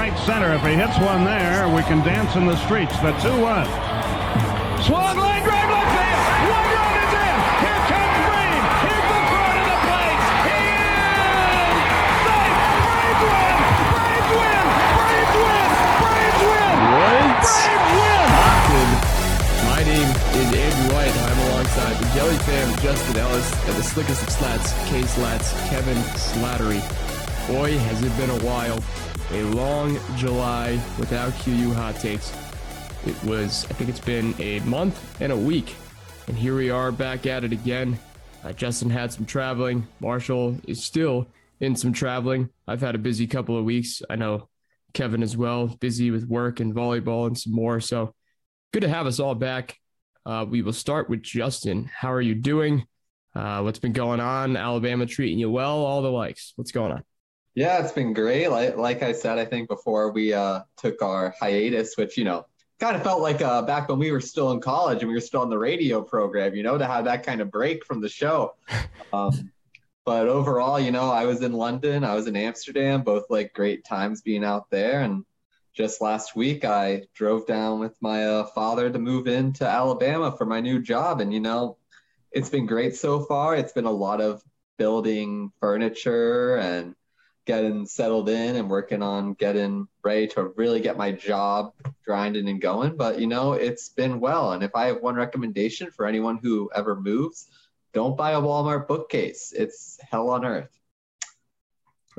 right 0.00 0.18
center. 0.20 0.54
If 0.54 0.62
he 0.64 0.72
hits 0.80 0.96
one 0.96 1.24
there, 1.28 1.68
we 1.68 1.82
can 1.84 2.00
dance 2.00 2.34
in 2.34 2.46
the 2.46 2.56
streets. 2.64 2.96
The 3.04 3.12
2 3.20 3.36
1. 3.36 3.68
Swung 4.88 5.12
line 5.12 5.44
drive 5.44 5.68
left 5.68 5.92
field. 5.92 6.24
One 6.48 6.68
run 6.72 6.94
is 7.04 7.12
in. 7.20 7.36
Here 7.60 7.82
comes 7.84 8.16
Brave. 8.24 8.64
Here's 8.80 9.06
the 9.12 9.20
throw 9.28 9.44
to 9.44 9.62
the 9.68 9.78
plate. 9.84 10.24
He 10.48 10.56
is 10.72 11.04
safe. 12.24 12.56
Braves 12.80 13.20
win. 13.28 13.56
Braves 13.92 14.30
win. 14.40 14.64
Braves 14.96 15.36
win. 15.36 15.68
Braves 16.00 16.42
win. 16.48 16.76
What? 16.96 17.44
Braves 17.44 18.68
win. 18.72 18.88
My 19.68 19.80
name 19.84 20.10
is 20.40 20.48
Andrew 20.64 20.88
White. 20.96 21.16
I'm 21.28 21.40
alongside 21.52 21.94
the 22.00 22.08
Jelly 22.16 22.40
Fam, 22.48 22.68
Justin 22.80 23.20
Ellis, 23.20 23.48
and 23.68 23.76
the 23.76 23.84
slickest 23.84 24.22
of 24.22 24.30
slats, 24.32 24.72
K 24.88 25.04
Slats, 25.04 25.52
Kevin 25.68 26.00
Slattery. 26.16 26.80
Boy, 27.52 27.76
has 27.76 28.00
it 28.02 28.16
been 28.16 28.30
a 28.30 28.40
while. 28.48 28.80
A 29.32 29.42
long 29.44 29.96
July 30.16 30.72
without 30.98 31.32
QU 31.34 31.72
hot 31.72 31.94
takes. 31.96 32.32
It 33.06 33.22
was, 33.22 33.64
I 33.70 33.74
think 33.74 33.88
it's 33.88 34.00
been 34.00 34.34
a 34.40 34.58
month 34.60 35.20
and 35.20 35.30
a 35.30 35.36
week. 35.36 35.76
And 36.26 36.36
here 36.36 36.56
we 36.56 36.70
are 36.70 36.90
back 36.90 37.26
at 37.26 37.44
it 37.44 37.52
again. 37.52 37.98
Uh, 38.42 38.52
Justin 38.52 38.90
had 38.90 39.12
some 39.12 39.24
traveling. 39.24 39.86
Marshall 40.00 40.56
is 40.66 40.82
still 40.82 41.28
in 41.60 41.76
some 41.76 41.92
traveling. 41.92 42.48
I've 42.66 42.80
had 42.80 42.96
a 42.96 42.98
busy 42.98 43.28
couple 43.28 43.56
of 43.56 43.64
weeks. 43.64 44.02
I 44.10 44.16
know 44.16 44.48
Kevin 44.94 45.22
as 45.22 45.36
well, 45.36 45.68
busy 45.68 46.10
with 46.10 46.26
work 46.26 46.58
and 46.58 46.74
volleyball 46.74 47.28
and 47.28 47.38
some 47.38 47.52
more. 47.52 47.78
So 47.80 48.14
good 48.72 48.80
to 48.80 48.88
have 48.88 49.06
us 49.06 49.20
all 49.20 49.36
back. 49.36 49.76
Uh, 50.26 50.44
we 50.48 50.62
will 50.62 50.72
start 50.72 51.08
with 51.08 51.22
Justin. 51.22 51.88
How 51.94 52.12
are 52.12 52.20
you 52.20 52.34
doing? 52.34 52.84
Uh, 53.34 53.60
what's 53.60 53.78
been 53.78 53.92
going 53.92 54.18
on? 54.18 54.56
Alabama 54.56 55.06
treating 55.06 55.38
you 55.38 55.50
well? 55.50 55.84
All 55.84 56.02
the 56.02 56.10
likes. 56.10 56.52
What's 56.56 56.72
going 56.72 56.90
on? 56.90 57.04
Yeah, 57.54 57.82
it's 57.82 57.92
been 57.92 58.12
great. 58.12 58.48
Like, 58.48 58.76
like 58.76 59.02
I 59.02 59.12
said, 59.12 59.38
I 59.38 59.44
think 59.44 59.68
before 59.68 60.12
we 60.12 60.32
uh, 60.32 60.60
took 60.76 61.02
our 61.02 61.34
hiatus, 61.40 61.96
which, 61.96 62.16
you 62.16 62.24
know, 62.24 62.46
kind 62.78 62.96
of 62.96 63.02
felt 63.02 63.20
like 63.20 63.42
uh, 63.42 63.62
back 63.62 63.88
when 63.88 63.98
we 63.98 64.10
were 64.10 64.20
still 64.20 64.52
in 64.52 64.60
college 64.60 65.00
and 65.00 65.08
we 65.08 65.14
were 65.14 65.20
still 65.20 65.42
on 65.42 65.50
the 65.50 65.58
radio 65.58 66.00
program, 66.00 66.54
you 66.54 66.62
know, 66.62 66.78
to 66.78 66.86
have 66.86 67.04
that 67.04 67.24
kind 67.24 67.40
of 67.40 67.50
break 67.50 67.84
from 67.84 68.00
the 68.00 68.08
show. 68.08 68.54
Um, 69.12 69.50
but 70.04 70.28
overall, 70.28 70.78
you 70.78 70.92
know, 70.92 71.10
I 71.10 71.26
was 71.26 71.42
in 71.42 71.52
London, 71.52 72.04
I 72.04 72.14
was 72.14 72.28
in 72.28 72.36
Amsterdam, 72.36 73.02
both 73.02 73.24
like 73.28 73.52
great 73.52 73.84
times 73.84 74.22
being 74.22 74.44
out 74.44 74.70
there. 74.70 75.00
And 75.00 75.24
just 75.74 76.00
last 76.00 76.36
week, 76.36 76.64
I 76.64 77.06
drove 77.12 77.44
down 77.44 77.80
with 77.80 77.96
my 78.00 78.24
uh, 78.24 78.46
father 78.46 78.88
to 78.88 78.98
move 79.00 79.26
into 79.26 79.66
Alabama 79.66 80.30
for 80.36 80.46
my 80.46 80.60
new 80.60 80.80
job. 80.80 81.20
And, 81.20 81.34
you 81.34 81.40
know, 81.40 81.76
it's 82.30 82.48
been 82.48 82.66
great 82.66 82.94
so 82.94 83.24
far. 83.24 83.56
It's 83.56 83.72
been 83.72 83.84
a 83.84 83.90
lot 83.90 84.20
of 84.20 84.42
building 84.78 85.50
furniture 85.60 86.56
and 86.56 86.94
getting 87.46 87.86
settled 87.86 88.28
in 88.28 88.56
and 88.56 88.70
working 88.70 89.02
on 89.02 89.34
getting 89.34 89.88
ready 90.02 90.26
to 90.28 90.52
really 90.56 90.80
get 90.80 90.96
my 90.96 91.10
job 91.12 91.72
grinding 92.04 92.48
and 92.48 92.60
going. 92.60 92.96
But 92.96 93.18
you 93.18 93.26
know, 93.26 93.54
it's 93.54 93.88
been 93.88 94.20
well. 94.20 94.52
And 94.52 94.62
if 94.62 94.74
I 94.74 94.86
have 94.86 95.00
one 95.00 95.14
recommendation 95.14 95.90
for 95.90 96.06
anyone 96.06 96.38
who 96.42 96.70
ever 96.74 96.94
moves, 96.94 97.48
don't 97.92 98.16
buy 98.16 98.32
a 98.32 98.40
Walmart 98.40 98.86
bookcase. 98.86 99.52
It's 99.56 99.98
hell 100.10 100.30
on 100.30 100.44
earth. 100.44 100.70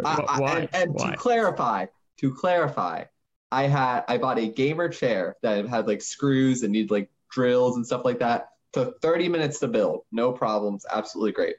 I, 0.04 0.26
I, 0.28 0.58
and 0.58 0.70
and 0.74 0.98
to 0.98 1.18
clarify, 1.18 1.86
to 2.18 2.34
clarify, 2.34 3.06
I 3.52 3.64
had 3.64 4.04
I 4.08 4.18
bought 4.18 4.40
a 4.40 4.48
gamer 4.48 4.90
chair 4.90 5.36
that 5.42 5.68
had 5.68 5.88
like 5.88 6.02
screws 6.02 6.64
and 6.64 6.72
needed 6.72 6.92
like 6.92 7.10
drills 7.30 7.76
and 7.76 7.86
stuff 7.86 8.06
like 8.06 8.20
that. 8.20 8.50
Took 8.74 9.02
30 9.02 9.28
minutes 9.28 9.60
to 9.60 9.68
build, 9.68 10.06
no 10.14 10.32
problems, 10.32 10.86
absolutely 10.90 11.34
great. 11.34 11.58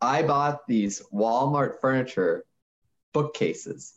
I 0.00 0.22
bought 0.22 0.66
these 0.66 1.02
Walmart 1.12 1.80
furniture 1.80 2.44
bookcases, 3.12 3.94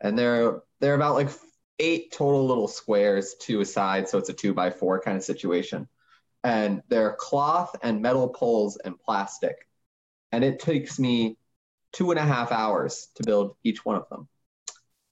and 0.00 0.18
they're 0.18 0.62
they're 0.80 0.94
about 0.94 1.14
like 1.14 1.30
eight 1.78 2.12
total 2.12 2.46
little 2.46 2.68
squares, 2.68 3.34
two 3.40 3.60
a 3.60 3.64
side, 3.64 4.08
so 4.08 4.18
it's 4.18 4.28
a 4.28 4.32
two 4.32 4.54
by 4.54 4.70
four 4.70 5.00
kind 5.00 5.16
of 5.16 5.22
situation. 5.22 5.88
And 6.42 6.82
they're 6.88 7.16
cloth 7.18 7.74
and 7.82 8.02
metal 8.02 8.28
poles 8.28 8.76
and 8.76 8.98
plastic, 8.98 9.56
and 10.32 10.44
it 10.44 10.58
takes 10.60 10.98
me 10.98 11.38
two 11.92 12.10
and 12.10 12.18
a 12.18 12.24
half 12.24 12.52
hours 12.52 13.08
to 13.14 13.22
build 13.22 13.56
each 13.62 13.84
one 13.84 13.96
of 13.96 14.08
them, 14.08 14.28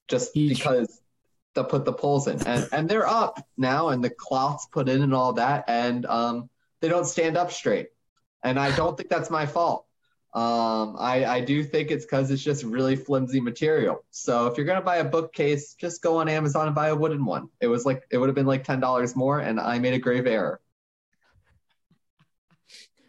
just 0.08 0.36
Each- 0.36 0.58
because 0.58 1.00
to 1.54 1.64
put 1.64 1.84
the 1.84 1.92
poles 1.92 2.26
in, 2.28 2.42
and 2.46 2.68
and 2.72 2.88
they're 2.88 3.06
up 3.06 3.46
now, 3.56 3.88
and 3.88 4.02
the 4.02 4.10
cloth's 4.10 4.66
put 4.66 4.88
in 4.88 5.02
and 5.02 5.14
all 5.14 5.34
that, 5.34 5.64
and 5.68 6.04
um 6.06 6.50
they 6.80 6.88
don't 6.88 7.06
stand 7.06 7.36
up 7.36 7.52
straight, 7.52 7.88
and 8.42 8.58
I 8.58 8.74
don't 8.74 8.96
think 8.96 9.08
that's 9.08 9.30
my 9.30 9.46
fault. 9.46 9.86
Um, 10.34 10.96
I, 10.98 11.26
I 11.26 11.40
do 11.42 11.62
think 11.62 11.90
it's 11.90 12.06
because 12.06 12.30
it's 12.30 12.42
just 12.42 12.64
really 12.64 12.96
flimsy 12.96 13.38
material. 13.38 14.02
So 14.10 14.46
if 14.46 14.56
you're 14.56 14.64
gonna 14.64 14.80
buy 14.80 14.96
a 14.96 15.04
bookcase, 15.04 15.74
just 15.74 16.02
go 16.02 16.16
on 16.18 16.28
Amazon 16.28 16.66
and 16.66 16.74
buy 16.74 16.88
a 16.88 16.96
wooden 16.96 17.24
one. 17.26 17.48
It 17.60 17.66
was 17.66 17.84
like 17.84 18.04
it 18.10 18.16
would 18.16 18.30
have 18.30 18.34
been 18.34 18.46
like 18.46 18.64
ten 18.64 18.80
dollars 18.80 19.14
more, 19.14 19.40
and 19.40 19.60
I 19.60 19.78
made 19.78 19.92
a 19.92 19.98
grave 19.98 20.26
error. 20.26 20.60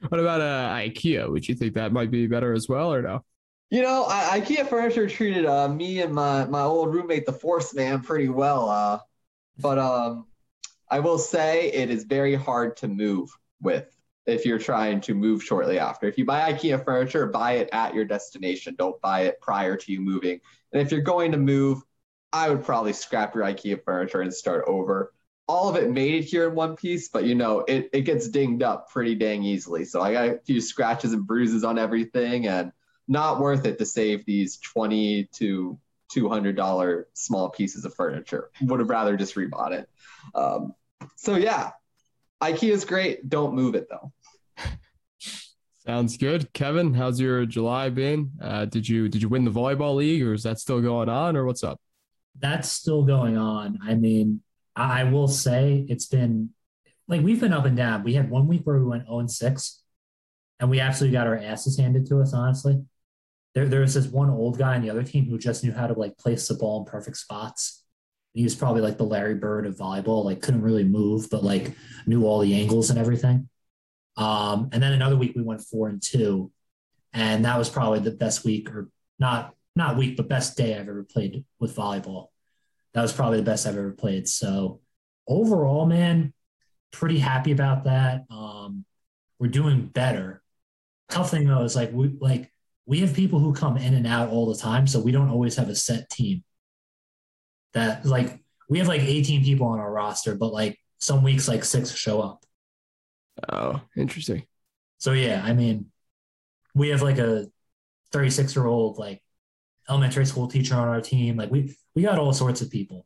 What 0.09 0.19
about 0.19 0.41
uh, 0.41 0.73
IKEA? 0.75 1.31
Would 1.31 1.47
you 1.47 1.55
think 1.55 1.75
that 1.75 1.93
might 1.93 2.11
be 2.11 2.27
better 2.27 2.51
as 2.51 2.67
well, 2.67 2.93
or 2.93 3.01
no? 3.01 3.23
You 3.69 3.83
know, 3.83 4.05
I, 4.07 4.41
IKEA 4.41 4.67
furniture 4.67 5.07
treated 5.07 5.45
uh, 5.45 5.69
me 5.69 6.01
and 6.01 6.13
my 6.13 6.43
my 6.45 6.63
old 6.63 6.93
roommate, 6.93 7.25
the 7.25 7.31
Force 7.31 7.73
Man, 7.73 8.01
pretty 8.01 8.27
well. 8.27 8.69
Uh, 8.69 8.99
but 9.57 9.79
um, 9.79 10.27
I 10.89 10.99
will 10.99 11.19
say 11.19 11.71
it 11.71 11.89
is 11.89 12.03
very 12.03 12.35
hard 12.35 12.75
to 12.77 12.89
move 12.89 13.29
with 13.61 13.92
if 14.25 14.45
you're 14.45 14.59
trying 14.59 15.01
to 15.01 15.13
move 15.13 15.43
shortly 15.43 15.79
after. 15.79 16.07
If 16.07 16.17
you 16.17 16.25
buy 16.25 16.51
IKEA 16.53 16.83
furniture, 16.83 17.27
buy 17.27 17.53
it 17.53 17.69
at 17.73 17.93
your 17.93 18.05
destination. 18.05 18.75
Don't 18.77 18.99
buy 19.01 19.21
it 19.21 19.41
prior 19.41 19.75
to 19.75 19.91
you 19.91 19.99
moving. 19.99 20.39
And 20.71 20.81
if 20.81 20.91
you're 20.91 21.01
going 21.01 21.31
to 21.33 21.37
move, 21.37 21.81
I 22.31 22.49
would 22.49 22.63
probably 22.63 22.93
scrap 22.93 23.35
your 23.35 23.43
IKEA 23.43 23.83
furniture 23.83 24.21
and 24.21 24.33
start 24.33 24.65
over. 24.67 25.13
All 25.47 25.69
of 25.69 25.75
it 25.75 25.91
made 25.91 26.15
it 26.15 26.23
here 26.23 26.47
in 26.47 26.55
one 26.55 26.75
piece, 26.75 27.09
but 27.09 27.25
you 27.25 27.35
know, 27.35 27.59
it, 27.67 27.89
it 27.91 28.01
gets 28.01 28.29
dinged 28.29 28.63
up 28.63 28.89
pretty 28.89 29.13
dang 29.13 29.43
easily. 29.43 29.83
So 29.83 30.01
I 30.01 30.13
got 30.13 30.29
a 30.29 30.39
few 30.45 30.61
scratches 30.61 31.11
and 31.11 31.27
bruises 31.27 31.65
on 31.65 31.77
everything 31.77 32.47
and 32.47 32.71
not 33.07 33.41
worth 33.41 33.65
it 33.65 33.77
to 33.79 33.85
save 33.85 34.25
these 34.25 34.57
20 34.57 35.29
to 35.33 35.77
$200 36.15 37.03
small 37.13 37.49
pieces 37.49 37.83
of 37.85 37.93
furniture. 37.93 38.49
Would 38.61 38.79
have 38.79 38.89
rather 38.89 39.17
just 39.17 39.35
rebought 39.35 39.73
it. 39.73 39.89
Um, 40.33 40.73
so 41.17 41.35
yeah, 41.35 41.71
IKEA's 42.51 42.85
great. 42.85 43.29
Don't 43.29 43.53
move 43.55 43.75
it 43.75 43.87
though. 43.89 44.11
Sounds 45.85 46.17
good, 46.17 46.51
Kevin. 46.53 46.93
How's 46.93 47.19
your 47.19 47.45
July 47.45 47.89
been? 47.89 48.31
Uh, 48.41 48.65
did 48.65 48.87
you 48.87 49.09
did 49.09 49.21
you 49.21 49.29
win 49.29 49.43
the 49.43 49.51
volleyball 49.51 49.95
league, 49.95 50.23
or 50.23 50.33
is 50.33 50.43
that 50.43 50.59
still 50.59 50.81
going 50.81 51.09
on, 51.09 51.35
or 51.35 51.45
what's 51.45 51.63
up? 51.63 51.79
that's 52.39 52.69
still 52.69 53.03
going 53.03 53.37
on. 53.37 53.79
I 53.83 53.95
mean, 53.95 54.41
I 54.75 55.03
will 55.03 55.27
say 55.27 55.85
it's 55.87 56.07
been 56.07 56.49
like 57.07 57.21
we've 57.21 57.39
been 57.39 57.53
up 57.53 57.65
and 57.65 57.77
down. 57.77 58.03
We 58.03 58.13
had 58.13 58.29
one 58.29 58.47
week 58.47 58.61
where 58.63 58.79
we 58.79 58.85
went 58.85 59.05
0 59.05 59.19
and 59.19 59.31
6, 59.31 59.83
and 60.59 60.69
we 60.69 60.79
absolutely 60.79 61.17
got 61.17 61.27
our 61.27 61.37
asses 61.37 61.77
handed 61.77 62.07
to 62.07 62.21
us, 62.21 62.33
honestly. 62.33 62.83
There, 63.53 63.67
there 63.67 63.81
was 63.81 63.93
this 63.93 64.07
one 64.07 64.29
old 64.29 64.57
guy 64.57 64.75
on 64.75 64.81
the 64.81 64.89
other 64.89 65.03
team 65.03 65.29
who 65.29 65.37
just 65.37 65.63
knew 65.63 65.73
how 65.73 65.85
to 65.85 65.93
like 65.93 66.17
place 66.17 66.47
the 66.47 66.55
ball 66.55 66.79
in 66.79 66.85
perfect 66.85 67.17
spots. 67.17 67.82
He 68.33 68.43
was 68.43 68.55
probably 68.55 68.81
like 68.81 68.97
the 68.97 69.03
Larry 69.03 69.35
Bird 69.35 69.65
of 69.65 69.77
volleyball, 69.77 70.25
like 70.25 70.41
couldn't 70.41 70.63
really 70.63 70.83
move, 70.83 71.29
but 71.29 71.43
like 71.43 71.75
knew 72.05 72.25
all 72.25 72.39
the 72.39 72.59
angles 72.59 72.89
and 72.89 72.99
everything. 72.99 73.49
Um, 74.17 74.69
and 74.71 74.81
then 74.81 74.93
another 74.93 75.15
week 75.15 75.33
we 75.35 75.43
went 75.43 75.61
four 75.61 75.87
and 75.87 76.01
two, 76.01 76.51
and 77.13 77.45
that 77.45 77.57
was 77.57 77.69
probably 77.69 77.99
the 77.99 78.11
best 78.11 78.43
week, 78.43 78.69
or 78.71 78.89
not 79.19 79.53
not 79.75 79.97
week, 79.97 80.17
but 80.17 80.27
best 80.27 80.57
day 80.57 80.75
I've 80.75 80.89
ever 80.89 81.03
played 81.03 81.45
with 81.59 81.75
volleyball. 81.75 82.27
That 82.93 83.01
was 83.01 83.13
probably 83.13 83.37
the 83.37 83.43
best 83.43 83.65
I've 83.65 83.77
ever 83.77 83.91
played. 83.91 84.27
So 84.27 84.81
overall, 85.27 85.85
man, 85.85 86.33
pretty 86.91 87.19
happy 87.19 87.51
about 87.51 87.85
that. 87.85 88.25
Um, 88.29 88.85
we're 89.39 89.47
doing 89.47 89.87
better. 89.87 90.41
Tough 91.09 91.31
thing 91.31 91.47
though 91.47 91.63
is 91.63 91.75
like 91.75 91.91
we 91.91 92.15
like 92.19 92.51
we 92.85 92.99
have 92.99 93.13
people 93.13 93.39
who 93.39 93.53
come 93.53 93.77
in 93.77 93.93
and 93.93 94.07
out 94.07 94.29
all 94.29 94.51
the 94.51 94.59
time, 94.59 94.87
so 94.87 94.99
we 94.99 95.11
don't 95.11 95.29
always 95.29 95.55
have 95.55 95.69
a 95.69 95.75
set 95.75 96.09
team. 96.09 96.43
That 97.73 98.05
like 98.05 98.39
we 98.69 98.79
have 98.79 98.87
like 98.87 99.01
18 99.01 99.43
people 99.43 99.67
on 99.67 99.79
our 99.79 99.91
roster, 99.91 100.35
but 100.35 100.53
like 100.53 100.79
some 100.99 101.23
weeks 101.23 101.47
like 101.47 101.65
six 101.65 101.91
show 101.93 102.21
up. 102.21 102.45
Oh, 103.51 103.81
interesting. 103.95 104.45
So 104.99 105.11
yeah, 105.11 105.41
I 105.43 105.53
mean, 105.53 105.87
we 106.73 106.89
have 106.89 107.01
like 107.01 107.17
a 107.17 107.47
36 108.11 108.55
year 108.55 108.65
old 108.65 108.97
like 108.97 109.21
elementary 109.89 110.25
school 110.25 110.47
teacher 110.47 110.75
on 110.75 110.87
our 110.87 111.01
team. 111.01 111.37
Like 111.37 111.51
we 111.51 111.75
we 111.95 112.03
got 112.03 112.19
all 112.19 112.33
sorts 112.33 112.61
of 112.61 112.71
people, 112.71 113.05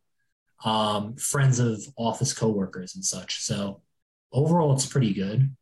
um, 0.63 1.15
friends 1.15 1.59
of 1.59 1.81
office 1.97 2.33
coworkers 2.33 2.95
and 2.95 3.03
such. 3.03 3.41
So 3.41 3.81
overall, 4.31 4.73
it's 4.73 4.85
pretty 4.85 5.13
good. 5.13 5.55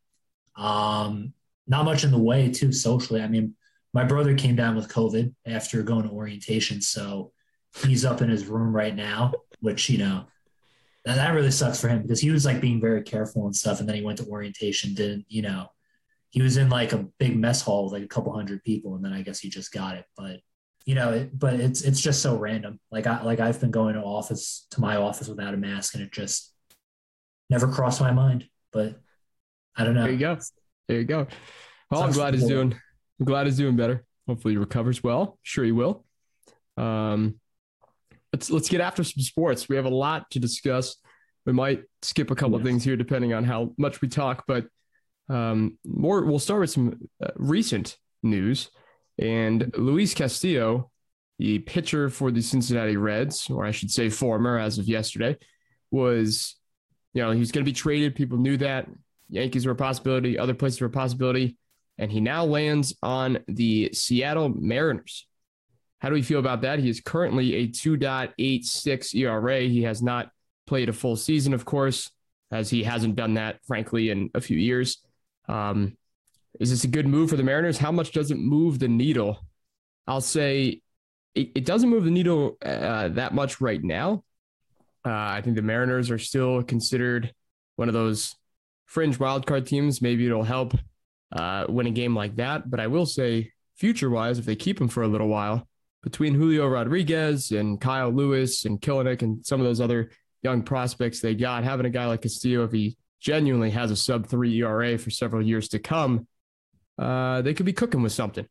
Um, 0.56 1.34
not 1.68 1.86
much 1.86 2.04
in 2.04 2.12
the 2.12 2.20
way 2.20 2.52
too 2.52 2.72
socially. 2.72 3.22
I 3.22 3.28
mean, 3.28 3.56
my 3.94 4.04
brother 4.04 4.36
came 4.36 4.56
down 4.56 4.76
with 4.76 4.90
COVID 4.90 5.34
after 5.46 5.82
going 5.84 6.04
to 6.04 6.10
orientation, 6.14 6.82
so 6.82 7.32
he's 7.84 8.06
up 8.06 8.22
in 8.22 8.30
his 8.30 8.46
room 8.46 8.76
right 8.76 8.96
now, 8.96 9.34
which 9.60 9.90
you 9.90 9.98
know 9.98 10.26
that, 11.06 11.16
that 11.16 11.34
really 11.34 11.52
sucks 11.52 11.80
for 11.80 11.88
him 11.88 12.02
because 12.02 12.20
he 12.20 12.32
was 12.32 12.46
like 12.46 12.62
being 12.62 12.82
very 12.82 13.04
careful 13.04 13.46
and 13.46 13.56
stuff, 13.56 13.80
and 13.80 13.88
then 13.88 13.96
he 13.96 14.02
went 14.02 14.18
to 14.20 14.28
orientation, 14.28 14.94
didn't 14.94 15.26
you 15.30 15.42
know? 15.42 15.68
He 16.32 16.42
was 16.42 16.58
in 16.58 16.70
like 16.70 16.92
a 16.92 17.06
big 17.18 17.38
mess 17.38 17.62
hall 17.62 17.86
with 17.86 17.94
like 17.94 18.04
a 18.04 18.08
couple 18.08 18.34
hundred 18.34 18.64
people, 18.64 18.96
and 18.96 19.06
then 19.06 19.14
I 19.14 19.22
guess 19.22 19.40
he 19.40 19.50
just 19.50 19.72
got 19.72 19.96
it. 19.96 20.06
But 20.18 20.42
you 20.86 20.96
know, 20.96 21.12
it, 21.14 21.38
but 21.38 21.54
it's 21.54 21.82
it's 21.82 22.02
just 22.02 22.22
so 22.22 22.36
random. 22.36 22.80
Like 22.92 23.08
I 23.08 23.24
like 23.24 23.40
I've 23.40 23.60
been 23.60 23.72
going 23.72 23.96
to 23.96 24.02
office 24.02 24.68
to 24.72 24.82
my 24.82 24.98
office 24.98 25.28
without 25.28 25.54
a 25.54 25.58
mask, 25.58 25.94
and 25.94 26.04
it 26.04 26.12
just 26.12 26.54
never 27.50 27.68
crossed 27.68 28.02
my 28.02 28.12
mind. 28.12 28.50
But 28.74 29.00
I 29.76 29.84
don't 29.84 29.96
know. 29.96 30.04
There 30.04 30.12
you 30.12 30.20
go. 30.20 30.38
There 30.88 30.98
you 30.98 31.06
go. 31.06 31.28
Well, 31.90 32.04
I'm 32.04 32.12
glad 32.12 32.34
he's 32.34 32.46
doing. 32.46 32.74
I'm 33.20 33.26
glad 33.26 33.46
he's 33.46 33.58
doing 33.58 33.76
better. 33.76 34.04
Hopefully, 34.28 34.56
he 34.56 34.58
recovers 34.58 35.04
well. 35.04 35.38
Sure, 35.44 35.64
he 35.64 35.72
will. 35.72 36.06
Um, 36.78 37.40
let's 38.36 38.52
let's 38.52 38.70
get 38.70 38.82
after 38.82 39.04
some 39.04 39.24
sports. 39.24 39.70
We 39.70 39.78
have 39.78 39.86
a 39.86 39.90
lot 39.90 40.30
to 40.32 40.40
discuss. 40.40 40.98
We 41.46 41.54
might 41.54 41.84
skip 42.02 42.32
a 42.32 42.36
couple 42.36 42.54
yes. 42.54 42.60
of 42.60 42.66
things 42.66 42.84
here 42.84 42.98
depending 42.98 43.34
on 43.34 43.46
how 43.46 43.74
much 43.78 44.02
we 44.02 44.10
talk, 44.10 44.44
but 44.46 44.68
um, 45.30 45.78
more. 45.86 46.26
We'll 46.26 46.40
start 46.40 46.62
with 46.62 46.70
some 46.70 47.00
uh, 47.24 47.30
recent 47.36 47.98
news. 48.24 48.70
And 49.18 49.72
Luis 49.78 50.14
Castillo, 50.14 50.92
the 51.40 51.60
pitcher 51.60 52.10
for 52.10 52.30
the 52.30 52.42
Cincinnati 52.42 52.98
Reds, 52.98 53.50
or 53.50 53.66
I 53.66 53.72
should 53.72 53.90
say 53.90 54.10
former 54.10 54.60
as 54.60 54.78
of 54.80 54.88
yesterday, 54.88 55.38
was, 55.90 56.56
you 57.14 57.22
know, 57.22 57.32
he 57.32 57.40
was 57.40 57.54
going 57.54 57.64
to 57.64 57.72
be 57.72 57.76
traded. 57.76 58.16
People 58.16 58.38
knew 58.38 58.58
that. 58.58 58.90
Yankees 59.30 59.66
were 59.66 59.72
a 59.72 59.76
possibility, 59.76 60.38
other 60.38 60.54
places 60.54 60.82
were 60.82 60.88
a 60.88 60.92
possibility. 60.92 61.58
And 61.98 62.12
he 62.12 62.20
now 62.20 62.44
lands 62.44 62.94
on 63.02 63.40
the 63.48 63.92
Seattle 63.94 64.50
Mariners. 64.50 65.26
How 66.06 66.10
do 66.10 66.14
we 66.14 66.22
feel 66.22 66.38
about 66.38 66.62
that? 66.62 66.78
He 66.78 66.88
is 66.88 67.02
currently 67.02 67.56
a 67.56 67.68
2.86 67.68 69.16
ERA. 69.16 69.62
He 69.62 69.82
has 69.82 70.04
not 70.04 70.30
played 70.68 70.88
a 70.88 70.94
full 70.94 71.16
season, 71.16 71.52
of 71.52 71.66
course, 71.66 72.12
as 72.52 72.70
he 72.70 72.84
hasn't 72.84 73.16
done 73.16 73.34
that, 73.34 73.58
frankly, 73.66 74.12
in 74.12 74.30
a 74.36 74.40
few 74.40 74.56
years. 74.56 75.04
Um, 75.50 75.98
is 76.60 76.70
this 76.70 76.84
a 76.84 76.88
good 76.88 77.08
move 77.08 77.32
for 77.32 77.38
the 77.38 77.44
Mariners? 77.44 77.80
How 77.80 77.92
much 77.92 78.12
does 78.12 78.30
it 78.30 78.38
move 78.38 78.78
the 78.78 78.88
needle? 78.88 79.40
I'll 80.06 80.22
say 80.22 80.84
it, 81.34 81.50
it 81.56 81.66
doesn't 81.66 81.90
move 81.90 82.04
the 82.04 82.12
needle 82.12 82.58
uh, 82.64 83.08
that 83.08 83.34
much 83.34 83.60
right 83.60 83.84
now. 83.84 84.24
Uh, 85.04 85.10
I 85.10 85.42
think 85.42 85.56
the 85.56 85.64
Mariners 85.64 86.12
are 86.12 86.20
still 86.20 86.62
considered 86.62 87.34
one 87.78 87.88
of 87.88 87.96
those 87.96 88.36
fringe 88.86 89.18
wildcard 89.18 89.66
teams. 89.66 90.04
Maybe 90.04 90.28
it'll 90.28 90.44
help 90.44 90.76
uh, 91.32 91.66
win 91.68 91.88
a 91.88 91.92
game 91.92 92.16
like 92.16 92.36
that. 92.36 92.70
But 92.70 92.80
I 92.80 92.86
will 92.86 93.08
say, 93.08 93.54
future 93.76 94.12
wise, 94.12 94.38
if 94.38 94.46
they 94.46 94.56
keep 94.56 94.80
him 94.80 94.88
for 94.88 95.02
a 95.02 95.08
little 95.08 95.30
while, 95.30 95.68
between 96.06 96.36
Julio 96.36 96.68
Rodriguez 96.68 97.52
and 97.52 97.82
Kyle 97.82 98.12
Lewis 98.12 98.66
and 98.66 98.80
Kelenic 98.80 99.24
and 99.24 99.44
some 99.44 99.60
of 99.60 99.66
those 99.66 99.82
other 99.82 100.12
young 100.44 100.62
prospects 100.62 101.20
they 101.20 101.34
got, 101.34 101.64
having 101.64 101.88
a 101.88 101.90
guy 101.90 102.06
like 102.06 102.22
Castillo, 102.22 102.64
if 102.64 102.72
he 102.72 102.96
genuinely 103.20 103.72
has 103.72 103.90
a 103.90 103.96
sub 103.96 104.28
three 104.28 104.56
ERA 104.62 105.00
for 105.00 105.10
several 105.10 105.42
years 105.42 105.68
to 105.70 105.80
come, 105.80 106.28
uh, 107.00 107.42
they 107.42 107.56
could 107.56 107.66
be 107.66 107.74
cooking 107.74 108.04
with 108.04 108.12
something. 108.12 108.48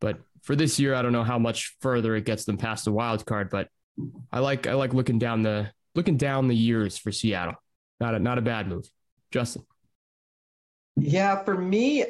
But 0.00 0.20
for 0.42 0.54
this 0.54 0.78
year, 0.78 0.94
I 0.94 1.02
don't 1.02 1.12
know 1.12 1.24
how 1.24 1.38
much 1.38 1.76
further 1.80 2.14
it 2.14 2.24
gets 2.24 2.44
them 2.44 2.58
past 2.58 2.84
the 2.84 2.92
wild 2.92 3.26
card. 3.26 3.50
But 3.50 3.68
I 4.32 4.38
like 4.38 4.68
I 4.68 4.74
like 4.74 4.94
looking 4.94 5.18
down 5.18 5.42
the 5.42 5.72
looking 5.96 6.16
down 6.16 6.46
the 6.46 6.54
years 6.54 6.96
for 6.96 7.10
Seattle. 7.10 7.54
Not 7.98 8.14
a 8.14 8.20
not 8.20 8.38
a 8.38 8.42
bad 8.42 8.68
move, 8.68 8.88
Justin. 9.32 9.64
Yeah, 10.96 11.42
for 11.42 11.58
me, 11.58 12.04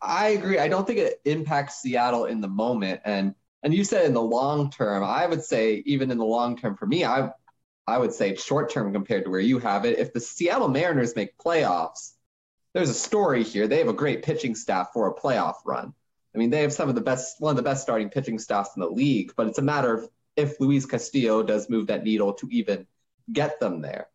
I 0.00 0.28
agree. 0.28 0.58
I 0.58 0.68
don't 0.68 0.86
think 0.86 0.98
it 0.98 1.20
impacts 1.26 1.82
Seattle 1.82 2.24
in 2.24 2.40
the 2.40 2.48
moment, 2.48 3.02
and 3.04 3.34
and 3.62 3.74
you 3.74 3.84
said 3.84 4.06
in 4.06 4.14
the 4.14 4.22
long 4.22 4.70
term. 4.70 5.04
I 5.04 5.26
would 5.26 5.42
say 5.42 5.82
even 5.86 6.10
in 6.10 6.18
the 6.18 6.24
long 6.24 6.56
term 6.56 6.76
for 6.76 6.86
me, 6.86 7.04
I 7.04 7.30
I 7.86 7.98
would 7.98 8.12
say 8.12 8.36
short 8.36 8.70
term 8.70 8.92
compared 8.92 9.24
to 9.24 9.30
where 9.30 9.40
you 9.40 9.58
have 9.58 9.84
it. 9.84 9.98
If 9.98 10.12
the 10.12 10.20
Seattle 10.20 10.68
Mariners 10.68 11.16
make 11.16 11.36
playoffs, 11.38 12.12
there's 12.72 12.90
a 12.90 12.94
story 12.94 13.42
here. 13.42 13.66
They 13.66 13.78
have 13.78 13.88
a 13.88 13.92
great 13.92 14.22
pitching 14.22 14.54
staff 14.54 14.90
for 14.92 15.08
a 15.08 15.14
playoff 15.14 15.56
run. 15.64 15.92
I 16.34 16.38
mean, 16.38 16.50
they 16.50 16.62
have 16.62 16.72
some 16.72 16.88
of 16.88 16.94
the 16.94 17.00
best, 17.00 17.40
one 17.40 17.50
of 17.50 17.56
the 17.56 17.62
best 17.62 17.82
starting 17.82 18.08
pitching 18.08 18.38
staffs 18.38 18.76
in 18.76 18.80
the 18.80 18.88
league, 18.88 19.32
but 19.36 19.48
it's 19.48 19.58
a 19.58 19.62
matter 19.62 19.94
of 19.94 20.08
if 20.36 20.60
Luis 20.60 20.86
Castillo 20.86 21.42
does 21.42 21.68
move 21.68 21.88
that 21.88 22.04
needle 22.04 22.34
to 22.34 22.48
even 22.50 22.86
get 23.32 23.58
them 23.58 23.80
there. 23.80 24.06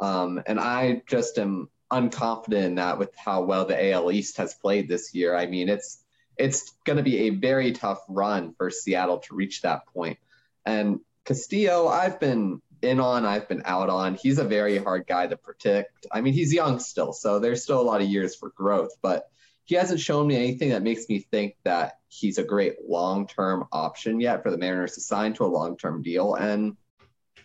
Um, 0.00 0.42
and 0.46 0.60
I 0.60 1.02
just 1.06 1.38
am 1.38 1.70
unconfident 1.90 2.64
in 2.64 2.74
that 2.74 2.98
with 2.98 3.10
how 3.16 3.44
well 3.44 3.64
the 3.64 3.92
AL 3.92 4.12
East 4.12 4.36
has 4.36 4.54
played 4.54 4.88
this 4.88 5.14
year. 5.14 5.34
I 5.34 5.46
mean, 5.46 5.68
it's 5.68 6.01
it's 6.42 6.72
going 6.84 6.96
to 6.96 7.04
be 7.04 7.28
a 7.28 7.30
very 7.30 7.70
tough 7.70 8.00
run 8.08 8.52
for 8.58 8.68
Seattle 8.68 9.18
to 9.18 9.34
reach 9.36 9.62
that 9.62 9.86
point. 9.86 10.18
And 10.66 10.98
Castillo, 11.24 11.86
I've 11.86 12.18
been 12.18 12.60
in 12.82 12.98
on, 12.98 13.24
I've 13.24 13.48
been 13.48 13.62
out 13.64 13.88
on. 13.88 14.16
He's 14.16 14.40
a 14.40 14.44
very 14.44 14.76
hard 14.76 15.06
guy 15.06 15.28
to 15.28 15.36
predict. 15.36 16.04
I 16.10 16.20
mean, 16.20 16.32
he's 16.32 16.52
young 16.52 16.80
still, 16.80 17.12
so 17.12 17.38
there's 17.38 17.62
still 17.62 17.80
a 17.80 17.82
lot 17.82 18.02
of 18.02 18.08
years 18.08 18.34
for 18.34 18.50
growth, 18.50 18.90
but 19.00 19.30
he 19.66 19.76
hasn't 19.76 20.00
shown 20.00 20.26
me 20.26 20.34
anything 20.34 20.70
that 20.70 20.82
makes 20.82 21.08
me 21.08 21.20
think 21.20 21.54
that 21.62 22.00
he's 22.08 22.38
a 22.38 22.42
great 22.42 22.74
long-term 22.88 23.66
option 23.70 24.20
yet 24.20 24.42
for 24.42 24.50
the 24.50 24.58
Mariners 24.58 24.94
to 24.94 25.00
sign 25.00 25.34
to 25.34 25.44
a 25.44 25.46
long-term 25.46 26.02
deal. 26.02 26.34
And 26.34 26.76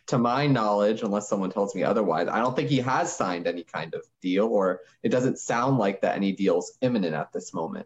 to 0.08 0.18
my 0.18 0.48
knowledge, 0.48 1.04
unless 1.04 1.30
someone 1.30 1.52
tells 1.52 1.76
me 1.76 1.84
otherwise, 1.84 2.30
I 2.30 2.40
don't 2.40 2.56
think 2.56 2.70
he 2.70 2.80
has 2.80 3.16
signed 3.16 3.46
any 3.46 3.64
kind 3.64 3.94
of 3.94 4.02
deal, 4.24 4.48
or 4.48 4.82
it 5.04 5.10
doesn't 5.10 5.38
sound 5.38 5.78
like 5.78 6.02
that 6.02 6.16
any 6.16 6.32
deal's 6.32 6.76
imminent 6.82 7.14
at 7.14 7.32
this 7.32 7.54
moment. 7.54 7.86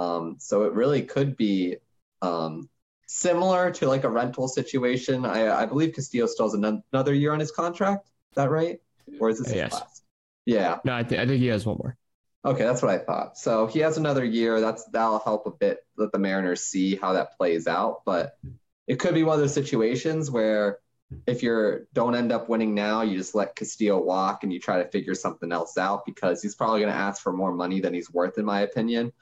Um, 0.00 0.36
so 0.38 0.62
it 0.62 0.72
really 0.72 1.02
could 1.02 1.36
be 1.36 1.76
um, 2.22 2.68
similar 3.06 3.70
to 3.72 3.86
like 3.86 4.04
a 4.04 4.08
rental 4.08 4.48
situation. 4.48 5.26
I, 5.26 5.62
I 5.62 5.66
believe 5.66 5.94
Castillo 5.94 6.26
still 6.26 6.46
has 6.46 6.54
an- 6.54 6.82
another 6.92 7.12
year 7.12 7.32
on 7.32 7.40
his 7.40 7.50
contract. 7.50 8.08
Is 8.30 8.36
that 8.36 8.50
right? 8.50 8.80
Or 9.18 9.28
is 9.28 9.40
this 9.40 9.52
yes. 9.52 9.72
last? 9.72 10.02
Yeah. 10.46 10.78
No, 10.84 10.94
I, 10.94 11.02
th- 11.02 11.20
I 11.20 11.26
think 11.26 11.40
he 11.40 11.48
has 11.48 11.66
one 11.66 11.76
more. 11.76 11.96
Okay, 12.44 12.62
that's 12.62 12.80
what 12.80 12.90
I 12.90 12.98
thought. 12.98 13.36
So 13.36 13.66
he 13.66 13.80
has 13.80 13.98
another 13.98 14.24
year. 14.24 14.60
That's 14.60 14.84
that'll 14.86 15.18
help 15.18 15.46
a 15.46 15.50
bit. 15.50 15.84
Let 15.96 16.12
the 16.12 16.18
Mariners 16.18 16.62
see 16.62 16.96
how 16.96 17.12
that 17.12 17.36
plays 17.36 17.66
out. 17.66 18.02
But 18.06 18.38
it 18.86 18.98
could 18.98 19.14
be 19.14 19.24
one 19.24 19.34
of 19.34 19.40
those 19.40 19.52
situations 19.52 20.30
where 20.30 20.78
if 21.26 21.42
you 21.42 21.86
don't 21.92 22.14
end 22.14 22.32
up 22.32 22.48
winning 22.48 22.74
now, 22.74 23.02
you 23.02 23.18
just 23.18 23.34
let 23.34 23.56
Castillo 23.56 24.00
walk 24.00 24.42
and 24.42 24.52
you 24.52 24.60
try 24.60 24.82
to 24.82 24.88
figure 24.88 25.14
something 25.14 25.52
else 25.52 25.76
out 25.76 26.06
because 26.06 26.40
he's 26.40 26.54
probably 26.54 26.80
going 26.80 26.92
to 26.92 26.98
ask 26.98 27.20
for 27.20 27.32
more 27.32 27.52
money 27.52 27.80
than 27.80 27.92
he's 27.92 28.10
worth, 28.10 28.38
in 28.38 28.44
my 28.44 28.60
opinion. 28.60 29.12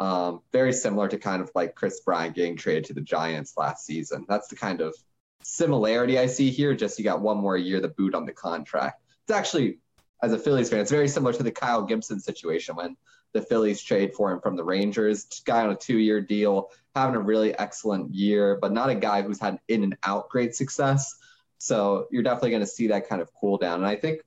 Um, 0.00 0.40
very 0.50 0.72
similar 0.72 1.08
to 1.08 1.18
kind 1.18 1.42
of 1.42 1.50
like 1.54 1.74
Kris 1.74 2.00
Bryant 2.00 2.34
getting 2.34 2.56
traded 2.56 2.84
to 2.86 2.94
the 2.94 3.02
Giants 3.02 3.52
last 3.56 3.84
season. 3.84 4.24
That's 4.28 4.48
the 4.48 4.56
kind 4.56 4.80
of 4.80 4.94
similarity 5.42 6.18
I 6.18 6.26
see 6.26 6.50
here. 6.50 6.74
Just 6.74 6.98
you 6.98 7.04
got 7.04 7.20
one 7.20 7.36
more 7.36 7.56
year 7.56 7.80
the 7.80 7.88
boot 7.88 8.14
on 8.14 8.24
the 8.24 8.32
contract. 8.32 9.02
It's 9.24 9.36
actually, 9.36 9.78
as 10.22 10.32
a 10.32 10.38
Phillies 10.38 10.70
fan, 10.70 10.80
it's 10.80 10.90
very 10.90 11.06
similar 11.06 11.34
to 11.34 11.42
the 11.42 11.50
Kyle 11.50 11.82
Gibson 11.82 12.18
situation 12.18 12.76
when 12.76 12.96
the 13.34 13.42
Phillies 13.42 13.82
trade 13.82 14.14
for 14.14 14.32
him 14.32 14.40
from 14.40 14.56
the 14.56 14.64
Rangers. 14.64 15.26
Guy 15.44 15.62
on 15.62 15.70
a 15.70 15.76
two-year 15.76 16.22
deal, 16.22 16.70
having 16.96 17.14
a 17.14 17.20
really 17.20 17.56
excellent 17.58 18.14
year, 18.14 18.58
but 18.60 18.72
not 18.72 18.90
a 18.90 18.94
guy 18.94 19.20
who's 19.22 19.38
had 19.38 19.60
in 19.68 19.84
and 19.84 19.96
out 20.02 20.30
great 20.30 20.54
success. 20.54 21.14
So 21.58 22.08
you're 22.10 22.22
definitely 22.22 22.50
going 22.50 22.62
to 22.62 22.66
see 22.66 22.88
that 22.88 23.08
kind 23.08 23.20
of 23.20 23.30
cool 23.38 23.58
down. 23.58 23.80
And 23.80 23.86
I 23.86 23.96
think 23.96 24.22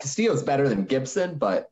Castillo's 0.00 0.42
better 0.42 0.66
than 0.66 0.86
Gibson, 0.86 1.36
but 1.36 1.69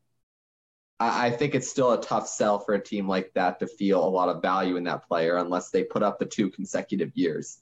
I, 1.00 1.30
think 1.30 1.54
it's 1.54 1.68
still 1.68 1.92
a 1.92 2.00
tough 2.00 2.28
sell 2.28 2.58
for 2.58 2.74
a 2.74 2.82
team 2.82 3.08
like 3.08 3.32
that 3.34 3.60
to 3.60 3.66
feel 3.66 4.04
a 4.04 4.08
lot 4.08 4.28
of 4.28 4.42
value 4.42 4.76
in 4.76 4.84
that 4.84 5.06
player 5.06 5.36
unless 5.36 5.70
they 5.70 5.84
put 5.84 6.02
up 6.02 6.18
the 6.18 6.26
two 6.26 6.50
consecutive 6.50 7.16
years. 7.16 7.58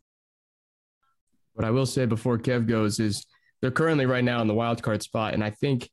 What 1.52 1.64
I 1.64 1.70
will 1.70 1.86
say 1.86 2.06
before 2.06 2.38
Kev 2.38 2.66
goes 2.66 2.98
is 2.98 3.26
they're 3.60 3.70
currently 3.70 4.06
right 4.06 4.24
now 4.24 4.40
in 4.40 4.46
the 4.46 4.54
wild 4.54 4.82
card 4.82 5.02
spot, 5.02 5.34
and 5.34 5.42
I 5.44 5.50
think 5.50 5.88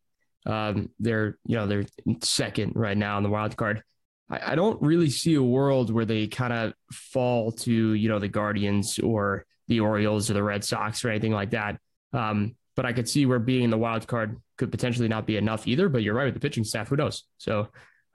um, 0.46 0.90
they're 1.00 1.38
you 1.46 1.56
know 1.56 1.68
they're 1.68 1.86
second 2.22 2.74
right 2.76 2.98
now 2.98 3.18
in 3.18 3.24
the 3.24 3.30
wild 3.30 3.56
card. 3.56 3.84
I, 4.30 4.52
I 4.52 4.56
don't 4.56 4.82
really 4.82 5.10
see 5.10 5.36
a 5.36 5.44
world 5.44 5.92
where 5.92 6.06
they 6.06 6.28
kind 6.28 6.54
of 6.54 6.74
fall 6.92 7.52
to 7.52 7.72
you 7.72 8.10
know 8.10 8.20
the 8.20 8.28
Guardians 8.28 9.00
or 9.00 9.46
the 9.68 9.80
Orioles 9.80 10.30
or 10.30 10.34
the 10.34 10.44
Red 10.44 10.64
Sox 10.64 11.06
or 11.06 11.10
anything 11.10 11.32
like 11.32 11.52
that. 11.52 11.80
Um, 12.12 12.56
but 12.76 12.86
I 12.86 12.94
could 12.94 13.08
see 13.08 13.26
where 13.26 13.40
being 13.40 13.70
the 13.70 13.78
wild 13.78 14.08
card 14.08 14.42
could 14.58 14.72
potentially 14.72 15.08
not 15.08 15.28
be 15.28 15.38
enough 15.38 15.68
either. 15.68 15.90
But 15.90 16.04
you're 16.04 16.14
right 16.14 16.26
with 16.26 16.34
the 16.34 16.40
pitching 16.40 16.64
staff. 16.64 16.90
Who 16.90 16.96
knows? 16.96 17.24
So, 17.38 17.68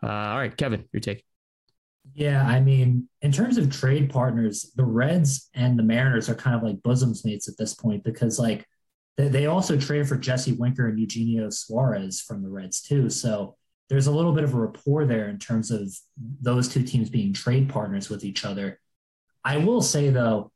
uh, 0.02 0.06
all 0.06 0.38
right, 0.38 0.56
Kevin, 0.56 0.84
your 0.92 1.00
take. 1.00 1.24
Yeah, 2.14 2.44
I 2.46 2.60
mean, 2.60 3.08
in 3.20 3.32
terms 3.32 3.58
of 3.58 3.70
trade 3.70 4.10
partners, 4.10 4.72
the 4.76 4.84
Reds 4.84 5.50
and 5.54 5.78
the 5.78 5.82
Mariners 5.82 6.28
are 6.28 6.34
kind 6.34 6.56
of 6.56 6.62
like 6.62 6.82
bosoms 6.82 7.24
mates 7.24 7.48
at 7.48 7.58
this 7.58 7.74
point 7.74 8.02
because, 8.02 8.38
like, 8.38 8.64
they, 9.18 9.28
they 9.28 9.46
also 9.46 9.76
traded 9.76 10.08
for 10.08 10.16
Jesse 10.16 10.52
Winker 10.52 10.88
and 10.88 10.98
Eugenio 10.98 11.50
Suarez 11.50 12.22
from 12.22 12.42
the 12.42 12.48
Reds 12.48 12.80
too. 12.80 13.10
So 13.10 13.56
there's 13.90 14.06
a 14.06 14.12
little 14.12 14.32
bit 14.32 14.44
of 14.44 14.54
a 14.54 14.58
rapport 14.58 15.04
there 15.04 15.28
in 15.28 15.38
terms 15.38 15.70
of 15.70 15.92
those 16.40 16.68
two 16.68 16.82
teams 16.82 17.10
being 17.10 17.32
trade 17.32 17.68
partners 17.68 18.08
with 18.08 18.24
each 18.24 18.44
other. 18.44 18.80
I 19.44 19.58
will 19.58 19.82
say 19.82 20.10
though, 20.10 20.52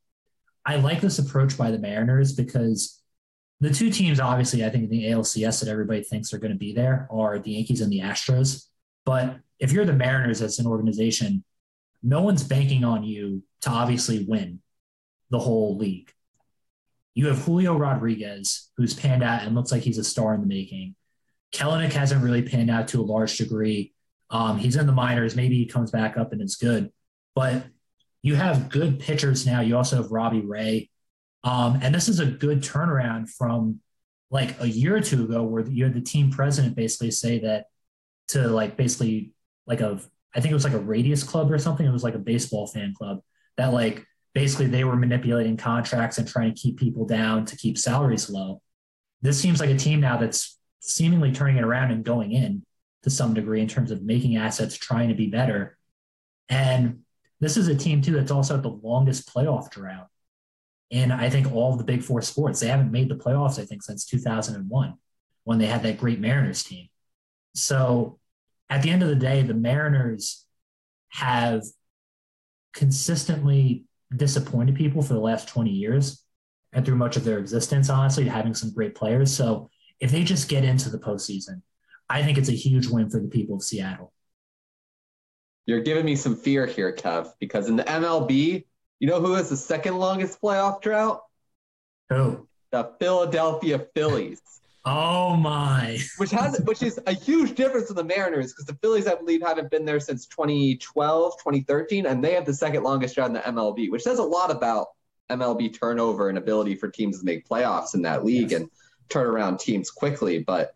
I 0.64 0.76
like 0.76 1.00
this 1.00 1.18
approach 1.18 1.58
by 1.58 1.70
the 1.70 1.78
Mariners 1.78 2.34
because 2.34 3.01
the 3.62 3.72
two 3.72 3.90
teams, 3.90 4.18
obviously, 4.18 4.64
I 4.64 4.70
think 4.70 4.84
in 4.84 4.90
the 4.90 5.04
ALCS 5.04 5.60
that 5.60 5.68
everybody 5.68 6.02
thinks 6.02 6.32
are 6.32 6.38
going 6.38 6.52
to 6.52 6.58
be 6.58 6.72
there 6.72 7.06
are 7.12 7.38
the 7.38 7.52
Yankees 7.52 7.80
and 7.80 7.92
the 7.92 8.00
Astros. 8.00 8.66
But 9.04 9.36
if 9.60 9.70
you're 9.70 9.84
the 9.84 9.92
Mariners 9.92 10.42
as 10.42 10.58
an 10.58 10.66
organization, 10.66 11.44
no 12.02 12.22
one's 12.22 12.42
banking 12.42 12.82
on 12.82 13.04
you 13.04 13.44
to 13.60 13.70
obviously 13.70 14.24
win 14.24 14.60
the 15.30 15.38
whole 15.38 15.78
league. 15.78 16.10
You 17.14 17.28
have 17.28 17.38
Julio 17.38 17.76
Rodriguez, 17.76 18.70
who's 18.76 18.94
panned 18.94 19.22
out 19.22 19.42
and 19.42 19.54
looks 19.54 19.70
like 19.70 19.82
he's 19.82 19.98
a 19.98 20.04
star 20.04 20.34
in 20.34 20.40
the 20.40 20.46
making. 20.48 20.96
Kelenic 21.54 21.92
hasn't 21.92 22.24
really 22.24 22.42
panned 22.42 22.70
out 22.70 22.88
to 22.88 23.00
a 23.00 23.04
large 23.04 23.36
degree. 23.36 23.94
Um, 24.30 24.58
he's 24.58 24.74
in 24.74 24.86
the 24.86 24.92
minors. 24.92 25.36
Maybe 25.36 25.56
he 25.56 25.66
comes 25.66 25.92
back 25.92 26.16
up 26.16 26.32
and 26.32 26.42
it's 26.42 26.56
good. 26.56 26.90
But 27.36 27.62
you 28.22 28.34
have 28.34 28.70
good 28.70 28.98
pitchers 28.98 29.46
now. 29.46 29.60
You 29.60 29.76
also 29.76 29.96
have 29.96 30.10
Robbie 30.10 30.40
Ray. 30.40 30.90
Um, 31.44 31.78
and 31.82 31.94
this 31.94 32.08
is 32.08 32.20
a 32.20 32.26
good 32.26 32.62
turnaround 32.62 33.28
from 33.28 33.80
like 34.30 34.58
a 34.60 34.66
year 34.66 34.96
or 34.96 35.00
two 35.00 35.24
ago 35.24 35.42
where 35.42 35.66
you 35.66 35.84
had 35.84 35.94
the 35.94 36.00
team 36.00 36.30
president 36.30 36.76
basically 36.76 37.10
say 37.10 37.40
that 37.40 37.66
to 38.28 38.48
like 38.48 38.76
basically 38.76 39.32
like 39.66 39.80
a 39.80 40.00
I 40.34 40.40
think 40.40 40.50
it 40.50 40.54
was 40.54 40.64
like 40.64 40.72
a 40.72 40.78
radius 40.78 41.22
club 41.22 41.52
or 41.52 41.58
something. 41.58 41.86
It 41.86 41.92
was 41.92 42.04
like 42.04 42.14
a 42.14 42.18
baseball 42.18 42.66
fan 42.66 42.94
club 42.94 43.20
that 43.58 43.74
like 43.74 44.06
basically 44.34 44.66
they 44.66 44.84
were 44.84 44.96
manipulating 44.96 45.58
contracts 45.58 46.16
and 46.16 46.26
trying 46.26 46.54
to 46.54 46.60
keep 46.60 46.78
people 46.78 47.04
down 47.04 47.44
to 47.46 47.56
keep 47.56 47.76
salaries 47.76 48.30
low. 48.30 48.62
This 49.20 49.38
seems 49.38 49.60
like 49.60 49.68
a 49.68 49.76
team 49.76 50.00
now 50.00 50.16
that's 50.16 50.58
seemingly 50.80 51.32
turning 51.32 51.58
it 51.58 51.64
around 51.64 51.90
and 51.90 52.02
going 52.02 52.32
in 52.32 52.64
to 53.02 53.10
some 53.10 53.34
degree 53.34 53.60
in 53.60 53.68
terms 53.68 53.90
of 53.90 54.02
making 54.02 54.36
assets, 54.36 54.76
trying 54.76 55.10
to 55.10 55.14
be 55.14 55.26
better. 55.26 55.76
And 56.48 57.00
this 57.40 57.58
is 57.58 57.68
a 57.68 57.74
team 57.74 58.00
too 58.00 58.12
that's 58.12 58.30
also 58.30 58.56
at 58.56 58.62
the 58.62 58.70
longest 58.70 59.32
playoff 59.32 59.70
drought 59.70 60.08
in 60.92 61.10
I 61.10 61.30
think 61.30 61.50
all 61.52 61.72
of 61.72 61.78
the 61.78 61.84
big 61.84 62.02
four 62.02 62.20
sports. 62.20 62.60
They 62.60 62.68
haven't 62.68 62.92
made 62.92 63.08
the 63.08 63.16
playoffs, 63.16 63.58
I 63.58 63.64
think, 63.64 63.82
since 63.82 64.04
2001 64.04 64.94
when 65.44 65.58
they 65.58 65.66
had 65.66 65.82
that 65.82 65.98
great 65.98 66.20
Mariners 66.20 66.62
team. 66.62 66.88
So 67.54 68.18
at 68.68 68.82
the 68.82 68.90
end 68.90 69.02
of 69.02 69.08
the 69.08 69.16
day, 69.16 69.42
the 69.42 69.54
Mariners 69.54 70.46
have 71.08 71.64
consistently 72.74 73.86
disappointed 74.14 74.76
people 74.76 75.02
for 75.02 75.14
the 75.14 75.20
last 75.20 75.48
20 75.48 75.70
years 75.70 76.22
and 76.74 76.84
through 76.84 76.96
much 76.96 77.16
of 77.16 77.24
their 77.24 77.38
existence, 77.38 77.88
honestly, 77.88 78.28
having 78.28 78.54
some 78.54 78.72
great 78.72 78.94
players. 78.94 79.34
So 79.34 79.70
if 79.98 80.10
they 80.10 80.24
just 80.24 80.48
get 80.48 80.62
into 80.62 80.90
the 80.90 80.98
postseason, 80.98 81.62
I 82.08 82.22
think 82.22 82.36
it's 82.36 82.50
a 82.50 82.52
huge 82.52 82.86
win 82.86 83.08
for 83.08 83.18
the 83.18 83.28
people 83.28 83.56
of 83.56 83.62
Seattle. 83.62 84.12
You're 85.64 85.82
giving 85.82 86.04
me 86.04 86.16
some 86.16 86.36
fear 86.36 86.66
here, 86.66 86.94
Kev, 86.94 87.30
because 87.40 87.68
in 87.68 87.76
the 87.76 87.84
MLB, 87.84 88.66
you 89.02 89.08
know 89.08 89.20
who 89.20 89.32
has 89.32 89.50
the 89.50 89.56
second 89.56 89.98
longest 89.98 90.40
playoff 90.40 90.80
drought? 90.80 91.22
Who? 92.08 92.46
The 92.70 92.92
Philadelphia 93.00 93.86
Phillies. 93.94 94.40
Oh 94.84 95.36
my! 95.36 95.96
which 96.16 96.32
has 96.32 96.60
which 96.64 96.82
is 96.82 96.98
a 97.06 97.12
huge 97.12 97.54
difference 97.54 97.88
in 97.88 97.94
the 97.94 98.02
Mariners 98.02 98.52
because 98.52 98.64
the 98.64 98.74
Phillies, 98.82 99.06
I 99.06 99.14
believe, 99.14 99.40
haven't 99.40 99.70
been 99.70 99.84
there 99.84 100.00
since 100.00 100.26
2012, 100.26 101.34
2013, 101.38 102.04
and 102.04 102.24
they 102.24 102.34
have 102.34 102.44
the 102.44 102.52
second 102.52 102.82
longest 102.82 103.14
drought 103.14 103.28
in 103.28 103.34
the 103.34 103.38
MLB, 103.38 103.92
which 103.92 104.02
says 104.02 104.18
a 104.18 104.24
lot 104.24 104.50
about 104.50 104.88
MLB 105.30 105.78
turnover 105.78 106.30
and 106.30 106.36
ability 106.36 106.74
for 106.74 106.88
teams 106.88 107.20
to 107.20 107.24
make 107.24 107.48
playoffs 107.48 107.94
in 107.94 108.02
that 108.02 108.24
league 108.24 108.50
yes. 108.50 108.62
and 108.62 108.70
turn 109.08 109.28
around 109.28 109.60
teams 109.60 109.88
quickly. 109.88 110.40
But 110.40 110.74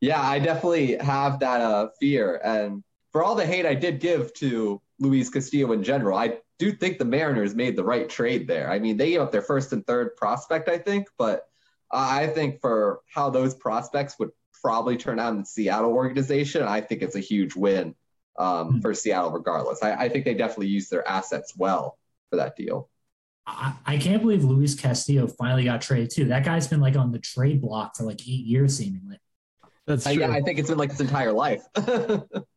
yeah, 0.00 0.22
I 0.22 0.38
definitely 0.38 0.96
have 0.98 1.40
that 1.40 1.60
uh, 1.60 1.88
fear. 1.98 2.40
And 2.44 2.84
for 3.10 3.24
all 3.24 3.34
the 3.34 3.44
hate 3.44 3.66
I 3.66 3.74
did 3.74 3.98
give 3.98 4.32
to 4.34 4.80
Luis 5.00 5.30
Castillo 5.30 5.72
in 5.72 5.82
general, 5.82 6.16
I 6.16 6.38
do 6.58 6.72
think 6.72 6.98
the 6.98 7.04
Mariners 7.04 7.54
made 7.54 7.76
the 7.76 7.84
right 7.84 8.08
trade 8.08 8.48
there. 8.48 8.70
I 8.70 8.78
mean, 8.78 8.96
they 8.96 9.10
gave 9.10 9.20
up 9.20 9.32
their 9.32 9.42
first 9.42 9.72
and 9.72 9.86
third 9.86 10.16
prospect, 10.16 10.68
I 10.68 10.78
think, 10.78 11.08
but 11.16 11.48
I 11.90 12.26
think 12.26 12.60
for 12.60 13.00
how 13.12 13.30
those 13.30 13.54
prospects 13.54 14.18
would 14.18 14.30
probably 14.60 14.96
turn 14.96 15.18
out 15.18 15.32
in 15.32 15.40
the 15.40 15.46
Seattle 15.46 15.92
organization, 15.92 16.62
I 16.62 16.80
think 16.80 17.02
it's 17.02 17.16
a 17.16 17.20
huge 17.20 17.54
win 17.54 17.94
um, 18.38 18.68
mm-hmm. 18.68 18.80
for 18.80 18.92
Seattle, 18.92 19.30
regardless. 19.30 19.82
I, 19.82 19.94
I, 19.94 20.08
think 20.08 20.24
they 20.24 20.34
definitely 20.34 20.68
used 20.68 20.90
their 20.90 21.06
assets 21.06 21.54
well 21.56 21.96
for 22.30 22.36
that 22.36 22.56
deal. 22.56 22.88
I, 23.46 23.74
I 23.86 23.96
can't 23.98 24.22
believe 24.22 24.44
Luis 24.44 24.74
Castillo 24.74 25.26
finally 25.26 25.64
got 25.64 25.80
traded 25.80 26.10
too. 26.10 26.26
That 26.26 26.44
guy's 26.44 26.68
been 26.68 26.80
like 26.80 26.96
on 26.96 27.12
the 27.12 27.18
trade 27.18 27.60
block 27.60 27.96
for 27.96 28.04
like 28.04 28.20
eight 28.22 28.44
years, 28.44 28.76
seemingly. 28.76 29.18
That's 29.88 30.04
true. 30.04 30.22
I, 30.22 30.36
I 30.36 30.40
think 30.42 30.58
it's 30.58 30.68
been 30.68 30.78
like 30.78 30.90
his 30.90 31.00
entire 31.00 31.32
life. 31.32 31.62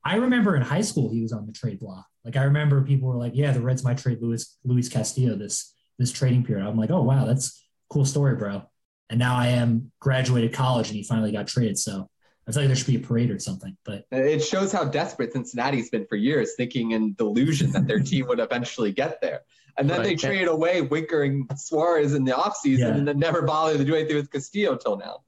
I 0.06 0.18
remember 0.18 0.58
in 0.58 0.62
high 0.62 0.82
school 0.82 1.10
he 1.10 1.22
was 1.22 1.32
on 1.32 1.46
the 1.46 1.54
trade 1.54 1.80
block. 1.80 2.06
Like 2.26 2.36
I 2.36 2.44
remember 2.44 2.82
people 2.82 3.08
were 3.08 3.16
like, 3.16 3.32
"Yeah, 3.34 3.52
the 3.52 3.62
Reds 3.62 3.84
might 3.86 3.98
trade 3.98 4.20
Luis 4.22 4.58
Luis 4.66 4.90
Castillo 4.90 5.36
this 5.36 5.74
this 5.98 6.12
trading 6.12 6.44
period." 6.44 6.68
I'm 6.68 6.78
like, 6.78 6.92
"Oh 6.92 7.02
wow, 7.02 7.26
that's 7.26 7.64
cool 7.90 8.06
story, 8.06 8.36
bro." 8.36 8.64
And 9.10 9.18
now 9.18 9.38
I 9.38 9.48
am 9.48 9.92
graduated 10.02 10.54
college, 10.54 10.90
and 10.90 10.98
he 10.98 11.04
finally 11.04 11.32
got 11.32 11.48
traded. 11.48 11.78
So 11.78 12.10
I 12.48 12.52
feel 12.52 12.64
like 12.64 12.68
there 12.68 12.76
should 12.76 12.88
be 12.88 12.98
a 12.98 13.00
parade 13.00 13.32
or 13.32 13.40
something. 13.40 13.78
But 13.86 14.06
it 14.12 14.44
shows 14.44 14.74
how 14.74 14.84
desperate 14.84 15.32
Cincinnati's 15.32 15.90
been 15.90 16.06
for 16.08 16.18
years, 16.18 16.56
thinking 16.58 16.92
in 16.92 17.14
delusion 17.14 17.72
that 17.72 17.88
their 17.88 18.00
team 18.00 18.28
would 18.28 18.42
eventually 18.42 18.92
get 18.92 19.22
there. 19.22 19.42
And 19.78 19.90
then 19.90 20.00
right. 20.00 20.08
they 20.08 20.16
trade 20.16 20.50
away 20.50 20.82
Winker 20.82 21.24
and 21.24 21.50
Suarez 21.56 22.14
in 22.14 22.26
the 22.26 22.34
offseason 22.34 22.80
yeah. 22.80 22.88
and 22.90 23.08
then 23.08 23.18
never 23.18 23.44
bothered 23.44 23.78
to 23.78 23.86
do 23.86 23.96
anything 23.96 24.18
with 24.18 24.30
Castillo 24.30 24.76
till 24.76 24.98
now 24.98 25.22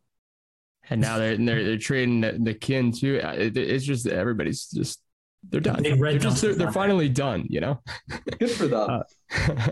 and 0.89 1.01
now 1.01 1.17
they're 1.17 1.37
they're, 1.37 1.63
they're 1.63 1.77
trading 1.77 2.21
the, 2.21 2.33
Naquin 2.33 2.97
too. 2.97 3.15
It, 3.15 3.57
it's 3.57 3.85
just 3.85 4.07
everybody's 4.07 4.67
just 4.67 4.99
they're 5.49 5.61
done. 5.61 5.83
They 5.83 5.91
are 5.91 6.17
just 6.17 6.41
they're, 6.41 6.55
they're, 6.55 6.71
finally 6.71 7.09
done. 7.09 7.45
You 7.49 7.61
know, 7.61 7.81
good 8.39 8.51
for 8.51 8.67
them. 8.67 8.89
Uh, 8.89 9.69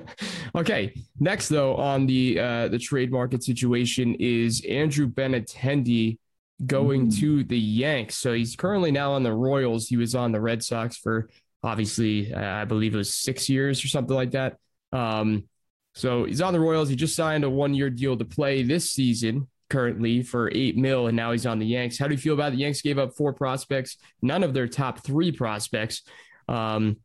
okay, 0.56 0.94
next 1.20 1.50
though 1.50 1.76
on 1.76 2.06
the 2.06 2.40
uh, 2.40 2.68
the 2.68 2.80
trade 2.80 3.12
market 3.12 3.44
situation 3.44 4.16
is 4.20 4.66
Andrew 4.70 5.08
Benintendi 5.08 6.18
going 6.66 7.08
mm. 7.08 7.20
to 7.20 7.44
the 7.44 7.58
Yanks. 7.58 8.18
So 8.18 8.34
he's 8.34 8.56
currently 8.56 8.92
now 8.92 9.14
on 9.14 9.24
the 9.24 9.34
Royals. 9.34 9.88
He 9.88 9.98
was 9.98 10.14
on 10.16 10.32
the 10.32 10.42
Red 10.42 10.64
Sox 10.64 10.98
for 10.98 11.30
obviously 11.64 12.34
uh, 12.34 12.42
I 12.42 12.66
believe 12.66 12.94
it 12.94 12.98
was 12.98 13.14
six 13.14 13.50
years 13.50 13.84
or 13.84 13.88
something 13.88 14.16
like 14.16 14.32
that. 14.32 14.58
Um, 14.92 15.46
so 15.94 16.26
he's 16.26 16.42
on 16.42 16.54
the 16.54 16.60
Royals. 16.60 16.90
He 16.90 16.96
just 16.96 17.16
signed 17.16 17.44
a 17.44 17.50
one 17.50 17.74
year 17.74 17.90
deal 17.90 18.18
to 18.18 18.26
play 18.26 18.64
this 18.64 18.92
season 18.92 19.48
currently 19.72 20.22
for 20.22 20.52
eight 20.54 20.78
mil, 20.78 21.08
and 21.08 21.16
now 21.16 21.32
he's 21.32 21.46
on 21.48 21.58
the 21.58 21.66
Yanks. 21.66 21.98
How 21.98 22.08
do 22.08 22.14
you 22.14 22.20
feel 22.20 22.36
about 22.36 22.50
it? 22.50 22.58
the 22.58 22.62
Yanks? 22.62 22.82
Gave 22.82 23.00
up 23.00 23.16
four 23.16 23.34
prospects, 23.34 23.98
none 24.22 24.44
of 24.44 24.54
their 24.54 24.68
top 24.68 25.00
three 25.00 25.32
prospects. 25.32 26.04
Um, 26.48 26.98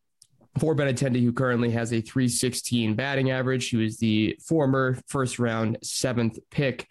for 0.58 0.75
Benintendi, 0.75 1.23
who 1.23 1.32
currently 1.32 1.70
has 1.70 1.92
a 1.92 2.00
316 2.00 2.94
batting 2.94 3.30
average. 3.30 3.68
He 3.68 3.76
was 3.76 3.99
the 3.99 4.38
former 4.46 4.99
first 5.06 5.38
round 5.38 5.78
seventh 5.82 6.38
pick. 6.50 6.88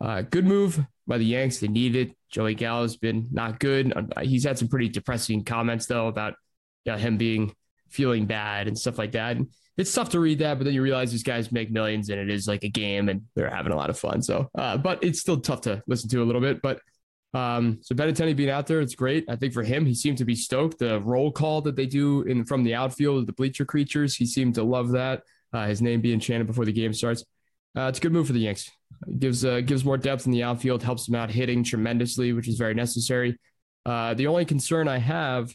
Uh, 0.00 0.22
good 0.22 0.46
move 0.46 0.80
by 1.06 1.18
the 1.18 1.24
Yanks. 1.24 1.58
They 1.58 1.68
need 1.68 1.96
it. 1.96 2.16
Joey 2.30 2.54
Gallo's 2.54 2.96
been 2.96 3.28
not 3.32 3.58
good. 3.58 3.92
He's 4.22 4.44
had 4.44 4.58
some 4.58 4.68
pretty 4.68 4.88
depressing 4.88 5.44
comments, 5.44 5.86
though, 5.86 6.06
about 6.06 6.34
you 6.84 6.92
know, 6.92 6.98
him 6.98 7.16
being 7.16 7.54
feeling 7.90 8.26
bad 8.26 8.68
and 8.68 8.78
stuff 8.78 8.98
like 8.98 9.12
that. 9.12 9.36
And 9.36 9.48
it's 9.76 9.92
tough 9.92 10.10
to 10.10 10.20
read 10.20 10.40
that, 10.40 10.58
but 10.58 10.64
then 10.64 10.74
you 10.74 10.82
realize 10.82 11.10
these 11.10 11.22
guys 11.22 11.50
make 11.50 11.70
millions 11.70 12.10
and 12.10 12.20
it 12.20 12.28
is 12.28 12.46
like 12.46 12.62
a 12.64 12.68
game 12.68 13.08
and 13.08 13.22
they're 13.34 13.48
having 13.48 13.72
a 13.72 13.76
lot 13.76 13.90
of 13.90 13.98
fun. 13.98 14.22
So, 14.22 14.50
uh, 14.56 14.76
but 14.76 15.02
it's 15.02 15.20
still 15.20 15.40
tough 15.40 15.62
to 15.62 15.82
listen 15.86 16.10
to 16.10 16.22
a 16.22 16.24
little 16.24 16.42
bit. 16.42 16.60
But 16.60 16.80
um, 17.34 17.78
so 17.80 17.94
Benintendi 17.94 18.36
being 18.36 18.50
out 18.50 18.66
there, 18.66 18.80
it's 18.80 18.94
great. 18.94 19.24
I 19.28 19.36
think 19.36 19.54
for 19.54 19.62
him, 19.62 19.86
he 19.86 19.94
seemed 19.94 20.18
to 20.18 20.24
be 20.24 20.34
stoked. 20.34 20.78
The 20.78 21.00
roll 21.00 21.32
call 21.32 21.62
that 21.62 21.76
they 21.76 21.86
do 21.86 22.22
in 22.22 22.44
from 22.44 22.62
the 22.62 22.74
outfield, 22.74 23.26
the 23.26 23.32
bleacher 23.32 23.64
creatures, 23.64 24.14
he 24.14 24.26
seemed 24.26 24.54
to 24.56 24.62
love 24.62 24.92
that. 24.92 25.22
Uh, 25.52 25.66
his 25.66 25.80
name 25.80 26.00
being 26.00 26.20
chanted 26.20 26.46
before 26.46 26.64
the 26.64 26.72
game 26.72 26.92
starts. 26.92 27.24
Uh, 27.76 27.82
it's 27.82 27.98
a 27.98 28.02
good 28.02 28.12
move 28.12 28.26
for 28.26 28.34
the 28.34 28.40
Yanks. 28.40 28.70
It 29.06 29.18
gives 29.18 29.44
uh, 29.44 29.60
gives 29.60 29.84
more 29.84 29.96
depth 29.96 30.26
in 30.26 30.32
the 30.32 30.42
outfield, 30.42 30.82
helps 30.82 31.06
them 31.06 31.14
out 31.14 31.30
hitting 31.30 31.64
tremendously, 31.64 32.32
which 32.34 32.48
is 32.48 32.56
very 32.56 32.74
necessary. 32.74 33.38
Uh, 33.86 34.14
the 34.14 34.26
only 34.26 34.44
concern 34.44 34.88
I 34.88 34.98
have 34.98 35.54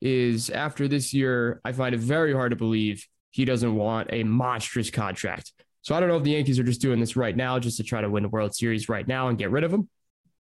is 0.00 0.50
after 0.50 0.88
this 0.88 1.14
year, 1.14 1.60
I 1.64 1.72
find 1.72 1.94
it 1.94 2.00
very 2.00 2.32
hard 2.32 2.50
to 2.50 2.56
believe 2.56 3.06
he 3.32 3.44
doesn't 3.44 3.74
want 3.74 4.08
a 4.12 4.22
monstrous 4.22 4.90
contract. 4.90 5.52
So 5.80 5.96
I 5.96 6.00
don't 6.00 6.08
know 6.08 6.16
if 6.16 6.22
the 6.22 6.30
Yankees 6.30 6.60
are 6.60 6.64
just 6.64 6.80
doing 6.80 7.00
this 7.00 7.16
right 7.16 7.36
now 7.36 7.58
just 7.58 7.78
to 7.78 7.82
try 7.82 8.00
to 8.00 8.08
win 8.08 8.22
the 8.22 8.28
World 8.28 8.54
Series 8.54 8.88
right 8.88 9.06
now 9.06 9.28
and 9.28 9.36
get 9.36 9.50
rid 9.50 9.64
of 9.64 9.72
him, 9.72 9.88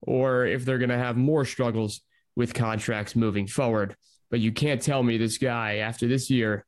or 0.02 0.44
if 0.44 0.64
they're 0.64 0.78
going 0.78 0.90
to 0.90 0.98
have 0.98 1.16
more 1.16 1.46
struggles 1.46 2.02
with 2.36 2.52
contracts 2.52 3.16
moving 3.16 3.46
forward. 3.46 3.96
But 4.30 4.40
you 4.40 4.52
can't 4.52 4.82
tell 4.82 5.02
me 5.02 5.16
this 5.16 5.38
guy 5.38 5.76
after 5.76 6.06
this 6.06 6.28
year, 6.28 6.66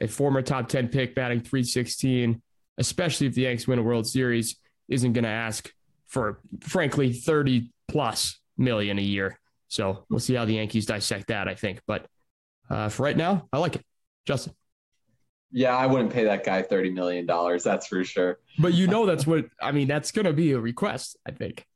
a 0.00 0.08
former 0.08 0.42
top 0.42 0.68
10 0.68 0.88
pick 0.88 1.14
batting 1.14 1.40
316, 1.40 2.40
especially 2.78 3.26
if 3.26 3.34
the 3.34 3.42
Yankees 3.42 3.68
win 3.68 3.78
a 3.78 3.82
World 3.82 4.06
Series, 4.06 4.56
isn't 4.88 5.12
going 5.12 5.24
to 5.24 5.28
ask 5.30 5.70
for, 6.06 6.40
frankly, 6.60 7.12
30 7.12 7.70
plus 7.88 8.38
million 8.56 8.98
a 8.98 9.02
year. 9.02 9.38
So 9.68 10.04
we'll 10.08 10.20
see 10.20 10.34
how 10.34 10.46
the 10.46 10.54
Yankees 10.54 10.86
dissect 10.86 11.28
that, 11.28 11.46
I 11.46 11.54
think. 11.54 11.80
But 11.86 12.06
uh, 12.70 12.88
for 12.88 13.02
right 13.02 13.16
now, 13.16 13.48
I 13.52 13.58
like 13.58 13.76
it. 13.76 13.84
Justin. 14.26 14.54
Yeah, 15.50 15.76
I 15.76 15.86
wouldn't 15.86 16.12
pay 16.12 16.24
that 16.24 16.44
guy 16.44 16.62
thirty 16.62 16.90
million 16.90 17.26
dollars. 17.26 17.64
That's 17.64 17.86
for 17.86 18.04
sure. 18.04 18.38
But 18.58 18.74
you 18.74 18.86
know, 18.86 19.06
that's 19.06 19.26
what 19.26 19.46
I 19.60 19.72
mean. 19.72 19.88
That's 19.88 20.10
going 20.10 20.26
to 20.26 20.32
be 20.32 20.52
a 20.52 20.60
request. 20.60 21.16
I 21.26 21.30
think 21.30 21.66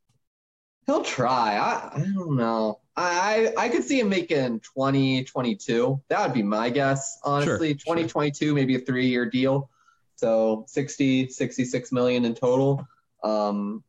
he'll 0.87 1.05
try. 1.05 1.57
I, 1.57 2.01
I 2.01 2.07
don't 2.15 2.37
know. 2.37 2.81
I 2.97 3.53
I 3.57 3.69
could 3.69 3.85
see 3.85 4.01
him 4.01 4.09
making 4.09 4.61
20, 4.61 5.25
22. 5.25 6.03
That 6.09 6.27
would 6.27 6.35
be 6.35 6.43
my 6.43 6.71
guess. 6.71 7.19
Honestly, 7.25 7.79
sure, 7.79 7.95
20, 8.09 8.33
sure. 8.35 8.55
maybe 8.55 8.77
a 8.77 8.81
three 8.81 9.07
year 9.07 9.29
deal. 9.29 9.71
So 10.17 10.65
60, 10.69 11.29
66 11.29 11.93
million 11.93 12.25
in 12.25 12.35
total. 12.35 12.87
Um, 13.25 13.83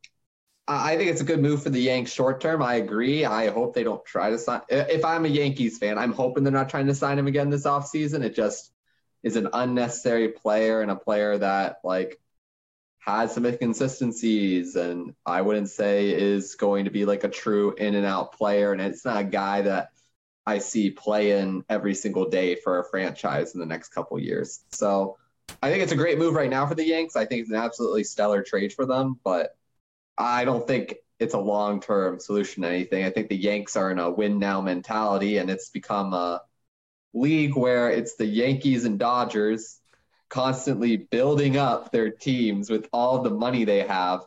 I 0.66 0.96
think 0.96 1.10
it's 1.10 1.20
a 1.20 1.24
good 1.24 1.40
move 1.40 1.62
for 1.62 1.68
the 1.70 1.80
Yanks 1.80 2.10
short 2.10 2.40
term. 2.40 2.62
I 2.62 2.76
agree. 2.76 3.24
I 3.24 3.50
hope 3.50 3.74
they 3.74 3.84
don't 3.84 4.04
try 4.04 4.30
to 4.30 4.38
sign. 4.38 4.62
If 4.70 5.04
I'm 5.04 5.26
a 5.26 5.28
Yankees 5.28 5.76
fan, 5.76 5.98
I'm 5.98 6.12
hoping 6.12 6.42
they're 6.42 6.52
not 6.52 6.70
trying 6.70 6.86
to 6.86 6.94
sign 6.94 7.18
him 7.18 7.26
again 7.26 7.50
this 7.50 7.64
offseason. 7.66 8.24
It 8.24 8.34
just 8.34 8.72
is 9.24 9.36
an 9.36 9.48
unnecessary 9.52 10.28
player 10.28 10.82
and 10.82 10.90
a 10.90 10.96
player 10.96 11.38
that 11.38 11.78
like 11.82 12.20
has 12.98 13.34
some 13.34 13.46
inconsistencies 13.46 14.76
and 14.76 15.14
I 15.26 15.42
wouldn't 15.42 15.70
say 15.70 16.10
is 16.10 16.54
going 16.54 16.84
to 16.84 16.90
be 16.90 17.06
like 17.06 17.24
a 17.24 17.28
true 17.28 17.74
in 17.74 17.94
and 17.94 18.06
out 18.06 18.32
player. 18.34 18.72
And 18.72 18.80
it's 18.80 19.04
not 19.04 19.20
a 19.20 19.24
guy 19.24 19.62
that 19.62 19.90
I 20.46 20.58
see 20.58 20.90
playing 20.90 21.64
every 21.68 21.94
single 21.94 22.28
day 22.28 22.54
for 22.54 22.78
a 22.78 22.84
franchise 22.84 23.54
in 23.54 23.60
the 23.60 23.66
next 23.66 23.88
couple 23.88 24.18
years. 24.18 24.60
So 24.70 25.16
I 25.62 25.70
think 25.70 25.82
it's 25.82 25.92
a 25.92 25.96
great 25.96 26.18
move 26.18 26.34
right 26.34 26.50
now 26.50 26.66
for 26.66 26.74
the 26.74 26.84
Yanks. 26.84 27.16
I 27.16 27.24
think 27.24 27.42
it's 27.42 27.50
an 27.50 27.56
absolutely 27.56 28.04
stellar 28.04 28.42
trade 28.42 28.74
for 28.74 28.84
them, 28.84 29.18
but 29.24 29.56
I 30.18 30.44
don't 30.44 30.66
think 30.66 30.96
it's 31.18 31.34
a 31.34 31.38
long 31.38 31.80
term 31.80 32.20
solution 32.20 32.62
to 32.62 32.68
anything. 32.68 33.04
I 33.04 33.10
think 33.10 33.28
the 33.28 33.36
Yanks 33.36 33.76
are 33.76 33.90
in 33.90 33.98
a 33.98 34.10
win 34.10 34.38
now 34.38 34.60
mentality, 34.60 35.38
and 35.38 35.48
it's 35.48 35.70
become 35.70 36.12
a 36.12 36.42
league 37.14 37.56
where 37.56 37.90
it's 37.90 38.16
the 38.16 38.26
Yankees 38.26 38.84
and 38.84 38.98
Dodgers 38.98 39.80
constantly 40.28 40.96
building 40.96 41.56
up 41.56 41.92
their 41.92 42.10
teams 42.10 42.68
with 42.68 42.88
all 42.92 43.22
the 43.22 43.30
money 43.30 43.64
they 43.64 43.86
have. 43.86 44.26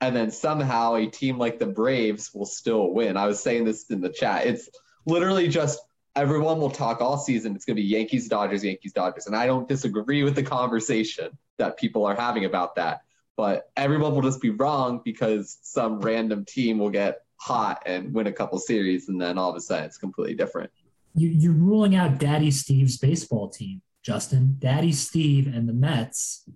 And 0.00 0.14
then 0.14 0.30
somehow 0.30 0.94
a 0.94 1.06
team 1.06 1.38
like 1.38 1.58
the 1.58 1.66
Braves 1.66 2.32
will 2.32 2.46
still 2.46 2.92
win. 2.92 3.16
I 3.16 3.26
was 3.26 3.42
saying 3.42 3.64
this 3.64 3.90
in 3.90 4.00
the 4.00 4.10
chat. 4.10 4.46
It's 4.46 4.68
literally 5.06 5.48
just 5.48 5.80
everyone 6.14 6.60
will 6.60 6.70
talk 6.70 7.00
all 7.00 7.16
season. 7.16 7.56
It's 7.56 7.64
going 7.64 7.76
to 7.76 7.82
be 7.82 7.88
Yankees, 7.88 8.28
Dodgers, 8.28 8.64
Yankees, 8.64 8.92
Dodgers. 8.92 9.26
And 9.26 9.34
I 9.34 9.46
don't 9.46 9.68
disagree 9.68 10.22
with 10.22 10.34
the 10.34 10.42
conversation 10.42 11.36
that 11.58 11.78
people 11.78 12.04
are 12.06 12.14
having 12.14 12.44
about 12.44 12.76
that. 12.76 13.00
But 13.36 13.70
everyone 13.76 14.14
will 14.14 14.22
just 14.22 14.40
be 14.40 14.50
wrong 14.50 15.00
because 15.04 15.58
some 15.62 16.00
random 16.00 16.44
team 16.44 16.78
will 16.78 16.90
get 16.90 17.20
hot 17.36 17.84
and 17.86 18.12
win 18.12 18.26
a 18.26 18.32
couple 18.32 18.58
series. 18.58 19.08
And 19.08 19.20
then 19.20 19.38
all 19.38 19.50
of 19.50 19.56
a 19.56 19.60
sudden 19.60 19.84
it's 19.84 19.98
completely 19.98 20.34
different. 20.34 20.70
You, 21.18 21.28
you're 21.28 21.52
ruling 21.52 21.96
out 21.96 22.18
Daddy 22.18 22.50
Steve's 22.50 22.96
baseball 22.96 23.48
team, 23.48 23.82
Justin. 24.02 24.56
Daddy 24.58 24.92
Steve 24.92 25.46
and 25.46 25.68
the 25.68 25.72
Mets 25.72 26.48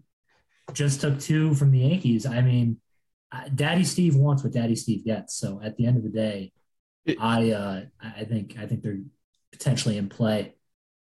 just 0.72 1.00
took 1.00 1.20
two 1.20 1.54
from 1.54 1.70
the 1.70 1.80
Yankees. 1.80 2.26
I 2.26 2.40
mean, 2.40 2.78
uh, 3.30 3.48
Daddy 3.54 3.84
Steve 3.84 4.14
wants 4.16 4.42
what 4.42 4.52
Daddy 4.52 4.76
Steve 4.76 5.04
gets. 5.04 5.36
So 5.36 5.60
at 5.62 5.76
the 5.76 5.86
end 5.86 5.96
of 5.96 6.02
the 6.02 6.10
day, 6.10 6.52
it, 7.04 7.16
I 7.20 7.50
uh, 7.50 7.80
I 8.00 8.24
think 8.24 8.56
I 8.58 8.66
think 8.66 8.82
they're 8.82 9.00
potentially 9.50 9.98
in 9.98 10.08
play. 10.08 10.54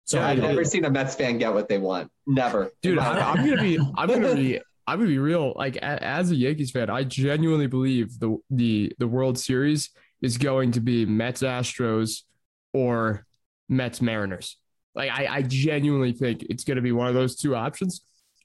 So 0.05 0.19
yeah, 0.19 0.29
I've 0.29 0.39
never 0.39 0.65
seen 0.65 0.85
a 0.85 0.91
Mets 0.91 1.15
fan 1.15 1.39
get 1.39 1.53
what 1.53 1.69
they 1.69 1.79
want. 1.79 2.11
Never, 2.27 2.71
dude. 2.83 2.99
I, 2.99 3.33
am 3.33 3.49
gonna 3.49 3.63
be. 3.63 3.79
I'm 3.97 4.09
gonna 4.09 4.35
be. 4.35 4.61
I'm 4.87 4.99
gonna 4.99 5.09
be 5.09 5.19
real. 5.19 5.53
Like 5.55 5.77
as 5.77 6.31
a 6.31 6.37
Yankees 6.37 6.71
fan, 6.71 6.91
I 6.91 7.05
genuinely 7.05 7.67
believe 7.67 8.19
the 8.19 8.39
the 8.51 8.93
the 8.99 9.07
World 9.07 9.39
Series 9.39 9.91
is 10.23 10.39
going 10.39 10.73
to 10.73 10.81
be 10.81 11.07
Mets 11.07 11.43
Astros 11.43 12.23
or 12.73 13.27
Mets 13.71 14.03
Mariners. 14.03 14.57
Like 14.95 15.11
I, 15.11 15.27
I 15.37 15.43
genuinely 15.43 16.13
think 16.13 16.43
it's 16.51 16.65
going 16.65 16.77
to 16.77 16.83
be 16.83 16.93
one 16.93 17.07
of 17.07 17.15
those 17.15 17.37
two 17.37 17.57
options. 17.57 18.03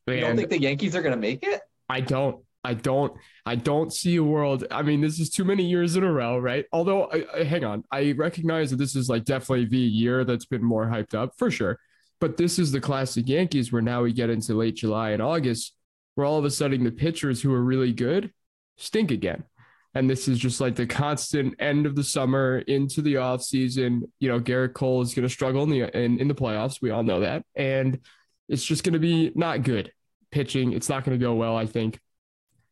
And 0.07 0.15
you 0.15 0.21
don't 0.21 0.37
think 0.37 0.49
the 0.49 0.61
Yankees 0.61 0.95
are 0.95 1.01
going 1.01 1.15
to 1.15 1.19
make 1.19 1.43
it? 1.43 1.61
I 1.89 1.99
don't. 1.99 2.41
I 2.63 2.73
don't. 2.75 3.13
I 3.45 3.55
don't 3.55 3.91
see 3.91 4.15
a 4.15 4.23
world. 4.23 4.65
I 4.71 4.81
mean, 4.81 5.01
this 5.01 5.19
is 5.19 5.29
too 5.29 5.43
many 5.43 5.63
years 5.63 5.95
in 5.95 6.03
a 6.03 6.11
row, 6.11 6.37
right? 6.37 6.65
Although, 6.71 7.05
I, 7.05 7.25
I, 7.35 7.43
hang 7.43 7.63
on, 7.63 7.83
I 7.91 8.13
recognize 8.13 8.71
that 8.71 8.77
this 8.77 8.95
is 8.95 9.09
like 9.09 9.25
definitely 9.25 9.65
the 9.65 9.77
year 9.77 10.23
that's 10.23 10.45
been 10.45 10.63
more 10.63 10.85
hyped 10.85 11.13
up 11.13 11.33
for 11.37 11.51
sure. 11.51 11.79
But 12.19 12.37
this 12.37 12.57
is 12.57 12.71
the 12.71 12.81
classic 12.81 13.27
Yankees 13.27 13.71
where 13.71 13.81
now 13.81 14.03
we 14.03 14.13
get 14.13 14.29
into 14.29 14.53
late 14.53 14.75
July 14.75 15.11
and 15.11 15.21
August, 15.21 15.73
where 16.15 16.25
all 16.25 16.39
of 16.39 16.45
a 16.45 16.49
sudden 16.49 16.83
the 16.83 16.91
pitchers 16.91 17.41
who 17.41 17.53
are 17.53 17.63
really 17.63 17.91
good 17.91 18.31
stink 18.77 19.11
again 19.11 19.43
and 19.95 20.09
this 20.09 20.27
is 20.27 20.37
just 20.37 20.59
like 20.59 20.75
the 20.75 20.85
constant 20.85 21.55
end 21.59 21.85
of 21.85 21.95
the 21.95 22.03
summer 22.03 22.59
into 22.59 23.01
the 23.01 23.15
off 23.15 23.41
season. 23.41 24.03
You 24.19 24.27
know, 24.27 24.39
Gerrit 24.41 24.73
Cole 24.73 25.01
is 25.01 25.13
going 25.13 25.23
to 25.23 25.33
struggle 25.33 25.63
in 25.63 25.69
the 25.69 25.97
in, 25.97 26.19
in 26.19 26.27
the 26.27 26.35
playoffs. 26.35 26.81
We 26.81 26.91
all 26.91 27.01
know 27.01 27.21
that, 27.21 27.45
and 27.55 27.99
it's 28.49 28.65
just 28.65 28.83
going 28.83 28.93
to 28.93 28.99
be 28.99 29.31
not 29.35 29.63
good 29.63 29.91
pitching. 30.31 30.73
It's 30.73 30.89
not 30.89 31.05
going 31.05 31.17
to 31.17 31.23
go 31.23 31.33
well, 31.33 31.55
I 31.55 31.65
think. 31.65 31.99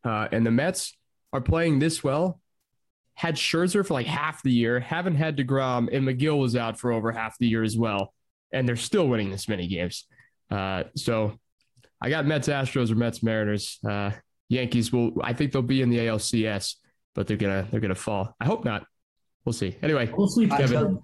Uh, 0.03 0.27
and 0.33 0.45
the 0.45 0.51
Mets 0.51 0.95
are 1.31 1.39
playing 1.39 1.79
this 1.79 2.03
well. 2.03 2.41
Had 3.15 3.35
Scherzer 3.35 3.87
for 3.87 3.93
like 3.93 4.07
half 4.07 4.43
the 4.43 4.51
year, 4.51 4.81
haven't 4.81 5.15
had 5.15 5.37
Degrom, 5.37 5.87
and 5.93 6.05
Megill 6.05 6.39
was 6.39 6.57
out 6.57 6.77
for 6.77 6.91
over 6.91 7.11
half 7.11 7.37
the 7.37 7.47
year 7.47 7.63
as 7.63 7.77
well, 7.77 8.13
and 8.51 8.67
they're 8.67 8.75
still 8.75 9.07
winning 9.07 9.31
this 9.31 9.47
many 9.47 9.67
games. 9.67 10.05
Uh, 10.51 10.83
so 10.97 11.39
I 12.01 12.09
got 12.09 12.25
Mets 12.25 12.49
Astros 12.49 12.91
or 12.91 12.95
Mets 12.95 13.23
Mariners. 13.23 13.79
Uh, 13.87 14.11
Yankees 14.49 14.91
will. 14.91 15.13
I 15.23 15.31
think 15.31 15.53
they'll 15.53 15.61
be 15.61 15.81
in 15.81 15.89
the 15.89 15.99
ALCS 15.99 16.75
but 17.13 17.27
they're 17.27 17.37
gonna 17.37 17.67
they're 17.71 17.79
gonna 17.79 17.95
fall. 17.95 18.35
I 18.39 18.45
hope 18.45 18.65
not. 18.65 18.85
We'll 19.45 19.53
see. 19.53 19.75
Anyway, 19.81 20.11
we'll 20.15 20.27
sleep, 20.27 20.51
Kevin. 20.51 20.99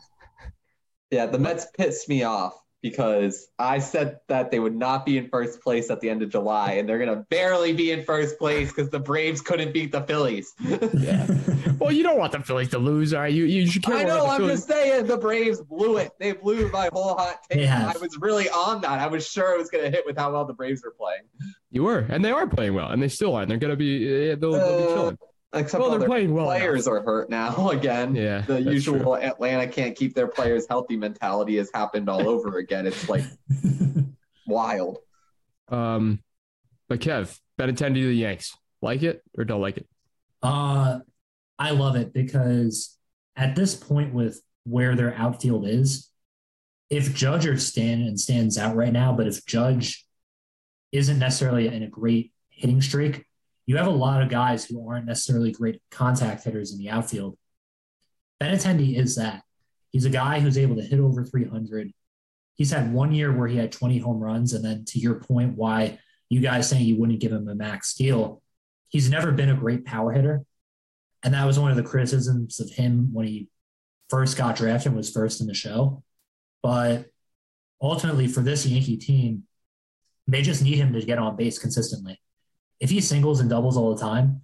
Yeah, 1.12 1.26
the 1.26 1.40
Mets 1.40 1.68
pissed 1.76 2.08
me 2.08 2.24
off 2.24 2.54
because 2.82 3.48
I 3.58 3.80
said 3.80 4.20
that 4.28 4.52
they 4.52 4.60
would 4.60 4.76
not 4.76 5.06
be 5.06 5.18
in 5.18 5.28
first 5.30 5.62
place 5.62 5.90
at 5.90 6.00
the 6.00 6.10
end 6.10 6.22
of 6.22 6.30
July, 6.30 6.74
and 6.74 6.88
they're 6.88 7.00
gonna 7.00 7.26
barely 7.30 7.74
be 7.74 7.92
in 7.92 8.04
first 8.04 8.38
place 8.38 8.70
because 8.70 8.90
the 8.90 9.00
Braves 9.00 9.42
couldn't 9.42 9.74
beat 9.74 9.92
the 9.92 10.02
Phillies. 10.02 10.54
yeah. 10.94 11.28
Well, 11.80 11.94
you 11.94 12.04
don't 12.04 12.18
want 12.18 12.34
the 12.34 12.42
Phillies 12.42 12.68
to 12.72 12.78
lose, 12.78 13.14
are 13.14 13.30
you? 13.30 13.46
You 13.46 13.66
should 13.66 13.84
care. 13.84 13.96
I 13.96 14.04
know. 14.04 14.26
I'm 14.26 14.42
Phillies. 14.42 14.58
just 14.58 14.68
saying 14.68 15.06
the 15.06 15.16
Braves 15.16 15.62
blew 15.62 15.96
it. 15.96 16.12
They 16.20 16.34
blew 16.34 16.70
my 16.72 16.90
whole 16.92 17.16
hot 17.16 17.38
take. 17.50 17.70
I 17.70 17.94
was 17.94 18.18
really 18.20 18.50
on 18.50 18.82
that. 18.82 19.00
I 19.00 19.08
was 19.08 19.26
sure 19.26 19.56
it 19.56 19.60
was 19.60 19.70
gonna 19.70 19.90
hit 19.90 20.06
with 20.06 20.18
how 20.18 20.34
well 20.34 20.44
the 20.44 20.54
Braves 20.54 20.84
were 20.84 20.92
playing. 20.92 21.22
You 21.72 21.84
were, 21.84 22.00
and 22.00 22.24
they 22.24 22.32
are 22.32 22.48
playing 22.48 22.74
well, 22.74 22.90
and 22.90 23.02
they 23.02 23.08
still 23.08 23.34
are. 23.34 23.44
And 23.44 23.50
they're 23.50 23.58
gonna 23.58 23.78
be. 23.78 24.36
They'll, 24.36 24.52
they'll 24.52 24.78
be 24.78 24.84
uh, 24.84 24.88
chilling. 24.88 25.18
Except 25.52 25.82
well, 25.82 25.98
they're 25.98 26.08
playing 26.08 26.34
well. 26.34 26.46
Players 26.46 26.86
enough. 26.86 27.02
are 27.02 27.04
hurt 27.04 27.30
now 27.30 27.70
again. 27.72 28.16
Yeah, 28.16 28.42
the 28.42 28.62
usual 28.62 29.00
true. 29.00 29.16
Atlanta 29.16 29.68
can't 29.68 29.96
keep 29.96 30.14
their 30.14 30.28
players 30.28 30.68
healthy 30.70 30.96
mentality 30.96 31.58
has 31.58 31.72
happened 31.74 32.08
all 32.08 32.28
over 32.30 32.58
again. 32.60 32.86
It's 32.86 33.10
like 33.10 33.24
wild. 34.48 35.00
Um, 35.70 36.22
but 36.88 37.00
Kev, 37.00 37.38
Benintendi 37.60 37.96
to 37.96 38.08
the 38.08 38.14
Yanks, 38.14 38.56
like 38.82 39.02
it 39.02 39.24
or 39.38 39.44
don't 39.44 39.62
like 39.62 39.78
it? 39.78 39.88
Uh, 40.44 41.00
I 41.58 41.72
love 41.72 41.96
it 41.96 42.14
because 42.14 42.96
at 43.36 43.56
this 43.56 43.76
point 43.76 44.14
with 44.14 44.42
where 44.66 44.96
their 44.96 45.16
outfield 45.16 45.68
is, 45.68 46.10
if 46.90 47.14
Judge 47.16 47.46
or 47.46 47.58
Stan 47.58 48.02
and 48.02 48.20
stands 48.20 48.58
out 48.58 48.76
right 48.76 48.94
now, 48.94 49.14
but 49.14 49.28
if 49.28 49.46
Judge 49.46 50.06
isn't 50.92 51.20
necessarily 51.20 51.68
in 51.68 51.84
a 51.84 51.88
great 51.88 52.32
hitting 52.50 52.82
streak, 52.82 53.26
you 53.70 53.78
have 53.78 53.86
a 53.86 53.92
lot 53.92 54.24
of 54.24 54.30
guys 54.30 54.66
who 54.66 54.90
aren't 54.90 55.06
necessarily 55.06 55.52
great 55.52 55.80
contact 55.92 56.44
hitters 56.44 56.74
in 56.74 56.80
the 56.80 56.90
outfield. 56.90 57.38
Benintendi 58.42 58.98
is 58.98 59.18
that. 59.18 59.44
He's 59.92 60.06
a 60.06 60.10
guy 60.10 60.40
who's 60.40 60.58
able 60.58 60.78
to 60.78 60.82
hit 60.82 61.00
over 61.00 61.24
300. 61.24 61.92
He's 62.56 62.72
had 62.72 62.92
one 62.92 63.14
year 63.14 63.32
where 63.32 63.48
he 63.48 63.58
had 63.58 63.72
20 63.72 64.00
home 64.00 64.20
runs. 64.20 64.54
And 64.54 64.66
then 64.66 64.86
to 64.86 64.98
your 64.98 65.20
point, 65.20 65.56
why 65.56 66.00
you 66.30 66.40
guys 66.40 66.68
saying 66.68 66.84
you 66.84 67.00
wouldn't 67.00 67.20
give 67.20 67.32
him 67.32 67.48
a 67.48 67.54
max 67.54 67.94
deal, 67.94 68.42
he's 68.88 69.08
never 69.08 69.32
been 69.32 69.50
a 69.50 69.56
great 69.56 69.86
power 69.86 70.14
hitter. 70.14 70.42
And 71.22 71.36
that 71.36 71.46
was 71.46 71.60
one 71.60 71.70
of 71.70 71.78
the 71.78 71.84
criticisms 71.84 72.60
of 72.60 72.72
him 72.72 73.14
when 73.14 73.28
he 73.28 73.50
first 74.10 74.36
got 74.36 74.56
drafted, 74.56 74.88
and 74.88 74.98
was 74.98 75.12
first 75.12 75.42
in 75.42 75.46
the 75.46 75.54
show. 75.54 76.02
But 76.64 77.06
ultimately, 77.80 78.30
for 78.30 78.42
this 78.42 78.66
Yankee 78.66 78.98
team, 78.98 79.44
they 80.26 80.42
just 80.42 80.64
need 80.64 80.78
him 80.78 80.92
to 80.94 81.06
get 81.06 81.20
on 81.20 81.36
base 81.36 81.60
consistently 81.60 82.20
if 82.80 82.90
he 82.90 83.02
singles 83.02 83.40
and 83.40 83.50
doubles 83.50 83.78
all 83.78 83.94
the 83.94 84.02
time, 84.02 84.44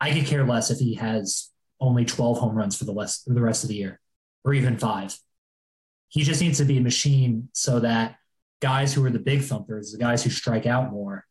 I 0.00 0.12
could 0.12 0.26
care 0.26 0.44
less 0.44 0.70
if 0.70 0.78
he 0.78 0.94
has 0.94 1.50
only 1.80 2.04
12 2.04 2.38
home 2.38 2.56
runs 2.56 2.76
for 2.76 2.84
the 2.84 2.94
rest, 2.94 3.24
for 3.24 3.34
the 3.34 3.40
rest 3.40 3.64
of 3.64 3.68
the 3.68 3.76
year 3.76 4.00
or 4.44 4.54
even 4.54 4.78
five. 4.78 5.16
He 6.08 6.22
just 6.22 6.40
needs 6.40 6.58
to 6.58 6.64
be 6.64 6.78
a 6.78 6.82
machine 6.82 7.48
so 7.52 7.80
that 7.80 8.16
guys 8.60 8.92
who 8.92 9.04
are 9.04 9.10
the 9.10 9.18
big 9.18 9.42
thumpers, 9.42 9.92
the 9.92 9.98
guys 9.98 10.22
who 10.22 10.30
strike 10.30 10.66
out 10.66 10.92
more, 10.92 11.24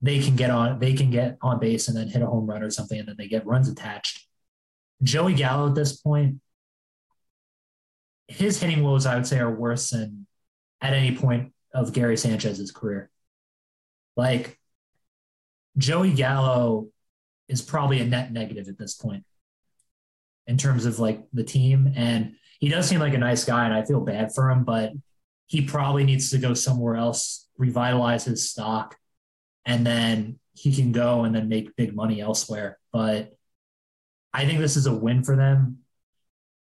they 0.00 0.20
can 0.20 0.36
get 0.36 0.50
on 0.50 0.78
they 0.78 0.94
can 0.94 1.10
get 1.10 1.36
on 1.42 1.58
base 1.58 1.88
and 1.88 1.96
then 1.96 2.08
hit 2.08 2.22
a 2.22 2.26
home 2.26 2.46
run 2.46 2.62
or 2.62 2.70
something 2.70 3.00
and 3.00 3.08
then 3.08 3.16
they 3.18 3.28
get 3.28 3.46
runs 3.46 3.68
attached. 3.68 4.26
Joey 5.02 5.34
Gallo 5.34 5.68
at 5.68 5.74
this 5.74 5.96
point, 5.96 6.40
his 8.28 8.60
hitting 8.60 8.82
woes 8.82 9.06
I 9.06 9.16
would 9.16 9.26
say 9.26 9.38
are 9.38 9.54
worse 9.54 9.90
than 9.90 10.26
at 10.80 10.92
any 10.92 11.16
point 11.16 11.52
of 11.74 11.92
Gary 11.92 12.16
Sanchez's 12.16 12.70
career. 12.70 13.10
Like 14.16 14.57
Joey 15.78 16.12
Gallo 16.12 16.88
is 17.48 17.62
probably 17.62 18.00
a 18.00 18.04
net 18.04 18.32
negative 18.32 18.68
at 18.68 18.78
this 18.78 18.94
point 18.94 19.24
in 20.46 20.58
terms 20.58 20.84
of 20.84 20.98
like 20.98 21.22
the 21.32 21.44
team. 21.44 21.92
And 21.96 22.34
he 22.60 22.68
does 22.68 22.88
seem 22.88 23.00
like 23.00 23.14
a 23.14 23.18
nice 23.18 23.44
guy, 23.44 23.64
and 23.64 23.72
I 23.72 23.84
feel 23.84 24.00
bad 24.00 24.34
for 24.34 24.50
him, 24.50 24.64
but 24.64 24.92
he 25.46 25.62
probably 25.62 26.04
needs 26.04 26.30
to 26.30 26.38
go 26.38 26.52
somewhere 26.52 26.96
else, 26.96 27.48
revitalize 27.56 28.24
his 28.24 28.50
stock, 28.50 28.96
and 29.64 29.86
then 29.86 30.38
he 30.54 30.74
can 30.74 30.92
go 30.92 31.24
and 31.24 31.34
then 31.34 31.48
make 31.48 31.76
big 31.76 31.94
money 31.94 32.20
elsewhere. 32.20 32.78
But 32.92 33.36
I 34.34 34.44
think 34.44 34.58
this 34.58 34.76
is 34.76 34.86
a 34.86 34.94
win 34.94 35.22
for 35.22 35.36
them. 35.36 35.78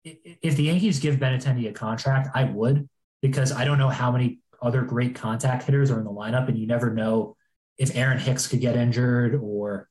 If 0.03 0.57
the 0.57 0.63
Yankees 0.63 0.99
give 0.99 1.15
Benintendi 1.15 1.69
a 1.69 1.73
contract, 1.73 2.29
I 2.33 2.45
would, 2.45 2.89
because 3.21 3.51
I 3.51 3.63
don't 3.63 3.77
know 3.77 3.89
how 3.89 4.11
many 4.11 4.39
other 4.61 4.81
great 4.81 5.15
contact 5.15 5.63
hitters 5.63 5.91
are 5.91 5.99
in 5.99 6.05
the 6.05 6.11
lineup, 6.11 6.47
and 6.47 6.57
you 6.57 6.67
never 6.67 6.93
know 6.93 7.37
if 7.77 7.95
Aaron 7.95 8.19
Hicks 8.19 8.47
could 8.47 8.61
get 8.61 8.75
injured 8.75 9.39
or 9.41 9.89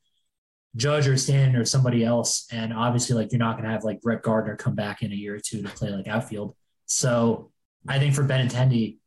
Judge 0.76 1.06
or 1.06 1.16
Stanton 1.16 1.56
or 1.56 1.64
somebody 1.64 2.04
else. 2.04 2.46
And 2.50 2.72
obviously, 2.72 3.14
like 3.14 3.32
you're 3.32 3.38
not 3.38 3.56
going 3.56 3.64
to 3.64 3.70
have 3.70 3.84
like 3.84 4.00
Brett 4.00 4.22
Gardner 4.22 4.56
come 4.56 4.74
back 4.74 5.02
in 5.02 5.12
a 5.12 5.14
year 5.14 5.34
or 5.34 5.40
two 5.40 5.62
to 5.62 5.68
play 5.68 5.90
like 5.90 6.08
outfield. 6.08 6.54
So 6.86 7.50
I 7.86 7.98
think 7.98 8.14
for 8.14 8.22
Benintendi, 8.22 8.98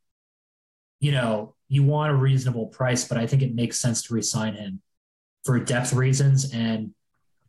you 1.00 1.12
know, 1.12 1.54
you 1.68 1.82
want 1.82 2.12
a 2.12 2.14
reasonable 2.14 2.66
price, 2.66 3.06
but 3.06 3.18
I 3.18 3.26
think 3.26 3.42
it 3.42 3.54
makes 3.54 3.80
sense 3.80 4.02
to 4.04 4.14
resign 4.14 4.54
him 4.54 4.80
for 5.44 5.58
depth 5.58 5.92
reasons. 5.92 6.52
And 6.54 6.94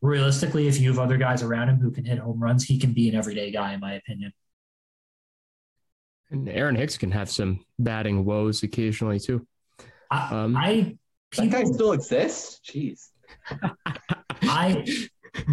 realistically, 0.00 0.66
if 0.68 0.80
you 0.80 0.90
have 0.90 0.98
other 0.98 1.16
guys 1.16 1.42
around 1.42 1.68
him 1.68 1.78
who 1.78 1.90
can 1.90 2.04
hit 2.04 2.18
home 2.18 2.42
runs, 2.42 2.64
he 2.64 2.78
can 2.78 2.92
be 2.92 3.08
an 3.08 3.14
everyday 3.14 3.50
guy, 3.50 3.74
in 3.74 3.80
my 3.80 3.94
opinion. 3.94 4.32
And 6.30 6.48
Aaron 6.48 6.76
Hicks 6.76 6.98
can 6.98 7.10
have 7.12 7.30
some 7.30 7.64
batting 7.78 8.24
woes 8.24 8.62
occasionally 8.62 9.18
too. 9.20 9.46
I, 10.10 10.44
Um, 10.44 10.56
I 11.36 11.46
That 11.46 11.50
guy 11.50 11.64
still 11.64 11.92
exists. 11.92 12.60
Jeez. 12.64 13.08
I 14.42 14.84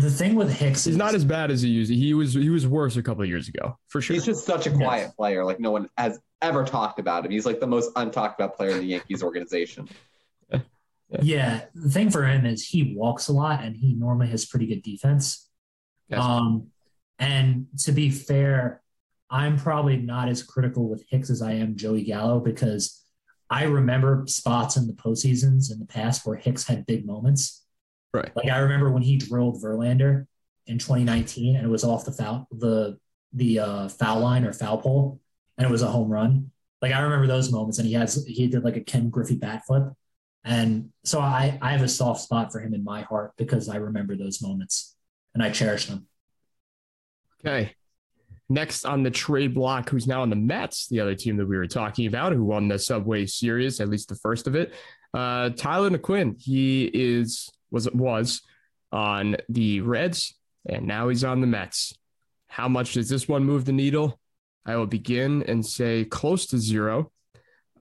the 0.01 0.09
thing 0.09 0.35
with 0.35 0.51
Hicks 0.51 0.85
He's 0.85 0.93
is 0.93 0.97
not 0.97 1.15
as 1.15 1.25
bad 1.25 1.51
as 1.51 1.61
he 1.61 1.69
used. 1.69 1.91
He 1.91 2.13
was 2.13 2.33
he 2.33 2.49
was 2.49 2.65
worse 2.67 2.95
a 2.97 3.03
couple 3.03 3.23
of 3.23 3.29
years 3.29 3.49
ago 3.49 3.77
for 3.87 4.01
sure. 4.01 4.13
He's 4.13 4.25
just 4.25 4.45
such 4.45 4.67
a 4.67 4.69
Yes. 4.69 4.77
quiet 4.79 5.11
player. 5.15 5.43
Like 5.43 5.59
no 5.59 5.71
one 5.71 5.89
has 5.97 6.19
ever 6.41 6.63
talked 6.63 6.99
about 6.99 7.25
him. 7.25 7.31
He's 7.31 7.45
like 7.45 7.59
the 7.59 7.67
most 7.67 7.93
untalked 7.95 8.35
about 8.35 8.55
player 8.55 8.71
in 8.71 8.77
the 8.79 8.85
Yankees 8.85 9.21
organization. 9.23 9.87
yeah. 11.21 11.65
The 11.73 11.89
thing 11.89 12.09
for 12.09 12.25
him 12.25 12.45
is 12.45 12.65
he 12.67 12.95
walks 12.95 13.27
a 13.27 13.33
lot 13.33 13.63
and 13.63 13.75
he 13.75 13.93
normally 13.93 14.27
has 14.27 14.45
pretty 14.45 14.67
good 14.67 14.81
defense. 14.81 15.49
Yes. 16.09 16.19
Um, 16.21 16.67
and 17.19 17.67
to 17.83 17.91
be 17.91 18.09
fair, 18.09 18.81
I'm 19.29 19.57
probably 19.57 19.97
not 19.97 20.29
as 20.29 20.43
critical 20.43 20.87
with 20.89 21.03
Hicks 21.09 21.29
as 21.29 21.41
I 21.41 21.53
am 21.53 21.75
Joey 21.75 22.03
Gallo 22.03 22.39
because 22.39 23.01
I 23.49 23.63
remember 23.63 24.23
spots 24.27 24.77
in 24.77 24.87
the 24.87 24.93
postseasons 24.93 25.71
in 25.71 25.79
the 25.79 25.85
past 25.85 26.25
where 26.25 26.35
Hicks 26.35 26.67
had 26.67 26.85
big 26.85 27.05
moments. 27.05 27.63
Right. 28.13 28.31
Like 28.35 28.49
I 28.49 28.57
remember 28.57 28.91
when 28.91 29.03
he 29.03 29.17
drilled 29.17 29.61
Verlander 29.61 30.25
in 30.67 30.79
2019 30.79 31.55
and 31.55 31.65
it 31.65 31.69
was 31.69 31.83
off 31.83 32.05
the 32.05 32.11
foul 32.11 32.47
the 32.51 32.97
the 33.33 33.59
uh, 33.59 33.89
foul 33.89 34.21
line 34.21 34.45
or 34.45 34.53
foul 34.53 34.77
pole 34.77 35.19
and 35.57 35.67
it 35.67 35.71
was 35.71 35.81
a 35.81 35.87
home 35.87 36.09
run. 36.09 36.51
Like 36.81 36.93
I 36.93 37.01
remember 37.01 37.27
those 37.27 37.51
moments 37.51 37.77
and 37.77 37.87
he 37.87 37.93
has 37.93 38.23
he 38.25 38.47
did 38.47 38.63
like 38.63 38.77
a 38.77 38.81
Ken 38.81 39.09
Griffey 39.09 39.35
bat 39.35 39.63
flip. 39.67 39.83
And 40.43 40.91
so 41.03 41.19
I 41.19 41.57
I 41.61 41.71
have 41.71 41.83
a 41.83 41.87
soft 41.87 42.21
spot 42.21 42.51
for 42.51 42.59
him 42.59 42.73
in 42.73 42.83
my 42.83 43.01
heart 43.01 43.33
because 43.37 43.69
I 43.69 43.75
remember 43.75 44.15
those 44.15 44.41
moments 44.41 44.95
and 45.33 45.43
I 45.43 45.51
cherish 45.51 45.85
them. 45.85 46.07
Okay. 47.45 47.75
Next 48.47 48.85
on 48.85 49.01
the 49.01 49.09
trade 49.09 49.55
block, 49.55 49.89
who's 49.89 50.05
now 50.05 50.21
on 50.21 50.29
the 50.29 50.35
Mets, 50.35 50.87
the 50.87 50.99
other 50.99 51.15
team 51.15 51.37
that 51.37 51.47
we 51.47 51.57
were 51.57 51.67
talking 51.67 52.05
about, 52.05 52.31
who 52.31 52.43
won 52.43 52.67
the 52.67 52.77
Subway 52.77 53.25
Series, 53.25 53.81
at 53.81 53.89
least 53.89 54.09
the 54.09 54.15
first 54.15 54.45
of 54.45 54.55
it. 54.55 54.73
Uh, 55.13 55.49
Tyler 55.49 55.89
Naquin, 55.89 56.39
he 56.39 56.85
is 56.85 57.49
was 57.71 57.89
was 57.91 58.41
on 58.91 59.37
the 59.49 59.81
Reds, 59.81 60.35
and 60.67 60.85
now 60.85 61.09
he's 61.09 61.23
on 61.23 61.41
the 61.41 61.47
Mets. 61.47 61.97
How 62.47 62.67
much 62.67 62.93
does 62.93 63.09
this 63.09 63.27
one 63.27 63.43
move 63.43 63.65
the 63.65 63.71
needle? 63.71 64.19
I 64.65 64.75
will 64.77 64.87
begin 64.87 65.43
and 65.43 65.65
say 65.65 66.05
close 66.05 66.47
to 66.47 66.57
zero. 66.57 67.11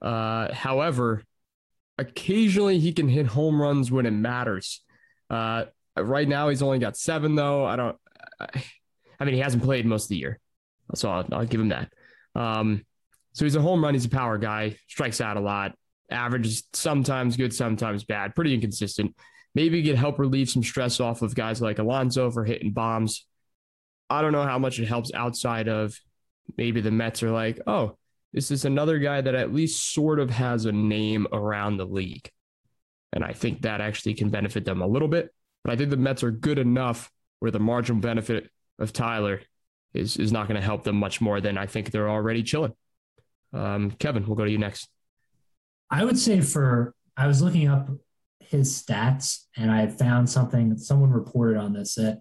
Uh, 0.03 0.53
however, 0.53 1.23
occasionally 1.99 2.79
he 2.79 2.93
can 2.93 3.09
hit 3.09 3.27
home 3.27 3.61
runs 3.61 3.91
when 3.91 4.07
it 4.07 4.11
matters. 4.11 4.83
Uh, 5.31 5.65
right 5.97 6.29
now 6.29 6.49
he's 6.49 6.63
only 6.63 6.79
got 6.79 6.97
seven 6.97 7.35
though. 7.35 7.65
I 7.65 7.77
don't. 7.77 7.97
I, 8.41 8.65
I 9.19 9.25
mean, 9.25 9.35
he 9.35 9.41
hasn't 9.41 9.63
played 9.63 9.87
most 9.87 10.05
of 10.05 10.09
the 10.11 10.17
year, 10.17 10.41
so 10.95 11.11
I'll, 11.11 11.27
I'll 11.33 11.47
give 11.47 11.61
him 11.61 11.71
that. 11.71 11.93
Um, 12.35 12.85
so 13.33 13.45
he's 13.45 13.57
a 13.57 13.61
home 13.61 13.83
run. 13.83 13.95
He's 13.95 14.05
a 14.05 14.11
power 14.11 14.39
guy. 14.39 14.77
Strikes 14.89 15.21
out 15.21 15.37
a 15.37 15.41
lot. 15.41 15.75
Average 16.11 16.47
is 16.47 16.63
sometimes 16.73 17.37
good, 17.37 17.55
sometimes 17.55 18.05
bad. 18.05 18.35
Pretty 18.35 18.55
inconsistent. 18.55 19.17
Maybe 19.55 19.83
get 19.83 19.97
help 19.97 20.19
relieve 20.19 20.51
some 20.51 20.63
stress 20.63 21.01
off 21.01 21.23
of 21.23 21.35
guys 21.35 21.61
like 21.61 21.79
Alonso 21.79 22.31
for 22.31 22.45
hitting 22.45 22.73
bombs. 22.73 23.27
I 24.11 24.21
don't 24.23 24.33
know 24.33 24.45
how 24.45 24.59
much 24.59 24.79
it 24.79 24.87
helps 24.87 25.13
outside 25.15 25.69
of 25.69 25.99
maybe 26.57 26.81
the 26.81 26.91
Mets 26.91 27.23
are 27.23 27.31
like, 27.31 27.61
oh, 27.67 27.97
this 28.33 28.51
is 28.51 28.65
another 28.65 28.99
guy 28.99 29.21
that 29.21 29.35
at 29.35 29.55
least 29.55 29.95
sort 29.95 30.19
of 30.19 30.31
has 30.31 30.65
a 30.65 30.73
name 30.73 31.27
around 31.33 31.77
the 31.77 31.87
league. 31.87 32.31
And 33.13 33.25
I 33.25 33.33
think 33.33 33.63
that 33.63 33.81
actually 33.81 34.15
can 34.15 34.31
benefit 34.31 34.65
them 34.65 34.83
a 34.83 34.87
little 34.87 35.09
bit. 35.09 35.33
But 35.63 35.73
I 35.73 35.77
think 35.77 35.91
the 35.91 35.97
Mets 35.97 36.23
are 36.25 36.33
good 36.33 36.59
enough 36.59 37.11
where 37.39 37.53
the 37.53 37.61
marginal 37.61 38.01
benefit 38.01 38.51
of 38.79 38.93
Tyler 38.93 39.41
is 39.95 40.17
is 40.17 40.33
not 40.33 40.49
going 40.49 40.61
to 40.61 40.65
help 40.67 40.85
them 40.85 40.97
much 40.97 41.21
more 41.21 41.41
than 41.41 41.57
I 41.57 41.67
think 41.67 41.91
they're 41.91 42.11
already 42.11 42.43
chilling. 42.43 42.75
Um, 43.53 43.93
Kevin, 43.93 44.27
we'll 44.27 44.37
go 44.37 44.45
to 44.45 44.51
you 44.51 44.59
next. 44.59 44.89
I 45.91 46.05
would 46.05 46.19
say 46.19 46.41
for 46.41 46.95
I 47.17 47.27
was 47.27 47.41
looking 47.41 47.69
up 47.69 47.89
his 48.41 48.83
stats 48.83 49.45
and 49.57 49.71
I 49.71 49.87
found 49.87 50.29
something 50.29 50.77
someone 50.77 51.11
reported 51.11 51.57
on 51.57 51.73
this 51.73 51.95
that 51.95 52.21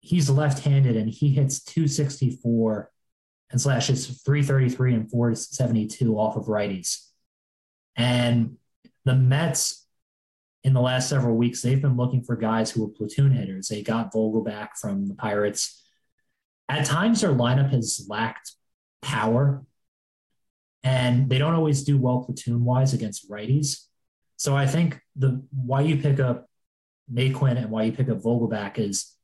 he's 0.00 0.30
left-handed 0.30 0.96
and 0.96 1.10
he 1.10 1.30
hits 1.30 1.62
264 1.64 2.90
and 3.50 3.60
slashes 3.60 4.22
333 4.22 4.94
and 4.94 5.10
472 5.10 6.18
off 6.18 6.36
of 6.36 6.44
righties. 6.44 7.06
And 7.96 8.56
the 9.04 9.14
Mets 9.14 9.86
in 10.62 10.74
the 10.74 10.80
last 10.80 11.08
several 11.08 11.36
weeks, 11.36 11.62
they've 11.62 11.80
been 11.80 11.96
looking 11.96 12.22
for 12.22 12.36
guys 12.36 12.70
who 12.70 12.84
are 12.84 12.88
platoon 12.88 13.32
hitters. 13.32 13.68
They 13.68 13.82
got 13.82 14.12
Vogelbach 14.12 14.70
from 14.80 15.06
the 15.08 15.14
Pirates. 15.14 15.79
At 16.70 16.86
times, 16.86 17.20
their 17.20 17.32
lineup 17.32 17.70
has 17.70 18.06
lacked 18.08 18.52
power, 19.02 19.64
and 20.84 21.28
they 21.28 21.36
don't 21.36 21.54
always 21.54 21.82
do 21.82 21.98
well 21.98 22.22
platoon 22.22 22.64
wise 22.64 22.94
against 22.94 23.28
righties. 23.28 23.86
So 24.36 24.56
I 24.56 24.66
think 24.66 25.00
the 25.16 25.42
why 25.50 25.80
you 25.80 25.96
pick 25.96 26.20
up 26.20 26.48
Naquin 27.12 27.56
and 27.56 27.72
why 27.72 27.82
you 27.82 27.92
pick 27.92 28.08
up 28.08 28.18
Vogelbach 28.18 28.78
is 28.78 29.16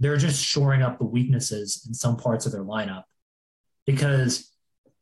they're 0.00 0.16
just 0.16 0.44
shoring 0.44 0.82
up 0.82 0.98
the 0.98 1.04
weaknesses 1.04 1.84
in 1.86 1.94
some 1.94 2.16
parts 2.16 2.44
of 2.44 2.50
their 2.50 2.64
lineup 2.64 3.04
because 3.86 4.50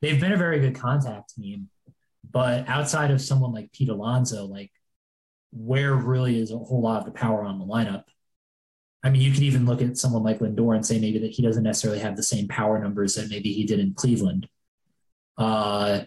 they've 0.02 0.20
been 0.20 0.32
a 0.32 0.36
very 0.36 0.60
good 0.60 0.74
contact 0.74 1.34
team, 1.36 1.70
but 2.30 2.68
outside 2.68 3.10
of 3.10 3.22
someone 3.22 3.54
like 3.54 3.72
Pete 3.72 3.88
Alonso, 3.88 4.44
like 4.44 4.72
where 5.52 5.94
really 5.94 6.38
is 6.38 6.50
a 6.50 6.58
whole 6.58 6.82
lot 6.82 6.98
of 6.98 7.06
the 7.06 7.18
power 7.18 7.44
on 7.44 7.58
the 7.58 7.64
lineup. 7.64 8.04
I 9.02 9.10
mean, 9.10 9.22
you 9.22 9.32
could 9.32 9.42
even 9.42 9.64
look 9.64 9.80
at 9.80 9.96
someone 9.96 10.24
like 10.24 10.40
Lindor 10.40 10.74
and 10.74 10.84
say 10.84 10.98
maybe 10.98 11.18
that 11.20 11.30
he 11.30 11.42
doesn't 11.42 11.62
necessarily 11.62 12.00
have 12.00 12.16
the 12.16 12.22
same 12.22 12.48
power 12.48 12.78
numbers 12.78 13.14
that 13.14 13.30
maybe 13.30 13.52
he 13.52 13.64
did 13.64 13.78
in 13.78 13.94
Cleveland. 13.94 14.48
Uh, 15.36 16.00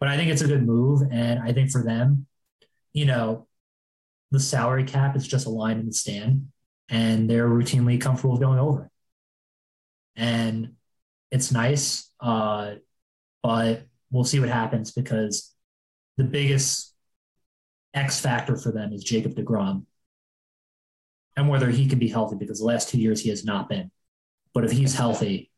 but 0.00 0.08
I 0.08 0.16
think 0.16 0.30
it's 0.30 0.42
a 0.42 0.46
good 0.46 0.66
move. 0.66 1.02
And 1.10 1.40
I 1.40 1.52
think 1.52 1.70
for 1.70 1.82
them, 1.82 2.26
you 2.92 3.04
know, 3.04 3.46
the 4.30 4.40
salary 4.40 4.84
cap 4.84 5.14
is 5.14 5.26
just 5.26 5.46
a 5.46 5.50
line 5.50 5.78
in 5.78 5.86
the 5.86 5.92
stand 5.92 6.48
and 6.88 7.28
they're 7.28 7.48
routinely 7.48 8.00
comfortable 8.00 8.38
going 8.38 8.58
over. 8.58 8.90
And 10.16 10.72
it's 11.30 11.52
nice. 11.52 12.10
Uh, 12.18 12.76
but 13.42 13.82
we'll 14.10 14.24
see 14.24 14.40
what 14.40 14.48
happens 14.48 14.92
because 14.92 15.54
the 16.16 16.24
biggest 16.24 16.94
X 17.92 18.20
factor 18.20 18.56
for 18.56 18.72
them 18.72 18.92
is 18.92 19.04
Jacob 19.04 19.34
DeGrom 19.34 19.84
and 21.36 21.48
whether 21.48 21.70
he 21.70 21.86
can 21.86 21.98
be 21.98 22.08
healthy 22.08 22.36
because 22.36 22.58
the 22.60 22.64
last 22.64 22.88
two 22.88 22.98
years 22.98 23.20
he 23.20 23.28
has 23.30 23.44
not 23.44 23.68
been. 23.68 23.90
But 24.54 24.64
if 24.64 24.70
he's 24.72 24.94
healthy, 24.94 25.50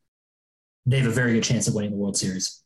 they 0.87 0.99
have 0.99 1.07
a 1.07 1.15
very 1.15 1.35
good 1.35 1.45
chance 1.45 1.69
of 1.69 1.75
winning 1.75 1.91
the 1.91 1.97
World 1.97 2.17
Series. 2.17 2.63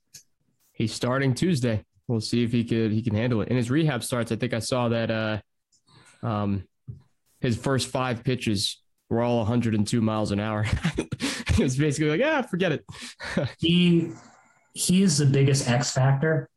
He's 0.72 0.92
starting 0.94 1.35
Tuesday. 1.35 1.85
We'll 2.09 2.20
see 2.20 2.42
if 2.42 2.53
he 2.53 2.64
could 2.64 2.92
he 2.92 3.03
can 3.03 3.14
handle 3.14 3.42
it. 3.42 3.48
And 3.48 3.57
his 3.57 3.70
rehab 3.70 4.03
starts, 4.03 4.33
I 4.33 4.37
think 4.37 4.55
I 4.55 4.59
saw 4.59 4.88
that 4.88 5.11
uh, 5.11 6.27
um, 6.27 6.64
his 7.40 7.57
first 7.57 7.88
five 7.88 8.25
pitches 8.25 8.81
were 9.11 9.20
all 9.20 9.38
102 9.38 10.01
miles 10.01 10.31
an 10.31 10.40
hour. 10.40 10.62
he 11.55 11.62
was 11.62 11.77
basically 11.77 12.11
like, 12.11 12.20
yeah, 12.20 12.42
forget 12.42 12.72
it. 12.72 12.85
He 13.59 14.12
he 14.75 15.03
is 15.03 15.18
the 15.18 15.27
biggest 15.27 15.68
X 15.68 15.90
factor 15.90 16.48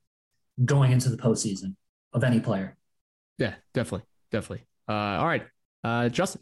going 0.63 0.91
into 0.93 1.09
the 1.09 1.17
postseason 1.17 1.75
of 2.13 2.23
any 2.23 2.39
player. 2.39 2.77
yeah, 3.37 3.55
definitely, 3.73 4.07
definitely. 4.31 4.65
Uh, 4.87 4.93
all 5.19 5.27
right, 5.27 5.45
uh, 5.85 6.09
Justin. 6.09 6.41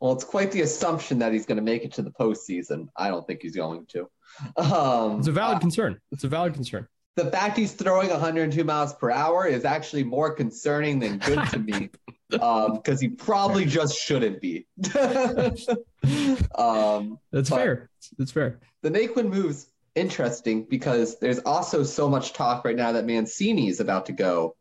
Well, 0.00 0.12
it's 0.12 0.24
quite 0.24 0.52
the 0.52 0.62
assumption 0.62 1.18
that 1.18 1.32
he's 1.32 1.44
going 1.44 1.56
to 1.56 1.62
make 1.62 1.84
it 1.84 1.92
to 1.94 2.02
the 2.02 2.10
postseason. 2.10 2.88
I 2.96 3.08
don't 3.08 3.26
think 3.26 3.42
he's 3.42 3.56
going 3.56 3.86
to. 3.86 4.08
Um, 4.56 5.18
It's 5.18 5.28
a 5.28 5.32
valid 5.32 5.56
uh, 5.56 5.60
concern. 5.60 6.00
It's 6.12 6.24
a 6.24 6.28
valid 6.28 6.54
concern. 6.54 6.86
the 7.16 7.30
fact 7.30 7.56
he's 7.58 7.72
throwing 7.72 8.08
102 8.10 8.62
miles 8.64 8.94
per 8.94 9.10
hour 9.10 9.46
is 9.46 9.64
actually 9.64 10.04
more 10.04 10.32
concerning 10.32 11.00
than 11.00 11.18
good 11.18 11.44
to 11.50 11.58
me 11.58 11.90
because 12.30 13.00
he 13.00 13.08
probably 13.08 13.64
just 13.64 13.98
shouldn't 13.98 14.40
be. 14.40 14.66
um, 16.54 17.18
That's 17.32 17.48
fair. 17.48 17.90
That's 18.16 18.30
fair. 18.30 18.60
the 18.82 18.90
Naquin 18.90 19.28
move's 19.28 19.66
interesting 19.94 20.64
because 20.64 21.18
there's 21.18 21.40
also 21.40 21.82
so 21.82 22.08
much 22.08 22.32
talk 22.32 22.64
right 22.64 22.76
now 22.76 22.92
that 22.92 23.04
Mancini 23.04 23.68
is 23.68 23.80
about 23.80 24.06
to 24.06 24.12
go 24.12 24.56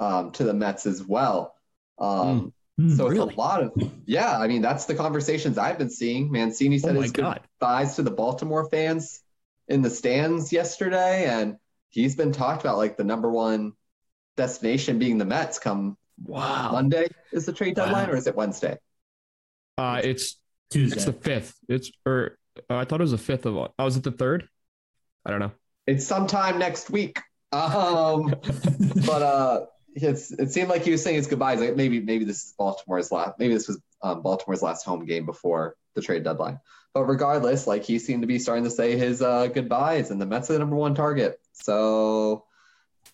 um, 0.00 0.32
to 0.32 0.44
the 0.44 0.54
Mets 0.54 0.86
as 0.86 1.02
well. 1.04 1.54
Um, 1.98 2.52
Hmm, 2.82 2.96
so 2.96 3.06
it's 3.06 3.12
really? 3.18 3.34
a 3.34 3.38
lot 3.38 3.62
of 3.62 3.72
yeah. 4.06 4.38
I 4.38 4.48
mean, 4.48 4.60
that's 4.62 4.86
the 4.86 4.94
conversations 4.94 5.56
I've 5.58 5.78
been 5.78 5.90
seeing. 5.90 6.30
Mancini 6.32 6.78
said 6.78 6.90
Oh 6.90 6.94
my 6.94 7.02
his 7.02 7.12
God. 7.12 7.40
goodbyes 7.60 7.96
to 7.96 8.02
the 8.02 8.10
Baltimore 8.10 8.68
fans 8.68 9.20
in 9.68 9.82
the 9.82 9.90
stands 9.90 10.52
yesterday, 10.52 11.26
and 11.26 11.56
he's 11.90 12.16
been 12.16 12.32
talked 12.32 12.60
about 12.62 12.78
like 12.78 12.96
the 12.96 13.04
number 13.04 13.30
one 13.30 13.72
destination 14.36 14.98
being 14.98 15.18
the 15.18 15.24
Mets. 15.24 15.58
Come 15.58 15.96
Wow. 16.24 16.72
Monday 16.72 17.08
is 17.32 17.46
the 17.46 17.52
trade 17.52 17.74
deadline, 17.76 18.06
Wow. 18.08 18.12
or 18.12 18.16
is 18.16 18.26
it 18.26 18.36
Wednesday? 18.36 18.78
Uh, 19.78 20.00
it's 20.02 20.36
Tuesday. 20.70 20.96
it's 20.96 21.04
the 21.04 21.12
fifth. 21.12 21.56
It's 21.68 21.90
or 22.04 22.38
uh, 22.68 22.76
I 22.76 22.84
thought 22.84 23.00
it 23.00 23.04
was 23.04 23.12
the 23.12 23.18
fifth 23.18 23.46
of. 23.46 23.56
Oh, 23.56 23.68
was 23.78 23.96
it 23.96 24.02
the 24.02 24.10
third? 24.12 24.48
I 25.24 25.30
don't 25.30 25.40
know. 25.40 25.52
It's 25.86 26.06
sometime 26.06 26.58
next 26.58 26.90
week. 26.90 27.20
Um, 27.52 28.28
but 29.06 29.22
uh, 29.22 29.66
it's 29.94 30.32
it 30.32 30.52
seemed 30.52 30.68
like 30.68 30.82
he 30.82 30.90
was 30.90 31.02
saying 31.02 31.16
his 31.16 31.26
goodbyes. 31.26 31.60
Like 31.60 31.76
maybe 31.76 32.00
maybe 32.00 32.24
this 32.24 32.44
is 32.44 32.54
Baltimore's 32.58 33.12
last. 33.12 33.38
Maybe 33.38 33.54
this 33.54 33.68
was 33.68 33.80
um, 34.02 34.22
Baltimore's 34.22 34.62
last 34.62 34.84
home 34.84 35.04
game 35.04 35.26
before 35.26 35.76
the 35.94 36.02
trade 36.02 36.24
deadline. 36.24 36.60
But 36.94 37.04
regardless, 37.04 37.66
like 37.66 37.84
he 37.84 37.98
seemed 37.98 38.22
to 38.22 38.26
be 38.26 38.38
starting 38.38 38.64
to 38.64 38.70
say 38.70 38.96
his 38.96 39.22
uh, 39.22 39.46
goodbyes, 39.46 40.10
and 40.10 40.20
the 40.20 40.26
Mets 40.26 40.50
are 40.50 40.54
the 40.54 40.58
number 40.58 40.76
one 40.76 40.94
target. 40.94 41.38
So 41.52 42.44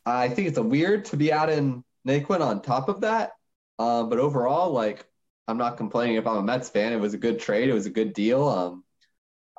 I 0.05 0.29
think 0.29 0.49
it's 0.49 0.59
a 0.59 0.62
weird 0.62 1.07
to 1.07 1.17
be 1.17 1.33
adding 1.33 1.85
Naquin 2.07 2.41
on 2.41 2.62
top 2.62 2.88
of 2.88 3.03
that. 3.03 3.33
Um, 3.79 4.09
but 4.09 4.19
overall, 4.19 4.73
like 4.73 5.07
I'm 5.47 5.59
not 5.59 5.77
complaining 5.77 6.17
if 6.17 6.27
I'm 6.27 6.37
a 6.37 6.43
Mets 6.43 6.69
fan. 6.69 6.93
It 6.93 7.01
was 7.01 7.14
a 7.14 7.19
good 7.19 7.41
trade. 7.41 7.69
It 7.69 7.75
was 7.75 7.87
a 7.87 7.91
good 7.91 8.12
deal. 8.12 8.47
Um, 8.47 8.85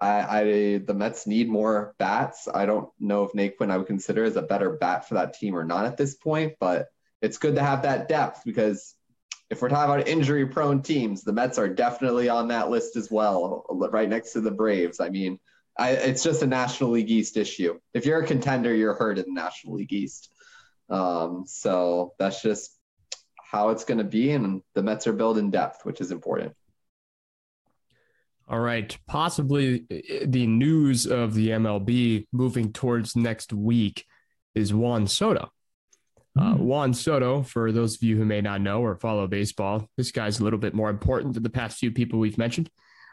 I, 0.01 0.39
I 0.39 0.43
the 0.77 0.93
Mets 0.93 1.27
need 1.27 1.49
more 1.49 1.95
bats. 1.97 2.47
I 2.47 2.65
don't 2.65 2.89
know 2.99 3.23
if 3.23 3.33
Naquin 3.33 3.71
I 3.71 3.77
would 3.77 3.87
consider 3.87 4.23
as 4.23 4.35
a 4.35 4.41
better 4.41 4.71
bat 4.71 5.07
for 5.07 5.15
that 5.15 5.33
team 5.33 5.55
or 5.55 5.65
not 5.65 5.85
at 5.85 5.97
this 5.97 6.15
point, 6.15 6.53
but 6.59 6.87
it's 7.21 7.37
good 7.37 7.55
to 7.55 7.61
have 7.61 7.83
that 7.83 8.07
depth 8.07 8.43
because 8.45 8.95
if 9.49 9.61
we're 9.61 9.69
talking 9.69 9.93
about 9.93 10.07
injury 10.07 10.45
prone 10.45 10.81
teams, 10.81 11.23
the 11.23 11.33
Mets 11.33 11.57
are 11.57 11.67
definitely 11.67 12.29
on 12.29 12.49
that 12.49 12.69
list 12.69 12.95
as 12.95 13.09
well, 13.09 13.65
right 13.69 14.07
next 14.07 14.33
to 14.33 14.41
the 14.41 14.51
Braves. 14.51 14.99
I 14.99 15.09
mean, 15.09 15.39
I, 15.77 15.91
it's 15.91 16.23
just 16.23 16.43
a 16.43 16.47
National 16.47 16.91
League 16.91 17.09
East 17.09 17.35
issue. 17.35 17.79
If 17.93 18.05
you're 18.05 18.21
a 18.21 18.27
contender, 18.27 18.73
you're 18.75 18.93
hurt 18.93 19.17
in 19.17 19.25
the 19.25 19.33
National 19.33 19.75
League 19.75 19.93
East. 19.93 20.29
Um, 20.89 21.45
so 21.47 22.13
that's 22.19 22.41
just 22.41 22.77
how 23.51 23.69
it's 23.69 23.85
going 23.85 23.97
to 23.97 24.03
be. 24.03 24.31
And 24.31 24.61
the 24.75 24.83
Mets 24.83 25.07
are 25.07 25.13
building 25.13 25.49
depth, 25.49 25.83
which 25.83 26.01
is 26.01 26.11
important. 26.11 26.53
All 28.47 28.59
right. 28.59 28.95
Possibly 29.07 29.85
uh, 29.91 30.25
the 30.25 30.47
news 30.47 31.05
of 31.05 31.33
the 31.33 31.49
MLB 31.49 32.27
moving 32.31 32.73
towards 32.73 33.15
next 33.15 33.53
week 33.53 34.05
is 34.53 34.73
Juan 34.73 35.07
Soto. 35.07 35.51
Uh, 36.39 36.53
hmm. 36.53 36.63
Juan 36.63 36.93
Soto, 36.93 37.43
for 37.43 37.71
those 37.71 37.95
of 37.95 38.03
you 38.03 38.15
who 38.15 38.25
may 38.25 38.41
not 38.41 38.61
know 38.61 38.81
or 38.81 38.95
follow 38.95 39.27
baseball, 39.27 39.87
this 39.97 40.11
guy's 40.11 40.39
a 40.39 40.43
little 40.43 40.59
bit 40.59 40.73
more 40.73 40.89
important 40.89 41.33
than 41.33 41.43
the 41.43 41.49
past 41.49 41.77
few 41.77 41.91
people 41.91 42.19
we've 42.19 42.37
mentioned. 42.37 42.69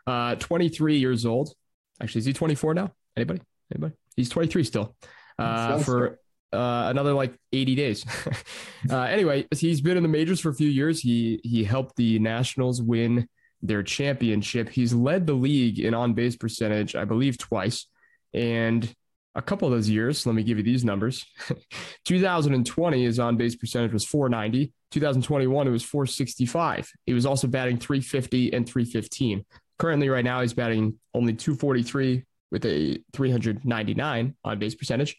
Uh, 0.07 0.37
23 0.37 0.99
years 0.99 1.27
old. 1.27 1.53
Actually, 2.01 2.21
is 2.21 2.27
he 2.27 2.33
24 2.33 2.75
now? 2.75 2.93
Anybody? 3.17 3.41
Anybody? 3.73 3.95
He's 4.17 4.29
23 4.29 4.63
still. 4.65 4.95
Uh, 5.39 5.79
for 5.79 6.21
uh, 6.53 6.87
another 6.89 7.13
like 7.13 7.35
80 7.53 7.75
days. 7.75 8.07
uh, 8.91 9.01
anyway, 9.01 9.47
he's 9.55 9.81
been 9.81 9.97
in 9.97 10.03
the 10.03 10.09
majors 10.09 10.41
for 10.41 10.51
a 10.51 10.55
few 10.55 10.69
years. 10.69 11.01
He 11.01 11.41
he 11.43 11.65
helped 11.65 11.97
the 11.97 12.19
Nationals 12.19 12.81
win 12.81 13.29
their 13.63 13.83
championship. 13.83 14.69
He's 14.69 14.95
led 14.95 15.27
the 15.27 15.35
league 15.35 15.81
in 15.81 15.95
on 15.95 16.15
base 16.15 16.37
percentage, 16.37 16.95
I 16.95 17.05
believe, 17.05 17.39
twice. 17.39 17.87
And 18.33 18.91
a 19.37 19.43
couple 19.43 19.69
of 19.69 19.75
those 19.75 19.89
years, 19.89 20.27
let 20.27 20.35
me 20.35 20.43
give 20.43 20.57
you 20.57 20.65
these 20.65 20.85
numbers. 20.85 21.25
2020, 22.07 23.05
his 23.05 23.19
on 23.21 23.37
base 23.37 23.55
percentage 23.55 23.93
was 23.93 24.05
490. 24.05 24.73
2021, 24.91 25.67
it 25.67 25.71
was 25.71 25.83
465. 25.83 26.91
He 27.05 27.13
was 27.13 27.27
also 27.27 27.47
batting 27.47 27.77
350 27.77 28.55
and 28.55 28.67
315. 28.67 29.45
Currently, 29.79 30.09
right 30.09 30.25
now, 30.25 30.41
he's 30.41 30.55
batting 30.55 30.99
only 31.13 31.35
243 31.35 32.25
with 32.51 32.65
a 32.65 32.99
399 33.13 34.35
on 34.43 34.59
base 34.59 34.75
percentage. 34.75 35.17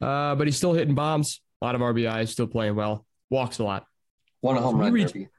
Uh, 0.00 0.34
but 0.34 0.46
he's 0.46 0.56
still 0.56 0.72
hitting 0.72 0.94
bombs, 0.94 1.42
a 1.60 1.66
lot 1.66 1.74
of 1.74 1.82
RBIs, 1.82 2.28
still 2.28 2.46
playing 2.46 2.74
well, 2.74 3.04
walks 3.28 3.58
a 3.58 3.64
lot. 3.64 3.84
Won 4.40 4.56
a 4.56 4.60
home 4.60 4.78
run 4.78 4.94
derby. 4.94 5.28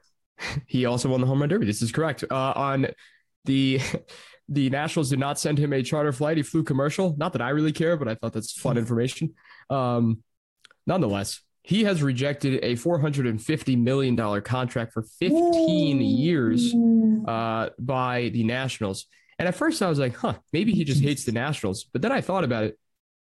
He 0.66 0.86
also 0.86 1.10
won 1.10 1.20
the 1.20 1.26
home 1.26 1.40
run 1.40 1.50
derby. 1.50 1.66
This 1.66 1.82
is 1.82 1.92
correct. 1.92 2.24
Uh, 2.30 2.52
on 2.56 2.86
the 3.44 3.80
the 4.50 4.68
Nationals 4.68 5.10
did 5.10 5.20
not 5.20 5.38
send 5.38 5.58
him 5.58 5.72
a 5.72 5.82
charter 5.82 6.12
flight. 6.12 6.36
He 6.36 6.42
flew 6.42 6.64
commercial. 6.64 7.14
Not 7.16 7.32
that 7.32 7.40
I 7.40 7.50
really 7.50 7.72
care, 7.72 7.96
but 7.96 8.08
I 8.08 8.16
thought 8.16 8.32
that's 8.32 8.52
fun 8.52 8.76
information. 8.76 9.34
Um, 9.70 10.24
nonetheless, 10.86 11.40
he 11.62 11.84
has 11.84 12.02
rejected 12.02 12.58
a 12.64 12.74
$450 12.74 13.78
million 13.78 14.16
contract 14.42 14.92
for 14.92 15.02
15 15.02 16.00
years 16.00 16.74
uh, 17.28 17.68
by 17.78 18.30
the 18.30 18.42
Nationals. 18.42 19.06
And 19.38 19.46
at 19.46 19.54
first 19.54 19.80
I 19.82 19.88
was 19.88 20.00
like, 20.00 20.16
huh, 20.16 20.34
maybe 20.52 20.72
he 20.72 20.84
just 20.84 21.00
hates 21.00 21.24
the 21.24 21.32
Nationals. 21.32 21.84
But 21.84 22.02
then 22.02 22.10
I 22.10 22.20
thought 22.20 22.44
about 22.44 22.64
it, 22.64 22.78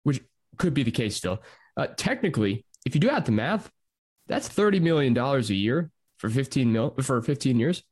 which 0.03 0.21
could 0.59 0.75
be 0.75 0.83
the 0.83 0.91
case 0.91 1.17
still. 1.17 1.43
Uh, 1.77 1.87
technically, 1.97 2.67
if 2.85 2.95
you 2.95 3.01
do 3.01 3.11
out 3.11 3.25
the 3.25 3.33
math, 3.33 3.71
that's 4.27 4.49
$30 4.49 4.83
million 4.83 5.17
a 5.17 5.41
year 5.41 5.91
for 6.19 6.29
15 6.29 6.71
mil 6.71 6.95
for 7.03 7.23
15 7.23 7.59
years. 7.59 7.83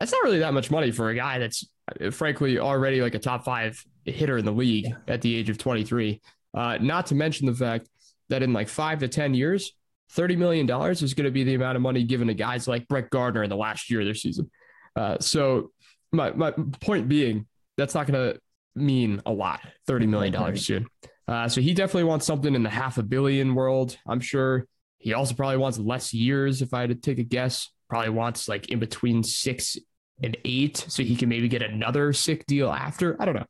That's 0.00 0.12
not 0.12 0.22
really 0.24 0.40
that 0.40 0.54
much 0.54 0.70
money 0.70 0.90
for 0.90 1.10
a 1.10 1.14
guy 1.14 1.38
that's 1.38 1.66
uh, 2.00 2.10
frankly 2.10 2.58
already 2.58 3.00
like 3.00 3.14
a 3.14 3.18
top 3.18 3.44
five 3.44 3.82
hitter 4.04 4.38
in 4.38 4.44
the 4.44 4.52
league 4.52 4.92
at 5.08 5.22
the 5.22 5.34
age 5.34 5.48
of 5.48 5.58
23. 5.58 6.20
Uh, 6.54 6.78
not 6.80 7.06
to 7.06 7.14
mention 7.14 7.46
the 7.46 7.54
fact 7.54 7.88
that 8.28 8.42
in 8.42 8.52
like 8.52 8.68
five 8.68 8.98
to 9.00 9.08
10 9.08 9.34
years, 9.34 9.72
$30 10.14 10.36
million 10.36 10.70
is 10.90 11.14
going 11.14 11.24
to 11.24 11.30
be 11.30 11.44
the 11.44 11.54
amount 11.54 11.76
of 11.76 11.82
money 11.82 12.04
given 12.04 12.28
to 12.28 12.34
guys 12.34 12.68
like 12.68 12.86
Brett 12.88 13.10
Gardner 13.10 13.42
in 13.42 13.50
the 13.50 13.56
last 13.56 13.90
year 13.90 14.00
of 14.00 14.06
their 14.06 14.14
season. 14.14 14.50
Uh, 14.94 15.18
so 15.20 15.70
my, 16.12 16.30
my 16.32 16.52
point 16.80 17.08
being, 17.08 17.46
that's 17.76 17.94
not 17.94 18.06
going 18.06 18.32
to 18.32 18.40
mean 18.74 19.20
a 19.26 19.32
lot, 19.32 19.60
$30 19.88 20.08
million 20.08 20.56
soon. 20.56 20.86
Uh, 21.28 21.48
so 21.48 21.60
he 21.60 21.74
definitely 21.74 22.04
wants 22.04 22.24
something 22.24 22.54
in 22.54 22.62
the 22.62 22.70
half 22.70 22.98
a 22.98 23.02
billion 23.02 23.54
world. 23.54 23.98
I'm 24.06 24.20
sure 24.20 24.66
he 24.98 25.12
also 25.12 25.34
probably 25.34 25.56
wants 25.56 25.78
less 25.78 26.14
years. 26.14 26.62
If 26.62 26.72
I 26.72 26.82
had 26.82 26.90
to 26.90 26.94
take 26.94 27.18
a 27.18 27.24
guess, 27.24 27.68
probably 27.88 28.10
wants 28.10 28.48
like 28.48 28.68
in 28.68 28.78
between 28.78 29.22
six 29.22 29.76
and 30.22 30.36
eight, 30.44 30.76
so 30.88 31.02
he 31.02 31.16
can 31.16 31.28
maybe 31.28 31.48
get 31.48 31.62
another 31.62 32.12
sick 32.12 32.46
deal 32.46 32.70
after. 32.70 33.20
I 33.20 33.24
don't 33.24 33.36
know. 33.36 33.46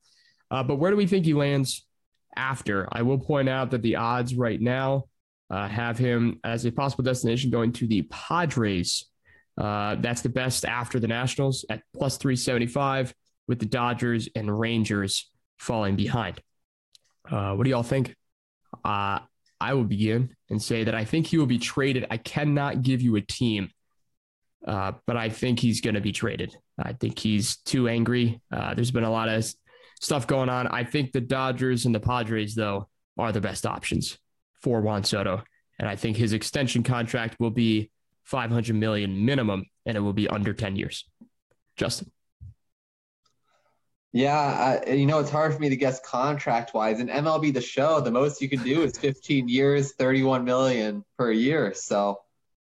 Uh, 0.50 0.62
but 0.62 0.76
where 0.76 0.90
do 0.90 0.96
we 0.96 1.06
think 1.06 1.24
he 1.24 1.34
lands 1.34 1.86
after? 2.36 2.88
I 2.90 3.02
will 3.02 3.18
point 3.18 3.48
out 3.48 3.70
that 3.70 3.82
the 3.82 3.96
odds 3.96 4.34
right 4.34 4.60
now 4.60 5.04
uh, 5.50 5.68
have 5.68 5.98
him 5.98 6.40
as 6.44 6.64
a 6.64 6.72
possible 6.72 7.04
destination 7.04 7.50
going 7.50 7.72
to 7.74 7.86
the 7.86 8.02
Padres. 8.02 9.06
Uh, 9.56 9.96
that's 9.96 10.20
the 10.20 10.28
best 10.28 10.64
after 10.64 11.00
the 11.00 11.08
Nationals 11.08 11.64
at 11.70 11.82
plus 11.94 12.16
375, 12.18 13.14
with 13.48 13.58
the 13.58 13.66
Dodgers 13.66 14.28
and 14.34 14.58
Rangers 14.58 15.30
falling 15.58 15.96
behind. 15.96 16.40
Uh, 17.30 17.54
what 17.54 17.64
do 17.64 17.70
y'all 17.70 17.82
think? 17.82 18.14
Uh, 18.84 19.20
I 19.60 19.74
will 19.74 19.84
begin 19.84 20.36
and 20.50 20.62
say 20.62 20.84
that 20.84 20.94
I 20.94 21.04
think 21.04 21.26
he 21.26 21.38
will 21.38 21.46
be 21.46 21.58
traded. 21.58 22.06
I 22.10 22.18
cannot 22.18 22.82
give 22.82 23.00
you 23.00 23.16
a 23.16 23.20
team, 23.20 23.70
uh, 24.66 24.92
but 25.06 25.16
I 25.16 25.28
think 25.28 25.58
he's 25.58 25.80
going 25.80 25.94
to 25.94 26.00
be 26.00 26.12
traded. 26.12 26.56
I 26.78 26.92
think 26.92 27.18
he's 27.18 27.56
too 27.58 27.88
angry. 27.88 28.40
Uh, 28.52 28.74
there's 28.74 28.90
been 28.90 29.04
a 29.04 29.10
lot 29.10 29.28
of 29.28 29.44
stuff 30.00 30.26
going 30.26 30.48
on. 30.48 30.66
I 30.68 30.84
think 30.84 31.12
the 31.12 31.20
Dodgers 31.20 31.86
and 31.86 31.94
the 31.94 32.00
Padres, 32.00 32.54
though, 32.54 32.88
are 33.18 33.32
the 33.32 33.40
best 33.40 33.66
options 33.66 34.18
for 34.62 34.80
Juan 34.80 35.04
Soto, 35.04 35.42
and 35.78 35.88
I 35.88 35.96
think 35.96 36.16
his 36.16 36.32
extension 36.32 36.82
contract 36.82 37.36
will 37.38 37.50
be 37.50 37.90
500 38.24 38.74
million 38.74 39.24
minimum, 39.24 39.64
and 39.84 39.96
it 39.96 40.00
will 40.00 40.12
be 40.12 40.28
under 40.28 40.52
10 40.52 40.76
years. 40.76 41.08
Justin. 41.76 42.10
Yeah, 44.12 44.80
I, 44.86 44.92
you 44.92 45.04
know, 45.04 45.18
it's 45.18 45.30
hard 45.30 45.52
for 45.52 45.60
me 45.60 45.68
to 45.68 45.76
guess 45.76 46.00
contract 46.00 46.72
wise. 46.72 47.00
In 47.00 47.08
MLB 47.08 47.52
The 47.52 47.60
Show, 47.60 48.00
the 48.00 48.10
most 48.10 48.40
you 48.40 48.48
can 48.48 48.62
do 48.62 48.82
is 48.82 48.96
15 48.96 49.46
years, 49.46 49.92
31 49.92 50.44
million 50.44 51.04
per 51.18 51.30
year. 51.30 51.74
So 51.74 52.20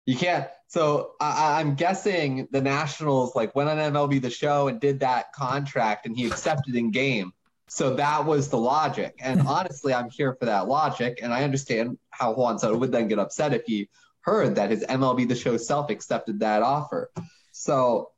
you 0.05 0.14
can't. 0.16 0.46
So 0.68 1.12
I, 1.18 1.61
I'm 1.61 1.74
guessing 1.74 2.46
the 2.50 2.61
Nationals 2.61 3.35
like 3.35 3.57
went 3.57 3.70
on 3.70 3.78
MLB 3.78 4.20
The 4.20 4.31
Show 4.31 4.68
and 4.68 4.78
did 4.78 5.00
that 5.00 5.33
contract, 5.33 6.07
and 6.07 6.16
he 6.16 6.26
accepted 6.26 6.74
in 6.74 6.90
game. 6.90 7.33
So 7.68 7.94
that 7.96 8.26
was 8.26 8.48
the 8.48 8.59
logic. 8.59 9.14
And 9.20 9.40
honestly, 9.46 9.94
I'm 9.94 10.11
here 10.11 10.35
for 10.35 10.44
that 10.44 10.68
logic, 10.68 11.20
and 11.22 11.33
I 11.33 11.44
understand 11.44 11.98
how 12.11 12.35
Juan 12.35 12.59
Soto 12.59 12.76
would 12.76 12.92
then 12.92 13.09
get 13.09 13.18
upset 13.18 13.54
if 13.54 13.64
he 13.66 13.88
heard 14.20 14.57
that 14.57 14.70
his 14.70 14.85
MLB 14.85 15.26
The 15.26 15.35
Show 15.35 15.57
self 15.57 15.90
accepted 15.90 16.40
that 16.40 16.62
offer. 16.62 17.11
So 17.52 18.11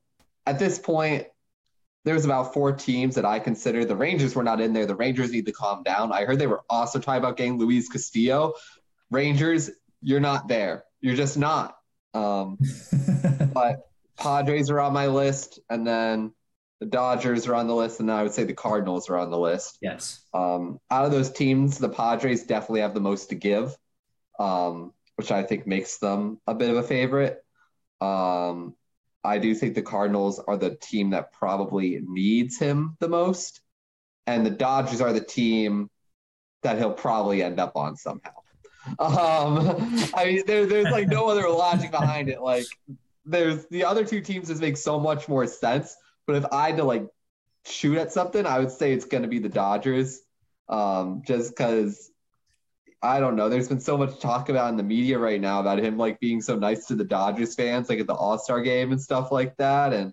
at 0.44 0.58
this 0.58 0.78
point, 0.78 1.26
there's 2.04 2.24
about 2.24 2.52
four 2.52 2.72
teams 2.72 3.14
that 3.14 3.24
I 3.24 3.38
consider 3.38 3.84
the 3.84 3.94
Rangers 3.94 4.34
were 4.34 4.42
not 4.42 4.60
in 4.60 4.72
there. 4.72 4.86
The 4.86 4.96
Rangers 4.96 5.30
need 5.30 5.46
to 5.46 5.52
calm 5.52 5.84
down. 5.84 6.12
I 6.12 6.24
heard 6.24 6.38
they 6.38 6.46
were 6.48 6.62
also 6.68 6.98
talking 6.98 7.18
about 7.18 7.36
getting 7.36 7.58
Luis 7.58 7.88
Castillo. 7.88 8.54
Rangers, 9.10 9.70
you're 10.00 10.18
not 10.18 10.48
there. 10.48 10.84
You're 11.00 11.16
just 11.16 11.36
not. 11.38 11.76
Um, 12.14 12.59
but 13.53 13.88
Padres 14.16 14.70
are 14.70 14.81
on 14.81 14.92
my 14.92 15.07
list, 15.07 15.61
and 15.68 15.87
then 15.87 16.33
the 16.81 16.87
Dodgers 16.87 17.46
are 17.46 17.55
on 17.55 17.66
the 17.66 17.75
list, 17.75 18.01
and 18.01 18.09
then 18.09 18.16
I 18.16 18.23
would 18.23 18.33
say 18.33 18.44
the 18.44 18.55
Cardinals 18.55 19.11
are 19.11 19.18
on 19.18 19.31
the 19.31 19.38
list. 19.38 19.79
Yes. 19.81 20.25
Um, 20.33 20.81
out 20.90 21.05
of 21.05 21.12
those 21.12 21.31
teams, 21.31 21.79
the 21.79 21.88
Padres 21.88 22.44
definitely 22.44 22.81
have 22.81 22.94
the 22.94 23.01
most 23.01 23.29
to 23.29 23.35
give, 23.35 23.77
um, 24.38 24.92
which 25.16 25.31
I 25.31 25.42
think 25.42 25.66
makes 25.66 25.99
them 25.99 26.40
a 26.46 26.55
bit 26.55 26.70
of 26.70 26.77
a 26.77 26.83
favorite. 26.83 27.44
Um, 28.01 28.75
I 29.23 29.38
do 29.38 29.55
think 29.55 29.75
the 29.75 29.83
Cardinals 29.83 30.38
are 30.38 30.57
the 30.57 30.77
team 30.77 31.11
that 31.11 31.33
probably 31.33 32.01
needs 32.03 32.59
him 32.59 32.96
the 32.99 33.09
most, 33.09 33.61
and 34.27 34.44
the 34.44 34.51
Dodgers 34.51 35.03
are 35.03 35.12
the 35.12 35.20
team 35.20 35.90
that 36.62 36.79
he'll 36.79 36.92
probably 36.92 37.42
end 37.42 37.61
up 37.61 37.77
on 37.77 37.96
somehow. 37.96 38.33
Um, 38.98 40.10
I 40.14 40.24
mean, 40.24 40.42
there, 40.46 40.66
there's 40.66 40.90
like 40.90 41.08
no 41.08 41.28
other 41.28 41.48
logic 41.48 41.90
behind 41.90 42.28
it. 42.28 42.40
Like, 42.40 42.66
there's 43.24 43.66
the 43.66 43.84
other 43.84 44.04
two 44.04 44.20
teams 44.20 44.48
just 44.48 44.60
make 44.60 44.76
so 44.76 44.98
much 44.98 45.28
more 45.28 45.46
sense. 45.46 45.96
But 46.26 46.36
if 46.36 46.44
I 46.52 46.68
had 46.68 46.76
to 46.78 46.84
like 46.84 47.06
shoot 47.64 47.98
at 47.98 48.12
something, 48.12 48.46
I 48.46 48.58
would 48.58 48.70
say 48.70 48.92
it's 48.92 49.04
going 49.04 49.22
to 49.22 49.28
be 49.28 49.38
the 49.38 49.48
Dodgers, 49.48 50.20
um, 50.68 51.22
just 51.26 51.50
because 51.50 52.10
I 53.02 53.20
don't 53.20 53.36
know. 53.36 53.48
There's 53.48 53.68
been 53.68 53.80
so 53.80 53.96
much 53.96 54.20
talk 54.20 54.48
about 54.48 54.70
in 54.70 54.76
the 54.76 54.82
media 54.82 55.18
right 55.18 55.40
now 55.40 55.60
about 55.60 55.78
him 55.78 55.96
like 55.96 56.20
being 56.20 56.42
so 56.42 56.56
nice 56.56 56.86
to 56.86 56.94
the 56.94 57.04
Dodgers 57.04 57.54
fans, 57.54 57.88
like 57.88 58.00
at 58.00 58.06
the 58.06 58.14
All 58.14 58.38
Star 58.38 58.60
game 58.60 58.92
and 58.92 59.00
stuff 59.00 59.32
like 59.32 59.56
that. 59.56 59.92
And 59.92 60.12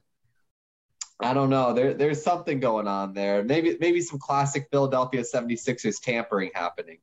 I 1.19 1.33
don't 1.33 1.49
know. 1.49 1.73
There, 1.73 1.93
there's 1.93 2.23
something 2.23 2.59
going 2.59 2.87
on 2.87 3.13
there. 3.13 3.43
Maybe, 3.43 3.77
maybe 3.79 4.01
some 4.01 4.19
classic 4.19 4.67
Philadelphia 4.71 5.21
76ers 5.21 6.01
tampering 6.01 6.51
happening. 6.53 6.99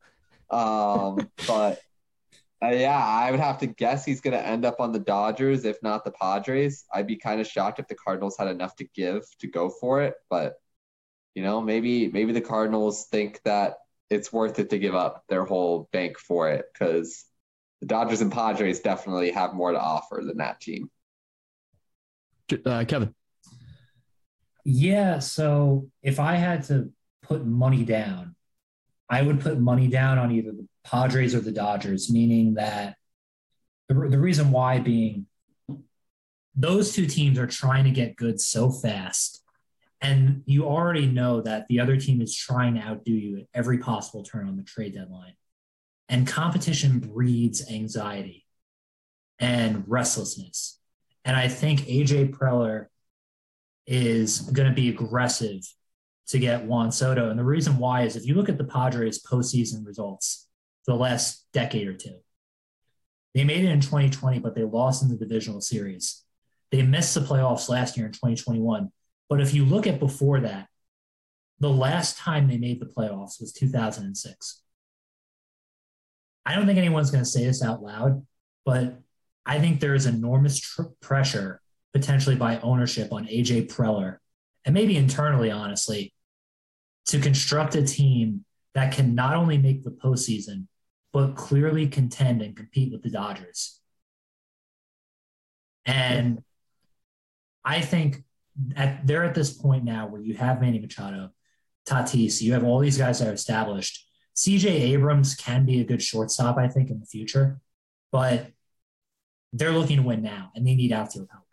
Um, 0.51 1.31
but 1.47 1.81
Uh, 2.63 2.69
yeah, 2.71 2.97
I 2.97 3.31
would 3.31 3.41
have 3.41 3.59
to 3.59 3.67
guess 3.67 4.05
he's 4.07 4.23
going 4.23 4.33
to 4.33 4.47
end 4.47 4.65
up 4.65 4.77
on 4.81 4.93
the 4.93 4.99
Dodgers, 4.99 5.65
if 5.67 5.83
not 5.83 6.03
the 6.03 6.13
Padres. 6.13 6.85
I'd 6.95 7.07
be 7.07 7.17
kind 7.17 7.41
of 7.41 7.47
shocked 7.47 7.79
if 7.79 7.89
the 7.89 7.95
Cardinals 7.95 8.37
had 8.39 8.49
enough 8.49 8.75
to 8.77 8.85
give 8.95 9.23
to 9.41 9.47
go 9.47 9.69
for 9.69 10.03
it, 10.03 10.15
but 10.31 10.55
you 11.35 11.43
know, 11.43 11.61
maybe 11.61 12.09
maybe 12.09 12.33
the 12.33 12.41
Cardinals 12.41 13.07
think 13.11 13.41
that 13.45 13.75
it's 14.09 14.33
worth 14.33 14.59
it 14.61 14.71
to 14.71 14.79
give 14.79 14.95
up 14.95 15.25
their 15.29 15.45
whole 15.45 15.89
bank 15.93 16.19
for 16.19 16.49
it 16.49 16.67
because 16.73 17.25
the 17.81 17.87
Dodgers 17.87 18.21
and 18.21 18.33
Padres 18.33 18.81
definitely 18.81 19.33
have 19.33 19.53
more 19.53 19.73
to 19.73 19.81
offer 19.81 20.23
than 20.25 20.39
that 20.39 20.61
team. 20.61 20.91
Uh, 22.65 22.85
Kevin. 22.87 23.15
Yeah, 24.65 25.19
so 25.19 25.91
if 26.03 26.19
I 26.19 26.37
had 26.37 26.63
to 26.65 26.93
put 27.21 27.45
money 27.45 27.85
down, 27.85 28.37
I 29.09 29.23
would 29.23 29.41
put 29.41 29.59
money 29.59 29.89
down 29.89 30.19
on 30.19 30.33
either 30.33 30.53
the 30.53 30.67
Padres 30.85 31.35
or 31.35 31.41
the 31.41 31.53
Dodgers, 31.53 32.11
meaning 32.11 32.55
that 32.55 32.97
the, 33.89 33.95
the 33.95 34.19
reason 34.19 34.51
why 34.51 34.79
being 34.79 35.27
those 36.57 36.93
two 36.93 37.07
teams 37.07 37.39
are 37.39 37.47
trying 37.47 37.85
to 37.85 37.91
get 37.91 38.17
good 38.17 38.41
so 38.41 38.71
fast. 38.71 39.43
And 40.01 40.43
you 40.47 40.67
already 40.67 41.07
know 41.07 41.41
that 41.41 41.67
the 41.69 41.81
other 41.81 41.97
team 41.97 42.21
is 42.21 42.37
trying 42.37 42.75
to 42.75 42.81
outdo 42.81 43.13
you 43.13 43.39
at 43.39 43.47
every 43.55 43.79
possible 43.79 44.23
turn 44.23 44.47
on 44.47 44.57
the 44.57 44.63
trade 44.63 44.95
deadline. 44.95 45.35
And 46.09 46.27
competition 46.27 46.99
breeds 46.99 47.71
anxiety 47.71 48.45
and 49.39 49.85
restlessness. 49.87 50.79
And 51.25 51.37
I 51.37 51.49
think 51.49 51.81
AJ 51.83 52.37
Preller 52.37 52.87
is 53.87 54.41
going 54.41 54.69
to 54.69 54.75
be 54.75 54.91
aggressive 54.91 55.63
to 56.29 56.39
get 56.39 56.65
Juan 56.65 56.91
Soto. 56.91 57.31
And 57.31 57.39
the 57.39 57.45
reason 57.45 57.79
why 57.79 58.03
is 58.03 58.17
if 58.17 58.27
you 58.27 58.35
look 58.35 58.49
at 58.49 58.59
the 58.59 58.65
Padres 58.65 59.23
postseason 59.23 59.87
results 59.87 60.49
for 60.85 60.93
the 60.93 60.99
last 60.99 61.47
decade 61.53 61.87
or 61.87 61.95
two, 61.95 62.17
they 63.35 63.45
made 63.45 63.65
it 63.65 63.71
in 63.71 63.81
2020, 63.81 64.39
but 64.39 64.55
they 64.55 64.63
lost 64.63 65.03
in 65.03 65.09
the 65.09 65.17
divisional 65.17 65.61
series. 65.61 66.23
They 66.71 66.83
missed 66.83 67.15
the 67.15 67.21
playoffs 67.21 67.69
last 67.69 67.97
year 67.97 68.07
in 68.07 68.13
2021. 68.13 68.91
But 69.29 69.41
if 69.41 69.55
you 69.55 69.65
look 69.65 69.87
at 69.87 69.99
before 69.99 70.41
that, 70.41 70.69
the 71.61 71.71
last 71.71 72.19
time 72.19 72.49
they 72.49 72.59
made 72.59 72.81
the 72.81 72.87
playoffs 72.87 73.41
was 73.41 73.53
2006. 73.53 74.63
I 76.47 76.55
don't 76.55 76.67
think 76.67 76.79
anyone's 76.79 77.11
going 77.11 77.25
to 77.25 77.31
say 77.31 77.45
this 77.45 77.63
out 77.63 77.83
loud, 77.83 78.25
but 78.65 79.01
I 79.47 79.59
think 79.59 79.81
there 79.81 79.95
is 79.95 80.07
enormous 80.07 80.59
tr- 80.59 80.83
pressure 81.01 81.61
potentially 81.93 82.37
by 82.37 82.59
ownership 82.61 83.13
on 83.13 83.27
AJ 83.27 83.73
Preller 83.73 84.19
and 84.65 84.75
maybe 84.75 84.97
internally, 84.97 85.51
honestly, 85.51 86.14
to 87.07 87.21
construct 87.21 87.75
a 87.75 87.83
team 87.83 88.45
that 88.75 88.93
can 88.93 89.15
not 89.15 89.35
only 89.35 89.59
make 89.59 89.83
the 89.83 89.91
postseason, 89.91 90.67
but 91.13 91.37
clearly 91.37 91.87
contend 91.87 92.43
and 92.43 92.57
compete 92.57 92.91
with 92.93 93.03
the 93.03 93.11
Dodgers. 93.11 93.81
And 95.87 96.43
I 97.65 97.81
think 97.81 98.25
at, 98.77 99.07
they're 99.07 99.25
at 99.25 99.35
this 99.35 99.53
point 99.53 99.85
now 99.85 100.07
where 100.07 100.21
you 100.21 100.35
have 100.35 100.61
Manny 100.61 100.81
Machado, 100.81 101.31
Tatis, 101.87 102.41
you 102.41 102.53
have 102.55 102.65
all 102.65 102.81
these 102.81 102.99
guys 102.99 103.19
that 103.19 103.29
are 103.29 103.35
established. 103.35 104.07
CJ 104.35 104.67
Abrams 104.67 105.35
can 105.35 105.65
be 105.65 105.81
a 105.81 105.85
good 105.85 106.03
shortstop, 106.03 106.57
I 106.57 106.69
think, 106.69 106.91
in 106.91 106.99
the 106.99 107.07
future, 107.07 107.61
but 108.11 108.51
they're 109.53 109.73
looking 109.73 109.99
to 109.99 110.03
win 110.03 110.23
now 110.23 110.51
and 110.55 110.67
they 110.67 110.75
need 110.75 110.93
outfield 110.93 111.29
help. 111.31 111.45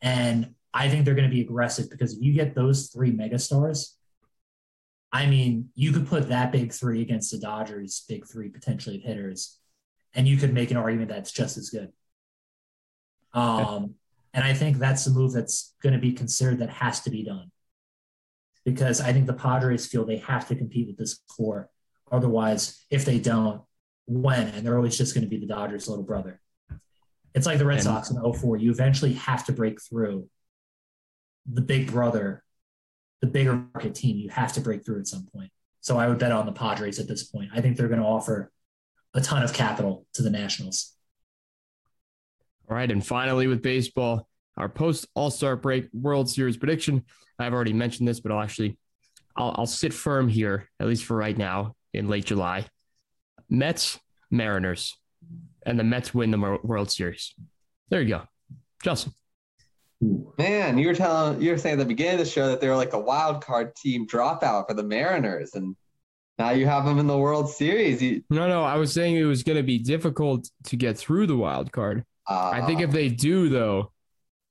And 0.00 0.54
I 0.74 0.88
think 0.88 1.04
they're 1.04 1.14
going 1.14 1.28
to 1.28 1.34
be 1.34 1.42
aggressive 1.42 1.88
because 1.90 2.14
if 2.14 2.22
you 2.22 2.32
get 2.32 2.54
those 2.54 2.88
three 2.88 3.12
megastars, 3.12 3.92
I 5.12 5.26
mean, 5.26 5.68
you 5.74 5.92
could 5.92 6.06
put 6.06 6.28
that 6.30 6.52
big 6.52 6.72
three 6.72 7.02
against 7.02 7.30
the 7.30 7.38
Dodgers' 7.38 8.04
big 8.08 8.26
three 8.26 8.48
potentially 8.48 8.96
of 8.96 9.02
hitters, 9.02 9.58
and 10.14 10.26
you 10.26 10.36
could 10.36 10.54
make 10.54 10.70
an 10.70 10.78
argument 10.78 11.10
that's 11.10 11.32
just 11.32 11.58
as 11.58 11.68
good. 11.68 11.92
Um, 13.34 13.94
and 14.34 14.44
I 14.44 14.54
think 14.54 14.78
that's 14.78 15.04
the 15.04 15.10
move 15.10 15.32
that's 15.32 15.74
going 15.82 15.92
to 15.92 15.98
be 15.98 16.12
considered 16.12 16.58
that 16.60 16.70
has 16.70 17.00
to 17.00 17.10
be 17.10 17.22
done 17.22 17.50
because 18.64 19.00
I 19.00 19.12
think 19.12 19.26
the 19.26 19.34
Padres 19.34 19.86
feel 19.86 20.04
they 20.04 20.18
have 20.18 20.48
to 20.48 20.54
compete 20.54 20.86
with 20.86 20.96
this 20.96 21.20
core. 21.28 21.68
Otherwise, 22.10 22.84
if 22.90 23.04
they 23.04 23.18
don't, 23.18 23.62
when? 24.06 24.48
And 24.48 24.66
they're 24.66 24.76
always 24.76 24.96
just 24.96 25.14
going 25.14 25.24
to 25.24 25.30
be 25.30 25.38
the 25.38 25.46
Dodgers' 25.46 25.88
little 25.88 26.04
brother. 26.04 26.40
It's 27.34 27.46
like 27.46 27.58
the 27.58 27.64
Red 27.64 27.78
and, 27.78 27.84
Sox 27.84 28.10
in 28.10 28.32
04. 28.32 28.58
You 28.58 28.70
eventually 28.70 29.14
have 29.14 29.46
to 29.46 29.52
break 29.52 29.80
through 29.80 30.28
the 31.50 31.62
big 31.62 31.90
brother, 31.90 32.44
the 33.22 33.26
bigger 33.28 33.54
market 33.54 33.94
team. 33.94 34.18
You 34.18 34.28
have 34.28 34.52
to 34.54 34.60
break 34.60 34.84
through 34.84 35.00
at 35.00 35.06
some 35.06 35.26
point. 35.34 35.50
So 35.80 35.96
I 35.96 36.06
would 36.08 36.18
bet 36.18 36.32
on 36.32 36.44
the 36.44 36.52
Padres 36.52 36.98
at 36.98 37.08
this 37.08 37.24
point. 37.24 37.50
I 37.54 37.62
think 37.62 37.76
they're 37.76 37.88
going 37.88 38.00
to 38.00 38.06
offer 38.06 38.52
a 39.14 39.20
ton 39.20 39.42
of 39.42 39.54
capital 39.54 40.06
to 40.14 40.22
the 40.22 40.30
Nationals. 40.30 40.94
All 42.68 42.76
right. 42.76 42.90
And 42.90 43.04
finally, 43.04 43.46
with 43.46 43.62
baseball, 43.62 44.28
our 44.56 44.68
post 44.68 45.06
All 45.14 45.30
Star 45.30 45.56
break 45.56 45.88
World 45.92 46.28
Series 46.28 46.56
prediction. 46.56 47.04
I've 47.38 47.54
already 47.54 47.72
mentioned 47.72 48.06
this, 48.06 48.20
but 48.20 48.30
I'll 48.30 48.42
actually 48.42 48.76
I'll, 49.36 49.54
I'll 49.56 49.66
sit 49.66 49.94
firm 49.94 50.28
here, 50.28 50.68
at 50.78 50.86
least 50.86 51.04
for 51.04 51.16
right 51.16 51.36
now, 51.36 51.74
in 51.94 52.08
late 52.08 52.26
July. 52.26 52.66
Mets, 53.48 53.98
Mariners 54.30 54.96
and 55.64 55.78
the 55.78 55.84
Mets 55.84 56.12
win 56.12 56.30
the 56.30 56.58
World 56.62 56.90
Series. 56.90 57.34
There 57.88 58.00
you 58.00 58.08
go, 58.08 58.22
Justin. 58.82 59.12
Man, 60.36 60.78
you 60.78 60.88
were 60.88 60.94
telling 60.94 61.40
you 61.40 61.52
were 61.52 61.58
saying 61.58 61.74
at 61.74 61.78
the 61.78 61.84
beginning 61.84 62.14
of 62.14 62.18
the 62.18 62.30
show 62.30 62.48
that 62.48 62.60
they 62.60 62.68
were 62.68 62.76
like 62.76 62.92
a 62.92 62.98
wild 62.98 63.44
card 63.44 63.76
team 63.76 64.06
dropout 64.06 64.66
for 64.66 64.74
the 64.74 64.82
Mariners, 64.82 65.54
and 65.54 65.76
now 66.38 66.50
you 66.50 66.66
have 66.66 66.84
them 66.84 66.98
in 66.98 67.06
the 67.06 67.16
World 67.16 67.48
Series. 67.48 68.02
You... 68.02 68.24
No, 68.28 68.48
no, 68.48 68.64
I 68.64 68.76
was 68.76 68.92
saying 68.92 69.16
it 69.16 69.24
was 69.24 69.44
going 69.44 69.58
to 69.58 69.62
be 69.62 69.78
difficult 69.78 70.50
to 70.64 70.76
get 70.76 70.98
through 70.98 71.28
the 71.28 71.36
wild 71.36 71.70
card. 71.70 72.04
Uh, 72.28 72.50
I 72.52 72.66
think 72.66 72.80
if 72.80 72.90
they 72.90 73.08
do, 73.08 73.48
though, 73.48 73.92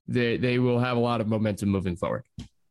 they 0.08 0.38
they 0.38 0.58
will 0.58 0.78
have 0.78 0.96
a 0.96 1.00
lot 1.00 1.20
of 1.20 1.28
momentum 1.28 1.68
moving 1.68 1.96
forward. 1.96 2.24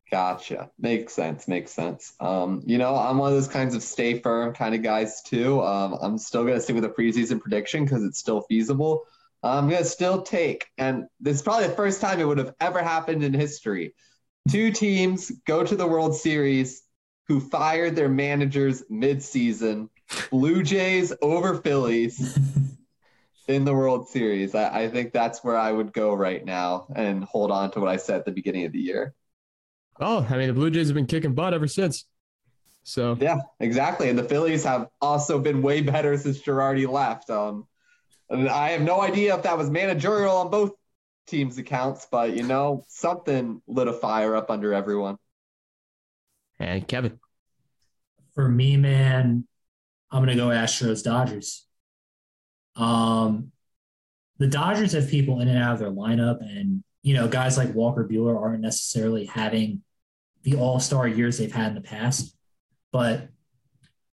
Gotcha. 0.09 0.71
Makes 0.79 1.13
sense. 1.13 1.47
Makes 1.47 1.71
sense. 1.71 2.13
Um, 2.19 2.63
you 2.65 2.77
know, 2.77 2.95
I'm 2.95 3.17
one 3.17 3.29
of 3.29 3.35
those 3.35 3.47
kinds 3.47 3.75
of 3.75 3.83
stay 3.83 4.19
firm 4.19 4.53
kind 4.53 4.75
of 4.75 4.81
guys 4.81 5.21
too. 5.21 5.61
Um, 5.61 5.97
I'm 6.01 6.17
still 6.17 6.43
gonna 6.43 6.59
stick 6.59 6.75
with 6.75 6.83
a 6.83 6.89
preseason 6.89 7.39
prediction 7.39 7.85
because 7.85 8.03
it's 8.03 8.19
still 8.19 8.41
feasible. 8.41 9.05
I'm 9.43 9.69
gonna 9.69 9.83
still 9.83 10.21
take, 10.21 10.67
and 10.77 11.05
this 11.19 11.37
is 11.37 11.41
probably 11.41 11.67
the 11.67 11.73
first 11.73 11.99
time 11.99 12.19
it 12.19 12.25
would 12.25 12.37
have 12.37 12.53
ever 12.59 12.81
happened 12.81 13.23
in 13.23 13.33
history. 13.33 13.95
Two 14.49 14.71
teams 14.71 15.31
go 15.45 15.63
to 15.63 15.75
the 15.75 15.87
World 15.87 16.15
Series 16.15 16.83
who 17.27 17.39
fired 17.39 17.95
their 17.95 18.09
managers 18.09 18.83
mid-season. 18.89 19.89
Blue 20.29 20.61
Jays 20.63 21.13
over 21.21 21.61
Phillies 21.61 22.37
in 23.47 23.65
the 23.65 23.73
World 23.73 24.09
Series. 24.09 24.53
I, 24.53 24.83
I 24.83 24.89
think 24.89 25.13
that's 25.13 25.43
where 25.43 25.57
I 25.57 25.71
would 25.71 25.93
go 25.93 26.13
right 26.13 26.43
now 26.43 26.87
and 26.95 27.23
hold 27.23 27.51
on 27.51 27.71
to 27.71 27.79
what 27.79 27.89
I 27.89 27.97
said 27.97 28.17
at 28.17 28.25
the 28.25 28.31
beginning 28.31 28.65
of 28.65 28.73
the 28.73 28.79
year. 28.79 29.13
Oh, 29.99 30.25
I 30.29 30.37
mean, 30.37 30.47
the 30.47 30.53
Blue 30.53 30.69
Jays 30.69 30.87
have 30.87 30.95
been 30.95 31.05
kicking 31.05 31.33
butt 31.33 31.53
ever 31.53 31.67
since. 31.67 32.05
So 32.83 33.17
yeah, 33.19 33.41
exactly. 33.59 34.09
And 34.09 34.17
the 34.17 34.23
Phillies 34.23 34.63
have 34.63 34.87
also 34.99 35.39
been 35.39 35.61
way 35.61 35.81
better 35.81 36.17
since 36.17 36.41
Girardi 36.41 36.89
left. 36.89 37.29
Um, 37.29 37.67
I 38.31 38.69
have 38.69 38.81
no 38.81 39.01
idea 39.01 39.35
if 39.35 39.43
that 39.43 39.57
was 39.57 39.69
managerial 39.69 40.37
on 40.37 40.49
both 40.49 40.71
teams' 41.27 41.57
accounts, 41.57 42.07
but 42.09 42.35
you 42.35 42.43
know, 42.43 42.85
something 42.87 43.61
lit 43.67 43.87
a 43.87 43.93
fire 43.93 44.35
up 44.35 44.49
under 44.49 44.73
everyone. 44.73 45.17
And 46.59 46.87
Kevin, 46.87 47.19
for 48.33 48.47
me, 48.47 48.77
man, 48.77 49.47
I'm 50.09 50.21
gonna 50.21 50.35
go 50.35 50.47
Astros 50.47 51.03
Dodgers. 51.03 51.65
Um, 52.75 53.51
the 54.37 54.47
Dodgers 54.47 54.93
have 54.93 55.09
people 55.09 55.39
in 55.41 55.47
and 55.47 55.57
out 55.57 55.73
of 55.73 55.79
their 55.79 55.91
lineup, 55.91 56.39
and 56.41 56.83
you 57.01 57.13
know, 57.15 57.27
guys 57.27 57.57
like 57.57 57.73
Walker 57.73 58.07
Buehler 58.07 58.39
aren't 58.39 58.61
necessarily 58.61 59.25
having 59.25 59.83
the 60.43 60.55
all 60.55 60.79
star 60.79 61.07
years 61.07 61.37
they've 61.37 61.51
had 61.51 61.69
in 61.69 61.75
the 61.75 61.81
past. 61.81 62.35
But 62.91 63.29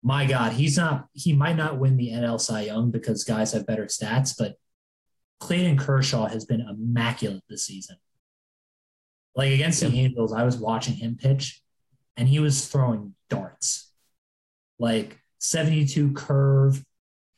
my 0.08 0.26
God, 0.26 0.54
he's 0.54 0.78
not, 0.78 1.10
he 1.12 1.34
might 1.34 1.58
not 1.58 1.80
win 1.80 1.98
the 1.98 2.12
NL 2.12 2.40
Cy 2.40 2.62
Young 2.62 2.92
because 2.92 3.26
guys 3.26 3.52
have 3.52 3.68
better 3.68 3.88
stats, 3.88 4.34
but 4.40 4.56
Clayton 5.42 5.78
Kershaw 5.78 6.28
has 6.30 6.46
been 6.46 6.62
immaculate 6.62 7.44
this 7.50 7.66
season. 7.66 7.98
Like 9.36 9.52
against 9.52 9.82
the 9.82 9.88
Angels, 9.88 10.32
I 10.32 10.46
was 10.46 10.56
watching 10.56 10.94
him 10.94 11.18
pitch 11.18 11.62
and 12.16 12.30
he 12.30 12.40
was 12.40 12.70
throwing 12.70 13.16
darts. 13.30 13.92
Like 14.80 15.20
72 15.40 16.14
curve, 16.14 16.86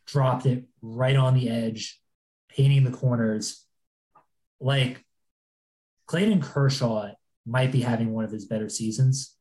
dropped 0.06 0.46
it 0.46 0.66
right 0.84 1.16
on 1.16 1.34
the 1.34 1.50
edge, 1.50 2.00
painting 2.50 2.84
the 2.84 2.96
corners. 2.96 3.66
Like 4.60 5.04
Clayton 6.06 6.44
Kershaw 6.44 7.14
might 7.48 7.72
be 7.72 7.82
having 7.82 8.14
one 8.14 8.26
of 8.26 8.32
his 8.32 8.46
better 8.46 8.70
seasons. 8.70 9.36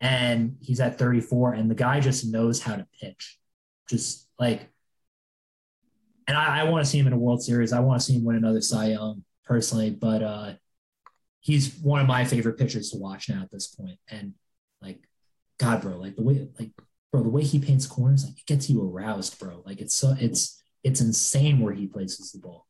And 0.00 0.56
he's 0.60 0.80
at 0.80 0.98
34, 0.98 1.54
and 1.54 1.70
the 1.70 1.74
guy 1.74 2.00
just 2.00 2.26
knows 2.26 2.60
how 2.62 2.76
to 2.76 2.86
pitch. 3.00 3.38
Just 3.88 4.26
like, 4.38 4.68
and 6.26 6.36
I, 6.36 6.60
I 6.60 6.64
want 6.64 6.84
to 6.84 6.90
see 6.90 6.98
him 6.98 7.06
in 7.06 7.12
a 7.12 7.18
World 7.18 7.42
Series. 7.42 7.72
I 7.72 7.80
want 7.80 8.00
to 8.00 8.06
see 8.06 8.14
him 8.14 8.24
win 8.24 8.36
another 8.36 8.62
Cy 8.62 8.88
Young 8.88 9.24
personally, 9.44 9.90
but 9.90 10.22
uh, 10.22 10.52
he's 11.40 11.74
one 11.76 12.00
of 12.00 12.06
my 12.06 12.24
favorite 12.24 12.56
pitchers 12.56 12.90
to 12.90 12.98
watch 12.98 13.28
now 13.28 13.42
at 13.42 13.50
this 13.50 13.66
point. 13.66 13.98
And 14.08 14.34
like, 14.80 15.00
God, 15.58 15.82
bro, 15.82 15.96
like 15.96 16.16
the 16.16 16.22
way, 16.22 16.48
like, 16.58 16.70
bro, 17.12 17.22
the 17.22 17.28
way 17.28 17.42
he 17.42 17.58
paints 17.58 17.86
corners, 17.86 18.24
like 18.24 18.38
it 18.38 18.46
gets 18.46 18.70
you 18.70 18.82
aroused, 18.82 19.38
bro. 19.38 19.62
Like 19.66 19.80
it's 19.80 19.94
so, 19.94 20.14
it's 20.18 20.62
it's 20.82 21.00
insane 21.00 21.60
where 21.60 21.74
he 21.74 21.86
places 21.86 22.32
the 22.32 22.38
ball. 22.38 22.66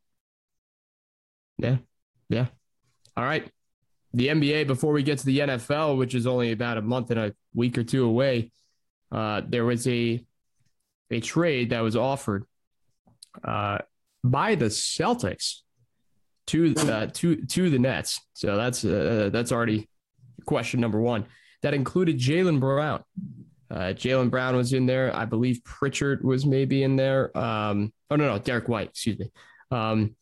Yeah. 1.59 1.77
Yeah. 2.29 2.47
All 3.17 3.25
right. 3.25 3.49
The 4.13 4.29
NBA, 4.29 4.67
before 4.67 4.93
we 4.93 5.03
get 5.03 5.19
to 5.19 5.27
the 5.27 5.39
NFL, 5.39 5.97
which 5.97 6.15
is 6.15 6.27
only 6.27 6.53
about 6.53 6.79
a 6.79 6.83
month 6.83 7.11
and 7.11 7.21
a 7.21 7.35
week 7.55 7.79
or 7.79 7.85
two 7.85 8.05
away, 8.05 8.51
uh, 9.13 9.43
there 9.47 9.65
was 9.65 9.87
a 9.87 10.25
a 11.13 11.21
trade 11.21 11.71
that 11.71 11.81
was 11.81 11.97
offered 11.97 12.45
uh, 13.45 13.79
by 14.23 14.55
the 14.55 14.67
Celtics 14.67 15.61
to 16.47 16.75
uh, 16.77 17.07
to 17.07 17.45
to 17.47 17.71
the 17.71 17.79
Nets. 17.79 18.21
So 18.33 18.57
that's 18.57 18.85
uh, 18.85 19.31
that's 19.33 19.53
already 19.53 19.89
question 20.47 20.81
number 20.81 21.01
one. 21.01 21.27
That 21.63 21.75
included 21.75 22.19
Jaylen 22.19 22.59
Brown. 22.59 23.05
Uh, 23.71 23.93
Jaylen 23.95 24.31
Brown 24.31 24.57
was 24.57 24.73
in 24.73 24.87
there. 24.87 25.15
I 25.15 25.25
believe 25.25 25.63
Pritchard 25.63 26.25
was 26.25 26.45
maybe 26.45 26.83
in 26.83 26.97
there. 26.97 27.37
Um, 27.39 27.93
oh 28.11 28.17
no, 28.17 28.27
no, 28.27 28.39
Derrick 28.39 28.69
White. 28.69 28.89
Excuse 28.89 29.19
me. 29.19 29.31
Um, 29.71 30.17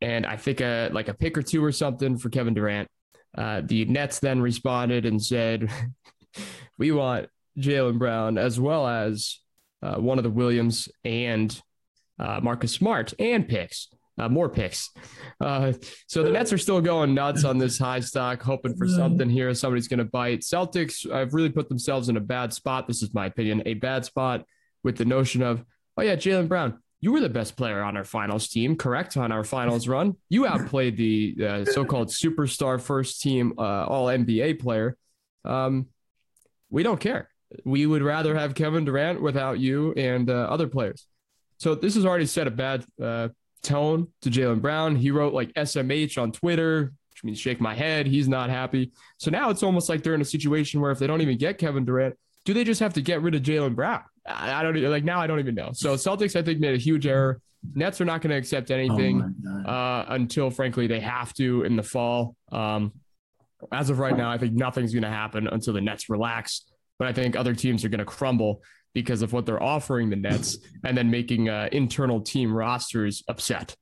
and 0.00 0.26
I 0.26 0.36
think 0.36 0.60
a 0.60 0.90
like 0.92 1.08
a 1.08 1.14
pick 1.14 1.36
or 1.36 1.42
two 1.42 1.64
or 1.64 1.72
something 1.72 2.18
for 2.18 2.28
Kevin 2.28 2.54
Durant. 2.54 2.88
Uh, 3.36 3.62
the 3.64 3.84
Nets 3.84 4.18
then 4.20 4.40
responded 4.40 5.06
and 5.06 5.22
said, 5.22 5.70
"We 6.78 6.92
want 6.92 7.28
Jaylen 7.58 7.98
Brown 7.98 8.38
as 8.38 8.58
well 8.58 8.86
as 8.86 9.38
uh, 9.82 9.96
one 9.96 10.18
of 10.18 10.24
the 10.24 10.30
Williams 10.30 10.88
and 11.04 11.60
uh, 12.18 12.40
Marcus 12.42 12.72
Smart 12.72 13.12
and 13.18 13.46
picks, 13.46 13.88
uh, 14.18 14.28
more 14.28 14.48
picks. 14.48 14.90
Uh, 15.40 15.72
so 16.06 16.22
the 16.22 16.30
Nets 16.30 16.52
are 16.52 16.58
still 16.58 16.80
going 16.80 17.14
nuts 17.14 17.44
on 17.44 17.58
this 17.58 17.78
high 17.78 18.00
stock, 18.00 18.42
hoping 18.42 18.76
for 18.76 18.88
something 18.88 19.28
here. 19.28 19.52
Somebody's 19.54 19.88
going 19.88 19.98
to 19.98 20.04
bite. 20.04 20.40
Celtics 20.40 21.10
have 21.10 21.34
really 21.34 21.50
put 21.50 21.68
themselves 21.68 22.08
in 22.08 22.16
a 22.16 22.20
bad 22.20 22.52
spot. 22.52 22.88
This 22.88 23.02
is 23.02 23.12
my 23.12 23.26
opinion, 23.26 23.62
a 23.66 23.74
bad 23.74 24.04
spot 24.04 24.44
with 24.82 24.96
the 24.96 25.04
notion 25.04 25.42
of, 25.42 25.62
oh 25.96 26.02
yeah, 26.02 26.16
Jaylen 26.16 26.48
Brown. 26.48 26.82
You 27.00 27.12
were 27.12 27.20
the 27.20 27.28
best 27.28 27.56
player 27.56 27.82
on 27.82 27.96
our 27.96 28.04
finals 28.04 28.48
team, 28.48 28.76
correct? 28.76 29.16
On 29.16 29.30
our 29.30 29.44
finals 29.44 29.86
run, 29.86 30.16
you 30.28 30.46
outplayed 30.46 30.96
the 30.96 31.36
uh, 31.46 31.64
so-called 31.64 32.08
superstar 32.08 32.80
first 32.80 33.20
team 33.20 33.52
uh, 33.58 33.84
All 33.84 34.06
NBA 34.06 34.60
player. 34.60 34.96
Um, 35.44 35.86
we 36.70 36.82
don't 36.82 36.98
care. 36.98 37.28
We 37.64 37.86
would 37.86 38.02
rather 38.02 38.34
have 38.34 38.54
Kevin 38.54 38.84
Durant 38.84 39.20
without 39.20 39.58
you 39.58 39.92
and 39.92 40.28
uh, 40.28 40.34
other 40.34 40.66
players. 40.66 41.06
So 41.58 41.74
this 41.74 41.94
has 41.94 42.04
already 42.04 42.26
set 42.26 42.46
a 42.46 42.50
bad 42.50 42.84
uh, 43.00 43.28
tone 43.62 44.08
to 44.22 44.30
Jaylen 44.30 44.60
Brown. 44.60 44.96
He 44.96 45.10
wrote 45.10 45.32
like 45.32 45.52
SMH 45.54 46.20
on 46.20 46.32
Twitter, 46.32 46.92
which 47.10 47.24
means 47.24 47.38
shake 47.38 47.60
my 47.60 47.74
head. 47.74 48.06
He's 48.06 48.28
not 48.28 48.50
happy. 48.50 48.92
So 49.18 49.30
now 49.30 49.50
it's 49.50 49.62
almost 49.62 49.88
like 49.88 50.02
they're 50.02 50.14
in 50.14 50.20
a 50.20 50.24
situation 50.24 50.80
where 50.80 50.90
if 50.90 50.98
they 50.98 51.06
don't 51.06 51.20
even 51.20 51.38
get 51.38 51.58
Kevin 51.58 51.84
Durant, 51.84 52.16
do 52.46 52.54
they 52.54 52.64
just 52.64 52.80
have 52.80 52.94
to 52.94 53.02
get 53.02 53.20
rid 53.20 53.34
of 53.34 53.42
Jaylen 53.42 53.74
Brown? 53.74 54.02
I, 54.26 54.54
I 54.54 54.62
don't 54.62 54.80
like 54.84 55.04
now. 55.04 55.20
I 55.20 55.26
don't 55.26 55.40
even 55.40 55.54
know. 55.54 55.70
So 55.74 55.94
Celtics, 55.94 56.36
I 56.36 56.42
think, 56.42 56.60
made 56.60 56.74
a 56.74 56.78
huge 56.78 57.06
error. 57.06 57.40
Nets 57.74 58.00
are 58.00 58.04
not 58.04 58.22
going 58.22 58.30
to 58.30 58.36
accept 58.36 58.70
anything 58.70 59.34
Oh 59.46 59.70
uh, 59.70 60.06
until, 60.10 60.50
frankly, 60.50 60.86
they 60.86 61.00
have 61.00 61.34
to 61.34 61.64
in 61.64 61.74
the 61.74 61.82
fall. 61.82 62.36
Um, 62.52 62.92
as 63.72 63.90
of 63.90 63.98
right 63.98 64.16
now, 64.16 64.30
I 64.30 64.38
think 64.38 64.54
nothing's 64.54 64.92
going 64.92 65.02
to 65.02 65.08
happen 65.08 65.48
until 65.48 65.74
the 65.74 65.80
Nets 65.80 66.08
relax. 66.08 66.62
But 67.00 67.08
I 67.08 67.12
think 67.12 67.34
other 67.34 67.54
teams 67.54 67.84
are 67.84 67.88
going 67.88 67.98
to 67.98 68.04
crumble 68.04 68.62
because 68.94 69.22
of 69.22 69.32
what 69.32 69.44
they're 69.44 69.62
offering 69.62 70.08
the 70.08 70.16
Nets 70.16 70.58
and 70.84 70.96
then 70.96 71.10
making 71.10 71.48
uh, 71.48 71.68
internal 71.72 72.20
team 72.20 72.52
rosters 72.52 73.24
upset. 73.28 73.74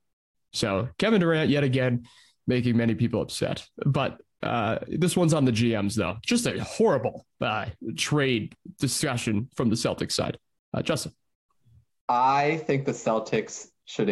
So 0.53 0.89
Kevin 0.97 1.21
Durant, 1.21 1.51
yet 1.51 1.63
again, 1.63 2.07
making 2.47 2.75
many 2.75 2.95
people 2.95 3.21
upset. 3.21 3.67
But 3.85 4.19
uh, 4.45 4.79
this 4.87 5.15
one's 5.17 5.33
on 5.33 5.45
the 5.45 5.51
GMs, 5.51 5.95
though. 5.95 6.17
Just 6.25 6.45
a 6.45 6.63
horrible 6.63 7.25
uh, 7.41 7.67
trade 7.97 8.55
discussion 8.79 9.49
from 9.55 9.69
the 9.69 9.75
Celtics 9.75 10.13
side. 10.13 10.37
Uh, 10.73 10.81
Justin. 10.81 11.13
I 12.07 12.57
think 12.57 12.85
the 12.85 12.91
Celtics 12.91 13.67
should. 13.85 14.09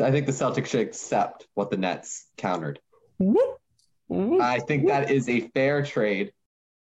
I 0.00 0.10
think 0.10 0.26
the 0.26 0.32
Celtics 0.32 0.66
should 0.66 0.80
accept 0.80 1.46
what 1.54 1.70
the 1.70 1.76
Nets 1.76 2.26
countered. 2.36 2.80
Whoop, 3.18 3.60
whoop, 4.08 4.40
I 4.40 4.60
think 4.60 4.86
that 4.88 5.10
is 5.10 5.28
a 5.28 5.48
fair 5.48 5.84
trade, 5.84 6.32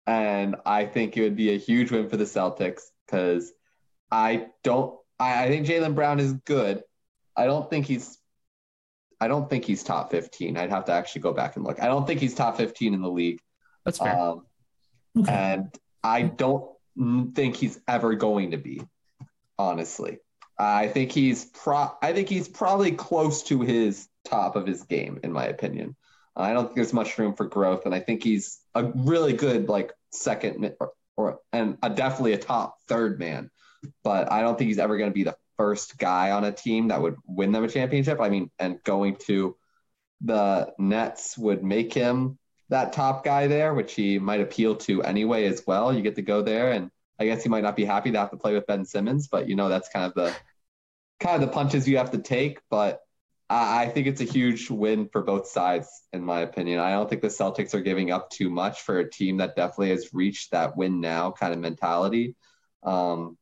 and 0.06 0.56
I 0.64 0.86
think 0.86 1.16
it 1.16 1.22
would 1.22 1.36
be 1.36 1.54
a 1.54 1.58
huge 1.58 1.90
win 1.90 2.08
for 2.08 2.16
the 2.16 2.24
Celtics 2.24 2.82
because 3.06 3.52
I 4.10 4.48
don't. 4.62 4.96
I, 5.18 5.44
I 5.44 5.48
think 5.48 5.66
Jaylen 5.66 5.94
Brown 5.94 6.20
is 6.20 6.32
good. 6.32 6.82
I 7.36 7.46
don't 7.46 7.68
think 7.68 7.86
he's. 7.86 8.18
I 9.20 9.28
don't 9.28 9.48
think 9.48 9.64
he's 9.64 9.82
top 9.82 10.10
fifteen. 10.10 10.56
I'd 10.56 10.70
have 10.70 10.84
to 10.86 10.92
actually 10.92 11.22
go 11.22 11.32
back 11.32 11.56
and 11.56 11.64
look. 11.64 11.82
I 11.82 11.86
don't 11.86 12.06
think 12.06 12.20
he's 12.20 12.34
top 12.34 12.56
fifteen 12.56 12.94
in 12.94 13.00
the 13.02 13.10
league. 13.10 13.40
That's 13.84 13.98
fair. 13.98 14.18
Um, 14.18 14.46
Okay. 15.18 15.32
and 15.32 15.74
I 16.04 16.22
don't 16.22 16.70
think 17.34 17.56
he's 17.56 17.80
ever 17.88 18.14
going 18.14 18.50
to 18.50 18.58
be. 18.58 18.82
Honestly, 19.58 20.18
I 20.58 20.88
think 20.88 21.12
he's 21.12 21.46
pro. 21.46 21.92
I 22.02 22.12
think 22.12 22.28
he's 22.28 22.48
probably 22.48 22.92
close 22.92 23.42
to 23.44 23.62
his 23.62 24.06
top 24.26 24.56
of 24.56 24.66
his 24.66 24.82
game, 24.82 25.20
in 25.24 25.32
my 25.32 25.46
opinion. 25.46 25.96
I 26.36 26.52
don't 26.52 26.64
think 26.66 26.76
there's 26.76 26.92
much 26.92 27.16
room 27.16 27.34
for 27.34 27.46
growth, 27.46 27.86
and 27.86 27.94
I 27.94 28.00
think 28.00 28.22
he's 28.22 28.60
a 28.74 28.84
really 28.94 29.32
good 29.32 29.70
like 29.70 29.92
second 30.12 30.74
or, 30.78 30.92
or 31.16 31.38
and 31.54 31.78
a, 31.82 31.88
definitely 31.88 32.34
a 32.34 32.38
top 32.38 32.76
third 32.86 33.18
man. 33.18 33.50
But 34.04 34.30
I 34.30 34.42
don't 34.42 34.58
think 34.58 34.68
he's 34.68 34.78
ever 34.78 34.98
going 34.98 35.08
to 35.10 35.14
be 35.14 35.24
the 35.24 35.36
first 35.56 35.98
guy 35.98 36.30
on 36.30 36.44
a 36.44 36.52
team 36.52 36.88
that 36.88 37.00
would 37.00 37.16
win 37.26 37.52
them 37.52 37.64
a 37.64 37.68
championship. 37.68 38.20
I 38.20 38.28
mean, 38.28 38.50
and 38.58 38.82
going 38.84 39.16
to 39.26 39.56
the 40.20 40.72
Nets 40.78 41.36
would 41.36 41.62
make 41.62 41.92
him 41.92 42.38
that 42.68 42.92
top 42.92 43.24
guy 43.24 43.46
there, 43.46 43.74
which 43.74 43.94
he 43.94 44.18
might 44.18 44.40
appeal 44.40 44.76
to 44.76 45.02
anyway 45.02 45.46
as 45.46 45.62
well. 45.66 45.92
You 45.92 46.02
get 46.02 46.16
to 46.16 46.22
go 46.22 46.42
there, 46.42 46.72
and 46.72 46.90
I 47.18 47.26
guess 47.26 47.42
he 47.42 47.48
might 47.48 47.62
not 47.62 47.76
be 47.76 47.84
happy 47.84 48.10
to 48.12 48.18
have 48.18 48.30
to 48.30 48.36
play 48.36 48.54
with 48.54 48.66
Ben 48.66 48.84
Simmons, 48.84 49.28
but 49.28 49.48
you 49.48 49.56
know 49.56 49.68
that's 49.68 49.88
kind 49.88 50.06
of 50.06 50.14
the 50.14 50.34
kind 51.20 51.42
of 51.42 51.48
the 51.48 51.54
punches 51.54 51.88
you 51.88 51.98
have 51.98 52.10
to 52.12 52.18
take. 52.18 52.60
But 52.70 53.00
I, 53.48 53.84
I 53.84 53.88
think 53.88 54.06
it's 54.06 54.20
a 54.20 54.24
huge 54.24 54.70
win 54.70 55.08
for 55.08 55.22
both 55.22 55.46
sides, 55.46 55.88
in 56.12 56.24
my 56.24 56.40
opinion. 56.40 56.80
I 56.80 56.92
don't 56.92 57.08
think 57.08 57.22
the 57.22 57.28
Celtics 57.28 57.74
are 57.74 57.80
giving 57.80 58.10
up 58.10 58.30
too 58.30 58.50
much 58.50 58.82
for 58.82 58.98
a 58.98 59.10
team 59.10 59.38
that 59.38 59.56
definitely 59.56 59.90
has 59.90 60.12
reached 60.12 60.50
that 60.50 60.76
win 60.76 61.00
now 61.00 61.32
kind 61.32 61.52
of 61.52 61.60
mentality. 61.60 62.34
Um, 62.82 63.36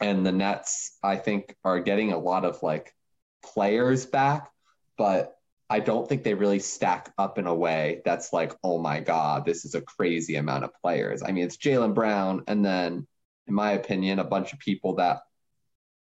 and 0.00 0.24
the 0.24 0.32
Nets, 0.32 0.96
I 1.02 1.16
think, 1.16 1.54
are 1.64 1.80
getting 1.80 2.12
a 2.12 2.18
lot 2.18 2.44
of 2.44 2.62
like 2.62 2.94
players 3.42 4.06
back, 4.06 4.50
but 4.96 5.34
I 5.70 5.80
don't 5.80 6.08
think 6.08 6.22
they 6.22 6.34
really 6.34 6.60
stack 6.60 7.12
up 7.18 7.38
in 7.38 7.46
a 7.46 7.54
way 7.54 8.00
that's 8.04 8.32
like, 8.32 8.54
oh 8.64 8.78
my 8.78 9.00
God, 9.00 9.44
this 9.44 9.64
is 9.64 9.74
a 9.74 9.82
crazy 9.82 10.36
amount 10.36 10.64
of 10.64 10.70
players. 10.82 11.22
I 11.22 11.32
mean, 11.32 11.44
it's 11.44 11.58
Jaylen 11.58 11.94
Brown, 11.94 12.44
and 12.46 12.64
then, 12.64 13.06
in 13.46 13.54
my 13.54 13.72
opinion, 13.72 14.18
a 14.18 14.24
bunch 14.24 14.52
of 14.52 14.58
people 14.58 14.94
that 14.96 15.20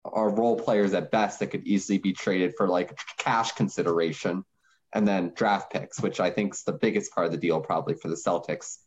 are 0.04 0.34
role 0.34 0.58
players 0.58 0.94
at 0.94 1.12
best 1.12 1.38
that 1.38 1.48
could 1.48 1.64
easily 1.64 1.98
be 1.98 2.12
traded 2.12 2.54
for 2.56 2.66
like 2.66 2.98
cash 3.18 3.52
consideration, 3.52 4.44
and 4.92 5.06
then 5.06 5.32
draft 5.36 5.72
picks, 5.72 6.00
which 6.00 6.18
I 6.18 6.30
think 6.30 6.54
is 6.54 6.64
the 6.64 6.72
biggest 6.72 7.14
part 7.14 7.26
of 7.26 7.32
the 7.32 7.38
deal 7.38 7.60
probably 7.60 7.94
for 7.94 8.08
the 8.08 8.16
Celtics, 8.16 8.78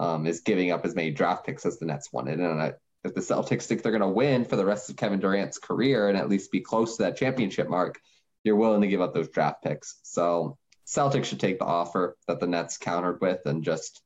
um, 0.00 0.26
is 0.26 0.40
giving 0.40 0.72
up 0.72 0.84
as 0.84 0.96
many 0.96 1.12
draft 1.12 1.46
picks 1.46 1.64
as 1.64 1.78
the 1.78 1.86
Nets 1.86 2.12
wanted. 2.12 2.40
And 2.40 2.60
I, 2.60 2.72
if 3.04 3.14
the 3.14 3.20
Celtics 3.20 3.64
think 3.64 3.82
they're 3.82 3.92
going 3.92 4.00
to 4.02 4.08
win 4.08 4.44
for 4.44 4.56
the 4.56 4.64
rest 4.64 4.88
of 4.90 4.96
Kevin 4.96 5.20
Durant's 5.20 5.58
career 5.58 6.08
and 6.08 6.16
at 6.16 6.28
least 6.28 6.50
be 6.50 6.60
close 6.60 6.96
to 6.96 7.02
that 7.04 7.16
championship 7.16 7.68
mark, 7.68 8.00
you're 8.44 8.56
willing 8.56 8.80
to 8.80 8.86
give 8.88 9.00
up 9.00 9.14
those 9.14 9.28
draft 9.28 9.62
picks. 9.62 9.98
So 10.02 10.56
Celtics 10.86 11.26
should 11.26 11.40
take 11.40 11.58
the 11.58 11.64
offer 11.64 12.16
that 12.28 12.40
the 12.40 12.46
Nets 12.46 12.78
countered 12.78 13.20
with 13.20 13.40
and 13.46 13.62
just 13.64 14.02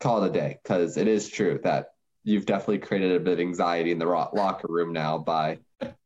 call 0.00 0.22
it 0.24 0.28
a 0.28 0.32
day 0.32 0.58
because 0.62 0.96
it 0.96 1.08
is 1.08 1.28
true 1.28 1.60
that 1.64 1.88
you've 2.24 2.46
definitely 2.46 2.78
created 2.78 3.12
a 3.16 3.20
bit 3.20 3.34
of 3.34 3.40
anxiety 3.40 3.92
in 3.92 3.98
the 3.98 4.06
locker 4.06 4.66
room 4.68 4.92
now 4.92 5.18
by 5.18 5.58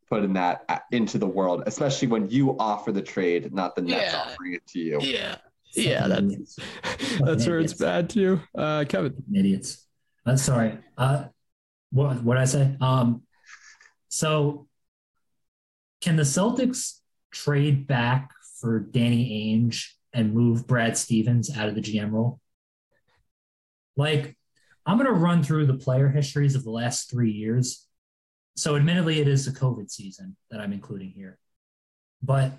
putting 0.08 0.34
that 0.34 0.84
into 0.90 1.18
the 1.18 1.26
world, 1.26 1.62
especially 1.66 2.08
when 2.08 2.28
you 2.28 2.56
offer 2.58 2.92
the 2.92 3.02
trade, 3.02 3.52
not 3.54 3.74
the 3.76 3.82
Nets 3.82 4.12
Yeah. 4.12 4.22
offering 4.26 4.54
it 4.54 4.66
to 4.68 4.78
you. 4.78 5.00
Yeah. 5.02 5.36
Yeah, 5.72 6.08
that's 6.08 6.58
that's 7.20 7.46
where 7.46 7.60
it's 7.60 7.74
bad 7.74 8.10
too. 8.10 8.40
Uh, 8.54 8.84
Kevin. 8.88 9.22
idiots. 9.32 9.86
I'm 10.26 10.36
sorry. 10.36 10.78
Uh, 10.98 11.26
what 11.90 12.22
what 12.22 12.36
I 12.36 12.44
say? 12.44 12.76
Um, 12.80 13.22
so 14.08 14.66
can 16.00 16.16
the 16.16 16.22
Celtics 16.22 16.98
trade 17.30 17.86
back 17.86 18.32
for 18.60 18.80
Danny 18.80 19.54
Ainge 19.54 19.86
and 20.12 20.34
move 20.34 20.66
Brad 20.66 20.96
Stevens 20.96 21.56
out 21.56 21.68
of 21.68 21.74
the 21.74 21.80
GM 21.80 22.10
role? 22.10 22.40
Like, 23.96 24.36
I'm 24.86 24.96
going 24.96 25.06
to 25.06 25.12
run 25.12 25.42
through 25.42 25.66
the 25.66 25.74
player 25.74 26.08
histories 26.08 26.54
of 26.54 26.64
the 26.64 26.70
last 26.70 27.10
three 27.10 27.32
years. 27.32 27.86
So, 28.56 28.76
admittedly, 28.76 29.20
it 29.20 29.28
is 29.28 29.44
the 29.44 29.58
COVID 29.58 29.90
season 29.90 30.36
that 30.50 30.60
I'm 30.60 30.72
including 30.72 31.10
here. 31.10 31.38
But 32.22 32.52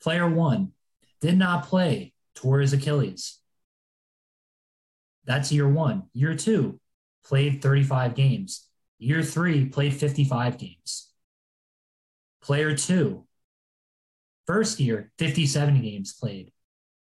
player 0.00 0.28
one 0.28 0.72
did 1.20 1.38
not 1.38 1.66
play, 1.66 2.12
tore 2.34 2.60
his 2.60 2.72
Achilles. 2.72 3.38
That's 5.24 5.52
year 5.52 5.68
one. 5.68 6.04
Year 6.12 6.34
two, 6.34 6.80
played 7.24 7.60
35 7.62 8.14
games. 8.14 8.65
Year 8.98 9.22
three, 9.22 9.66
played 9.66 9.94
55 9.94 10.58
games. 10.58 11.10
Player 12.42 12.76
two, 12.76 13.24
first 14.46 14.80
year, 14.80 15.12
57 15.18 15.82
games 15.82 16.12
played. 16.14 16.52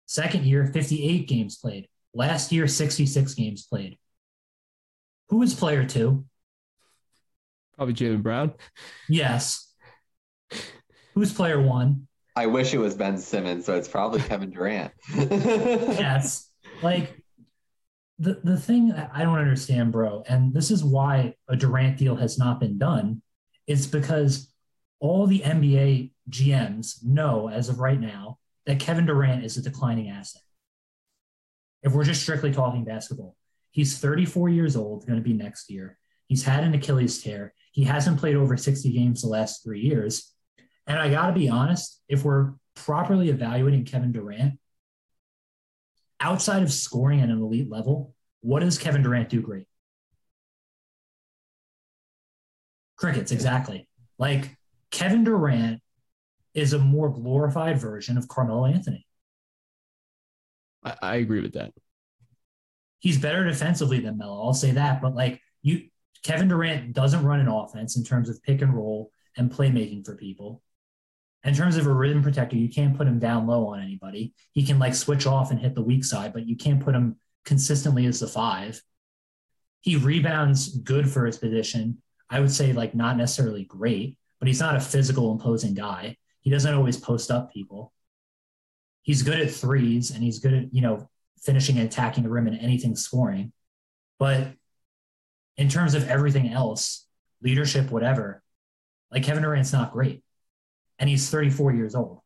Second 0.06 0.46
year, 0.46 0.68
58 0.68 1.28
games 1.28 1.58
played. 1.58 1.88
Last 2.14 2.52
year, 2.52 2.68
66 2.68 3.34
games 3.34 3.66
played. 3.66 3.98
Who 5.30 5.42
is 5.42 5.54
player 5.54 5.86
two? 5.86 6.26
Probably 7.76 7.96
Jaylen 7.96 8.22
Brown. 8.22 8.54
Yes. 9.10 9.74
Who's 11.16 11.34
player 11.34 11.60
one? 11.62 12.08
I 12.36 12.48
wish 12.48 12.74
it 12.74 12.78
was 12.78 12.96
Ben 12.96 13.18
Simmons, 13.18 13.66
so 13.66 13.76
it's 13.76 13.88
probably 13.88 14.22
Kevin 14.22 14.52
Durant. 14.52 14.92
yes. 15.16 16.50
Like 16.82 17.23
the 18.20 18.39
the 18.43 18.57
thing 18.57 18.91
I 18.91 19.24
don't 19.24 19.39
understand, 19.39 19.91
bro, 19.91 20.24
and 20.28 20.53
this 20.53 20.72
is 20.72 20.84
why 20.84 21.36
a 21.47 21.55
Durant 21.55 21.97
deal 21.97 22.16
has 22.16 22.38
not 22.38 22.59
been 22.59 22.78
done, 22.78 23.22
is 23.68 23.88
because 23.88 24.53
all 24.99 25.28
the 25.28 25.39
NBA 25.39 26.11
GMs 26.30 27.03
know 27.03 27.49
as 27.49 27.70
of 27.70 27.80
right 27.80 27.99
now 27.99 28.38
that 28.66 28.80
Kevin 28.80 29.05
Durant 29.05 29.43
is 29.43 29.57
a 29.57 29.61
declining 29.61 30.09
asset. 30.09 30.41
If 31.82 31.91
we're 31.91 32.05
just 32.05 32.22
strictly 32.22 32.53
talking 32.53 32.86
basketball, 32.86 33.36
he's 33.72 33.99
34 33.99 34.49
years 34.49 34.76
old, 34.76 35.05
going 35.05 35.20
to 35.20 35.24
be 35.24 35.34
next 35.34 35.70
year. 35.70 35.97
He's 36.28 36.43
had 36.43 36.64
an 36.64 36.74
Achilles 36.74 37.22
tear. 37.22 37.53
He 37.74 37.84
hasn't 37.84 38.20
played 38.20 38.36
over 38.36 38.55
60 38.55 38.89
games 38.91 39.22
the 39.22 39.28
last 39.28 39.64
three 39.64 39.82
years. 39.82 40.34
And 40.88 40.97
I 40.97 41.09
got 41.09 41.28
to 41.28 41.34
be 41.34 41.49
honest, 41.49 42.01
if 42.07 42.24
we're 42.24 42.53
properly 42.76 43.30
evaluating 43.30 43.86
Kevin 43.86 44.11
Durant, 44.11 44.57
outside 46.24 46.64
of 46.64 46.72
scoring 46.72 47.20
at 47.22 47.30
an 47.30 47.42
elite 47.42 47.70
level, 47.70 48.16
what 48.40 48.62
does 48.62 48.78
Kevin 48.78 49.04
Durant 49.04 49.30
do 49.30 49.42
great? 49.42 49.66
Crickets, 52.96 53.32
exactly. 53.32 53.88
Like 54.18 54.56
Kevin 54.90 55.26
Durant 55.26 55.82
is 56.54 56.72
a 56.72 56.80
more 56.80 57.10
glorified 57.10 57.80
version 57.80 58.18
of 58.18 58.28
Carmelo 58.30 58.66
Anthony. 58.66 59.06
I, 60.84 60.96
I 61.02 61.16
agree 61.18 61.42
with 61.42 61.54
that. 61.54 61.74
He's 63.00 63.18
better 63.18 63.44
defensively 63.44 64.00
than 64.00 64.18
Melo. 64.18 64.42
I'll 64.42 64.54
say 64.54 64.72
that. 64.72 65.02
But 65.02 65.16
like 65.16 65.42
you, 65.62 65.90
Kevin 66.24 66.48
Durant 66.48 66.94
doesn't 66.94 67.26
run 67.26 67.42
an 67.42 67.50
offense 67.50 67.98
in 67.98 68.04
terms 68.06 68.30
of 68.30 68.42
pick 68.44 68.62
and 68.62 68.74
roll 68.74 69.12
and 69.36 69.52
playmaking 69.52 70.06
for 70.06 70.16
people. 70.16 70.62
In 71.44 71.54
terms 71.54 71.76
of 71.76 71.88
a 71.88 71.94
rim 71.94 72.24
protector, 72.24 72.56
you 72.56 72.70
can't 72.70 72.96
put 72.96 73.08
him 73.08 73.20
down 73.20 73.48
low 73.48 73.68
on 73.68 73.82
anybody. 73.82 74.34
He 74.54 74.66
can 74.66 74.80
like 74.80 74.96
switch 74.96 75.28
off 75.28 75.52
and 75.52 75.60
hit 75.60 75.76
the 75.76 75.82
weak 75.82 76.06
side, 76.06 76.32
but 76.32 76.48
you 76.48 76.56
can't 76.56 76.84
put 76.84 76.96
him 76.96 77.18
consistently 77.44 78.06
as 78.06 78.22
the 78.22 78.28
five. 78.28 78.82
He 79.82 79.98
rebounds 79.98 80.70
good 80.70 81.10
for 81.10 81.26
his 81.26 81.38
position. 81.38 82.02
I 82.30 82.39
would 82.39 82.52
say 82.52 82.72
like 82.72 82.96
not 82.96 83.18
necessarily 83.18 83.66
great, 83.66 84.18
but 84.39 84.48
he's 84.48 84.62
not 84.62 84.78
a 84.78 84.82
physical 84.82 85.34
imposing 85.34 85.74
guy. 85.74 86.16
He 86.39 86.50
doesn't 86.50 86.74
always 86.74 86.98
post 86.98 87.30
up 87.30 87.52
people. 87.52 87.91
He's 89.02 89.22
good 89.22 89.41
at 89.41 89.52
threes 89.52 90.12
and 90.12 90.24
he's 90.24 90.39
good 90.39 90.54
at, 90.54 90.74
you 90.74 90.82
know, 90.82 91.10
finishing 91.41 91.78
and 91.78 91.88
attacking 91.88 92.24
the 92.24 92.30
rim 92.30 92.48
and 92.48 92.58
anything 92.60 92.96
scoring. 92.96 93.52
But 94.18 94.48
in 95.58 95.68
terms 95.68 95.94
of 95.94 96.08
everything 96.08 96.50
else, 96.50 97.06
leadership, 97.41 97.91
whatever, 97.91 98.41
like 99.12 99.24
Kevin 99.24 99.44
Durant's 99.44 99.74
not 99.74 99.91
great 99.91 100.23
and 101.04 101.10
he's 101.10 101.30
34 101.30 101.74
years 101.74 101.95
old. 101.95 102.22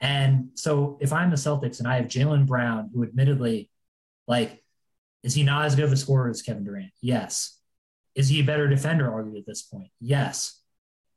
And 0.00 0.48
so 0.54 0.96
if 1.02 1.12
I'm 1.12 1.28
the 1.28 1.36
Celtics 1.36 1.78
and 1.78 1.86
I 1.86 1.96
have 1.96 2.06
Jaylen 2.06 2.46
Brown, 2.46 2.88
who 2.94 3.02
admittedly, 3.02 3.68
like, 4.26 4.64
is 5.22 5.34
he 5.34 5.42
not 5.42 5.66
as 5.66 5.74
good 5.74 5.84
of 5.84 5.92
a 5.92 5.96
scorer 5.98 6.30
as 6.30 6.40
Kevin 6.40 6.64
Durant? 6.64 6.92
Yes. 7.02 7.60
Is 8.14 8.30
he 8.30 8.40
a 8.40 8.44
better 8.44 8.66
defender, 8.66 9.12
argued 9.12 9.36
at 9.36 9.44
this 9.44 9.60
point? 9.60 9.90
Yes. 10.00 10.58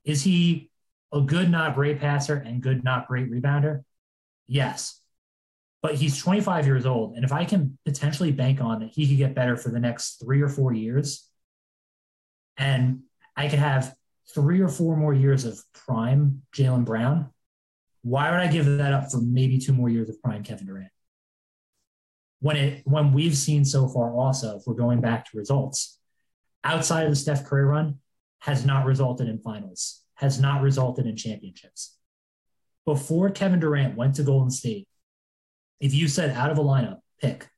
Is 0.04 0.22
he 0.22 0.70
a 1.14 1.22
good, 1.22 1.50
not 1.50 1.76
great 1.76 2.02
passer 2.02 2.36
and 2.36 2.62
good, 2.62 2.84
not 2.84 3.08
great 3.08 3.32
rebounder? 3.32 3.86
Yes. 4.48 5.00
But 5.82 5.96
he's 5.96 6.18
25 6.18 6.66
years 6.66 6.86
old. 6.86 7.16
And 7.16 7.24
if 7.24 7.32
I 7.32 7.46
can 7.46 7.78
potentially 7.86 8.34
bank 8.34 8.60
on 8.60 8.82
that 8.82 8.90
he 8.90 9.08
could 9.08 9.18
get 9.18 9.34
better 9.34 9.56
for 9.56 9.70
the 9.70 9.80
next 9.80 10.22
three 10.22 10.42
or 10.42 10.50
four 10.50 10.74
years, 10.74 11.26
and 12.58 13.04
I 13.34 13.48
could 13.48 13.60
have 13.60 13.96
three 14.34 14.62
or 14.62 14.70
four 14.70 14.96
more 14.96 15.14
years 15.14 15.46
of 15.46 15.60
prime 15.74 16.42
Jaylen 16.56 16.86
Brown, 16.86 17.30
why 18.02 18.32
would 18.32 18.40
I 18.40 18.48
give 18.48 18.66
that 18.66 18.94
up 18.94 19.12
for 19.12 19.22
maybe 19.22 19.58
two 19.58 19.74
more 19.74 19.90
years 19.90 20.10
of 20.10 20.22
prime 20.22 20.44
Kevin 20.44 20.68
Durant? 20.68 20.92
When 22.40 22.56
it 22.56 22.82
when 22.86 23.14
we've 23.14 23.36
seen 23.36 23.66
so 23.66 23.88
far, 23.88 24.14
also, 24.14 24.58
if 24.58 24.64
we're 24.66 24.76
going 24.76 25.02
back 25.02 25.26
to 25.26 25.38
results, 25.38 26.00
outside 26.64 27.04
of 27.04 27.10
the 27.10 27.16
Steph 27.16 27.46
Curry 27.46 27.66
run, 27.66 28.00
has 28.40 28.66
not 28.66 28.86
resulted 28.86 29.28
in 29.28 29.40
finals, 29.40 30.04
has 30.16 30.40
not 30.40 30.62
resulted 30.62 31.06
in 31.06 31.16
championships. 31.16 31.98
Before 32.86 33.30
Kevin 33.30 33.60
Durant 33.60 33.98
went 33.98 34.16
to 34.16 34.24
Golden 34.24 34.52
State, 34.52 34.88
if 35.80 35.94
you 35.94 36.08
said 36.08 36.30
out 36.32 36.52
of 36.52 36.58
a 36.58 36.64
lineup, 36.64 37.00
pick 37.20 37.50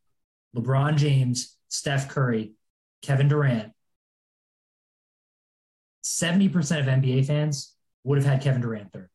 LeBron 0.55 0.95
James, 0.97 1.57
Steph 1.67 2.09
Curry, 2.09 2.53
Kevin 3.01 3.28
Durant, 3.28 3.74
70% 6.04 6.80
of 6.80 6.86
NBA 6.86 7.26
fans 7.26 7.76
would 8.04 8.18
have 8.18 8.26
had 8.26 8.41
Kevin 8.41 8.62
Durant 8.62 8.91
third. 8.91 9.10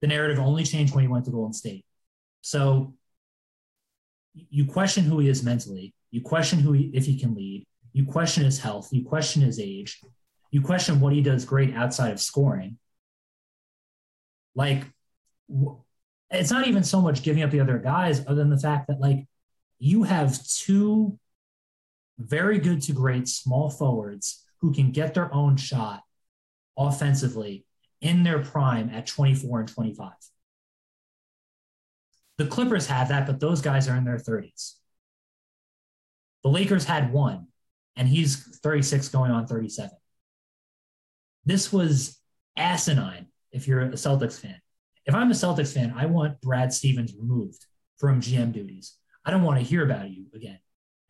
The 0.00 0.08
narrative 0.08 0.38
only 0.38 0.64
changed 0.64 0.94
when 0.94 1.02
he 1.02 1.08
went 1.08 1.24
to 1.26 1.30
Golden 1.30 1.52
State. 1.52 1.84
So 2.42 2.94
you 4.34 4.66
question 4.66 5.04
who 5.04 5.18
he 5.18 5.28
is 5.28 5.42
mentally. 5.42 5.94
You 6.10 6.20
question 6.20 6.58
who 6.58 6.72
he, 6.72 6.90
if 6.94 7.06
he 7.06 7.18
can 7.18 7.34
lead. 7.34 7.66
You 7.92 8.04
question 8.04 8.44
his 8.44 8.58
health. 8.58 8.88
You 8.92 9.04
question 9.04 9.42
his 9.42 9.58
age. 9.58 10.00
You 10.50 10.60
question 10.60 11.00
what 11.00 11.12
he 11.12 11.22
does 11.22 11.44
great 11.44 11.74
outside 11.74 12.12
of 12.12 12.20
scoring. 12.20 12.78
Like, 14.54 14.84
it's 16.30 16.50
not 16.50 16.66
even 16.68 16.84
so 16.84 17.00
much 17.00 17.22
giving 17.22 17.42
up 17.42 17.50
the 17.50 17.60
other 17.60 17.78
guys, 17.78 18.20
other 18.20 18.36
than 18.36 18.50
the 18.50 18.58
fact 18.58 18.88
that 18.88 19.00
like 19.00 19.26
you 19.78 20.04
have 20.04 20.42
two 20.46 21.18
very 22.18 22.58
good 22.58 22.82
to 22.82 22.92
great 22.92 23.28
small 23.28 23.70
forwards 23.70 24.43
who 24.64 24.72
can 24.72 24.92
get 24.92 25.12
their 25.12 25.32
own 25.34 25.58
shot 25.58 26.02
offensively 26.74 27.66
in 28.00 28.22
their 28.22 28.38
prime 28.38 28.88
at 28.88 29.06
24 29.06 29.60
and 29.60 29.68
25. 29.68 30.10
The 32.38 32.46
Clippers 32.46 32.86
have 32.86 33.08
that, 33.08 33.26
but 33.26 33.40
those 33.40 33.60
guys 33.60 33.90
are 33.90 33.96
in 33.96 34.04
their 34.04 34.16
30s. 34.16 34.76
The 36.44 36.48
Lakers 36.48 36.86
had 36.86 37.12
one, 37.12 37.48
and 37.94 38.08
he's 38.08 38.58
36 38.60 39.10
going 39.10 39.30
on 39.30 39.46
37. 39.46 39.90
This 41.44 41.70
was 41.70 42.18
asinine 42.56 43.26
if 43.52 43.68
you're 43.68 43.82
a 43.82 43.90
Celtics 43.90 44.40
fan. 44.40 44.62
If 45.04 45.14
I'm 45.14 45.30
a 45.30 45.34
Celtics 45.34 45.74
fan, 45.74 45.92
I 45.94 46.06
want 46.06 46.40
Brad 46.40 46.72
Stevens 46.72 47.12
removed 47.14 47.66
from 47.98 48.22
GM 48.22 48.52
duties. 48.52 48.94
I 49.26 49.30
don't 49.30 49.42
want 49.42 49.58
to 49.58 49.64
hear 49.64 49.84
about 49.84 50.08
you 50.08 50.24
again 50.34 50.58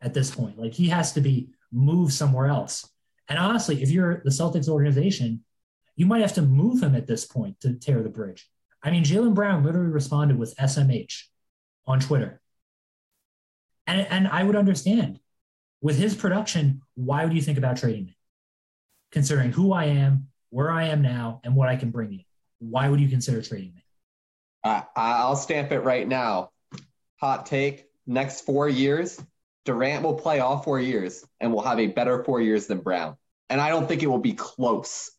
at 0.01 0.13
this 0.13 0.29
point. 0.29 0.59
Like 0.59 0.73
he 0.73 0.89
has 0.89 1.13
to 1.13 1.21
be 1.21 1.51
moved 1.71 2.11
somewhere 2.11 2.47
else. 2.47 2.89
And 3.27 3.39
honestly, 3.39 3.81
if 3.81 3.89
you're 3.89 4.21
the 4.23 4.29
Celtics 4.29 4.69
organization, 4.69 5.43
you 5.95 6.05
might 6.05 6.21
have 6.21 6.33
to 6.33 6.41
move 6.41 6.83
him 6.83 6.95
at 6.95 7.07
this 7.07 7.25
point 7.25 7.59
to 7.61 7.73
tear 7.73 8.03
the 8.03 8.09
bridge. 8.09 8.47
I 8.83 8.91
mean, 8.91 9.03
Jaylen 9.03 9.33
Brown 9.33 9.63
literally 9.63 9.89
responded 9.89 10.37
with 10.37 10.55
SMH 10.57 11.23
on 11.87 11.99
Twitter. 11.99 12.41
And, 13.87 14.05
and 14.09 14.27
I 14.27 14.43
would 14.43 14.55
understand 14.55 15.19
with 15.81 15.97
his 15.97 16.15
production, 16.15 16.81
why 16.95 17.25
would 17.25 17.33
you 17.33 17.41
think 17.41 17.57
about 17.57 17.77
trading 17.77 18.05
me? 18.05 18.17
Considering 19.11 19.51
who 19.51 19.71
I 19.71 19.85
am, 19.85 20.27
where 20.49 20.71
I 20.71 20.85
am 20.85 21.01
now, 21.01 21.41
and 21.43 21.55
what 21.55 21.69
I 21.69 21.75
can 21.75 21.91
bring 21.91 22.11
you, 22.11 22.21
why 22.59 22.89
would 22.89 22.99
you 22.99 23.07
consider 23.07 23.41
trading 23.41 23.73
me? 23.75 23.83
Uh, 24.63 24.81
I'll 24.95 25.35
stamp 25.35 25.71
it 25.71 25.81
right 25.81 26.07
now. 26.07 26.49
Hot 27.21 27.45
take 27.45 27.85
next 28.07 28.41
four 28.41 28.67
years, 28.67 29.21
Durant 29.65 30.03
will 30.03 30.13
play 30.13 30.39
all 30.39 30.59
four 30.59 30.79
years 30.79 31.25
and 31.39 31.51
will 31.51 31.61
have 31.61 31.79
a 31.79 31.87
better 31.87 32.23
four 32.23 32.39
years 32.39 32.67
than 32.67 32.79
Brown. 32.79 33.17
And 33.49 33.59
I 33.59 33.69
don't 33.69 33.87
think 33.87 34.03
it 34.03 34.07
will 34.07 34.19
be 34.19 34.33
close. 34.33 35.11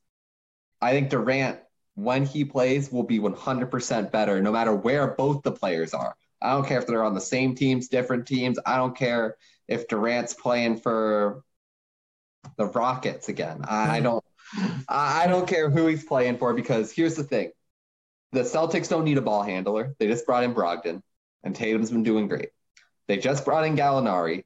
I 0.80 0.92
think 0.92 1.10
Durant, 1.10 1.58
when 1.94 2.24
he 2.24 2.44
plays, 2.44 2.90
will 2.90 3.02
be 3.02 3.18
100% 3.18 4.12
better 4.12 4.40
no 4.40 4.52
matter 4.52 4.74
where 4.74 5.08
both 5.08 5.42
the 5.42 5.52
players 5.52 5.94
are. 5.94 6.14
I 6.40 6.52
don't 6.52 6.66
care 6.66 6.78
if 6.78 6.86
they're 6.86 7.04
on 7.04 7.14
the 7.14 7.20
same 7.20 7.54
teams, 7.54 7.88
different 7.88 8.26
teams. 8.26 8.58
I 8.64 8.76
don't 8.76 8.96
care 8.96 9.36
if 9.68 9.88
Durant's 9.88 10.34
playing 10.34 10.78
for 10.78 11.42
the 12.56 12.66
Rockets 12.66 13.28
again. 13.28 13.64
I, 13.66 14.00
don't 14.00 14.24
I 14.88 15.26
don't 15.26 15.48
care 15.48 15.70
who 15.70 15.86
he's 15.86 16.04
playing 16.04 16.38
for 16.38 16.54
because 16.54 16.92
here's 16.92 17.16
the 17.16 17.24
thing. 17.24 17.50
The 18.32 18.42
Celtics 18.42 18.88
don't 18.88 19.04
need 19.04 19.18
a 19.18 19.22
ball 19.22 19.42
handler. 19.42 19.96
They 19.98 20.06
just 20.06 20.26
brought 20.26 20.44
in 20.44 20.54
Brogdon 20.54 21.02
and 21.42 21.54
Tatum's 21.54 21.90
been 21.90 22.02
doing 22.02 22.28
great. 22.28 22.50
They 23.08 23.18
just 23.18 23.44
brought 23.44 23.64
in 23.64 23.76
Gallinari. 23.76 24.44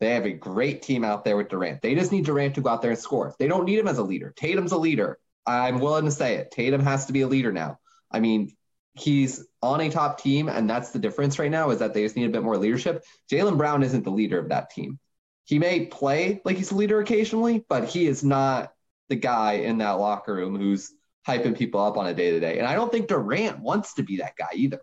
They 0.00 0.14
have 0.14 0.26
a 0.26 0.32
great 0.32 0.82
team 0.82 1.04
out 1.04 1.24
there 1.24 1.36
with 1.36 1.48
Durant. 1.48 1.82
They 1.82 1.94
just 1.94 2.12
need 2.12 2.24
Durant 2.24 2.54
to 2.54 2.60
go 2.60 2.70
out 2.70 2.82
there 2.82 2.92
and 2.92 2.98
score. 2.98 3.34
They 3.38 3.48
don't 3.48 3.64
need 3.64 3.78
him 3.78 3.88
as 3.88 3.98
a 3.98 4.02
leader. 4.02 4.32
Tatum's 4.36 4.72
a 4.72 4.78
leader. 4.78 5.18
I'm 5.46 5.80
willing 5.80 6.04
to 6.04 6.10
say 6.10 6.36
it. 6.36 6.50
Tatum 6.50 6.82
has 6.82 7.06
to 7.06 7.12
be 7.12 7.22
a 7.22 7.26
leader 7.26 7.52
now. 7.52 7.78
I 8.10 8.20
mean, 8.20 8.54
he's 8.94 9.46
on 9.62 9.80
a 9.80 9.90
top 9.90 10.20
team, 10.20 10.48
and 10.48 10.68
that's 10.68 10.90
the 10.90 10.98
difference 10.98 11.38
right 11.38 11.50
now 11.50 11.70
is 11.70 11.80
that 11.80 11.94
they 11.94 12.04
just 12.04 12.16
need 12.16 12.26
a 12.26 12.32
bit 12.32 12.42
more 12.42 12.56
leadership. 12.56 13.04
Jaylen 13.30 13.56
Brown 13.56 13.82
isn't 13.82 14.04
the 14.04 14.10
leader 14.10 14.38
of 14.38 14.50
that 14.50 14.70
team. 14.70 14.98
He 15.44 15.58
may 15.58 15.86
play 15.86 16.40
like 16.44 16.56
he's 16.56 16.70
a 16.70 16.76
leader 16.76 17.00
occasionally, 17.00 17.64
but 17.68 17.88
he 17.88 18.06
is 18.06 18.22
not 18.22 18.72
the 19.08 19.16
guy 19.16 19.54
in 19.54 19.78
that 19.78 19.92
locker 19.92 20.34
room 20.34 20.56
who's 20.56 20.92
hyping 21.26 21.56
people 21.56 21.80
up 21.80 21.96
on 21.96 22.06
a 22.06 22.14
day 22.14 22.30
to 22.32 22.40
day. 22.40 22.58
And 22.58 22.66
I 22.66 22.74
don't 22.74 22.92
think 22.92 23.08
Durant 23.08 23.60
wants 23.60 23.94
to 23.94 24.02
be 24.02 24.18
that 24.18 24.36
guy 24.36 24.50
either. 24.54 24.80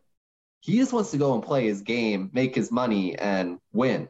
He 0.66 0.78
just 0.78 0.94
wants 0.94 1.12
to 1.12 1.18
go 1.18 1.36
and 1.36 1.44
play 1.44 1.68
his 1.68 1.84
game, 1.84 2.32
make 2.34 2.56
his 2.56 2.72
money, 2.72 3.16
and 3.16 3.60
win, 3.72 4.10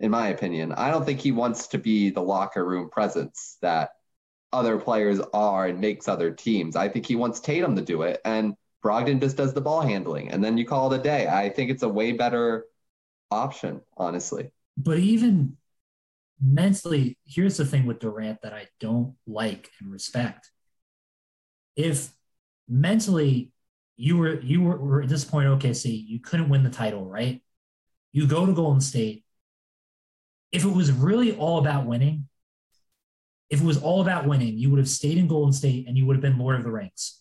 in 0.00 0.10
my 0.10 0.26
opinion. 0.28 0.72
I 0.72 0.90
don't 0.90 1.06
think 1.06 1.20
he 1.20 1.30
wants 1.30 1.68
to 1.68 1.78
be 1.78 2.10
the 2.10 2.20
locker 2.20 2.64
room 2.64 2.90
presence 2.90 3.58
that 3.62 3.90
other 4.52 4.76
players 4.76 5.20
are 5.32 5.66
and 5.68 5.80
makes 5.80 6.08
other 6.08 6.32
teams. 6.32 6.74
I 6.74 6.88
think 6.88 7.06
he 7.06 7.14
wants 7.14 7.38
Tatum 7.38 7.76
to 7.76 7.82
do 7.82 8.02
it, 8.02 8.20
and 8.24 8.54
Brogdon 8.84 9.20
just 9.20 9.36
does 9.36 9.54
the 9.54 9.60
ball 9.60 9.82
handling, 9.82 10.32
and 10.32 10.42
then 10.42 10.58
you 10.58 10.66
call 10.66 10.92
it 10.92 10.98
a 10.98 11.02
day. 11.02 11.28
I 11.28 11.48
think 11.48 11.70
it's 11.70 11.84
a 11.84 11.88
way 11.88 12.10
better 12.10 12.64
option, 13.30 13.80
honestly. 13.96 14.50
But 14.76 14.98
even 14.98 15.56
mentally, 16.42 17.18
here's 17.24 17.56
the 17.56 17.64
thing 17.64 17.86
with 17.86 18.00
Durant 18.00 18.42
that 18.42 18.52
I 18.52 18.66
don't 18.80 19.14
like 19.28 19.70
and 19.80 19.92
respect. 19.92 20.50
If 21.76 22.12
mentally 22.68 23.52
you 23.96 24.16
were 24.16 24.40
you 24.40 24.62
were, 24.62 24.76
were 24.76 25.02
at 25.02 25.08
this 25.08 25.24
point 25.24 25.48
OKC, 25.48 26.04
you 26.06 26.20
couldn't 26.20 26.48
win 26.48 26.62
the 26.62 26.70
title, 26.70 27.04
right? 27.04 27.42
You 28.12 28.26
go 28.26 28.46
to 28.46 28.52
Golden 28.52 28.80
State. 28.80 29.24
If 30.52 30.64
it 30.64 30.70
was 30.70 30.92
really 30.92 31.36
all 31.36 31.58
about 31.58 31.86
winning, 31.86 32.28
if 33.50 33.60
it 33.60 33.64
was 33.64 33.80
all 33.82 34.00
about 34.00 34.26
winning, 34.26 34.56
you 34.56 34.70
would 34.70 34.78
have 34.78 34.88
stayed 34.88 35.18
in 35.18 35.26
Golden 35.26 35.52
State 35.52 35.86
and 35.86 35.96
you 35.96 36.06
would 36.06 36.16
have 36.16 36.22
been 36.22 36.38
Lord 36.38 36.56
of 36.56 36.64
the 36.64 36.70
Rings. 36.70 37.20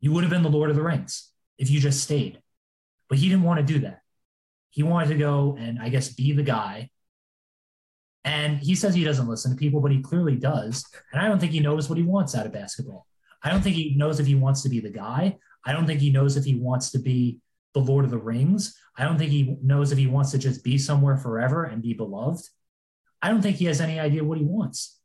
You 0.00 0.12
would 0.12 0.24
have 0.24 0.30
been 0.30 0.42
the 0.42 0.48
Lord 0.48 0.70
of 0.70 0.76
the 0.76 0.82
Rings 0.82 1.30
if 1.58 1.70
you 1.70 1.80
just 1.80 2.02
stayed. 2.02 2.40
But 3.08 3.18
he 3.18 3.28
didn't 3.28 3.44
want 3.44 3.60
to 3.60 3.72
do 3.72 3.80
that. 3.80 4.00
He 4.70 4.82
wanted 4.82 5.08
to 5.08 5.16
go 5.16 5.56
and 5.58 5.78
I 5.80 5.88
guess 5.88 6.08
be 6.08 6.32
the 6.32 6.42
guy. 6.42 6.90
And 8.24 8.58
he 8.58 8.74
says 8.74 8.94
he 8.94 9.04
doesn't 9.04 9.28
listen 9.28 9.50
to 9.50 9.56
people, 9.56 9.80
but 9.80 9.92
he 9.92 10.00
clearly 10.00 10.36
does. 10.36 10.84
And 11.12 11.20
I 11.20 11.26
don't 11.26 11.38
think 11.38 11.52
he 11.52 11.60
knows 11.60 11.88
what 11.88 11.98
he 11.98 12.04
wants 12.04 12.34
out 12.34 12.46
of 12.46 12.52
basketball. 12.52 13.06
I 13.42 13.50
don't 13.50 13.62
think 13.62 13.76
he 13.76 13.94
knows 13.96 14.20
if 14.20 14.26
he 14.26 14.34
wants 14.34 14.62
to 14.62 14.68
be 14.68 14.80
the 14.80 14.90
guy. 14.90 15.38
I 15.64 15.72
don't 15.72 15.86
think 15.86 16.00
he 16.00 16.10
knows 16.10 16.36
if 16.36 16.44
he 16.44 16.56
wants 16.56 16.90
to 16.92 16.98
be 16.98 17.40
the 17.74 17.80
Lord 17.80 18.04
of 18.04 18.10
the 18.10 18.18
Rings. 18.18 18.76
I 18.96 19.04
don't 19.04 19.18
think 19.18 19.30
he 19.30 19.56
knows 19.62 19.92
if 19.92 19.98
he 19.98 20.06
wants 20.06 20.30
to 20.32 20.38
just 20.38 20.64
be 20.64 20.78
somewhere 20.78 21.16
forever 21.16 21.64
and 21.64 21.82
be 21.82 21.94
beloved. 21.94 22.44
I 23.22 23.28
don't 23.28 23.42
think 23.42 23.56
he 23.56 23.66
has 23.66 23.80
any 23.80 24.00
idea 24.00 24.24
what 24.24 24.38
he 24.38 24.44
wants. 24.44 24.98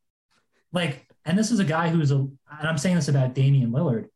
Like, 0.72 1.08
and 1.26 1.38
this 1.38 1.52
is 1.52 1.60
a 1.60 1.66
guy 1.66 1.90
who's 1.90 2.12
a, 2.12 2.16
and 2.18 2.68
I'm 2.68 2.78
saying 2.78 2.96
this 2.96 3.08
about 3.08 3.34
Damian 3.34 3.72
Lillard. 3.72 4.08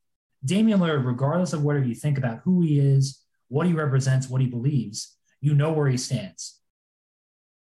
Damian 0.44 0.80
Lillard, 0.80 1.06
regardless 1.06 1.54
of 1.54 1.64
whatever 1.64 1.86
you 1.86 1.96
think 1.96 2.18
about 2.18 2.42
who 2.44 2.62
he 2.62 2.80
is, 2.80 3.22
what 3.50 3.68
he 3.68 3.74
represents, 3.74 4.30
what 4.30 4.42
he 4.42 4.48
believes, 4.48 5.18
you 5.42 5.54
know 5.54 5.72
where 5.72 5.88
he 5.88 5.98
stands. 5.98 6.60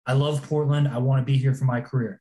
I 0.07 0.13
love 0.13 0.43
Portland. 0.43 0.89
I 0.89 0.99
want 0.99 1.21
to 1.21 1.25
be 1.25 1.39
here 1.39 1.55
for 1.55 1.65
my 1.65 1.81
career. 1.81 2.21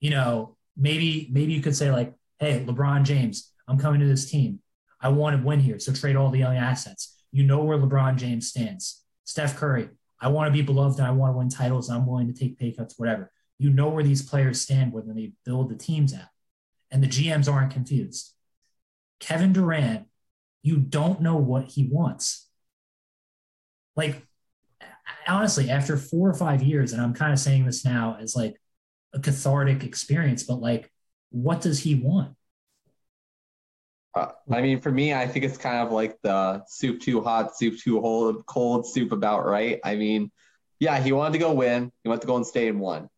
You 0.00 0.10
know, 0.10 0.56
maybe 0.76 1.28
maybe 1.30 1.52
you 1.52 1.62
could 1.62 1.76
say 1.76 1.90
like, 1.90 2.14
"Hey, 2.40 2.64
LeBron 2.64 3.04
James, 3.04 3.52
I'm 3.68 3.78
coming 3.78 4.00
to 4.00 4.06
this 4.06 4.28
team. 4.28 4.60
I 5.00 5.08
want 5.10 5.40
to 5.40 5.46
win 5.46 5.60
here, 5.60 5.78
so 5.78 5.92
trade 5.92 6.16
all 6.16 6.30
the 6.30 6.40
young 6.40 6.56
assets." 6.56 7.22
You 7.30 7.44
know 7.44 7.62
where 7.62 7.78
LeBron 7.78 8.16
James 8.16 8.48
stands. 8.48 9.04
Steph 9.24 9.56
Curry, 9.56 9.88
I 10.20 10.28
want 10.28 10.48
to 10.48 10.52
be 10.52 10.62
beloved 10.62 10.98
and 10.98 11.06
I 11.06 11.12
want 11.12 11.32
to 11.32 11.38
win 11.38 11.48
titles. 11.48 11.88
I'm 11.88 12.06
willing 12.06 12.26
to 12.26 12.38
take 12.38 12.58
pay 12.58 12.72
cuts, 12.72 12.98
whatever. 12.98 13.30
You 13.58 13.70
know 13.70 13.88
where 13.88 14.02
these 14.02 14.28
players 14.28 14.60
stand 14.60 14.92
when 14.92 15.14
they 15.14 15.32
build 15.44 15.70
the 15.70 15.76
teams 15.76 16.12
at, 16.12 16.28
and 16.90 17.02
the 17.02 17.06
GMs 17.06 17.50
aren't 17.50 17.72
confused. 17.72 18.34
Kevin 19.20 19.52
Durant, 19.52 20.06
you 20.62 20.78
don't 20.78 21.20
know 21.20 21.36
what 21.36 21.66
he 21.66 21.88
wants. 21.90 22.48
Like, 23.96 24.26
honestly, 25.28 25.70
after 25.70 25.96
four 25.96 26.28
or 26.28 26.34
five 26.34 26.62
years, 26.62 26.92
and 26.92 27.00
I'm 27.00 27.14
kind 27.14 27.32
of 27.32 27.38
saying 27.38 27.66
this 27.66 27.84
now 27.84 28.16
as 28.20 28.34
like 28.34 28.56
a 29.12 29.20
cathartic 29.20 29.84
experience, 29.84 30.42
but 30.42 30.60
like, 30.60 30.90
what 31.30 31.60
does 31.60 31.78
he 31.78 31.94
want? 31.94 32.34
Uh, 34.14 34.28
I 34.50 34.60
mean, 34.60 34.80
for 34.80 34.90
me, 34.90 35.14
I 35.14 35.26
think 35.26 35.44
it's 35.44 35.56
kind 35.56 35.86
of 35.86 35.92
like 35.92 36.20
the 36.22 36.64
soup 36.66 37.00
too 37.00 37.20
hot, 37.20 37.56
soup 37.56 37.78
too 37.78 38.00
cold, 38.00 38.44
cold 38.46 38.86
soup 38.86 39.12
about 39.12 39.46
right. 39.46 39.78
I 39.84 39.94
mean, 39.94 40.32
yeah, 40.80 41.00
he 41.00 41.12
wanted 41.12 41.34
to 41.34 41.38
go 41.38 41.52
win. 41.52 41.92
He 42.02 42.08
went 42.08 42.20
to 42.22 42.26
go 42.26 42.36
and 42.36 42.46
stay 42.46 42.68
and 42.68 42.80
won. 42.80 43.08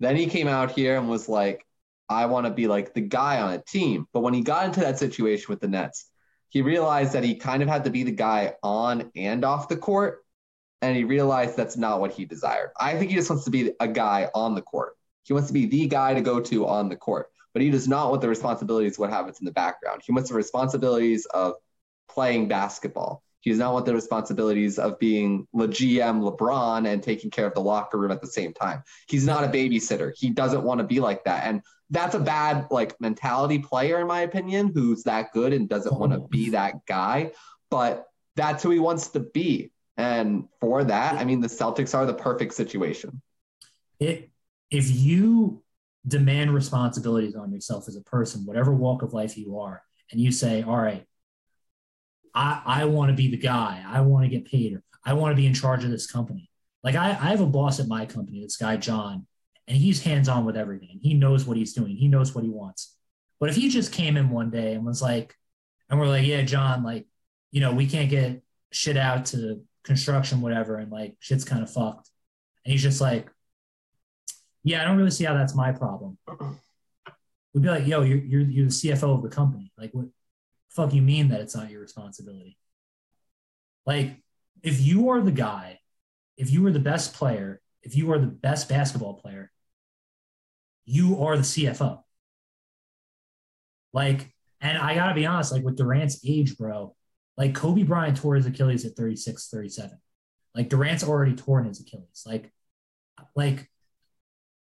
Then 0.00 0.16
he 0.16 0.26
came 0.26 0.48
out 0.48 0.72
here 0.72 0.96
and 0.96 1.08
was 1.08 1.28
like, 1.28 1.66
I 2.08 2.26
want 2.26 2.46
to 2.46 2.52
be 2.52 2.66
like 2.66 2.94
the 2.94 3.02
guy 3.02 3.40
on 3.40 3.52
a 3.52 3.62
team. 3.62 4.06
But 4.12 4.20
when 4.20 4.32
he 4.32 4.42
got 4.42 4.64
into 4.64 4.80
that 4.80 4.98
situation 4.98 5.46
with 5.48 5.60
the 5.60 5.68
Nets, 5.68 6.08
he 6.48 6.62
realized 6.62 7.12
that 7.12 7.24
he 7.24 7.34
kind 7.34 7.62
of 7.62 7.68
had 7.68 7.84
to 7.84 7.90
be 7.90 8.04
the 8.04 8.12
guy 8.12 8.54
on 8.62 9.10
and 9.14 9.44
off 9.44 9.68
the 9.68 9.76
court. 9.76 10.20
And 10.80 10.96
he 10.96 11.04
realized 11.04 11.56
that's 11.56 11.76
not 11.76 12.00
what 12.00 12.12
he 12.12 12.24
desired. 12.24 12.70
I 12.78 12.96
think 12.96 13.10
he 13.10 13.16
just 13.16 13.28
wants 13.28 13.44
to 13.44 13.50
be 13.50 13.72
a 13.80 13.88
guy 13.88 14.30
on 14.34 14.54
the 14.54 14.62
court. 14.62 14.94
He 15.24 15.34
wants 15.34 15.48
to 15.48 15.52
be 15.52 15.66
the 15.66 15.88
guy 15.88 16.14
to 16.14 16.22
go 16.22 16.40
to 16.40 16.66
on 16.66 16.88
the 16.88 16.96
court 16.96 17.26
but 17.58 17.64
he 17.64 17.70
does 17.70 17.88
not 17.88 18.10
want 18.10 18.22
the 18.22 18.28
responsibilities 18.28 19.00
what 19.00 19.10
happens 19.10 19.40
in 19.40 19.44
the 19.44 19.50
background. 19.50 20.00
He 20.04 20.12
wants 20.12 20.30
the 20.30 20.36
responsibilities 20.36 21.26
of 21.26 21.54
playing 22.08 22.46
basketball. 22.46 23.24
He 23.40 23.50
does 23.50 23.58
not 23.58 23.72
want 23.72 23.84
the 23.84 23.94
responsibilities 23.94 24.78
of 24.78 24.96
being 25.00 25.48
the 25.52 25.66
GM 25.66 26.22
LeBron 26.22 26.86
and 26.86 27.02
taking 27.02 27.32
care 27.32 27.48
of 27.48 27.54
the 27.54 27.60
locker 27.60 27.98
room 27.98 28.12
at 28.12 28.20
the 28.20 28.28
same 28.28 28.52
time. 28.52 28.84
He's 29.08 29.26
not 29.26 29.42
a 29.42 29.48
babysitter. 29.48 30.12
He 30.16 30.30
doesn't 30.30 30.62
want 30.62 30.78
to 30.78 30.86
be 30.86 31.00
like 31.00 31.24
that. 31.24 31.48
And 31.48 31.62
that's 31.90 32.14
a 32.14 32.20
bad 32.20 32.68
like 32.70 32.94
mentality 33.00 33.58
player 33.58 34.00
in 34.00 34.06
my 34.06 34.20
opinion 34.20 34.70
who's 34.72 35.02
that 35.02 35.32
good 35.32 35.52
and 35.52 35.68
doesn't 35.68 35.98
want 35.98 36.12
to 36.12 36.20
be 36.20 36.50
that 36.50 36.86
guy, 36.86 37.32
but 37.72 38.06
that's 38.36 38.62
who 38.62 38.70
he 38.70 38.78
wants 38.78 39.08
to 39.08 39.18
be. 39.18 39.72
And 39.96 40.44
for 40.60 40.84
that, 40.84 41.14
I 41.14 41.24
mean 41.24 41.40
the 41.40 41.48
Celtics 41.48 41.92
are 41.92 42.06
the 42.06 42.14
perfect 42.14 42.54
situation. 42.54 43.20
It 43.98 44.30
if 44.70 44.88
you 44.88 45.64
demand 46.08 46.54
responsibilities 46.54 47.36
on 47.36 47.52
yourself 47.52 47.86
as 47.88 47.96
a 47.96 48.02
person, 48.02 48.46
whatever 48.46 48.72
walk 48.72 49.02
of 49.02 49.12
life 49.12 49.36
you 49.36 49.58
are, 49.58 49.82
and 50.10 50.20
you 50.20 50.32
say, 50.32 50.62
all 50.62 50.76
right, 50.76 51.04
I, 52.34 52.62
I 52.64 52.84
want 52.86 53.10
to 53.10 53.14
be 53.16 53.30
the 53.30 53.36
guy, 53.36 53.84
I 53.86 54.00
want 54.00 54.24
to 54.24 54.30
get 54.30 54.46
paid, 54.46 54.74
or 54.74 54.82
I 55.04 55.12
want 55.12 55.32
to 55.32 55.40
be 55.40 55.46
in 55.46 55.54
charge 55.54 55.84
of 55.84 55.90
this 55.90 56.10
company. 56.10 56.50
Like 56.82 56.94
I, 56.94 57.10
I 57.10 57.30
have 57.30 57.40
a 57.40 57.46
boss 57.46 57.80
at 57.80 57.88
my 57.88 58.06
company, 58.06 58.42
this 58.42 58.56
guy, 58.56 58.76
John, 58.76 59.26
and 59.66 59.76
he's 59.76 60.02
hands 60.02 60.28
on 60.28 60.44
with 60.44 60.56
everything. 60.56 60.98
He 61.02 61.14
knows 61.14 61.44
what 61.44 61.56
he's 61.56 61.72
doing, 61.72 61.96
he 61.96 62.08
knows 62.08 62.34
what 62.34 62.44
he 62.44 62.50
wants. 62.50 62.96
But 63.40 63.50
if 63.50 63.56
he 63.56 63.68
just 63.68 63.92
came 63.92 64.16
in 64.16 64.30
one 64.30 64.50
day 64.50 64.74
and 64.74 64.84
was 64.84 65.02
like, 65.02 65.34
and 65.90 65.98
we're 65.98 66.08
like, 66.08 66.26
yeah, 66.26 66.42
John, 66.42 66.82
like, 66.82 67.06
you 67.50 67.60
know, 67.60 67.72
we 67.72 67.86
can't 67.86 68.10
get 68.10 68.42
shit 68.72 68.96
out 68.96 69.26
to 69.26 69.62
construction, 69.84 70.40
whatever, 70.40 70.76
and 70.76 70.90
like 70.90 71.16
shit's 71.20 71.44
kind 71.44 71.62
of 71.62 71.72
fucked. 71.72 72.10
And 72.64 72.72
he's 72.72 72.82
just 72.82 73.00
like, 73.00 73.30
yeah, 74.62 74.82
I 74.82 74.84
don't 74.84 74.96
really 74.96 75.10
see 75.10 75.24
how 75.24 75.34
that's 75.34 75.54
my 75.54 75.72
problem. 75.72 76.18
Uh-uh. 76.28 76.52
We'd 77.54 77.62
be 77.62 77.68
like, 77.68 77.86
yo, 77.86 78.02
you're, 78.02 78.18
you're, 78.18 78.40
you're 78.42 78.66
the 78.66 78.70
CFO 78.70 79.16
of 79.16 79.22
the 79.22 79.28
company. 79.28 79.72
Like, 79.78 79.90
what 79.92 80.06
fuck 80.68 80.92
you 80.92 81.02
mean 81.02 81.28
that 81.28 81.40
it's 81.40 81.56
not 81.56 81.70
your 81.70 81.80
responsibility? 81.80 82.58
Like, 83.86 84.22
if 84.62 84.80
you 84.80 85.10
are 85.10 85.20
the 85.20 85.32
guy, 85.32 85.80
if 86.36 86.50
you 86.52 86.66
are 86.66 86.72
the 86.72 86.78
best 86.78 87.14
player, 87.14 87.60
if 87.82 87.96
you 87.96 88.12
are 88.12 88.18
the 88.18 88.26
best 88.26 88.68
basketball 88.68 89.14
player, 89.14 89.50
you 90.84 91.22
are 91.24 91.36
the 91.36 91.42
CFO. 91.42 92.02
Like, 93.92 94.32
and 94.60 94.76
I 94.76 94.94
gotta 94.94 95.14
be 95.14 95.26
honest, 95.26 95.52
like 95.52 95.62
with 95.62 95.76
Durant's 95.76 96.20
age, 96.26 96.56
bro, 96.56 96.94
like 97.36 97.54
Kobe 97.54 97.82
Bryant 97.82 98.16
tore 98.16 98.34
his 98.34 98.46
Achilles 98.46 98.84
at 98.84 98.92
36, 98.92 99.48
37. 99.48 99.98
Like 100.54 100.68
Durant's 100.68 101.04
already 101.04 101.34
torn 101.34 101.66
his 101.66 101.80
Achilles. 101.80 102.24
Like, 102.26 102.52
like 103.36 103.70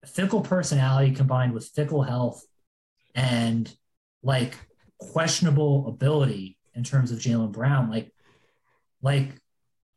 fickle 0.07 0.41
personality 0.41 1.13
combined 1.13 1.53
with 1.53 1.67
fickle 1.69 2.03
health 2.03 2.45
and 3.15 3.75
like 4.23 4.57
questionable 4.99 5.89
ability 5.89 6.59
in 6.75 6.85
terms 6.85 7.11
of 7.11 7.19
Jaylen 7.19 7.53
Brown, 7.53 7.91
like, 7.91 8.13
like, 9.03 9.29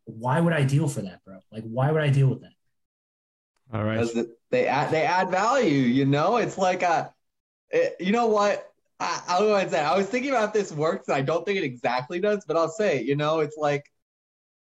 why 0.06 0.40
would 0.40 0.54
I 0.54 0.64
deal 0.64 0.88
for 0.88 1.02
that, 1.02 1.24
bro? 1.26 1.40
Like, 1.52 1.64
why 1.64 1.92
would 1.92 2.02
I 2.02 2.10
deal 2.10 2.28
with 2.28 2.42
that? 2.42 2.54
All 3.74 3.84
right. 3.84 4.00
Because 4.00 4.28
they 4.50 4.66
add 4.66 4.92
they 4.92 5.04
add 5.04 5.30
value. 5.30 5.78
You 5.78 6.06
know, 6.06 6.38
it's 6.38 6.58
like 6.58 6.82
a, 6.82 7.14
it, 7.70 7.96
you 8.00 8.12
know 8.12 8.28
what? 8.28 8.66
I, 9.00 9.22
I 9.28 9.42
was 9.42 9.64
to 9.64 9.70
say. 9.70 9.80
I 9.80 9.96
was 9.96 10.08
thinking 10.08 10.32
about 10.32 10.54
this 10.54 10.72
works, 10.72 11.08
and 11.08 11.16
I 11.16 11.22
don't 11.22 11.46
think 11.46 11.58
it 11.58 11.64
exactly 11.64 12.20
does, 12.20 12.44
but 12.48 12.58
I'll 12.58 12.70
say, 12.70 13.02
you 13.02 13.16
know, 13.16 13.40
it's 13.40 13.58
like 13.58 13.86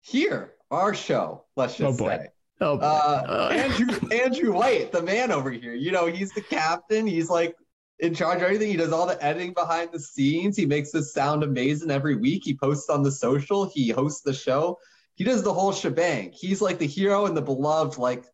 here, 0.02 0.54
our 0.70 0.94
show. 0.94 1.46
Let's 1.56 1.80
Oh, 1.80 1.88
just 1.88 2.00
boy. 2.00 2.18
say. 2.18 2.28
Oh. 2.62 2.78
Uh, 2.78 3.24
Uh, 3.28 3.54
Andrew 3.54 4.10
Andrew 4.12 4.54
White, 4.54 4.92
the 4.92 5.02
man 5.02 5.32
over 5.32 5.52
here. 5.52 5.74
You 5.74 5.92
know, 5.92 6.06
he's 6.08 6.32
the 6.32 6.42
captain. 6.42 7.06
He's 7.08 7.30
like 7.30 7.56
in 8.00 8.14
charge 8.14 8.38
of 8.38 8.44
everything. 8.44 8.70
He 8.70 8.78
does 8.78 8.92
all 8.92 9.06
the 9.08 9.22
editing 9.24 9.54
behind 9.54 9.90
the 9.92 10.00
scenes. 10.00 10.56
He 10.58 10.66
makes 10.66 10.92
this 10.92 11.14
sound 11.14 11.44
amazing 11.44 11.92
every 11.92 12.16
week. 12.16 12.44
He 12.46 12.56
posts 12.56 12.90
on 12.90 13.04
the 13.04 13.12
social. 13.12 13.66
He 13.66 13.90
hosts 13.90 14.22
the 14.22 14.34
show. 14.34 14.78
He 15.16 15.24
does 15.24 15.44
the 15.44 15.54
whole 15.54 15.72
shebang. 15.72 16.32
He's 16.34 16.62
like 16.62 16.78
the 16.80 16.88
hero 16.88 17.26
and 17.26 17.36
the 17.36 17.42
beloved 17.42 17.98
like 17.98 18.26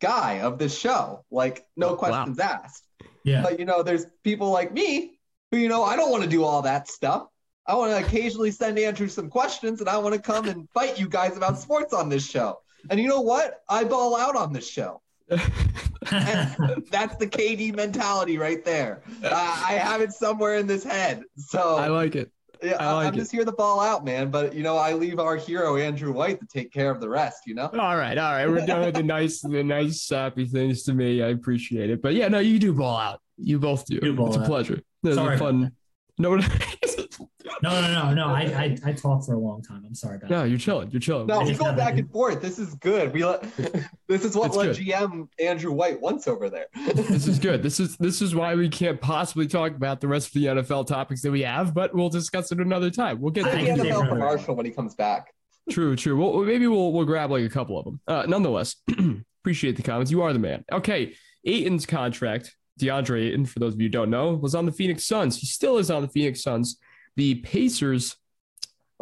guy 0.00 0.40
of 0.40 0.58
this 0.58 0.76
show. 0.78 1.24
Like 1.30 1.66
no 1.76 1.88
Oh, 1.88 1.90
wow. 1.92 1.96
questions 1.96 2.38
asked. 2.38 2.86
Yeah. 3.24 3.42
But 3.42 3.58
you 3.58 3.64
know, 3.64 3.82
there's 3.82 4.06
people 4.22 4.50
like 4.50 4.72
me 4.72 5.18
who 5.50 5.58
you 5.58 5.68
know 5.68 5.82
I 5.82 5.96
don't 5.96 6.10
want 6.10 6.22
to 6.24 6.28
do 6.30 6.44
all 6.44 6.62
that 6.62 6.88
stuff. 6.88 7.26
I 7.66 7.74
want 7.76 7.92
to 7.92 8.06
occasionally 8.06 8.50
send 8.50 8.78
Andrew 8.78 9.08
some 9.08 9.30
questions, 9.30 9.80
and 9.80 9.88
I 9.88 9.96
want 9.96 10.14
to 10.14 10.20
come 10.20 10.48
and 10.48 10.68
fight 10.70 11.00
you 11.00 11.08
guys 11.08 11.36
about 11.36 11.58
sports 11.58 11.94
on 11.94 12.10
this 12.10 12.28
show. 12.28 12.58
And 12.90 13.00
you 13.00 13.08
know 13.08 13.20
what? 13.20 13.62
I 13.68 13.84
ball 13.84 14.16
out 14.16 14.36
on 14.36 14.52
this 14.52 14.68
show. 14.68 15.00
And 15.30 15.40
that's 16.90 17.16
the 17.16 17.26
KD 17.26 17.74
mentality 17.74 18.38
right 18.38 18.64
there. 18.64 19.02
Uh, 19.22 19.28
I 19.32 19.72
have 19.72 20.00
it 20.00 20.12
somewhere 20.12 20.56
in 20.56 20.66
this 20.66 20.84
head. 20.84 21.22
So 21.36 21.76
I 21.76 21.88
like 21.88 22.14
it. 22.14 22.30
Yeah, 22.62 22.76
I 22.78 22.92
like 22.94 23.08
I'm 23.08 23.14
it. 23.14 23.18
just 23.18 23.32
here 23.32 23.44
to 23.44 23.52
ball 23.52 23.80
out, 23.80 24.04
man. 24.04 24.30
But 24.30 24.54
you 24.54 24.62
know, 24.62 24.76
I 24.76 24.94
leave 24.94 25.18
our 25.18 25.36
hero 25.36 25.76
Andrew 25.76 26.12
White 26.12 26.40
to 26.40 26.46
take 26.46 26.72
care 26.72 26.90
of 26.90 27.00
the 27.00 27.08
rest. 27.08 27.42
You 27.46 27.54
know. 27.54 27.70
All 27.72 27.96
right, 27.96 28.16
all 28.16 28.32
right. 28.32 28.48
We're 28.48 28.64
doing 28.64 28.92
the 28.92 29.02
nice, 29.02 29.40
the 29.40 29.62
nice 29.62 30.02
sappy 30.02 30.46
things 30.46 30.82
to 30.84 30.94
me. 30.94 31.22
I 31.22 31.28
appreciate 31.28 31.90
it. 31.90 32.00
But 32.00 32.14
yeah, 32.14 32.28
no, 32.28 32.38
you 32.38 32.58
do 32.58 32.72
ball 32.72 32.96
out. 32.96 33.20
You 33.36 33.58
both 33.58 33.86
do. 33.86 34.00
Do 34.00 34.14
ball 34.14 34.28
it's 34.28 34.36
a 34.36 34.40
out. 34.40 34.46
pleasure. 34.46 34.80
It's 35.02 35.16
Sorry 35.16 35.36
a 35.36 35.38
fun. 35.38 35.72
No, 36.16 36.36
no, 36.36 36.46
No, 37.62 37.80
no, 37.80 37.92
no, 37.92 38.14
no. 38.14 38.26
I, 38.28 38.40
I, 38.42 38.78
I 38.84 38.92
talked 38.92 39.26
for 39.26 39.34
a 39.34 39.38
long 39.38 39.62
time. 39.62 39.82
I'm 39.86 39.94
sorry 39.94 40.16
about 40.16 40.30
no, 40.30 40.42
that. 40.42 40.48
you're 40.48 40.58
chilling. 40.58 40.90
You're 40.90 41.00
chilling. 41.00 41.26
No, 41.26 41.40
I 41.40 41.44
we 41.44 41.54
go 41.54 41.72
back 41.74 41.98
and 41.98 42.10
forth. 42.10 42.40
This 42.40 42.58
is 42.58 42.74
good. 42.74 43.12
We 43.12 43.24
let. 43.24 43.42
this 44.08 44.24
is 44.24 44.36
what 44.36 44.48
It's 44.48 44.56
let. 44.56 44.76
GM 44.76 45.28
Andrew 45.40 45.72
White 45.72 46.00
wants 46.00 46.28
over 46.28 46.48
there. 46.50 46.66
This 46.94 47.26
is 47.26 47.38
good. 47.48 47.62
This 47.62 47.80
is 47.80 47.96
this 47.96 48.22
is 48.22 48.34
why 48.34 48.54
we 48.54 48.68
can't 48.68 49.00
possibly 49.00 49.46
talk 49.46 49.72
about 49.74 50.00
the 50.00 50.08
rest 50.08 50.28
of 50.28 50.34
the 50.34 50.46
NFL 50.46 50.86
topics 50.86 51.22
that 51.22 51.30
we 51.32 51.42
have, 51.42 51.74
but 51.74 51.94
we'll 51.94 52.10
discuss 52.10 52.52
it 52.52 52.60
another 52.60 52.90
time. 52.90 53.20
We'll 53.20 53.32
get 53.32 53.44
to 53.44 53.50
the 53.50 53.56
can 53.56 53.66
it. 53.66 53.82
take 53.82 53.92
NFL 53.92 54.00
another- 54.00 54.08
commercial 54.08 54.54
when 54.56 54.66
he 54.66 54.72
comes 54.72 54.94
back. 54.94 55.32
True, 55.70 55.96
true. 55.96 56.16
Well, 56.20 56.44
maybe 56.44 56.66
we'll 56.66 56.92
we'll 56.92 57.06
grab 57.06 57.30
like 57.30 57.44
a 57.44 57.48
couple 57.48 57.78
of 57.78 57.84
them. 57.86 58.00
Uh, 58.06 58.24
nonetheless, 58.28 58.76
appreciate 59.42 59.76
the 59.76 59.82
comments. 59.82 60.10
You 60.10 60.22
are 60.22 60.32
the 60.32 60.38
man. 60.38 60.64
Okay, 60.70 61.14
Ayton's 61.44 61.86
contract, 61.86 62.54
DeAndre 62.80 63.28
Ayton, 63.28 63.46
for 63.46 63.60
those 63.60 63.74
of 63.74 63.80
you 63.80 63.86
who 63.86 63.90
don't 63.90 64.10
know, 64.10 64.34
was 64.34 64.54
on 64.54 64.66
the 64.66 64.72
Phoenix 64.72 65.04
Suns. 65.04 65.38
He 65.38 65.46
still 65.46 65.78
is 65.78 65.90
on 65.90 66.02
the 66.02 66.08
Phoenix 66.08 66.42
Suns. 66.42 66.78
The 67.16 67.36
Pacers 67.36 68.16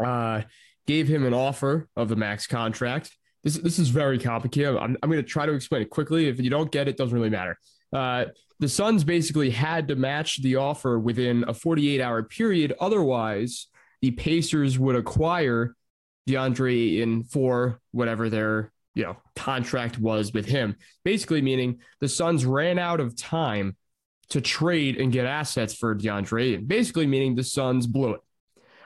uh, 0.03 0.43
gave 0.87 1.09
him 1.09 1.25
an 1.25 1.35
offer 1.35 1.89
of 1.97 2.09
the 2.09 2.17
max 2.17 2.47
contract. 2.47 3.11
This 3.45 3.57
this 3.57 3.79
is 3.79 3.89
very 3.89 4.19
complicated. 4.19 4.77
I'm 4.77 4.97
I'm 5.03 5.11
going 5.11 5.23
to 5.23 5.29
try 5.29 5.47
to 5.47 5.53
explain 5.53 5.83
it 5.83 5.91
quickly. 5.91 6.29
If 6.29 6.41
you 6.41 6.51
don't 6.51 6.71
get 6.71 6.89
it, 6.89 6.97
doesn't 6.97 7.15
really 7.15 7.31
matter. 7.31 7.59
Uh, 7.93 8.27
the 8.61 8.69
Suns 8.69 9.03
basically 9.03 9.51
had 9.51 9.89
to 9.89 9.97
match 9.97 10.41
the 10.43 10.57
offer 10.57 10.99
within 10.99 11.45
a 11.49 11.55
48 11.55 12.01
hour 12.01 12.23
period. 12.23 12.75
Otherwise, 12.81 13.67
the 14.01 14.13
Pacers 14.13 14.79
would 14.79 14.95
acquire 14.95 15.75
DeAndre 16.29 16.99
Ayton 16.99 17.25
for 17.25 17.81
whatever 17.91 18.31
their 18.31 18.72
you 18.95 19.05
know 19.05 19.17
contract 19.37 19.99
was 19.99 20.33
with 20.33 20.47
him. 20.47 20.77
Basically, 21.05 21.43
meaning 21.43 21.81
the 22.01 22.09
Suns 22.09 22.45
ran 22.45 22.79
out 22.79 23.01
of 23.01 23.17
time 23.17 23.77
to 24.31 24.41
trade 24.41 24.97
and 24.97 25.13
get 25.13 25.27
assets 25.27 25.75
for 25.75 25.95
DeAndre 25.95 26.67
Basically, 26.67 27.07
meaning 27.07 27.35
the 27.35 27.45
Suns 27.45 27.87
blew 27.87 28.15
it. 28.15 28.21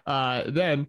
Uh, 0.05 0.45
then, 0.49 0.87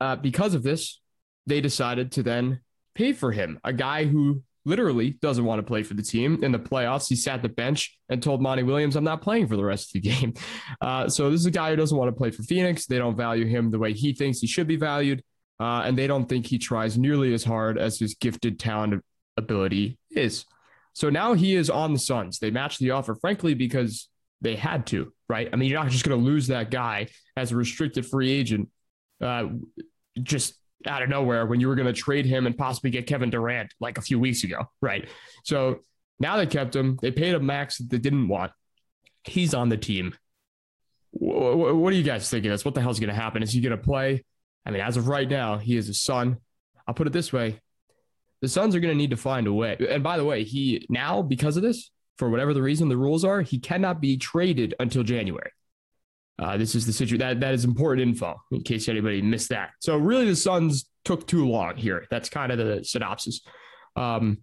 uh, 0.00 0.16
because 0.16 0.54
of 0.54 0.62
this, 0.62 1.00
they 1.46 1.60
decided 1.60 2.12
to 2.12 2.22
then 2.22 2.60
pay 2.94 3.12
for 3.12 3.32
him, 3.32 3.58
a 3.64 3.72
guy 3.72 4.04
who 4.04 4.42
literally 4.64 5.10
doesn't 5.10 5.44
want 5.44 5.58
to 5.58 5.62
play 5.62 5.82
for 5.82 5.94
the 5.94 6.02
team 6.02 6.42
in 6.42 6.52
the 6.52 6.58
playoffs. 6.58 7.08
He 7.08 7.16
sat 7.16 7.42
the 7.42 7.48
bench 7.48 7.98
and 8.08 8.22
told 8.22 8.40
Monty 8.40 8.62
Williams, 8.62 8.96
"I'm 8.96 9.04
not 9.04 9.22
playing 9.22 9.48
for 9.48 9.56
the 9.56 9.64
rest 9.64 9.88
of 9.88 10.02
the 10.02 10.08
game." 10.08 10.34
Uh, 10.80 11.08
so 11.08 11.30
this 11.30 11.38
is 11.38 11.46
a 11.46 11.50
guy 11.50 11.70
who 11.70 11.76
doesn't 11.76 11.96
want 11.96 12.08
to 12.08 12.16
play 12.16 12.30
for 12.30 12.42
Phoenix. 12.42 12.86
They 12.86 12.98
don't 12.98 13.16
value 13.16 13.46
him 13.46 13.70
the 13.70 13.78
way 13.78 13.92
he 13.92 14.12
thinks 14.14 14.40
he 14.40 14.48
should 14.48 14.66
be 14.66 14.74
valued, 14.74 15.22
uh, 15.62 15.82
and 15.86 15.96
they 15.96 16.06
don't 16.08 16.28
think 16.28 16.46
he 16.46 16.58
tries 16.58 16.98
nearly 16.98 17.32
as 17.32 17.44
hard 17.44 17.78
as 17.78 17.98
his 17.98 18.14
gifted 18.14 18.58
talent 18.58 19.02
ability 19.36 19.96
is. 20.10 20.44
So 20.92 21.08
now 21.08 21.34
he 21.34 21.54
is 21.54 21.70
on 21.70 21.92
the 21.92 21.98
Suns. 21.98 22.38
They 22.38 22.50
matched 22.50 22.80
the 22.80 22.90
offer, 22.90 23.14
frankly, 23.14 23.54
because 23.54 24.08
they 24.40 24.56
had 24.56 24.86
to, 24.88 25.12
right? 25.28 25.48
I 25.52 25.56
mean, 25.56 25.70
you're 25.70 25.80
not 25.82 25.90
just 25.92 26.04
going 26.04 26.18
to 26.20 26.26
lose 26.32 26.48
that 26.48 26.70
guy 26.70 27.06
as 27.36 27.52
a 27.52 27.56
restricted 27.56 28.04
free 28.06 28.30
agent, 28.30 28.68
uh, 29.20 29.44
just 30.22 30.54
out 30.86 31.02
of 31.02 31.08
nowhere 31.08 31.46
when 31.46 31.60
you 31.60 31.68
were 31.68 31.76
going 31.76 31.86
to 31.86 31.92
trade 31.92 32.26
him 32.26 32.44
and 32.46 32.58
possibly 32.58 32.90
get 32.90 33.06
Kevin 33.06 33.30
Durant 33.30 33.72
like 33.80 33.98
a 33.98 34.02
few 34.02 34.18
weeks 34.18 34.42
ago, 34.44 34.58
right? 34.80 35.08
So 35.44 35.80
now 36.18 36.36
they 36.36 36.46
kept 36.46 36.74
him. 36.74 36.98
They 37.00 37.12
paid 37.12 37.34
a 37.34 37.40
max 37.40 37.78
that 37.78 37.88
they 37.88 37.98
didn't 37.98 38.26
want. 38.28 38.50
He's 39.24 39.54
on 39.54 39.68
the 39.68 39.76
team. 39.76 40.12
Wh- 41.12 41.54
wh- 41.54 41.76
What 41.80 41.90
do 41.90 41.96
you 41.96 42.02
guys 42.02 42.28
think 42.28 42.44
of 42.44 42.50
this? 42.50 42.64
What 42.64 42.74
the 42.74 42.80
hell's 42.80 42.98
going 43.00 43.14
to 43.14 43.14
happen? 43.14 43.42
Is 43.44 43.52
he 43.52 43.60
going 43.60 43.76
to 43.78 43.82
play? 43.82 44.24
I 44.64 44.70
mean, 44.70 44.80
as 44.80 44.96
of 44.96 45.08
right 45.08 45.28
now, 45.28 45.58
he 45.58 45.76
is 45.76 45.88
a 45.88 45.94
Sun. 45.94 46.38
I'll 46.86 46.94
put 46.94 47.06
it 47.06 47.12
this 47.12 47.32
way: 47.32 47.60
the 48.40 48.48
Suns 48.48 48.74
are 48.74 48.80
going 48.80 48.92
to 48.92 48.98
need 48.98 49.10
to 49.10 49.16
find 49.16 49.46
a 49.46 49.52
way. 49.52 49.76
And 49.90 50.02
by 50.02 50.16
the 50.16 50.24
way, 50.24 50.44
he 50.44 50.86
now 50.88 51.22
because 51.22 51.56
of 51.56 51.62
this, 51.62 51.90
for 52.18 52.30
whatever 52.30 52.54
the 52.54 52.62
reason 52.62 52.88
the 52.88 52.96
rules 52.96 53.24
are, 53.24 53.42
he 53.42 53.58
cannot 53.58 54.00
be 54.00 54.16
traded 54.16 54.74
until 54.78 55.02
January. 55.02 55.50
Uh, 56.38 56.56
this 56.56 56.74
is 56.74 56.86
the 56.86 56.92
situation 56.92 57.18
that 57.18 57.40
that 57.40 57.54
is 57.54 57.64
important 57.64 58.08
info 58.08 58.40
in 58.50 58.62
case 58.62 58.88
anybody 58.88 59.22
missed 59.22 59.50
that. 59.50 59.70
So 59.80 59.96
really, 59.96 60.26
the 60.26 60.36
Suns 60.36 60.88
took 61.04 61.26
too 61.26 61.48
long 61.48 61.76
here. 61.76 62.06
That's 62.10 62.28
kind 62.28 62.50
of 62.50 62.58
the 62.58 62.84
synopsis. 62.84 63.42
Um, 63.96 64.38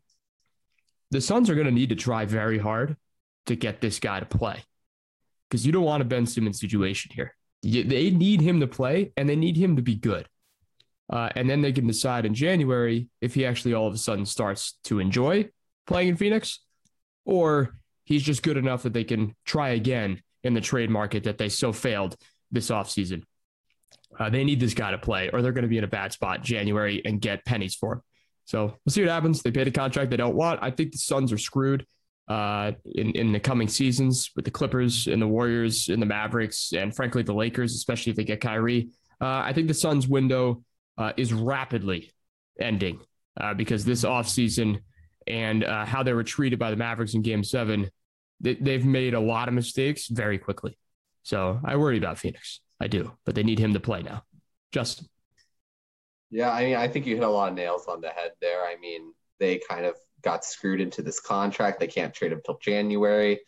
the 1.12 1.22
Suns 1.22 1.50
are 1.50 1.56
going 1.56 1.68
to 1.68 1.74
need 1.74 1.90
to 1.90 1.96
try 1.96 2.26
very 2.26 2.58
hard 2.58 2.96
to 3.48 3.56
get 3.56 3.82
this 3.82 4.00
guy 4.00 4.20
to 4.20 4.26
play 4.26 4.64
because 5.50 5.66
you 5.66 5.72
don't 5.72 5.84
want 5.84 6.02
a 6.02 6.06
Ben 6.06 6.26
Simmons 6.26 6.60
situation 6.60 7.12
here. 7.14 7.36
They 7.62 8.10
need 8.10 8.42
him 8.42 8.60
to 8.62 8.68
play 8.68 9.12
and 9.18 9.28
they 9.28 9.36
need 9.36 9.58
him 9.58 9.76
to 9.76 9.82
be 9.82 9.96
good. 9.96 10.28
Uh, 11.10 11.30
and 11.36 11.50
then 11.50 11.62
they 11.62 11.72
can 11.72 11.88
decide 11.88 12.26
in 12.26 12.34
January 12.34 13.08
if 13.20 13.34
he 13.34 13.46
actually 13.46 13.74
all 13.74 13.88
of 13.88 13.94
a 13.94 13.98
sudden 13.98 14.26
starts 14.26 14.78
to 14.84 15.00
enjoy 15.00 15.50
playing 15.88 16.10
in 16.10 16.16
Phoenix 16.16 16.60
or 17.26 17.76
he's 18.06 18.24
just 18.24 18.44
good 18.44 18.58
enough 18.58 18.84
that 18.84 18.94
they 18.94 19.04
can 19.04 19.36
try 19.46 19.70
again 19.70 20.22
in 20.44 20.54
the 20.54 20.62
trade 20.62 20.90
market 20.90 21.24
that 21.24 21.38
they 21.38 21.50
so 21.50 21.74
failed 21.74 22.16
this 22.52 22.70
offseason. 22.70 23.24
Uh, 24.18 24.30
they 24.30 24.44
need 24.44 24.60
this 24.60 24.74
guy 24.74 24.92
to 24.92 24.98
play 24.98 25.30
or 25.32 25.42
they're 25.42 25.52
going 25.52 25.64
to 25.64 25.70
be 25.70 25.78
in 25.78 25.84
a 25.84 25.88
bad 25.88 26.14
spot 26.14 26.44
January 26.44 27.02
and 27.04 27.22
get 27.22 27.44
pennies 27.46 27.76
for 27.76 27.94
him. 27.94 28.02
So 28.46 28.66
we'll 28.66 28.92
see 28.92 29.02
what 29.02 29.10
happens. 29.10 29.42
They 29.42 29.52
paid 29.52 29.68
a 29.68 29.72
contract 29.72 30.12
they 30.12 30.18
don't 30.18 30.36
want. 30.36 30.60
I 30.62 30.72
think 30.72 30.92
the 30.92 30.98
Suns 30.98 31.32
are 31.32 31.38
screwed 31.38 31.86
uh, 32.30 32.72
in, 32.86 33.12
in 33.12 33.32
the 33.32 33.40
coming 33.40 33.68
seasons 33.68 34.30
with 34.36 34.46
the 34.46 34.52
Clippers 34.52 35.08
and 35.08 35.22
the 35.22 35.28
Warriors 35.28 35.90
and 35.90 36.02
the 36.02 36.06
Mavericks 36.06 36.72
and 36.74 36.96
frankly 36.96 37.24
the 37.24 37.34
Lakers, 37.34 37.74
especially 37.74 38.12
if 38.12 38.16
they 38.16 38.24
get 38.24 38.40
Kyrie. 38.40 38.90
Uh, 39.20 39.42
I 39.44 39.54
think 39.54 39.68
the 39.68 39.74
Suns 39.74 40.08
window 40.08 40.64
uh, 40.98 41.14
is 41.18 41.34
rapidly 41.34 42.12
ending 42.60 43.00
uh, 43.40 43.54
because 43.54 43.84
this 43.84 44.06
offseason 44.06 44.82
and 45.28 45.64
uh, 45.64 45.86
how 45.86 46.04
they 46.04 46.14
were 46.14 46.24
treated 46.24 46.60
by 46.60 46.70
the 46.70 46.78
Mavericks 46.78 47.16
in 47.16 47.22
game 47.22 47.44
seven, 47.44 47.90
they, 48.40 48.56
they've 48.56 48.86
made 48.86 49.14
a 49.14 49.20
lot 49.20 49.48
of 49.48 49.54
mistakes 49.54 50.08
very 50.08 50.38
quickly. 50.38 50.78
So 51.24 51.60
I 51.66 51.76
worry 51.78 51.98
about 51.98 52.18
Phoenix. 52.18 52.62
I 52.80 52.88
do, 52.88 53.12
but 53.26 53.36
they 53.36 53.44
need 53.44 53.60
him 53.60 53.74
to 53.74 53.80
play 53.80 54.04
now. 54.04 54.24
Justin. 54.72 55.08
Yeah, 56.32 56.52
I 56.52 56.64
mean, 56.64 56.76
I 56.76 56.88
think 56.88 57.08
you 57.08 57.16
hit 57.16 57.24
a 57.24 57.30
lot 57.30 57.50
of 57.50 57.56
nails 57.56 57.88
on 57.88 58.02
the 58.02 58.10
head 58.10 58.32
there. 58.40 58.62
I 58.64 58.76
mean, 58.80 59.14
they 59.40 59.60
kind 59.68 59.86
of 59.86 59.96
got 60.22 60.44
screwed 60.46 60.82
into 60.82 61.02
this 61.02 61.20
contract. 61.20 61.80
They 61.80 61.88
can't 61.88 62.14
trade 62.14 62.32
him 62.32 62.42
till 62.46 62.58
January. 62.60 63.42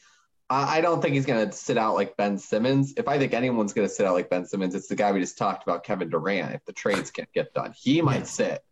I 0.49 0.77
I 0.77 0.81
don't 0.81 1.01
think 1.01 1.15
he's 1.15 1.25
going 1.25 1.49
to 1.49 1.55
sit 1.55 1.77
out 1.77 1.95
like 1.95 2.17
Ben 2.17 2.37
Simmons. 2.37 2.93
If 2.97 3.07
I 3.07 3.17
think 3.17 3.33
anyone's 3.33 3.73
going 3.73 3.87
to 3.87 3.93
sit 3.93 4.05
out 4.05 4.13
like 4.13 4.29
Ben 4.29 4.45
Simmons, 4.45 4.75
it's 4.75 4.87
the 4.87 4.95
guy 4.95 5.11
we 5.11 5.19
just 5.19 5.37
talked 5.37 5.63
about, 5.63 5.83
Kevin 5.83 6.09
Durant. 6.09 6.53
If 6.53 6.65
the 6.65 6.73
trades 6.73 7.11
can't 7.11 7.31
get 7.33 7.53
done, 7.53 7.73
he 7.75 8.01
might 8.01 8.19
Yeah. 8.19 8.23
sit. 8.23 8.63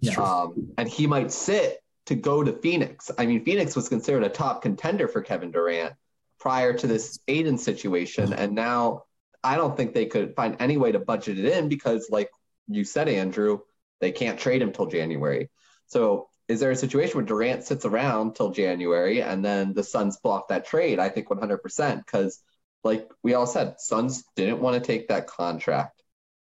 Yeah. 0.00 0.14
Um, 0.16 0.72
and 0.78 0.88
he 0.88 1.06
might 1.06 1.32
sit 1.32 1.82
to 2.06 2.14
go 2.14 2.42
to 2.42 2.52
Phoenix. 2.52 3.10
I 3.18 3.26
mean, 3.26 3.44
Phoenix 3.44 3.76
was 3.76 3.88
considered 3.88 4.24
a 4.24 4.28
top 4.28 4.62
contender 4.62 5.08
for 5.08 5.22
Kevin 5.22 5.50
Durant 5.50 5.94
prior 6.38 6.72
to 6.72 6.86
this 6.86 7.18
Ayton 7.28 7.58
situation. 7.58 8.32
And 8.32 8.54
now 8.54 9.04
I 9.42 9.56
don't 9.56 9.76
think 9.76 9.92
they 9.92 10.06
could 10.06 10.34
find 10.34 10.56
any 10.60 10.76
way 10.76 10.92
to 10.92 10.98
budget 10.98 11.38
it 11.38 11.44
in 11.44 11.68
because, 11.68 12.08
like 12.10 12.30
you 12.68 12.84
said, 12.84 13.08
Andrew, 13.08 13.60
they 14.00 14.12
can't 14.12 14.38
trade 14.38 14.62
him 14.62 14.72
till 14.72 14.86
January. 14.86 15.50
So 15.86 16.28
is 16.48 16.60
there 16.60 16.70
a 16.70 16.76
situation 16.76 17.16
where 17.16 17.26
Durant 17.26 17.64
sits 17.64 17.84
around 17.84 18.34
till 18.34 18.50
January 18.50 19.22
and 19.22 19.44
then 19.44 19.74
the 19.74 19.84
Suns 19.84 20.16
block 20.16 20.48
that 20.48 20.64
trade? 20.64 20.98
I 20.98 21.10
think 21.10 21.28
100% 21.28 21.96
because, 21.98 22.40
like 22.82 23.08
we 23.22 23.34
all 23.34 23.46
said, 23.46 23.76
Suns 23.78 24.24
didn't 24.34 24.60
want 24.60 24.74
to 24.74 24.86
take 24.86 25.08
that 25.08 25.26
contract, 25.26 26.02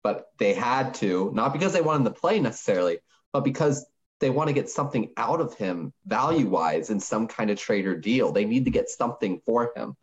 but 0.05 0.28
they 0.38 0.55
had 0.55 0.94
to, 0.94 1.32
not 1.34 1.53
because 1.53 1.72
they 1.72 1.80
wanted 1.80 2.05
to 2.05 2.20
play 2.20 2.38
necessarily, 2.38 2.99
but 3.32 3.42
because 3.42 3.84
they 4.20 4.30
want 4.30 4.49
to 4.49 4.55
get 4.55 4.70
something 4.70 5.12
out 5.16 5.40
of 5.40 5.55
him 5.55 5.92
value 6.07 6.49
wise 6.49 6.90
in 6.90 7.01
some 7.01 7.26
kind 7.26 7.51
of 7.51 7.59
trade 7.59 7.86
or 7.86 7.96
deal. 7.96 8.30
They 8.30 8.44
need 8.44 8.66
to 8.66 8.70
get 8.70 8.88
something 8.88 9.40
for 9.44 9.72
him. 9.76 9.96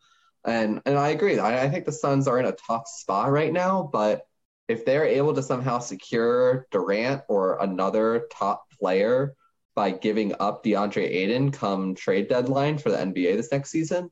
And 0.43 0.81
and 0.85 0.97
I 0.97 1.09
agree. 1.09 1.39
I, 1.39 1.63
I 1.63 1.69
think 1.69 1.85
the 1.85 1.91
Suns 1.91 2.27
are 2.27 2.39
in 2.39 2.45
a 2.45 2.51
tough 2.51 2.87
spot 2.87 3.31
right 3.31 3.51
now, 3.51 3.89
but 3.91 4.27
if 4.67 4.85
they're 4.85 5.05
able 5.05 5.33
to 5.35 5.43
somehow 5.43 5.79
secure 5.79 6.67
Durant 6.71 7.23
or 7.27 7.59
another 7.61 8.27
top 8.31 8.69
player 8.79 9.35
by 9.76 9.91
giving 9.91 10.34
up 10.39 10.63
DeAndre 10.63 11.03
Ayton 11.03 11.51
come 11.51 11.95
trade 11.95 12.30
deadline 12.30 12.78
for 12.78 12.89
the 12.89 12.97
NBA 12.97 13.36
this 13.36 13.51
next 13.51 13.69
season, 13.69 14.09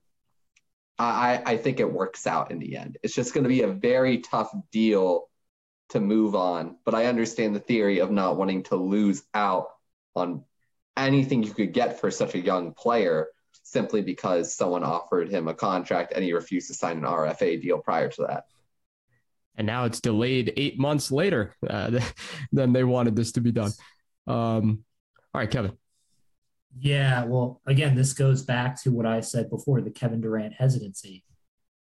I, 1.00 1.42
I 1.46 1.58
think 1.58 1.80
it 1.80 1.92
works 1.92 2.28
out 2.28 2.52
in 2.52 2.60
the 2.60 2.78
end. 2.78 2.98
It's 3.02 3.16
just 3.16 3.34
going 3.34 3.44
to 3.44 3.50
be 3.50 3.62
a 3.62 3.68
very 3.68 4.20
tough 4.20 4.54
deal 4.72 5.30
to 5.90 6.00
move 6.00 6.36
on. 6.36 6.78
But 6.86 6.96
I 6.96 7.06
understand 7.06 7.56
the 7.56 7.60
theory 7.60 8.00
of 8.00 8.12
not 8.12 8.38
wanting 8.38 8.64
to 8.64 8.76
lose 8.76 9.24
out 9.34 9.70
on 10.16 10.44
anything 10.96 11.44
you 11.44 11.54
could 11.54 11.74
get 11.74 12.00
for 12.00 12.12
such 12.12 12.36
a 12.36 12.40
young 12.40 12.74
player 12.74 13.28
simply 13.64 14.02
because 14.02 14.54
someone 14.54 14.84
offered 14.84 15.30
him 15.30 15.48
a 15.48 15.54
contract 15.54 16.14
and 16.14 16.24
he 16.24 16.34
refused 16.34 16.68
to 16.68 16.74
sign 16.74 16.98
an 16.98 17.04
RFA 17.04 17.62
deal 17.62 17.80
prior 17.80 18.10
to 18.10 18.26
that. 18.28 18.46
and 19.56 19.66
now 19.66 19.86
it's 19.86 20.02
delayed 20.02 20.54
eight 20.58 20.78
months 20.78 21.12
later 21.12 21.56
uh, 21.68 22.00
than 22.52 22.74
they 22.74 22.84
wanted 22.84 23.16
this 23.16 23.32
to 23.34 23.42
be 23.42 23.52
done. 23.52 23.72
Um, 24.28 24.84
all 25.34 25.40
right, 25.42 25.50
Kevin. 25.50 25.78
Yeah, 26.80 27.26
well, 27.26 27.62
again, 27.66 27.96
this 27.96 28.14
goes 28.14 28.44
back 28.44 28.82
to 28.84 28.92
what 28.92 29.06
I 29.06 29.22
said 29.22 29.50
before 29.50 29.82
the 29.82 29.92
Kevin 29.92 30.22
Durant 30.22 30.54
hesitancy. 30.54 31.24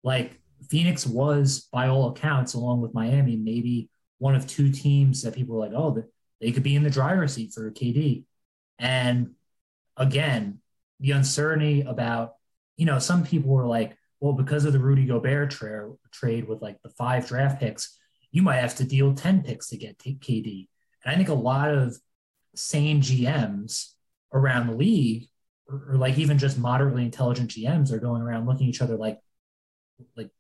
Like, 0.02 0.40
Phoenix 0.68 1.06
was, 1.06 1.68
by 1.72 1.88
all 1.88 2.10
accounts, 2.10 2.54
along 2.54 2.80
with 2.80 2.94
Miami, 2.94 3.36
maybe 3.36 3.88
one 4.18 4.34
of 4.34 4.46
two 4.46 4.70
teams 4.70 5.22
that 5.22 5.34
people 5.34 5.54
were 5.54 5.60
like, 5.60 5.74
oh, 5.74 6.02
they 6.40 6.52
could 6.52 6.62
be 6.62 6.76
in 6.76 6.82
the 6.82 6.90
driver's 6.90 7.34
seat 7.34 7.52
for 7.52 7.70
KD. 7.70 8.24
And 8.78 9.32
again, 9.96 10.60
the 11.00 11.12
uncertainty 11.12 11.82
about, 11.82 12.34
you 12.76 12.86
know, 12.86 12.98
some 12.98 13.24
people 13.24 13.50
were 13.50 13.66
like, 13.66 13.96
well, 14.20 14.32
because 14.32 14.64
of 14.64 14.72
the 14.72 14.78
Rudy 14.78 15.04
Gobert 15.04 15.50
tra- 15.50 15.92
trade 16.12 16.48
with 16.48 16.62
like 16.62 16.80
the 16.82 16.90
five 16.90 17.28
draft 17.28 17.60
picks, 17.60 17.98
you 18.30 18.42
might 18.42 18.56
have 18.56 18.74
to 18.76 18.84
deal 18.84 19.14
10 19.14 19.42
picks 19.42 19.68
to 19.68 19.76
get 19.76 19.98
KD. 19.98 20.68
And 21.04 21.12
I 21.12 21.16
think 21.16 21.28
a 21.28 21.34
lot 21.34 21.70
of 21.70 21.96
sane 22.54 23.00
GMs 23.00 23.92
around 24.32 24.66
the 24.66 24.74
league, 24.74 25.28
or, 25.68 25.86
or 25.90 25.96
like 25.96 26.18
even 26.18 26.38
just 26.38 26.58
moderately 26.58 27.04
intelligent 27.04 27.50
GMs, 27.50 27.92
are 27.92 27.98
going 27.98 28.22
around 28.22 28.46
looking 28.46 28.66
at 28.66 28.70
each 28.70 28.82
other 28.82 28.96
like, 28.96 29.20
like 30.16 30.30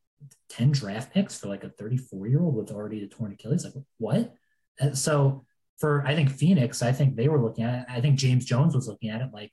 10 0.50 0.72
draft 0.72 1.12
picks 1.12 1.38
for 1.38 1.48
like 1.48 1.64
a 1.64 1.70
34 1.70 2.26
year 2.26 2.40
old 2.40 2.56
with 2.56 2.70
already 2.70 3.02
a 3.02 3.06
torn 3.06 3.32
Achilles. 3.32 3.64
Like, 3.64 3.74
what? 3.98 4.34
And 4.78 4.96
so 4.96 5.44
for, 5.78 6.04
I 6.06 6.14
think 6.14 6.30
Phoenix, 6.30 6.82
I 6.82 6.92
think 6.92 7.16
they 7.16 7.28
were 7.28 7.42
looking 7.42 7.64
at 7.64 7.80
it. 7.80 7.86
I 7.88 8.00
think 8.00 8.18
James 8.18 8.44
Jones 8.44 8.74
was 8.74 8.88
looking 8.88 9.10
at 9.10 9.20
it 9.20 9.30
like, 9.32 9.52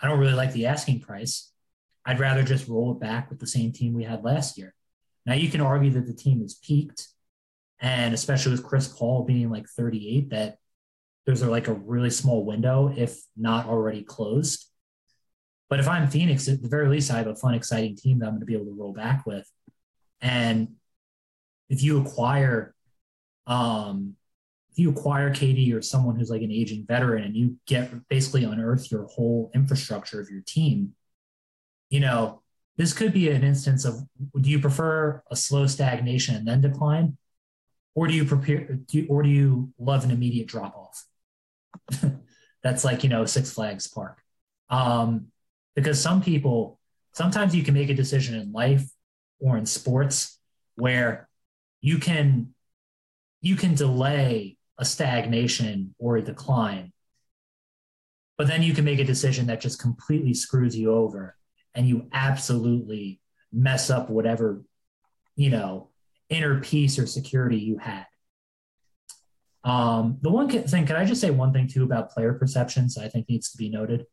I 0.00 0.08
don't 0.08 0.18
really 0.18 0.34
like 0.34 0.52
the 0.52 0.66
asking 0.66 1.00
price. 1.00 1.52
I'd 2.04 2.20
rather 2.20 2.42
just 2.42 2.68
roll 2.68 2.92
it 2.92 3.00
back 3.00 3.30
with 3.30 3.40
the 3.40 3.46
same 3.46 3.72
team 3.72 3.94
we 3.94 4.04
had 4.04 4.24
last 4.24 4.58
year. 4.58 4.74
Now 5.24 5.34
you 5.34 5.48
can 5.48 5.60
argue 5.60 5.90
that 5.92 6.06
the 6.06 6.12
team 6.12 6.42
is 6.42 6.54
peaked, 6.54 7.08
and 7.80 8.12
especially 8.12 8.52
with 8.52 8.64
Chris 8.64 8.88
Paul 8.88 9.24
being 9.24 9.50
like 9.50 9.66
38, 9.66 10.30
that 10.30 10.58
there's 11.26 11.42
a, 11.42 11.50
like 11.50 11.68
a 11.68 11.72
really 11.72 12.10
small 12.10 12.44
window, 12.44 12.92
if 12.96 13.18
not 13.36 13.66
already 13.66 14.02
closed. 14.02 14.66
But 15.70 15.80
if 15.80 15.88
I'm 15.88 16.08
Phoenix, 16.08 16.48
at 16.48 16.62
the 16.62 16.68
very 16.68 16.88
least, 16.88 17.10
I 17.10 17.18
have 17.18 17.26
a 17.26 17.34
fun, 17.34 17.54
exciting 17.54 17.96
team 17.96 18.18
that 18.18 18.26
I'm 18.26 18.32
going 18.32 18.40
to 18.40 18.46
be 18.46 18.54
able 18.54 18.66
to 18.66 18.78
roll 18.78 18.92
back 18.92 19.24
with. 19.26 19.50
And 20.20 20.76
if 21.68 21.82
you 21.82 22.00
acquire, 22.00 22.74
um, 23.46 24.14
if 24.70 24.78
you 24.78 24.90
acquire 24.90 25.30
KD 25.30 25.74
or 25.74 25.80
someone 25.80 26.16
who's 26.16 26.30
like 26.30 26.42
an 26.42 26.52
aging 26.52 26.84
veteran 26.86 27.24
and 27.24 27.36
you 27.36 27.56
get 27.66 27.90
basically 28.08 28.44
unearth 28.44 28.90
your 28.90 29.04
whole 29.04 29.50
infrastructure 29.54 30.20
of 30.20 30.28
your 30.28 30.42
team, 30.46 30.94
you 31.88 32.00
know, 32.00 32.42
this 32.76 32.92
could 32.92 33.12
be 33.12 33.30
an 33.30 33.44
instance 33.44 33.84
of 33.84 34.00
do 34.40 34.50
you 34.50 34.58
prefer 34.58 35.22
a 35.30 35.36
slow 35.36 35.66
stagnation 35.66 36.34
and 36.34 36.46
then 36.46 36.60
decline? 36.60 37.16
Or 37.94 38.08
do 38.08 38.14
you 38.14 38.24
prepare 38.24 38.64
do 38.64 38.98
you, 38.98 39.06
or 39.08 39.22
do 39.22 39.28
you 39.28 39.72
love 39.78 40.04
an 40.04 40.10
immediate 40.10 40.48
drop 40.48 40.76
off? 40.76 41.04
That's 42.62 42.84
like, 42.84 43.02
you 43.02 43.10
know, 43.10 43.26
Six 43.26 43.52
Flags 43.52 43.86
Park. 43.86 44.18
Um, 44.70 45.28
because 45.74 46.00
some 46.00 46.22
people 46.22 46.78
sometimes 47.12 47.54
you 47.54 47.62
can 47.62 47.74
make 47.74 47.90
a 47.90 47.94
decision 47.94 48.34
in 48.34 48.52
life 48.52 48.84
or 49.40 49.56
in 49.56 49.66
sports 49.66 50.38
where 50.76 51.28
you 51.80 51.98
can 51.98 52.54
you 53.40 53.56
can 53.56 53.74
delay 53.74 54.56
a 54.78 54.84
stagnation 54.84 55.94
or 55.98 56.16
a 56.16 56.22
decline 56.22 56.92
but 58.36 58.48
then 58.48 58.62
you 58.62 58.74
can 58.74 58.84
make 58.84 58.98
a 58.98 59.04
decision 59.04 59.46
that 59.46 59.60
just 59.60 59.80
completely 59.80 60.34
screws 60.34 60.76
you 60.76 60.92
over 60.92 61.36
and 61.74 61.88
you 61.88 62.08
absolutely 62.12 63.20
mess 63.52 63.90
up 63.90 64.10
whatever 64.10 64.62
you 65.36 65.50
know 65.50 65.88
inner 66.28 66.60
peace 66.60 66.98
or 66.98 67.06
security 67.06 67.58
you 67.58 67.78
had 67.78 68.06
um, 69.64 70.18
the 70.20 70.30
one 70.30 70.48
thing 70.48 70.86
can 70.86 70.96
i 70.96 71.04
just 71.04 71.20
say 71.20 71.30
one 71.30 71.52
thing 71.52 71.66
too 71.66 71.84
about 71.84 72.10
player 72.10 72.34
perceptions 72.34 72.98
i 72.98 73.08
think 73.08 73.28
needs 73.28 73.50
to 73.50 73.58
be 73.58 73.68
noted 73.68 74.06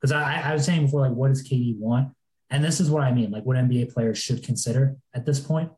because 0.00 0.12
I, 0.12 0.40
I 0.40 0.54
was 0.54 0.64
saying 0.64 0.86
before 0.86 1.02
like 1.02 1.12
what 1.12 1.28
does 1.28 1.46
KD 1.46 1.76
want 1.76 2.14
and 2.50 2.64
this 2.64 2.80
is 2.80 2.90
what 2.90 3.04
I 3.04 3.12
mean, 3.12 3.30
like 3.30 3.44
what 3.44 3.56
NBA 3.56 3.94
players 3.94 4.18
should 4.18 4.42
consider 4.42 4.96
at 5.14 5.24
this 5.24 5.38
point. 5.38 5.70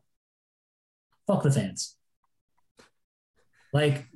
Fuck 1.27 1.43
the 1.43 1.51
fans. 1.51 1.95
Like, 3.71 4.07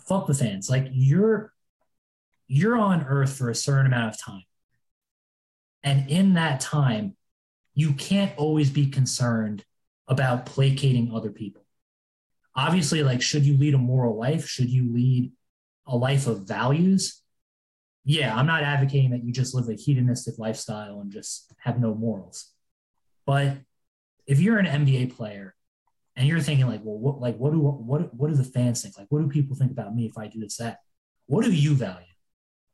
fuck 0.00 0.26
the 0.26 0.34
fans. 0.34 0.70
Like 0.70 0.88
you're 0.90 1.52
you're 2.48 2.76
on 2.76 3.04
earth 3.04 3.36
for 3.36 3.50
a 3.50 3.54
certain 3.54 3.86
amount 3.86 4.14
of 4.14 4.20
time. 4.20 4.42
And 5.84 6.10
in 6.10 6.34
that 6.34 6.60
time, 6.60 7.16
you 7.74 7.92
can't 7.94 8.36
always 8.36 8.70
be 8.70 8.86
concerned 8.86 9.64
about 10.08 10.46
placating 10.46 11.12
other 11.14 11.30
people. 11.30 11.61
Obviously, 12.54 13.02
like, 13.02 13.22
should 13.22 13.44
you 13.44 13.56
lead 13.56 13.74
a 13.74 13.78
moral 13.78 14.18
life? 14.18 14.46
Should 14.46 14.68
you 14.68 14.92
lead 14.92 15.32
a 15.86 15.96
life 15.96 16.26
of 16.26 16.46
values? 16.46 17.22
yeah, 18.04 18.34
I'm 18.36 18.46
not 18.46 18.62
advocating 18.62 19.10
that 19.10 19.24
you 19.24 19.32
just 19.32 19.54
live 19.54 19.68
a 19.68 19.74
hedonistic 19.74 20.38
lifestyle 20.38 21.00
and 21.00 21.12
just 21.12 21.52
have 21.58 21.80
no 21.80 21.94
morals. 21.94 22.50
But 23.26 23.58
if 24.26 24.40
you're 24.40 24.58
an 24.58 24.66
NBA 24.66 25.16
player 25.16 25.54
and 26.16 26.26
you're 26.26 26.40
thinking 26.40 26.66
like, 26.66 26.80
well, 26.82 26.98
what 26.98 27.20
like 27.20 27.36
what 27.36 27.52
do 27.52 27.60
what 27.60 28.12
what 28.14 28.30
do 28.30 28.36
the 28.36 28.44
fans 28.44 28.82
think? 28.82 28.98
Like, 28.98 29.06
what 29.10 29.22
do 29.22 29.28
people 29.28 29.56
think 29.56 29.70
about 29.70 29.94
me 29.94 30.06
if 30.06 30.18
I 30.18 30.26
do 30.26 30.40
this 30.40 30.56
that? 30.56 30.78
What 31.26 31.44
do 31.44 31.52
you 31.52 31.74
value? 31.74 32.06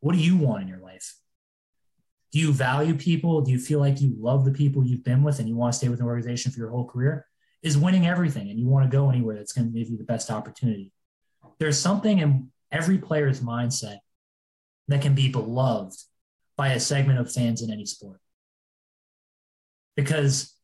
What 0.00 0.14
do 0.14 0.18
you 0.18 0.36
want 0.36 0.62
in 0.62 0.68
your 0.68 0.80
life? 0.80 1.16
Do 2.32 2.38
you 2.38 2.52
value 2.52 2.94
people? 2.94 3.42
Do 3.42 3.52
you 3.52 3.58
feel 3.58 3.80
like 3.80 4.00
you 4.00 4.14
love 4.18 4.44
the 4.44 4.52
people 4.52 4.84
you've 4.84 5.04
been 5.04 5.22
with 5.22 5.38
and 5.38 5.48
you 5.48 5.56
want 5.56 5.72
to 5.74 5.78
stay 5.78 5.88
with 5.88 6.00
an 6.00 6.06
organization 6.06 6.52
for 6.52 6.58
your 6.58 6.70
whole 6.70 6.86
career? 6.86 7.26
Is 7.62 7.76
winning 7.76 8.06
everything 8.06 8.50
and 8.50 8.58
you 8.58 8.68
want 8.68 8.88
to 8.88 8.96
go 8.96 9.10
anywhere 9.10 9.36
that's 9.36 9.52
going 9.52 9.72
to 9.72 9.78
give 9.78 9.88
you 9.88 9.98
the 9.98 10.04
best 10.04 10.30
opportunity. 10.30 10.92
There's 11.58 11.78
something 11.78 12.18
in 12.18 12.50
every 12.70 12.98
player's 12.98 13.40
mindset 13.40 13.98
that 14.86 15.02
can 15.02 15.14
be 15.14 15.28
beloved 15.28 15.96
by 16.56 16.68
a 16.68 16.80
segment 16.80 17.18
of 17.18 17.32
fans 17.32 17.62
in 17.62 17.72
any 17.72 17.84
sport. 17.84 18.20
Because 19.96 20.54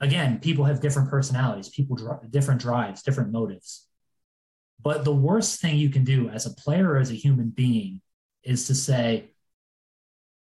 again, 0.00 0.38
people 0.38 0.64
have 0.64 0.80
different 0.80 1.10
personalities, 1.10 1.68
people 1.68 1.96
different 2.30 2.60
drives, 2.60 3.02
different 3.02 3.32
motives. 3.32 3.86
But 4.80 5.04
the 5.04 5.14
worst 5.14 5.60
thing 5.60 5.76
you 5.76 5.90
can 5.90 6.04
do 6.04 6.28
as 6.28 6.46
a 6.46 6.54
player 6.54 6.90
or 6.90 6.98
as 6.98 7.10
a 7.10 7.14
human 7.14 7.50
being 7.50 8.00
is 8.42 8.66
to 8.68 8.74
say, 8.74 9.30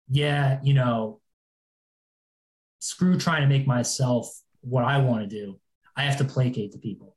yeah, 0.09 0.61
you 0.63 0.75
know, 0.75 1.21
screw 2.79 3.19
trying 3.19 3.43
to 3.43 3.49
make 3.49 3.67
myself 3.67 4.29
what 4.61 4.85
I 4.85 4.99
want 4.99 5.23
to 5.23 5.29
do. 5.29 5.59
I 5.99 6.03
have 6.03 6.17
to 6.19 6.25
placate 6.25 6.73
the 6.73 6.79
people. 6.79 7.17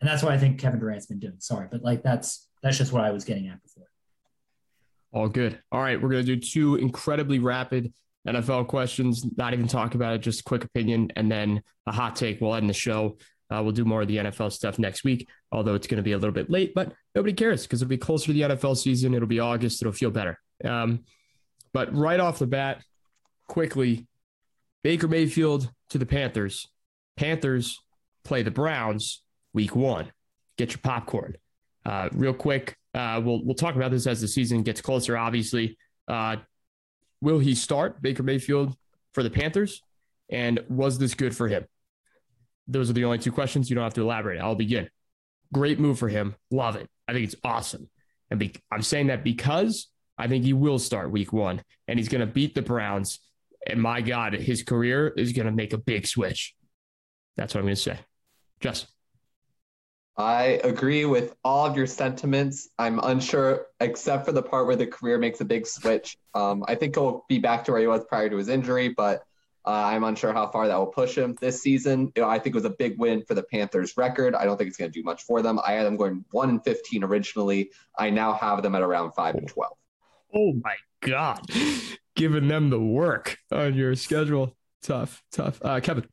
And 0.00 0.08
that's 0.08 0.22
what 0.22 0.32
I 0.32 0.38
think 0.38 0.58
Kevin 0.58 0.80
Durant's 0.80 1.06
been 1.06 1.18
doing. 1.18 1.34
Sorry, 1.40 1.68
but 1.70 1.82
like 1.82 2.02
that's 2.02 2.48
that's 2.62 2.78
just 2.78 2.92
what 2.92 3.04
I 3.04 3.10
was 3.10 3.24
getting 3.24 3.48
at 3.48 3.62
before. 3.62 3.86
All 5.12 5.28
good. 5.28 5.58
All 5.72 5.80
right, 5.80 6.00
we're 6.00 6.08
going 6.08 6.24
to 6.24 6.36
do 6.36 6.40
two 6.40 6.76
incredibly 6.76 7.40
rapid 7.40 7.92
NFL 8.26 8.68
questions, 8.68 9.26
not 9.36 9.52
even 9.52 9.66
talk 9.66 9.94
about 9.94 10.14
it, 10.14 10.18
just 10.20 10.40
a 10.40 10.44
quick 10.44 10.64
opinion, 10.64 11.10
and 11.16 11.30
then 11.30 11.62
a 11.86 11.92
hot 11.92 12.16
take. 12.16 12.40
We'll 12.40 12.54
end 12.54 12.68
the 12.68 12.74
show. 12.74 13.18
Uh, 13.50 13.60
we'll 13.62 13.72
do 13.72 13.84
more 13.84 14.02
of 14.02 14.08
the 14.08 14.18
NFL 14.18 14.52
stuff 14.52 14.78
next 14.78 15.02
week, 15.02 15.28
although 15.50 15.74
it's 15.74 15.88
going 15.88 15.96
to 15.96 16.02
be 16.02 16.12
a 16.12 16.18
little 16.18 16.32
bit 16.32 16.48
late, 16.48 16.72
but 16.72 16.92
nobody 17.16 17.32
cares 17.32 17.64
because 17.64 17.82
it'll 17.82 17.88
be 17.88 17.98
closer 17.98 18.26
to 18.26 18.32
the 18.32 18.42
NFL 18.42 18.76
season. 18.76 19.12
It'll 19.12 19.26
be 19.26 19.40
August. 19.40 19.82
It'll 19.82 19.92
feel 19.92 20.12
better. 20.12 20.38
Um, 20.64 21.00
but 21.72 21.92
right 21.94 22.20
off 22.20 22.38
the 22.38 22.46
bat, 22.46 22.84
quickly, 23.48 24.06
Baker 24.84 25.08
Mayfield 25.08 25.68
to 25.88 25.98
the 25.98 26.06
Panthers. 26.06 26.68
Panthers 27.20 27.78
play 28.24 28.42
the 28.42 28.50
Browns 28.50 29.22
week 29.52 29.76
one. 29.76 30.10
Get 30.56 30.70
your 30.70 30.80
popcorn. 30.82 31.36
Uh, 31.84 32.08
real 32.12 32.32
quick, 32.32 32.78
uh, 32.94 33.20
we'll 33.22 33.44
we'll 33.44 33.54
talk 33.54 33.76
about 33.76 33.90
this 33.90 34.06
as 34.06 34.22
the 34.22 34.28
season 34.28 34.62
gets 34.62 34.80
closer. 34.80 35.18
Obviously, 35.18 35.76
uh, 36.08 36.36
will 37.20 37.38
he 37.38 37.54
start 37.54 38.00
Baker 38.00 38.22
Mayfield 38.22 38.74
for 39.12 39.22
the 39.22 39.28
Panthers? 39.28 39.82
And 40.30 40.60
was 40.70 40.98
this 40.98 41.12
good 41.12 41.36
for 41.36 41.46
him? 41.46 41.66
Those 42.66 42.88
are 42.88 42.94
the 42.94 43.04
only 43.04 43.18
two 43.18 43.32
questions. 43.32 43.68
You 43.68 43.74
don't 43.74 43.84
have 43.84 43.94
to 43.94 44.02
elaborate. 44.02 44.40
I'll 44.40 44.54
begin. 44.54 44.88
Great 45.52 45.78
move 45.78 45.98
for 45.98 46.08
him. 46.08 46.36
Love 46.50 46.76
it. 46.76 46.88
I 47.06 47.12
think 47.12 47.24
it's 47.24 47.36
awesome. 47.44 47.90
And 48.30 48.40
be- 48.40 48.54
I'm 48.72 48.82
saying 48.82 49.08
that 49.08 49.24
because 49.24 49.88
I 50.16 50.26
think 50.26 50.44
he 50.44 50.54
will 50.54 50.78
start 50.78 51.10
week 51.10 51.34
one 51.34 51.62
and 51.86 51.98
he's 51.98 52.08
going 52.08 52.26
to 52.26 52.32
beat 52.32 52.54
the 52.54 52.62
Browns. 52.62 53.18
And 53.66 53.82
my 53.82 54.00
God, 54.00 54.32
his 54.32 54.62
career 54.62 55.08
is 55.08 55.32
going 55.32 55.46
to 55.46 55.52
make 55.52 55.74
a 55.74 55.78
big 55.78 56.06
switch. 56.06 56.54
That's 57.36 57.54
what 57.54 57.60
I'm 57.60 57.66
going 57.66 57.76
to 57.76 57.80
say. 57.80 57.98
Jess. 58.60 58.86
I 60.16 60.60
agree 60.64 61.06
with 61.06 61.34
all 61.44 61.64
of 61.64 61.76
your 61.76 61.86
sentiments. 61.86 62.68
I'm 62.78 62.98
unsure, 62.98 63.68
except 63.80 64.26
for 64.26 64.32
the 64.32 64.42
part 64.42 64.66
where 64.66 64.76
the 64.76 64.86
career 64.86 65.18
makes 65.18 65.40
a 65.40 65.46
big 65.46 65.66
switch. 65.66 66.18
Um, 66.34 66.62
I 66.68 66.74
think 66.74 66.94
he'll 66.94 67.24
be 67.28 67.38
back 67.38 67.64
to 67.64 67.72
where 67.72 67.80
he 67.80 67.86
was 67.86 68.04
prior 68.04 68.28
to 68.28 68.36
his 68.36 68.48
injury, 68.48 68.90
but 68.90 69.22
uh, 69.64 69.70
I'm 69.70 70.04
unsure 70.04 70.32
how 70.32 70.48
far 70.48 70.68
that 70.68 70.76
will 70.76 70.86
push 70.86 71.16
him 71.16 71.36
this 71.40 71.62
season. 71.62 72.12
You 72.16 72.22
know, 72.22 72.28
I 72.28 72.38
think 72.38 72.54
it 72.54 72.58
was 72.58 72.64
a 72.64 72.70
big 72.70 72.98
win 72.98 73.22
for 73.22 73.34
the 73.34 73.42
Panthers' 73.42 73.96
record. 73.96 74.34
I 74.34 74.44
don't 74.44 74.56
think 74.56 74.68
it's 74.68 74.76
going 74.76 74.90
to 74.90 74.98
do 74.98 75.02
much 75.02 75.22
for 75.22 75.42
them. 75.42 75.60
I 75.66 75.72
had 75.72 75.86
them 75.86 75.96
going 75.96 76.24
one 76.32 76.50
and 76.50 76.64
15 76.64 77.04
originally. 77.04 77.70
I 77.98 78.10
now 78.10 78.32
have 78.34 78.62
them 78.62 78.74
at 78.74 78.82
around 78.82 79.12
five 79.12 79.36
and 79.36 79.48
12. 79.48 79.72
Oh 80.34 80.52
my 80.62 80.74
God, 81.00 81.40
giving 82.14 82.48
them 82.48 82.70
the 82.70 82.80
work 82.80 83.38
on 83.50 83.74
your 83.74 83.94
schedule. 83.96 84.56
Tough, 84.82 85.22
tough. 85.32 85.60
Uh, 85.62 85.80
Kevin. 85.80 86.06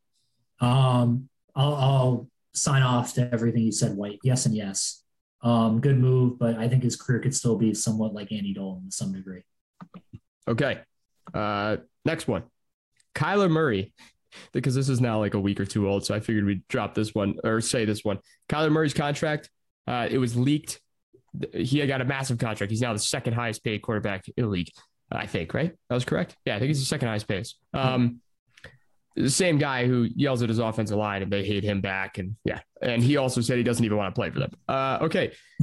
Um, 0.59 1.29
I'll, 1.55 1.75
I'll 1.75 2.27
sign 2.53 2.83
off 2.83 3.13
to 3.15 3.29
everything 3.33 3.63
you 3.63 3.71
said, 3.71 3.95
White. 3.95 4.19
Yes 4.23 4.45
and 4.45 4.55
yes. 4.55 5.03
Um, 5.41 5.79
good 5.79 5.99
move, 5.99 6.39
but 6.39 6.57
I 6.57 6.67
think 6.67 6.83
his 6.83 6.95
career 6.95 7.19
could 7.19 7.35
still 7.35 7.57
be 7.57 7.73
somewhat 7.73 8.13
like 8.13 8.31
Andy 8.31 8.53
Dalton 8.53 8.89
to 8.89 8.95
some 8.95 9.13
degree. 9.13 9.43
Okay. 10.47 10.79
Uh, 11.33 11.77
next 12.05 12.27
one. 12.27 12.43
Kyler 13.13 13.49
Murray 13.49 13.93
because 14.51 14.75
this 14.75 14.89
is 14.89 15.01
now 15.01 15.19
like 15.19 15.33
a 15.33 15.39
week 15.39 15.59
or 15.59 15.65
two 15.65 15.87
old. 15.89 16.05
So 16.05 16.15
I 16.15 16.19
figured 16.19 16.45
we'd 16.45 16.67
drop 16.67 16.95
this 16.95 17.13
one 17.13 17.35
or 17.43 17.61
say 17.61 17.85
this 17.85 18.03
one. 18.03 18.19
Kyler 18.49 18.71
Murray's 18.71 18.93
contract, 18.93 19.49
uh, 19.87 20.07
it 20.09 20.17
was 20.17 20.35
leaked. 20.35 20.79
He 21.53 21.85
got 21.85 22.01
a 22.01 22.05
massive 22.05 22.39
contract. 22.39 22.71
He's 22.71 22.81
now 22.81 22.93
the 22.93 22.99
second 22.99 23.33
highest 23.33 23.63
paid 23.63 23.81
quarterback 23.81 24.25
in 24.35 24.45
the 24.45 24.49
league, 24.49 24.69
I 25.11 25.27
think, 25.27 25.53
right? 25.53 25.73
That 25.89 25.95
was 25.95 26.05
correct. 26.05 26.35
Yeah, 26.45 26.55
I 26.55 26.59
think 26.59 26.69
he's 26.69 26.79
the 26.79 26.85
second 26.85 27.09
highest 27.09 27.27
paid. 27.27 27.45
Um, 27.73 28.21
the 29.17 29.29
same 29.29 29.57
guy 29.57 29.87
who 29.87 30.07
yells 30.15 30.43
at 30.43 30.49
his 30.49 30.59
offensive 30.59 30.97
line 30.97 31.23
and 31.23 31.31
they 31.31 31.43
hate 31.43 31.63
him 31.63 31.81
back. 31.81 32.19
And 32.19 32.35
yeah, 32.45 32.59
and 32.81 33.03
he 33.03 33.17
also 33.17 33.41
said 33.41 33.57
he 33.57 33.63
doesn't 33.63 33.83
even 33.83 33.97
want 33.97 34.13
to 34.13 34.17
play 34.17 34.29
for 34.29 34.39
them. 34.39 34.51
Uh, 34.67 34.99
okay. 35.01 35.31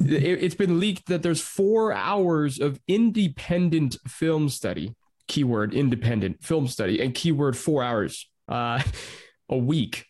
it, 0.00 0.42
it's 0.42 0.54
been 0.56 0.80
leaked 0.80 1.06
that 1.06 1.22
there's 1.22 1.40
four 1.40 1.92
hours 1.92 2.58
of 2.58 2.80
independent 2.88 3.96
film 4.08 4.48
study, 4.48 4.94
keyword 5.28 5.72
independent 5.72 6.42
film 6.42 6.66
study, 6.66 7.00
and 7.00 7.14
keyword 7.14 7.56
four 7.56 7.82
hours 7.82 8.28
uh, 8.48 8.82
a 9.48 9.56
week, 9.56 10.06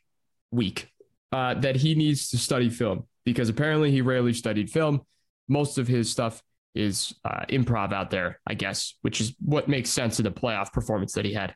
week 0.51 0.89
uh, 1.33 1.55
that 1.55 1.77
he 1.77 1.95
needs 1.95 2.31
to 2.31 2.39
study 2.39 2.71
film 2.71 3.05
because 3.25 3.51
apparently 3.51 3.91
he 3.91 4.01
rarely 4.01 4.33
studied 4.33 4.71
film. 4.71 5.03
Most 5.49 5.77
of 5.77 5.87
his 5.87 6.11
stuff 6.11 6.43
is 6.75 7.15
uh, 7.25 7.45
improv 7.51 7.93
out 7.93 8.11
there, 8.11 8.41
I 8.47 8.55
guess, 8.55 8.95
which 9.03 9.21
is 9.21 9.35
what 9.41 9.69
makes 9.69 9.91
sense 9.91 10.19
of 10.19 10.25
the 10.25 10.31
playoff 10.31 10.73
performance 10.73 11.13
that 11.13 11.25
he 11.25 11.35
had. 11.35 11.55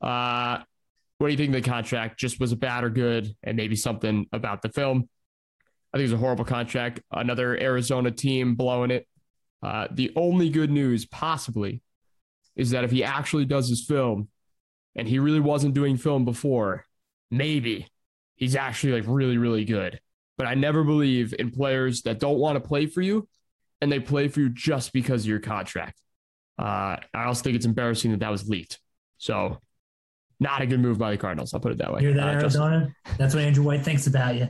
Uh, 0.00 0.58
what 1.18 1.26
do 1.26 1.32
you 1.32 1.36
think 1.36 1.52
the 1.52 1.60
contract? 1.60 2.18
Just 2.18 2.40
was 2.40 2.52
it 2.52 2.60
bad 2.60 2.84
or 2.84 2.90
good? 2.90 3.34
And 3.42 3.56
maybe 3.56 3.76
something 3.76 4.26
about 4.32 4.62
the 4.62 4.70
film. 4.70 5.08
I 5.92 5.98
think 5.98 6.04
it's 6.04 6.14
a 6.14 6.18
horrible 6.18 6.44
contract. 6.44 7.00
Another 7.10 7.60
Arizona 7.60 8.10
team 8.10 8.54
blowing 8.54 8.90
it. 8.90 9.06
Uh, 9.62 9.88
the 9.90 10.12
only 10.16 10.48
good 10.48 10.70
news, 10.70 11.04
possibly, 11.04 11.82
is 12.56 12.70
that 12.70 12.84
if 12.84 12.90
he 12.90 13.04
actually 13.04 13.44
does 13.44 13.68
his 13.68 13.84
film 13.84 14.28
and 14.96 15.06
he 15.06 15.18
really 15.18 15.40
wasn't 15.40 15.74
doing 15.74 15.96
film 15.96 16.24
before, 16.24 16.86
maybe 17.30 17.86
he's 18.36 18.56
actually 18.56 18.94
like 18.94 19.04
really, 19.06 19.36
really 19.36 19.64
good. 19.64 20.00
But 20.38 20.46
I 20.46 20.54
never 20.54 20.84
believe 20.84 21.34
in 21.38 21.50
players 21.50 22.02
that 22.02 22.18
don't 22.18 22.38
want 22.38 22.56
to 22.56 22.66
play 22.66 22.86
for 22.86 23.02
you 23.02 23.28
and 23.80 23.92
they 23.92 24.00
play 24.00 24.28
for 24.28 24.40
you 24.40 24.48
just 24.48 24.92
because 24.92 25.24
of 25.24 25.28
your 25.28 25.40
contract. 25.40 26.00
Uh, 26.58 26.96
I 27.14 27.24
also 27.26 27.42
think 27.42 27.56
it's 27.56 27.66
embarrassing 27.66 28.12
that 28.12 28.20
that 28.20 28.30
was 28.30 28.48
leaked. 28.48 28.78
So 29.18 29.58
not 30.40 30.62
a 30.62 30.66
good 30.66 30.80
move 30.80 30.98
by 30.98 31.10
the 31.10 31.18
Cardinals. 31.18 31.54
I'll 31.54 31.60
put 31.60 31.72
it 31.72 31.78
that 31.78 31.92
way. 31.92 32.00
You're 32.00 32.14
that 32.14 32.28
uh, 32.28 32.40
Arizona. 32.40 32.94
That's 33.18 33.34
what 33.34 33.44
Andrew 33.44 33.62
White 33.62 33.82
thinks 33.82 34.06
about 34.06 34.34
you. 34.36 34.48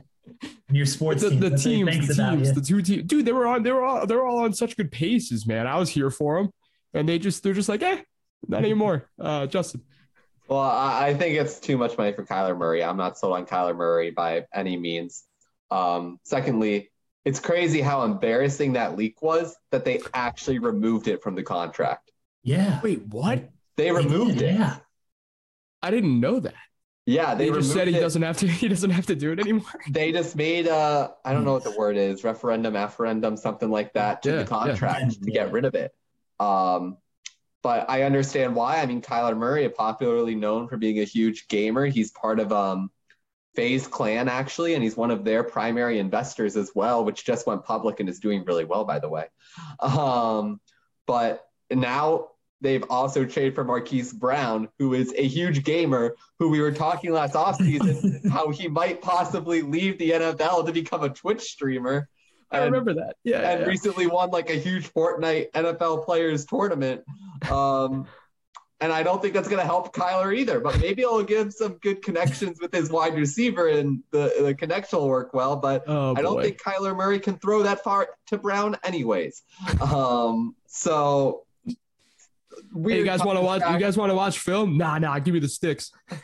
And 0.68 0.76
your 0.76 0.86
sports 0.86 1.22
the, 1.22 1.30
team. 1.30 1.41
The 1.41 1.51
teams, 1.51 2.09
the 2.09 2.14
teams, 2.14 2.53
the 2.55 2.61
two 2.61 2.80
teams. 2.80 3.03
Dude, 3.05 3.26
they 3.26 3.32
were 3.32 3.47
on. 3.47 3.62
They 3.62 3.72
were 3.72 3.84
all. 3.84 4.07
They're 4.07 4.24
all 4.24 4.45
on 4.45 4.55
such 4.55 4.76
good 4.76 4.93
paces, 4.93 5.47
man. 5.47 5.66
I 5.66 5.76
was 5.76 5.91
here 5.91 6.11
for 6.11 6.38
them, 6.38 6.51
and 6.95 7.09
they 7.09 7.18
just. 7.18 7.43
They're 7.43 7.55
just 7.55 7.68
like, 7.68 7.82
eh, 7.82 8.01
not 8.47 8.61
anymore. 8.61 9.09
Uh, 9.18 9.47
Justin. 9.47 9.82
Well, 10.47 10.61
I 10.61 11.14
think 11.14 11.36
it's 11.36 11.61
too 11.61 11.78
much 11.78 11.97
money 11.97 12.12
for 12.12 12.24
Kyler 12.24 12.57
Murray. 12.57 12.82
I'm 12.82 12.97
not 12.97 13.18
sold 13.18 13.34
on 13.34 13.47
Kyler 13.47 13.76
Murray 13.76 14.11
by 14.11 14.47
any 14.53 14.76
means. 14.76 15.24
Um, 15.70 16.18
secondly, 16.24 16.91
it's 17.24 17.38
crazy 17.38 17.80
how 17.80 18.03
embarrassing 18.03 18.72
that 18.72 18.97
leak 18.97 19.22
was 19.22 19.57
that 19.70 19.84
they 19.84 20.01
actually 20.12 20.59
removed 20.59 21.07
it 21.07 21.22
from 21.22 21.36
the 21.36 21.45
contract. 21.45 22.11
Yeah. 22.43 22.80
Wait, 22.82 23.07
what? 23.07 23.51
They 23.76 23.93
removed 23.93 24.38
did, 24.38 24.55
it. 24.55 24.55
Yeah. 24.55 24.76
I 25.83 25.91
didn't 25.91 26.20
know 26.20 26.41
that. 26.41 26.55
Yeah, 27.07 27.35
they, 27.35 27.49
They 27.51 27.57
just 27.57 27.72
said 27.72 27.89
he 27.89 27.97
it. 27.97 28.01
doesn't 28.01 28.22
have 28.22 28.37
to. 28.39 28.47
He 28.62 28.68
doesn't 28.68 28.91
have 28.91 29.07
to 29.07 29.16
do 29.16 29.33
it 29.33 29.41
anymore. 29.41 29.64
They 29.89 30.12
just 30.12 30.37
made 30.37 30.68
uh 30.68 31.11
I 31.24 31.33
don't 31.33 31.45
know 31.45 31.55
what 31.55 31.64
the 31.64 31.76
word 31.76 31.97
is, 31.97 32.22
referendum, 32.24 32.76
afferendum, 32.76 33.37
something 33.37 33.70
like 33.70 33.93
that 33.95 34.22
to 34.22 34.31
Yeah, 34.31 34.35
the 34.37 34.41
yeah. 34.43 34.47
contract 34.47 35.22
to 35.22 35.31
get 35.31 35.51
rid 35.53 35.64
of 35.64 35.74
it. 35.74 35.93
Um 36.39 36.99
but 37.62 37.91
I 37.91 38.03
understand 38.05 38.55
why. 38.55 38.78
I 38.81 38.87
mean 38.87 39.03
Kyler 39.03 39.37
Murray, 39.37 39.68
popularly 39.68 40.35
known 40.35 40.68
for 40.68 40.76
being 40.76 40.99
a 41.01 41.05
huge 41.05 41.49
gamer. 41.49 41.87
He's 41.87 42.11
part 42.12 42.39
of 42.41 42.53
um 42.53 42.91
FaZe 43.57 43.87
Clan 43.89 44.28
actually, 44.28 44.74
and 44.74 44.83
he's 44.83 44.97
one 44.97 45.11
of 45.11 45.24
their 45.24 45.43
primary 45.43 45.99
investors 45.99 46.57
as 46.57 46.70
well, 46.74 47.05
which 47.05 47.24
just 47.24 47.47
went 47.47 47.64
public 47.64 47.99
and 48.01 48.09
is 48.09 48.20
doing 48.20 48.45
really 48.45 48.64
well, 48.64 48.85
by 48.85 48.99
the 49.01 49.09
way. 49.09 49.26
Um, 49.81 50.61
but 51.07 51.45
now 51.70 52.28
they've 52.61 52.84
also 52.90 53.24
traded 53.24 53.54
for 53.54 53.64
Marquise 53.64 54.12
Brown, 54.12 54.68
who 54.78 54.94
is 54.94 55.12
a 55.16 55.26
huge 55.26 55.64
gamer, 55.64 56.16
who 56.38 56.50
we 56.50 56.61
were 56.61 56.72
talking 56.72 57.12
last 57.12 57.34
offseason 57.34 58.28
how 58.30 58.50
he 58.50 58.68
might 58.68 59.02
possibly 59.02 59.62
leave 59.62 59.98
the 59.98 60.11
NFL 60.11 60.66
to 60.66 60.72
become 60.72 61.02
a 61.02 61.08
Twitch 61.08 61.42
streamer. 61.42 62.08
I 62.52 62.64
remember 62.64 62.94
that. 62.94 63.16
Yeah. 63.22 63.48
and 63.48 63.61
yeah. 63.61 63.66
recently 63.66 64.06
won 64.06 64.30
like 64.30 64.50
a 64.50 64.54
huge 64.54 64.92
Fortnite 64.92 65.52
NFL 65.52 66.04
players 66.04 66.44
tournament. 66.46 67.02
Um, 67.48 68.06
and 68.80 68.92
I 68.92 69.02
don't 69.02 69.20
think 69.20 69.34
that's 69.34 69.48
going 69.48 69.61
to 69.61 69.66
help 69.66 69.94
Kyler 69.94 70.34
either, 70.34 70.58
but 70.58 70.80
maybe 70.80 71.02
it'll 71.02 71.22
give 71.22 71.52
some 71.52 71.74
good 71.74 72.02
connections 72.02 72.58
with 72.61 72.72
his 72.72 72.90
wide 72.90 73.14
receiver 73.14 73.68
and 73.68 74.02
the, 74.11 74.34
the 74.40 74.54
connection 74.54 74.98
will 74.98 75.08
work 75.08 75.34
well. 75.34 75.56
But 75.56 75.84
oh, 75.86 76.14
I 76.16 76.22
don't 76.22 76.42
think 76.42 76.61
Kyler 76.61 76.96
Murray 76.96 77.20
can 77.20 77.38
throw 77.38 77.62
that 77.62 77.84
far 77.84 78.08
to 78.28 78.38
Brown 78.38 78.76
anyways. 78.82 79.42
Um, 79.80 80.56
so 80.66 81.44
Hey, 82.72 82.98
you 82.98 83.04
guys 83.04 83.24
want 83.24 83.38
to 83.38 83.44
watch? 83.44 83.62
You 83.70 83.78
guys 83.78 83.96
want 83.96 84.10
to 84.10 84.14
watch 84.14 84.38
film? 84.38 84.76
Nah, 84.76 84.98
nah. 84.98 85.18
Give 85.18 85.34
me 85.34 85.40
the 85.40 85.48
sticks. 85.48 85.92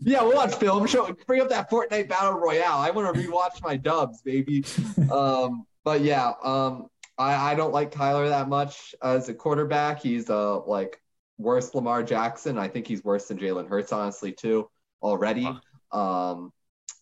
Yeah, 0.00 0.22
we'll 0.22 0.36
watch 0.36 0.54
film. 0.54 0.86
Show 0.86 1.12
bring 1.26 1.40
up 1.40 1.48
that 1.48 1.68
Fortnite 1.68 2.08
Battle 2.08 2.34
Royale. 2.34 2.78
I 2.78 2.90
want 2.90 3.12
to 3.12 3.20
rewatch 3.20 3.60
my 3.62 3.76
dubs, 3.76 4.20
baby. 4.22 4.64
Um, 5.10 5.66
but 5.82 6.02
yeah, 6.02 6.32
um, 6.44 6.86
I, 7.18 7.52
I 7.52 7.54
don't 7.54 7.72
like 7.72 7.90
Kyler 7.90 8.28
that 8.28 8.48
much 8.48 8.94
as 9.02 9.28
a 9.28 9.34
quarterback. 9.34 10.00
He's 10.00 10.30
uh 10.30 10.60
like 10.64 11.00
worse 11.38 11.74
Lamar 11.74 12.02
Jackson. 12.02 12.58
I 12.58 12.68
think 12.68 12.86
he's 12.86 13.02
worse 13.02 13.26
than 13.26 13.38
Jalen 13.38 13.68
Hurts, 13.68 13.92
honestly, 13.92 14.30
too, 14.32 14.70
already. 15.02 15.48
Um, 15.90 16.52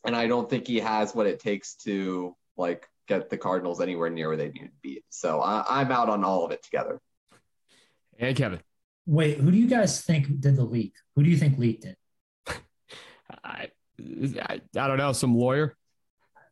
and 0.05 0.17
I 0.17 0.27
don't 0.27 0.49
think 0.49 0.67
he 0.67 0.81
has 0.81 1.15
what 1.15 1.27
it 1.27 1.41
takes 1.41 1.75
to 1.85 2.35
like 2.57 2.89
get 3.07 3.29
the 3.29 3.37
Cardinals 3.37 3.81
anywhere 3.81 4.11
near 4.11 4.29
where 4.29 4.37
they 4.37 4.49
need 4.49 4.67
to 4.67 4.71
be. 4.83 5.03
So 5.11 5.41
I, 5.41 5.65
I'm 5.69 5.93
out 5.93 6.09
on 6.09 6.25
all 6.25 6.45
of 6.47 6.53
it 6.53 6.63
together. 6.63 7.01
And 8.19 8.37
Kevin. 8.37 8.61
Wait, 9.11 9.39
who 9.39 9.51
do 9.51 9.57
you 9.59 9.67
guys 9.67 10.01
think 10.01 10.41
did 10.41 10.55
the 10.55 10.63
leak? 10.63 10.95
Who 11.17 11.25
do 11.25 11.31
you 11.31 11.37
think 11.37 11.59
leaked 11.59 11.85
it? 11.85 11.99
I, 13.45 13.71
I, 13.99 14.61
I 14.77 14.87
don't 14.87 14.99
know. 14.99 15.13
Some 15.13 15.37
lawyer. 15.37 15.77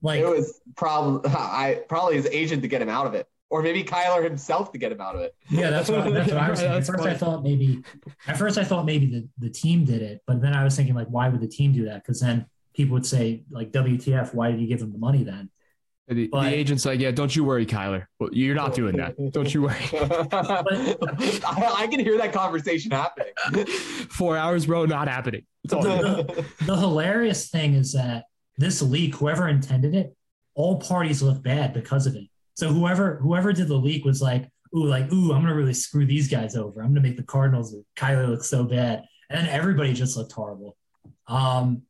Like, 0.03 0.19
It 0.19 0.27
was 0.27 0.61
probably 0.77 1.31
I 1.35 1.83
probably 1.89 2.17
his 2.17 2.27
agent 2.27 2.63
to 2.63 2.69
get 2.69 2.83
him 2.83 2.89
out 2.89 3.07
of 3.07 3.15
it, 3.15 3.29
or 3.49 3.63
maybe 3.63 3.85
Kyler 3.85 4.25
himself 4.25 4.73
to 4.73 4.79
get 4.79 4.91
him 4.91 5.01
out 5.01 5.15
of 5.15 5.21
it. 5.21 5.37
yeah, 5.49 5.71
that's 5.71 5.89
what, 5.89 6.13
that's 6.13 6.33
what 6.33 6.37
I 6.37 6.51
was 6.51 6.59
thinking. 6.61 6.79
At 6.79 6.87
first, 6.87 6.99
funny. 6.99 7.13
I 7.13 7.17
thought 7.17 7.45
maybe, 7.45 7.85
at 8.27 8.37
first, 8.37 8.59
I 8.59 8.65
thought 8.65 8.85
maybe 8.85 9.07
the, 9.07 9.29
the 9.39 9.51
team 9.51 9.85
did 9.85 10.03
it, 10.03 10.23
but 10.27 10.41
then 10.43 10.53
I 10.53 10.65
was 10.65 10.75
thinking, 10.75 10.97
like, 10.97 11.09
why 11.09 11.29
would 11.29 11.41
the 11.41 11.47
team 11.49 11.73
do 11.73 11.85
that? 11.85 12.03
Because 12.03 12.21
then 12.21 12.47
people 12.75 12.95
would 12.95 13.07
say, 13.07 13.45
like, 13.51 13.71
WTF, 13.71 14.35
why 14.35 14.51
did 14.51 14.61
you 14.61 14.67
give 14.67 14.83
him 14.83 14.91
the 14.91 14.99
money 14.99 15.23
then? 15.23 15.49
The, 16.09 16.29
But- 16.29 16.45
the 16.45 16.55
agent's 16.55 16.87
like, 16.87 17.01
yeah, 17.01 17.11
don't 17.11 17.35
you 17.35 17.45
worry, 17.45 17.67
Kyler. 17.67 18.07
You're 18.33 18.55
not 18.55 18.75
doing 18.75 18.97
that. 18.97 19.15
Don't 19.33 19.53
you 19.53 19.63
worry. 19.63 19.77
I, 19.93 21.73
I 21.79 21.87
can 21.87 22.01
hear 22.01 22.17
that 22.19 22.33
conversation 22.33 22.91
happening. 22.93 23.67
Four 23.67 24.37
hours, 24.37 24.67
bro, 24.67 24.87
not 24.87 25.09
happening. 25.09 25.45
It's 25.65 25.75
all 25.75 25.83
good. 25.83 26.45
The 26.65 26.77
hilarious 26.77 27.51
thing 27.51 27.75
is 27.75 27.93
that 27.93 28.25
this 28.57 28.81
leak, 28.81 29.17
whoever 29.17 29.49
intended 29.49 29.95
it, 29.95 30.17
all 30.55 30.81
parties 30.81 31.23
look 31.23 31.43
bad 31.43 31.75
because 31.75 32.07
of 32.07 32.17
it. 32.17 32.25
So 32.55 32.69
whoever 32.73 33.17
whoever 33.17 33.53
did 33.53 33.69
the 33.69 33.77
leak 33.77 34.05
was 34.05 34.21
like, 34.21 34.49
ooh, 34.75 34.87
like, 34.87 35.13
ooh, 35.13 35.33
I'm 35.33 35.43
gonna 35.43 35.55
really 35.55 35.75
screw 35.75 36.07
these 36.07 36.29
guys 36.29 36.57
over. 36.57 36.81
I'm 36.81 36.89
gonna 36.89 37.03
make 37.03 37.17
the 37.17 37.23
Cardinals 37.23 37.75
or 37.75 37.83
Kyler 37.97 38.29
look 38.29 38.43
so 38.43 38.65
bad. 38.65 39.05
And 39.31 39.39
then 39.39 39.49
everybody 39.55 39.93
just 39.93 40.17
looked 40.17 40.33
horrible. 40.33 40.77
Um, 41.29 41.83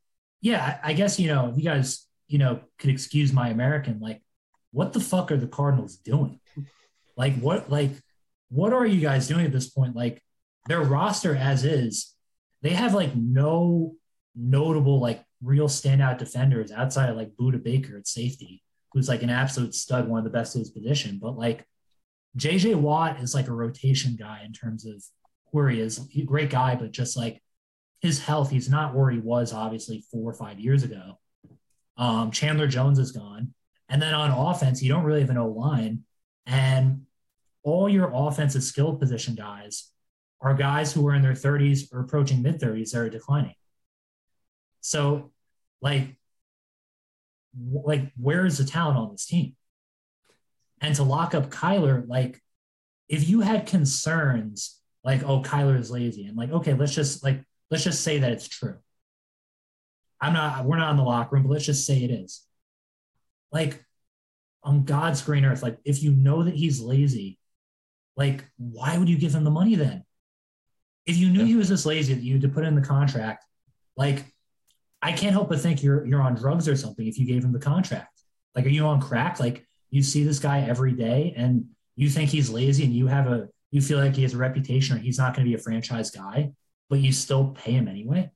yeah, 0.42 0.78
I 0.84 0.90
I 0.90 0.92
guess 0.92 1.18
you 1.18 1.28
know, 1.28 1.48
if 1.50 1.56
you 1.56 1.62
guys, 1.62 2.06
you 2.28 2.38
know, 2.38 2.60
could 2.78 2.90
excuse 2.90 3.32
my 3.32 3.48
American, 3.48 3.98
like, 4.00 4.22
what 4.70 4.92
the 4.92 5.00
fuck 5.00 5.32
are 5.32 5.36
the 5.36 5.48
Cardinals 5.48 5.96
doing? 5.96 6.40
Like 7.16 7.34
what 7.40 7.68
like 7.68 7.90
what 8.48 8.72
are 8.72 8.86
you 8.86 9.00
guys 9.00 9.28
doing 9.28 9.44
at 9.44 9.52
this 9.52 9.68
point? 9.68 9.96
Like 9.96 10.22
their 10.68 10.80
roster 10.80 11.34
as 11.34 11.64
is, 11.64 12.14
they 12.62 12.70
have 12.70 12.94
like 12.94 13.14
no 13.14 13.96
notable 14.34 15.00
like 15.00 15.22
real 15.42 15.68
standout 15.68 16.18
defenders 16.18 16.70
outside 16.70 17.10
of 17.10 17.16
like 17.16 17.34
Budda 17.36 17.62
Baker 17.62 17.98
at 17.98 18.06
safety, 18.06 18.62
who's 18.92 19.08
like 19.08 19.22
an 19.22 19.30
absolute 19.30 19.74
stud, 19.74 20.08
one 20.08 20.18
of 20.18 20.24
the 20.24 20.30
best 20.30 20.54
of 20.54 20.60
his 20.60 20.70
position. 20.70 21.18
But 21.20 21.36
like 21.36 21.66
JJ 22.36 22.76
Watt 22.76 23.20
is 23.20 23.34
like 23.34 23.48
a 23.48 23.52
rotation 23.52 24.16
guy 24.16 24.42
in 24.44 24.52
terms 24.52 24.86
of 24.86 25.02
where 25.50 25.68
he 25.68 25.80
is. 25.80 26.00
He's 26.10 26.22
a 26.22 26.26
great 26.26 26.50
guy, 26.50 26.76
but 26.76 26.92
just 26.92 27.16
like 27.16 27.42
his 28.00 28.20
health, 28.20 28.50
he's 28.50 28.70
not 28.70 28.94
where 28.94 29.10
he 29.10 29.18
was 29.18 29.52
obviously 29.52 30.04
four 30.12 30.30
or 30.30 30.34
five 30.34 30.60
years 30.60 30.84
ago. 30.84 31.18
Um, 31.98 32.30
Chandler 32.30 32.68
Jones 32.68 32.98
is 32.98 33.12
gone. 33.12 33.52
And 33.88 34.00
then 34.00 34.14
on 34.14 34.30
offense, 34.30 34.82
you 34.82 34.90
don't 34.90 35.04
really 35.04 35.20
have 35.20 35.30
an 35.30 35.38
O 35.38 35.48
line. 35.48 36.04
And 36.46 37.02
all 37.62 37.88
your 37.88 38.10
offensive 38.14 38.62
skill 38.62 38.94
position 38.94 39.34
guys 39.34 39.90
are 40.40 40.54
guys 40.54 40.92
who 40.92 41.06
are 41.08 41.14
in 41.14 41.22
their 41.22 41.32
30s 41.32 41.92
or 41.92 42.00
approaching 42.00 42.42
mid 42.42 42.60
30s 42.60 42.92
that 42.92 43.00
are 43.00 43.10
declining. 43.10 43.54
So, 44.80 45.32
like, 45.82 46.16
like 47.60 48.12
where 48.16 48.46
is 48.46 48.58
the 48.58 48.64
talent 48.64 48.98
on 48.98 49.10
this 49.10 49.26
team? 49.26 49.56
And 50.80 50.94
to 50.94 51.02
lock 51.02 51.34
up 51.34 51.50
Kyler, 51.50 52.06
like, 52.06 52.40
if 53.08 53.28
you 53.28 53.40
had 53.40 53.66
concerns, 53.66 54.78
like, 55.02 55.22
oh, 55.24 55.42
Kyler 55.42 55.78
is 55.78 55.90
lazy, 55.90 56.26
and 56.26 56.36
like, 56.36 56.52
okay, 56.52 56.74
let's 56.74 56.94
just 56.94 57.24
like 57.24 57.42
let's 57.70 57.84
just 57.84 58.02
say 58.02 58.18
that 58.18 58.32
it's 58.32 58.46
true. 58.46 58.76
I'm 60.20 60.32
not, 60.32 60.64
we're 60.64 60.78
not 60.78 60.90
in 60.90 60.96
the 60.96 61.04
locker 61.04 61.36
room, 61.36 61.44
but 61.44 61.52
let's 61.52 61.66
just 61.66 61.86
say 61.86 62.02
it 62.02 62.10
is. 62.10 62.42
Like, 63.52 63.84
on 64.62 64.84
God's 64.84 65.22
green 65.22 65.44
earth, 65.44 65.62
like, 65.62 65.78
if 65.84 66.02
you 66.02 66.12
know 66.12 66.42
that 66.42 66.54
he's 66.54 66.80
lazy, 66.80 67.38
like, 68.16 68.44
why 68.56 68.98
would 68.98 69.08
you 69.08 69.16
give 69.16 69.34
him 69.34 69.44
the 69.44 69.50
money 69.50 69.76
then? 69.76 70.04
If 71.06 71.16
you 71.16 71.30
knew 71.30 71.44
he 71.44 71.56
was 71.56 71.68
this 71.68 71.86
lazy 71.86 72.14
that 72.14 72.22
you 72.22 72.34
had 72.34 72.42
to 72.42 72.48
put 72.48 72.64
in 72.64 72.74
the 72.74 72.82
contract, 72.82 73.44
like, 73.96 74.24
I 75.00 75.12
can't 75.12 75.32
help 75.32 75.48
but 75.48 75.60
think 75.60 75.82
you're 75.82 76.04
you're 76.04 76.20
on 76.20 76.34
drugs 76.34 76.68
or 76.68 76.76
something 76.76 77.06
if 77.06 77.18
you 77.18 77.26
gave 77.26 77.44
him 77.44 77.52
the 77.52 77.60
contract. 77.60 78.20
Like, 78.54 78.66
are 78.66 78.70
you 78.70 78.84
on 78.84 79.00
crack? 79.00 79.38
Like, 79.38 79.66
you 79.90 80.02
see 80.02 80.24
this 80.24 80.38
guy 80.38 80.60
every 80.60 80.92
day 80.92 81.34
and 81.36 81.66
you 81.96 82.10
think 82.10 82.30
he's 82.30 82.50
lazy 82.50 82.84
and 82.84 82.92
you 82.92 83.06
have 83.06 83.28
a 83.28 83.48
you 83.70 83.80
feel 83.80 83.98
like 83.98 84.16
he 84.16 84.22
has 84.22 84.34
a 84.34 84.38
reputation 84.38 84.96
or 84.96 85.00
he's 85.00 85.18
not 85.18 85.34
going 85.34 85.44
to 85.44 85.50
be 85.50 85.54
a 85.54 85.62
franchise 85.62 86.10
guy, 86.10 86.52
but 86.88 87.00
you 87.00 87.12
still 87.12 87.50
pay 87.50 87.72
him 87.72 87.86
anyway. 87.86 88.30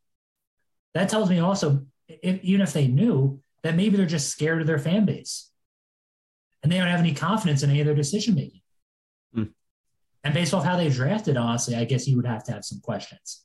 That 0.95 1.09
tells 1.09 1.31
me 1.31 1.39
also, 1.39 1.87
if, 2.09 2.43
even 2.43 2.61
if 2.61 2.73
they 2.73 2.87
knew, 2.87 3.41
that 3.63 3.77
maybe 3.77 3.97
they're 3.97 4.07
just 4.07 4.29
scared 4.29 4.61
of 4.61 4.67
their 4.67 4.79
fan 4.79 5.05
base 5.05 5.51
and 6.63 6.71
they 6.71 6.79
don't 6.79 6.89
have 6.89 7.01
any 7.01 7.15
confidence 7.15 7.63
in 7.63 7.71
any 7.71 7.81
of 7.81 7.87
their 7.87 7.95
decision 7.95 8.35
making. 8.35 8.61
Hmm. 9.35 9.45
And 10.25 10.35
based 10.35 10.55
off 10.55 10.65
how 10.65 10.77
they 10.77 10.89
drafted, 10.89 11.37
honestly, 11.37 11.75
I 11.75 11.85
guess 11.85 12.07
you 12.07 12.17
would 12.17 12.27
have 12.27 12.45
to 12.45 12.53
have 12.53 12.65
some 12.65 12.81
questions. 12.81 13.45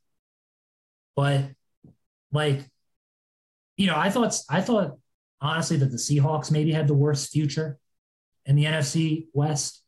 But 1.16 1.46
like, 2.32 2.62
you 3.76 3.88
know, 3.88 3.96
I 3.96 4.10
thought 4.10 4.36
I 4.50 4.62
thought 4.62 4.98
honestly 5.40 5.78
that 5.78 5.92
the 5.92 5.98
Seahawks 5.98 6.52
maybe 6.52 6.72
had 6.72 6.88
the 6.88 6.94
worst 6.94 7.32
future 7.32 7.78
in 8.46 8.56
the 8.56 8.66
NFC 8.66 9.28
West. 9.34 9.84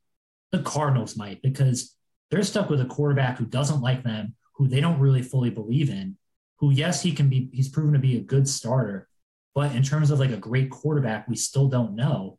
The 0.51 0.63
Cardinals 0.63 1.15
might 1.15 1.43
because 1.43 1.95
they're 2.31 2.41
stuck 2.41 2.69
with 2.69 2.81
a 2.81 2.85
quarterback 2.85 3.37
who 3.37 3.45
doesn't 3.45 3.81
like 3.81 4.03
them, 4.03 4.35
who 4.55 4.67
they 4.67 4.81
don't 4.81 4.99
really 4.99 5.21
fully 5.21 5.51
believe 5.51 5.89
in, 5.89 6.17
who 6.59 6.71
yes, 6.71 7.01
he 7.01 7.11
can 7.11 7.29
be 7.29 7.49
he's 7.53 7.69
proven 7.69 7.93
to 7.93 7.99
be 7.99 8.17
a 8.17 8.21
good 8.21 8.47
starter, 8.47 9.07
but 9.55 9.75
in 9.75 9.83
terms 9.83 10.11
of 10.11 10.19
like 10.19 10.31
a 10.31 10.37
great 10.37 10.69
quarterback, 10.69 11.27
we 11.27 11.35
still 11.35 11.67
don't 11.67 11.95
know. 11.95 12.37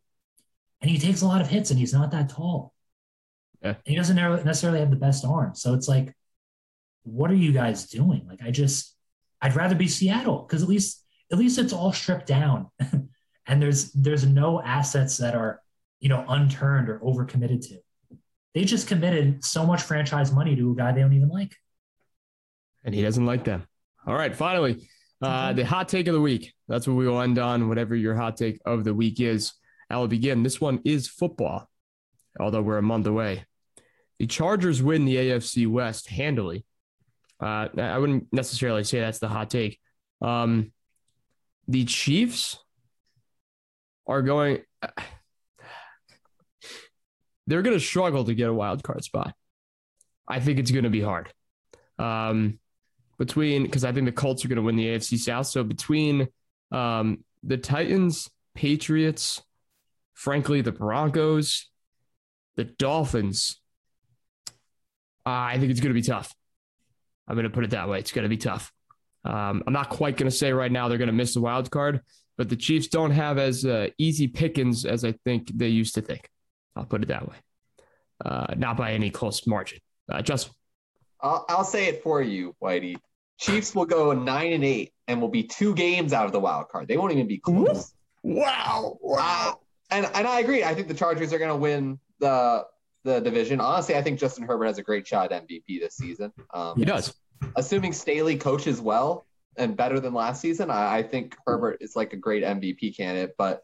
And 0.81 0.89
he 0.89 0.97
takes 0.97 1.21
a 1.21 1.27
lot 1.27 1.41
of 1.41 1.47
hits 1.47 1.69
and 1.69 1.79
he's 1.79 1.93
not 1.93 2.11
that 2.11 2.29
tall. 2.29 2.73
Yeah. 3.61 3.75
He 3.85 3.95
doesn't 3.95 4.15
necessarily 4.15 4.79
have 4.79 4.89
the 4.89 4.95
best 4.95 5.23
arm. 5.23 5.53
So 5.53 5.73
it's 5.73 5.87
like, 5.87 6.15
what 7.03 7.29
are 7.29 7.35
you 7.35 7.51
guys 7.51 7.87
doing? 7.87 8.25
Like, 8.27 8.41
I 8.43 8.49
just, 8.49 8.95
I'd 9.41 9.55
rather 9.55 9.75
be 9.75 9.87
Seattle 9.87 10.39
because 10.39 10.63
at 10.63 10.69
least, 10.69 11.03
at 11.31 11.37
least 11.37 11.59
it's 11.59 11.73
all 11.73 11.93
stripped 11.93 12.27
down, 12.27 12.67
and 13.47 13.61
there's 13.61 13.91
there's 13.93 14.25
no 14.25 14.61
assets 14.61 15.17
that 15.17 15.33
are, 15.33 15.61
you 15.99 16.09
know, 16.09 16.25
unturned 16.27 16.89
or 16.89 16.99
overcommitted 16.99 17.65
to. 17.69 17.77
They 18.53 18.65
just 18.65 18.87
committed 18.87 19.43
so 19.43 19.65
much 19.65 19.81
franchise 19.81 20.31
money 20.31 20.55
to 20.57 20.71
a 20.71 20.75
guy 20.75 20.91
they 20.91 21.01
don't 21.01 21.13
even 21.13 21.29
like. 21.29 21.55
And 22.83 22.93
he 22.93 23.01
doesn't 23.01 23.25
like 23.25 23.45
them. 23.45 23.65
All 24.07 24.15
right, 24.15 24.35
finally, 24.35 24.89
uh, 25.21 25.53
the 25.53 25.63
hot 25.63 25.87
take 25.87 26.07
of 26.07 26.15
the 26.15 26.21
week. 26.21 26.53
That's 26.67 26.87
what 26.87 26.95
we 26.95 27.07
will 27.07 27.21
end 27.21 27.37
on, 27.37 27.69
whatever 27.69 27.95
your 27.95 28.15
hot 28.15 28.35
take 28.35 28.59
of 28.65 28.83
the 28.83 28.93
week 28.93 29.19
is. 29.19 29.53
I 29.91 29.97
will 29.97 30.07
begin. 30.07 30.41
This 30.41 30.59
one 30.59 30.79
is 30.85 31.07
football, 31.07 31.69
although 32.39 32.63
we're 32.63 32.79
a 32.79 32.83
month 32.83 33.05
away. 33.05 33.45
The 34.17 34.25
Chargers 34.25 34.81
win 34.81 35.05
the 35.05 35.17
AFC 35.17 35.67
West 35.67 36.09
handily. 36.09 36.65
Uh, 37.39 37.67
I 37.77 37.97
wouldn't 37.97 38.27
necessarily 38.31 38.83
say 38.83 38.99
that's 38.99 39.19
the 39.19 39.27
hot 39.27 39.49
take. 39.49 39.79
Um, 40.21 40.71
the 41.67 41.85
Chiefs 41.85 42.57
are 44.07 44.21
going, 44.21 44.59
they're 47.47 47.61
going 47.61 47.77
to 47.77 47.83
struggle 47.83 48.23
to 48.25 48.33
get 48.33 48.49
a 48.49 48.53
wild 48.53 48.81
card 48.81 49.03
spot. 49.03 49.35
I 50.27 50.39
think 50.39 50.57
it's 50.57 50.71
going 50.71 50.85
to 50.85 50.89
be 50.89 51.01
hard. 51.01 51.31
Um, 51.99 52.59
between, 53.21 53.61
because 53.61 53.85
I 53.85 53.91
think 53.91 54.07
the 54.07 54.11
Colts 54.11 54.43
are 54.43 54.47
going 54.47 54.55
to 54.55 54.63
win 54.63 54.75
the 54.75 54.87
AFC 54.87 55.15
South. 55.15 55.45
So 55.45 55.63
between 55.63 56.27
um, 56.71 57.23
the 57.43 57.55
Titans, 57.55 58.27
Patriots, 58.55 59.43
frankly, 60.15 60.61
the 60.61 60.71
Broncos, 60.71 61.69
the 62.55 62.63
Dolphins, 62.63 63.61
uh, 65.23 65.29
I 65.29 65.59
think 65.59 65.69
it's 65.69 65.81
going 65.81 65.93
to 65.93 66.01
be 66.01 66.01
tough. 66.01 66.33
I'm 67.27 67.35
going 67.35 67.43
to 67.43 67.51
put 67.51 67.63
it 67.63 67.69
that 67.69 67.87
way. 67.87 67.99
It's 67.99 68.11
going 68.11 68.23
to 68.23 68.29
be 68.29 68.37
tough. 68.37 68.71
Um, 69.23 69.61
I'm 69.67 69.73
not 69.73 69.89
quite 69.89 70.17
going 70.17 70.29
to 70.31 70.35
say 70.35 70.51
right 70.51 70.71
now 70.71 70.87
they're 70.87 70.97
going 70.97 71.05
to 71.05 71.13
miss 71.13 71.35
the 71.35 71.41
wild 71.41 71.69
card, 71.69 72.01
but 72.39 72.49
the 72.49 72.55
Chiefs 72.55 72.87
don't 72.87 73.11
have 73.11 73.37
as 73.37 73.63
uh, 73.63 73.89
easy 73.99 74.29
pickings 74.29 74.83
as 74.83 75.05
I 75.05 75.11
think 75.25 75.51
they 75.55 75.67
used 75.67 75.93
to 75.93 76.01
think. 76.01 76.27
I'll 76.75 76.85
put 76.85 77.03
it 77.03 77.09
that 77.09 77.29
way. 77.29 77.35
Uh, 78.25 78.55
not 78.57 78.77
by 78.77 78.93
any 78.93 79.11
close 79.11 79.45
margin. 79.45 79.77
Uh, 80.11 80.23
Justin. 80.23 80.53
I'll, 81.21 81.45
I'll 81.49 81.63
say 81.63 81.85
it 81.85 82.01
for 82.01 82.19
you, 82.23 82.55
Whitey. 82.59 82.97
Chiefs 83.41 83.73
will 83.73 83.85
go 83.85 84.13
nine 84.13 84.53
and 84.53 84.63
eight 84.63 84.93
and 85.07 85.19
will 85.19 85.27
be 85.27 85.43
two 85.43 85.73
games 85.73 86.13
out 86.13 86.27
of 86.27 86.31
the 86.31 86.39
wild 86.39 86.69
card. 86.69 86.87
They 86.87 86.95
won't 86.95 87.11
even 87.11 87.27
be 87.27 87.39
close. 87.39 87.91
Wow. 88.21 88.99
Uh, 89.17 89.53
and 89.89 90.05
and 90.13 90.27
I 90.27 90.39
agree. 90.39 90.63
I 90.63 90.75
think 90.75 90.87
the 90.87 90.93
Chargers 90.93 91.33
are 91.33 91.39
going 91.39 91.49
to 91.49 91.55
win 91.57 91.99
the 92.19 92.65
the 93.03 93.19
division. 93.19 93.59
Honestly, 93.59 93.95
I 93.95 94.03
think 94.03 94.19
Justin 94.19 94.45
Herbert 94.45 94.65
has 94.65 94.77
a 94.77 94.83
great 94.83 95.07
shot 95.07 95.31
at 95.31 95.47
MVP 95.47 95.79
this 95.79 95.95
season. 95.95 96.31
Um, 96.53 96.77
He 96.77 96.85
does. 96.85 97.15
assuming 97.55 97.93
Staley 97.93 98.37
coaches 98.37 98.79
well 98.79 99.25
and 99.57 99.75
better 99.75 99.99
than 99.99 100.13
last 100.13 100.39
season, 100.39 100.69
I, 100.69 100.97
I 100.99 101.03
think 101.03 101.35
Herbert 101.47 101.79
is 101.81 101.95
like 101.95 102.13
a 102.13 102.17
great 102.17 102.43
MVP 102.43 102.95
candidate. 102.95 103.33
But 103.39 103.63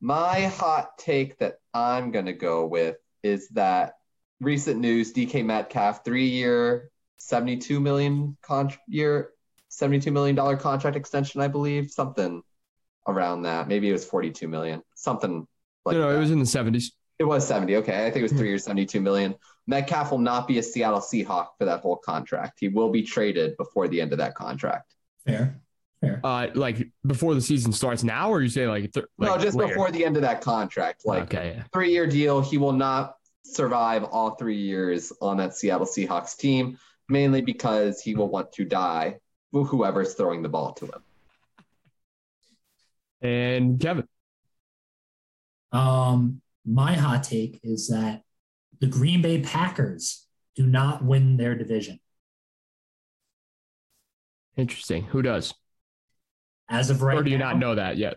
my 0.00 0.46
hot 0.46 0.98
take 0.98 1.38
that 1.38 1.60
I'm 1.72 2.10
going 2.10 2.26
to 2.26 2.32
go 2.32 2.66
with 2.66 2.96
is 3.22 3.48
that 3.50 3.94
recent 4.40 4.80
news 4.80 5.12
DK 5.12 5.44
Metcalf, 5.44 6.04
three 6.04 6.26
year, 6.26 6.90
72 7.18 7.80
million 7.80 8.36
con- 8.42 8.72
year, 8.86 9.30
$72 9.70 10.12
million 10.12 10.36
contract 10.58 10.96
extension, 10.96 11.40
I 11.40 11.48
believe, 11.48 11.90
something 11.90 12.42
around 13.06 13.42
that. 13.42 13.68
Maybe 13.68 13.88
it 13.88 13.92
was 13.92 14.04
42 14.04 14.48
million, 14.48 14.82
something 14.94 15.46
like 15.84 15.94
no, 15.94 16.02
no, 16.02 16.10
that. 16.10 16.16
it 16.16 16.20
was 16.20 16.30
in 16.30 16.38
the 16.38 16.44
70s. 16.44 16.92
It 17.18 17.24
was 17.24 17.46
70. 17.46 17.76
Okay. 17.76 18.06
I 18.06 18.10
think 18.10 18.16
it 18.16 18.22
was 18.22 18.32
three 18.32 18.48
years, 18.48 18.64
72 18.64 19.00
million. 19.00 19.34
Metcalf 19.66 20.10
will 20.10 20.18
not 20.18 20.46
be 20.46 20.58
a 20.58 20.62
Seattle 20.62 21.00
Seahawk 21.00 21.48
for 21.58 21.64
that 21.64 21.80
whole 21.80 21.96
contract. 21.96 22.58
He 22.60 22.68
will 22.68 22.90
be 22.90 23.02
traded 23.02 23.56
before 23.56 23.88
the 23.88 24.00
end 24.00 24.12
of 24.12 24.18
that 24.18 24.34
contract. 24.34 24.94
Fair, 25.24 25.60
fair. 26.00 26.20
Uh, 26.22 26.48
like 26.54 26.88
before 27.06 27.34
the 27.34 27.40
season 27.40 27.72
starts 27.72 28.04
now, 28.04 28.30
or 28.30 28.42
you 28.42 28.48
say 28.48 28.68
like, 28.68 28.92
th- 28.92 29.06
no, 29.18 29.38
just 29.38 29.56
later? 29.56 29.72
before 29.72 29.90
the 29.90 30.04
end 30.04 30.16
of 30.16 30.22
that 30.22 30.40
contract. 30.40 31.04
Like 31.04 31.34
okay, 31.34 31.54
yeah. 31.56 31.64
three 31.72 31.90
year 31.90 32.06
deal. 32.06 32.40
He 32.40 32.58
will 32.58 32.72
not 32.72 33.16
survive 33.42 34.04
all 34.04 34.30
three 34.36 34.58
years 34.60 35.12
on 35.20 35.38
that 35.38 35.56
Seattle 35.56 35.86
Seahawks 35.86 36.36
team, 36.36 36.78
mainly 37.08 37.40
because 37.40 38.00
he 38.00 38.14
will 38.14 38.28
want 38.28 38.52
to 38.52 38.64
die 38.64 39.18
with 39.52 39.68
whoever's 39.68 40.14
throwing 40.14 40.42
the 40.42 40.48
ball 40.48 40.72
to 40.74 40.86
him. 40.86 41.02
And 43.22 43.80
Kevin. 43.80 44.06
Um, 45.72 46.40
my 46.64 46.94
hot 46.94 47.24
take 47.24 47.60
is 47.62 47.88
that 47.88 48.22
the 48.80 48.86
Green 48.86 49.22
Bay 49.22 49.40
Packers 49.40 50.26
do 50.54 50.66
not 50.66 51.04
win 51.04 51.36
their 51.36 51.54
division. 51.54 52.00
Interesting. 54.56 55.04
Who 55.04 55.22
does? 55.22 55.54
As 56.68 56.90
of 56.90 57.02
right 57.02 57.18
or 57.18 57.22
do 57.22 57.30
you 57.30 57.38
now, 57.38 57.50
not 57.50 57.58
know 57.58 57.74
that 57.74 57.96
yet? 57.96 58.16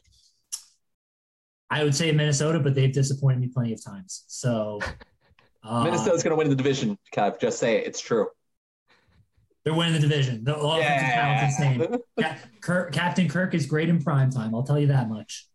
I 1.69 1.83
would 1.83 1.93
say 1.93 2.11
Minnesota, 2.11 2.59
but 2.59 2.73
they've 2.73 2.91
disappointed 2.91 3.39
me 3.39 3.49
plenty 3.53 3.73
of 3.73 3.83
times. 3.83 4.23
So 4.27 4.79
uh, 5.63 5.83
Minnesota's 5.83 6.23
going 6.23 6.31
to 6.31 6.35
win 6.35 6.49
the 6.49 6.55
division, 6.55 6.97
Kev. 7.13 7.39
Just 7.39 7.59
say 7.59 7.77
it. 7.77 7.87
It's 7.87 8.01
true. 8.01 8.27
They're 9.63 9.73
winning 9.73 9.93
the 9.93 9.99
division. 9.99 10.43
The 10.43 10.55
offensive 10.55 11.09
talent 11.09 11.43
is 11.43 11.59
insane. 11.59 11.99
Ca- 12.19 12.37
Kirk, 12.61 12.93
Captain 12.93 13.27
Kirk 13.27 13.53
is 13.53 13.65
great 13.65 13.89
in 13.89 14.01
prime 14.01 14.31
time. 14.31 14.55
I'll 14.55 14.63
tell 14.63 14.79
you 14.79 14.87
that 14.87 15.09
much. 15.09 15.47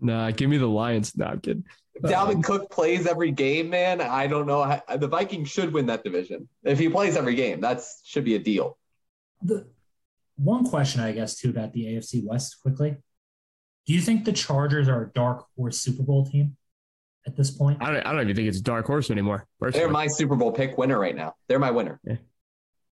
Nah, 0.00 0.30
give 0.30 0.48
me 0.48 0.58
the 0.58 0.66
Lions. 0.66 1.16
No, 1.16 1.26
I'm 1.26 1.40
kidding. 1.40 1.64
Dalvin 2.02 2.44
Cook 2.44 2.70
plays 2.70 3.06
every 3.06 3.32
game, 3.32 3.70
man. 3.70 4.00
I 4.00 4.28
don't 4.28 4.46
know. 4.46 4.62
How, 4.62 4.96
the 4.96 5.08
Vikings 5.08 5.48
should 5.48 5.72
win 5.72 5.86
that 5.86 6.04
division 6.04 6.48
if 6.62 6.78
he 6.78 6.88
plays 6.88 7.16
every 7.16 7.34
game. 7.34 7.60
That 7.60 7.82
should 8.04 8.24
be 8.24 8.36
a 8.36 8.38
deal. 8.38 8.78
The 9.42 9.66
one 10.36 10.64
question, 10.64 11.00
I 11.00 11.10
guess, 11.10 11.36
too, 11.36 11.50
about 11.50 11.72
the 11.72 11.86
AFC 11.86 12.24
West 12.24 12.62
quickly. 12.62 12.96
Do 13.86 13.92
you 13.92 14.00
think 14.00 14.24
the 14.24 14.32
Chargers 14.32 14.86
are 14.86 15.04
a 15.04 15.10
dark 15.12 15.46
horse 15.56 15.78
Super 15.80 16.04
Bowl 16.04 16.24
team 16.24 16.56
at 17.26 17.36
this 17.36 17.50
point? 17.50 17.78
I 17.82 17.90
don't. 17.90 18.06
I 18.06 18.12
don't 18.12 18.22
even 18.22 18.36
think 18.36 18.48
it's 18.48 18.58
a 18.58 18.62
dark 18.62 18.86
horse 18.86 19.10
anymore. 19.10 19.46
Personally. 19.58 19.84
They're 19.84 19.92
my 19.92 20.06
Super 20.06 20.36
Bowl 20.36 20.52
pick 20.52 20.78
winner 20.78 20.98
right 20.98 21.16
now. 21.16 21.34
They're 21.48 21.58
my 21.58 21.72
winner. 21.72 22.00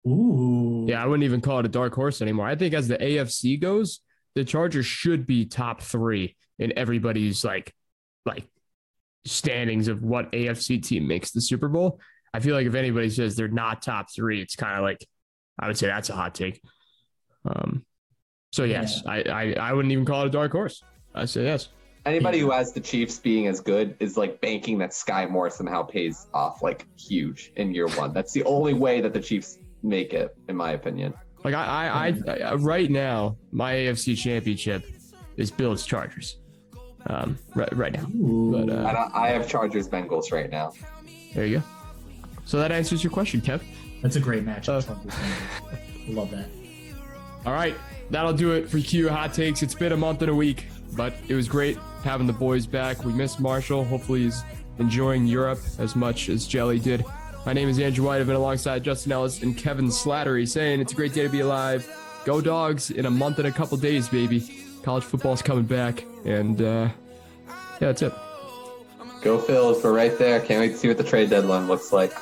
Ooh. 0.08 0.86
Yeah, 0.88 1.02
I 1.04 1.06
wouldn't 1.06 1.24
even 1.24 1.42
call 1.42 1.60
it 1.60 1.66
a 1.66 1.70
dark 1.70 1.94
horse 1.96 2.22
anymore. 2.22 2.46
I 2.48 2.56
think 2.56 2.74
as 2.74 2.88
the 2.88 2.98
AFC 2.98 3.60
goes, 3.60 4.00
the 4.36 4.44
Chargers 4.44 4.86
should 4.86 5.26
be 5.26 5.46
top 5.46 5.82
three 5.82 6.36
in 6.60 6.78
everybody's 6.78 7.44
like, 7.44 7.74
like 8.26 8.46
standings 9.26 9.88
of 9.88 10.04
what 10.04 10.32
AFC 10.32 10.84
team 10.84 11.08
makes 11.08 11.32
the 11.32 11.42
Super 11.42 11.70
Bowl. 11.70 12.00
I 12.34 12.40
feel 12.40 12.56
like 12.56 12.68
if 12.68 12.76
anybody 12.76 13.10
says 13.10 13.36
they're 13.36 13.48
not 13.48 13.82
top 13.82 14.08
three, 14.14 14.42
it's 14.42 14.56
kind 14.56 14.76
of 14.78 14.84
like 14.84 15.06
I 15.60 15.68
would 15.68 15.78
say 15.78 15.88
that's 15.88 16.10
a 16.10 16.14
hot 16.14 16.34
take. 16.34 16.62
Um, 17.46 17.86
so 18.52 18.64
yes, 18.64 19.04
I, 19.06 19.22
I 19.22 19.54
I 19.54 19.74
wouldn't 19.74 19.92
even 19.92 20.06
call 20.06 20.24
it 20.24 20.28
a 20.28 20.32
dark 20.32 20.52
horse. 20.52 20.82
I 21.14 21.26
say 21.26 21.44
yes. 21.44 21.70
Anybody 22.06 22.40
Yeah. 22.40 22.46
who 22.46 22.52
has 22.52 22.74
the 22.74 22.80
Chiefs 22.82 23.20
being 23.20 23.48
as 23.48 23.62
good 23.62 23.96
is 24.00 24.18
like 24.18 24.42
banking 24.42 24.78
that 24.80 24.92
Skyy 24.92 25.30
Moore 25.30 25.50
somehow 25.50 25.84
pays 25.84 26.28
off 26.34 26.62
like 26.62 26.86
huge 26.98 27.54
in 27.56 27.74
year 27.74 27.88
one. 27.90 28.14
That's 28.14 28.34
the 28.34 28.44
only 28.46 28.74
way 28.74 29.00
that 29.00 29.14
the 29.14 29.22
Chiefs 29.22 29.60
make 29.84 30.14
it, 30.14 30.36
in 30.48 30.56
my 30.56 30.72
opinion. 30.72 31.14
Like 31.44 31.54
I, 31.54 32.14
I, 32.28 32.32
I, 32.32 32.38
I 32.38 32.54
right 32.56 32.90
now, 32.90 33.38
my 33.52 33.74
AFC 33.74 34.18
Championship 34.18 34.86
is 35.38 35.52
Bills 35.52 35.86
Chargers. 35.86 36.38
Um, 37.08 37.38
right, 37.54 37.76
right 37.76 37.92
now. 37.92 38.06
But 38.14 38.70
uh, 38.70 39.10
I, 39.14 39.26
I 39.26 39.30
have 39.32 39.48
Chargers 39.48 39.90
Bengals 39.90 40.32
right 40.32 40.50
now. 40.50 40.72
there 41.34 41.46
you 41.46 41.58
go. 41.60 41.64
So 42.46 42.58
that 42.60 42.72
answers 42.72 43.04
your 43.04 43.12
question, 43.12 43.42
Kev. 43.42 43.62
That's 44.02 44.16
a 44.16 44.22
great 44.22 44.44
match. 44.44 44.70
Uh, 44.70 44.82
love 46.08 46.32
that. 46.32 46.48
All 47.46 47.54
right, 47.54 47.76
that'll 48.10 48.34
do 48.34 48.54
it 48.54 48.70
for 48.70 48.80
Q 48.80 49.10
Hot 49.10 49.34
Takes. 49.34 49.64
It's 49.64 49.76
been 49.76 49.92
a 49.92 49.98
month 49.98 50.22
and 50.22 50.32
a 50.32 50.36
week, 50.36 50.68
but 50.96 51.14
it 51.28 51.36
was 51.36 51.50
great 51.50 51.78
having 52.04 52.28
the 52.28 52.34
boys 52.34 52.66
back. 52.66 53.04
We 53.04 53.12
missed 53.12 53.42
Marshall. 53.42 53.84
Hopefully, 53.84 54.24
he's 54.24 54.44
enjoying 54.80 55.28
Europe 55.28 55.60
as 55.78 55.96
much 55.96 56.30
as 56.30 56.48
Jelly 56.48 56.80
did. 56.80 57.04
My 57.46 57.52
name 57.52 57.68
is 57.68 57.78
Andrew 57.78 58.06
White. 58.06 58.22
I've 58.22 58.28
been 58.28 58.38
alongside 58.38 58.84
Justin 58.84 59.12
Ellis 59.12 59.44
and 59.44 59.58
Kevin 59.58 59.88
Slattery 59.88 60.48
saying 60.48 60.80
it's 60.80 60.94
a 60.94 60.96
great 60.96 61.14
day 61.14 61.24
to 61.24 61.30
be 61.30 61.42
alive. 61.42 61.86
Go 62.24 62.40
dogs 62.40 62.90
in 62.90 63.06
a 63.06 63.12
month 63.12 63.38
and 63.38 63.48
a 63.48 63.52
couple 63.52 63.76
days, 63.76 64.08
baby. 64.08 64.66
College 64.82 65.04
football's 65.04 65.42
coming 65.42 65.66
back, 65.66 66.06
and 66.24 66.62
uh, 66.62 66.88
yeah, 67.48 67.54
that's 67.80 68.02
it. 68.02 68.14
Go 69.22 69.40
Phils, 69.40 69.84
we're 69.84 69.94
right 69.94 70.18
there. 70.18 70.40
Can't 70.40 70.62
wait 70.62 70.70
to 70.70 70.78
see 70.78 70.88
what 70.88 70.98
the 70.98 71.04
trade 71.04 71.30
deadline 71.30 71.68
looks 71.68 71.92
like. 71.92 72.14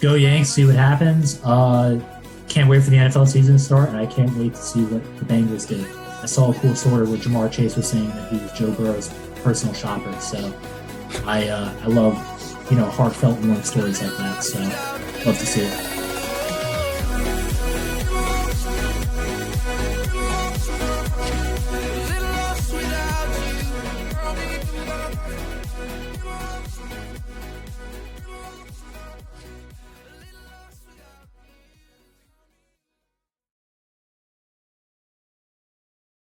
Go 0.00 0.14
Yanks, 0.14 0.50
see 0.50 0.66
what 0.66 0.74
happens. 0.74 1.40
Uh, 1.42 2.00
can't 2.48 2.68
wait 2.68 2.82
for 2.82 2.90
the 2.90 2.96
NFL 2.96 3.28
season 3.28 3.54
to 3.54 3.58
start, 3.58 3.88
and 3.88 3.96
I 3.96 4.04
can't 4.04 4.34
wait 4.36 4.54
to 4.54 4.62
see 4.62 4.84
what 4.84 5.02
the 5.18 5.24
Bengals 5.24 5.66
did. 5.66 5.86
I 6.22 6.26
saw 6.26 6.50
a 6.50 6.54
cool 6.54 6.74
story 6.74 7.06
where 7.06 7.16
Ja'Marr 7.18 7.50
Chase 7.50 7.76
was 7.76 7.88
saying 7.88 8.08
that 8.08 8.30
he 8.30 8.38
was 8.38 8.52
Joe 8.52 8.72
Burrow's 8.72 9.08
personal 9.42 9.74
shopper. 9.74 10.12
So 10.20 10.54
I 11.24 11.48
uh, 11.48 11.72
I 11.82 11.86
love 11.86 12.14
you 12.70 12.76
know 12.76 12.86
heartfelt 12.86 13.38
warm 13.40 13.62
stories 13.62 14.00
like 14.02 14.16
that. 14.16 14.42
So 14.44 14.60
love 15.26 15.38
to 15.38 15.46
see 15.46 15.62
it. 15.62 15.99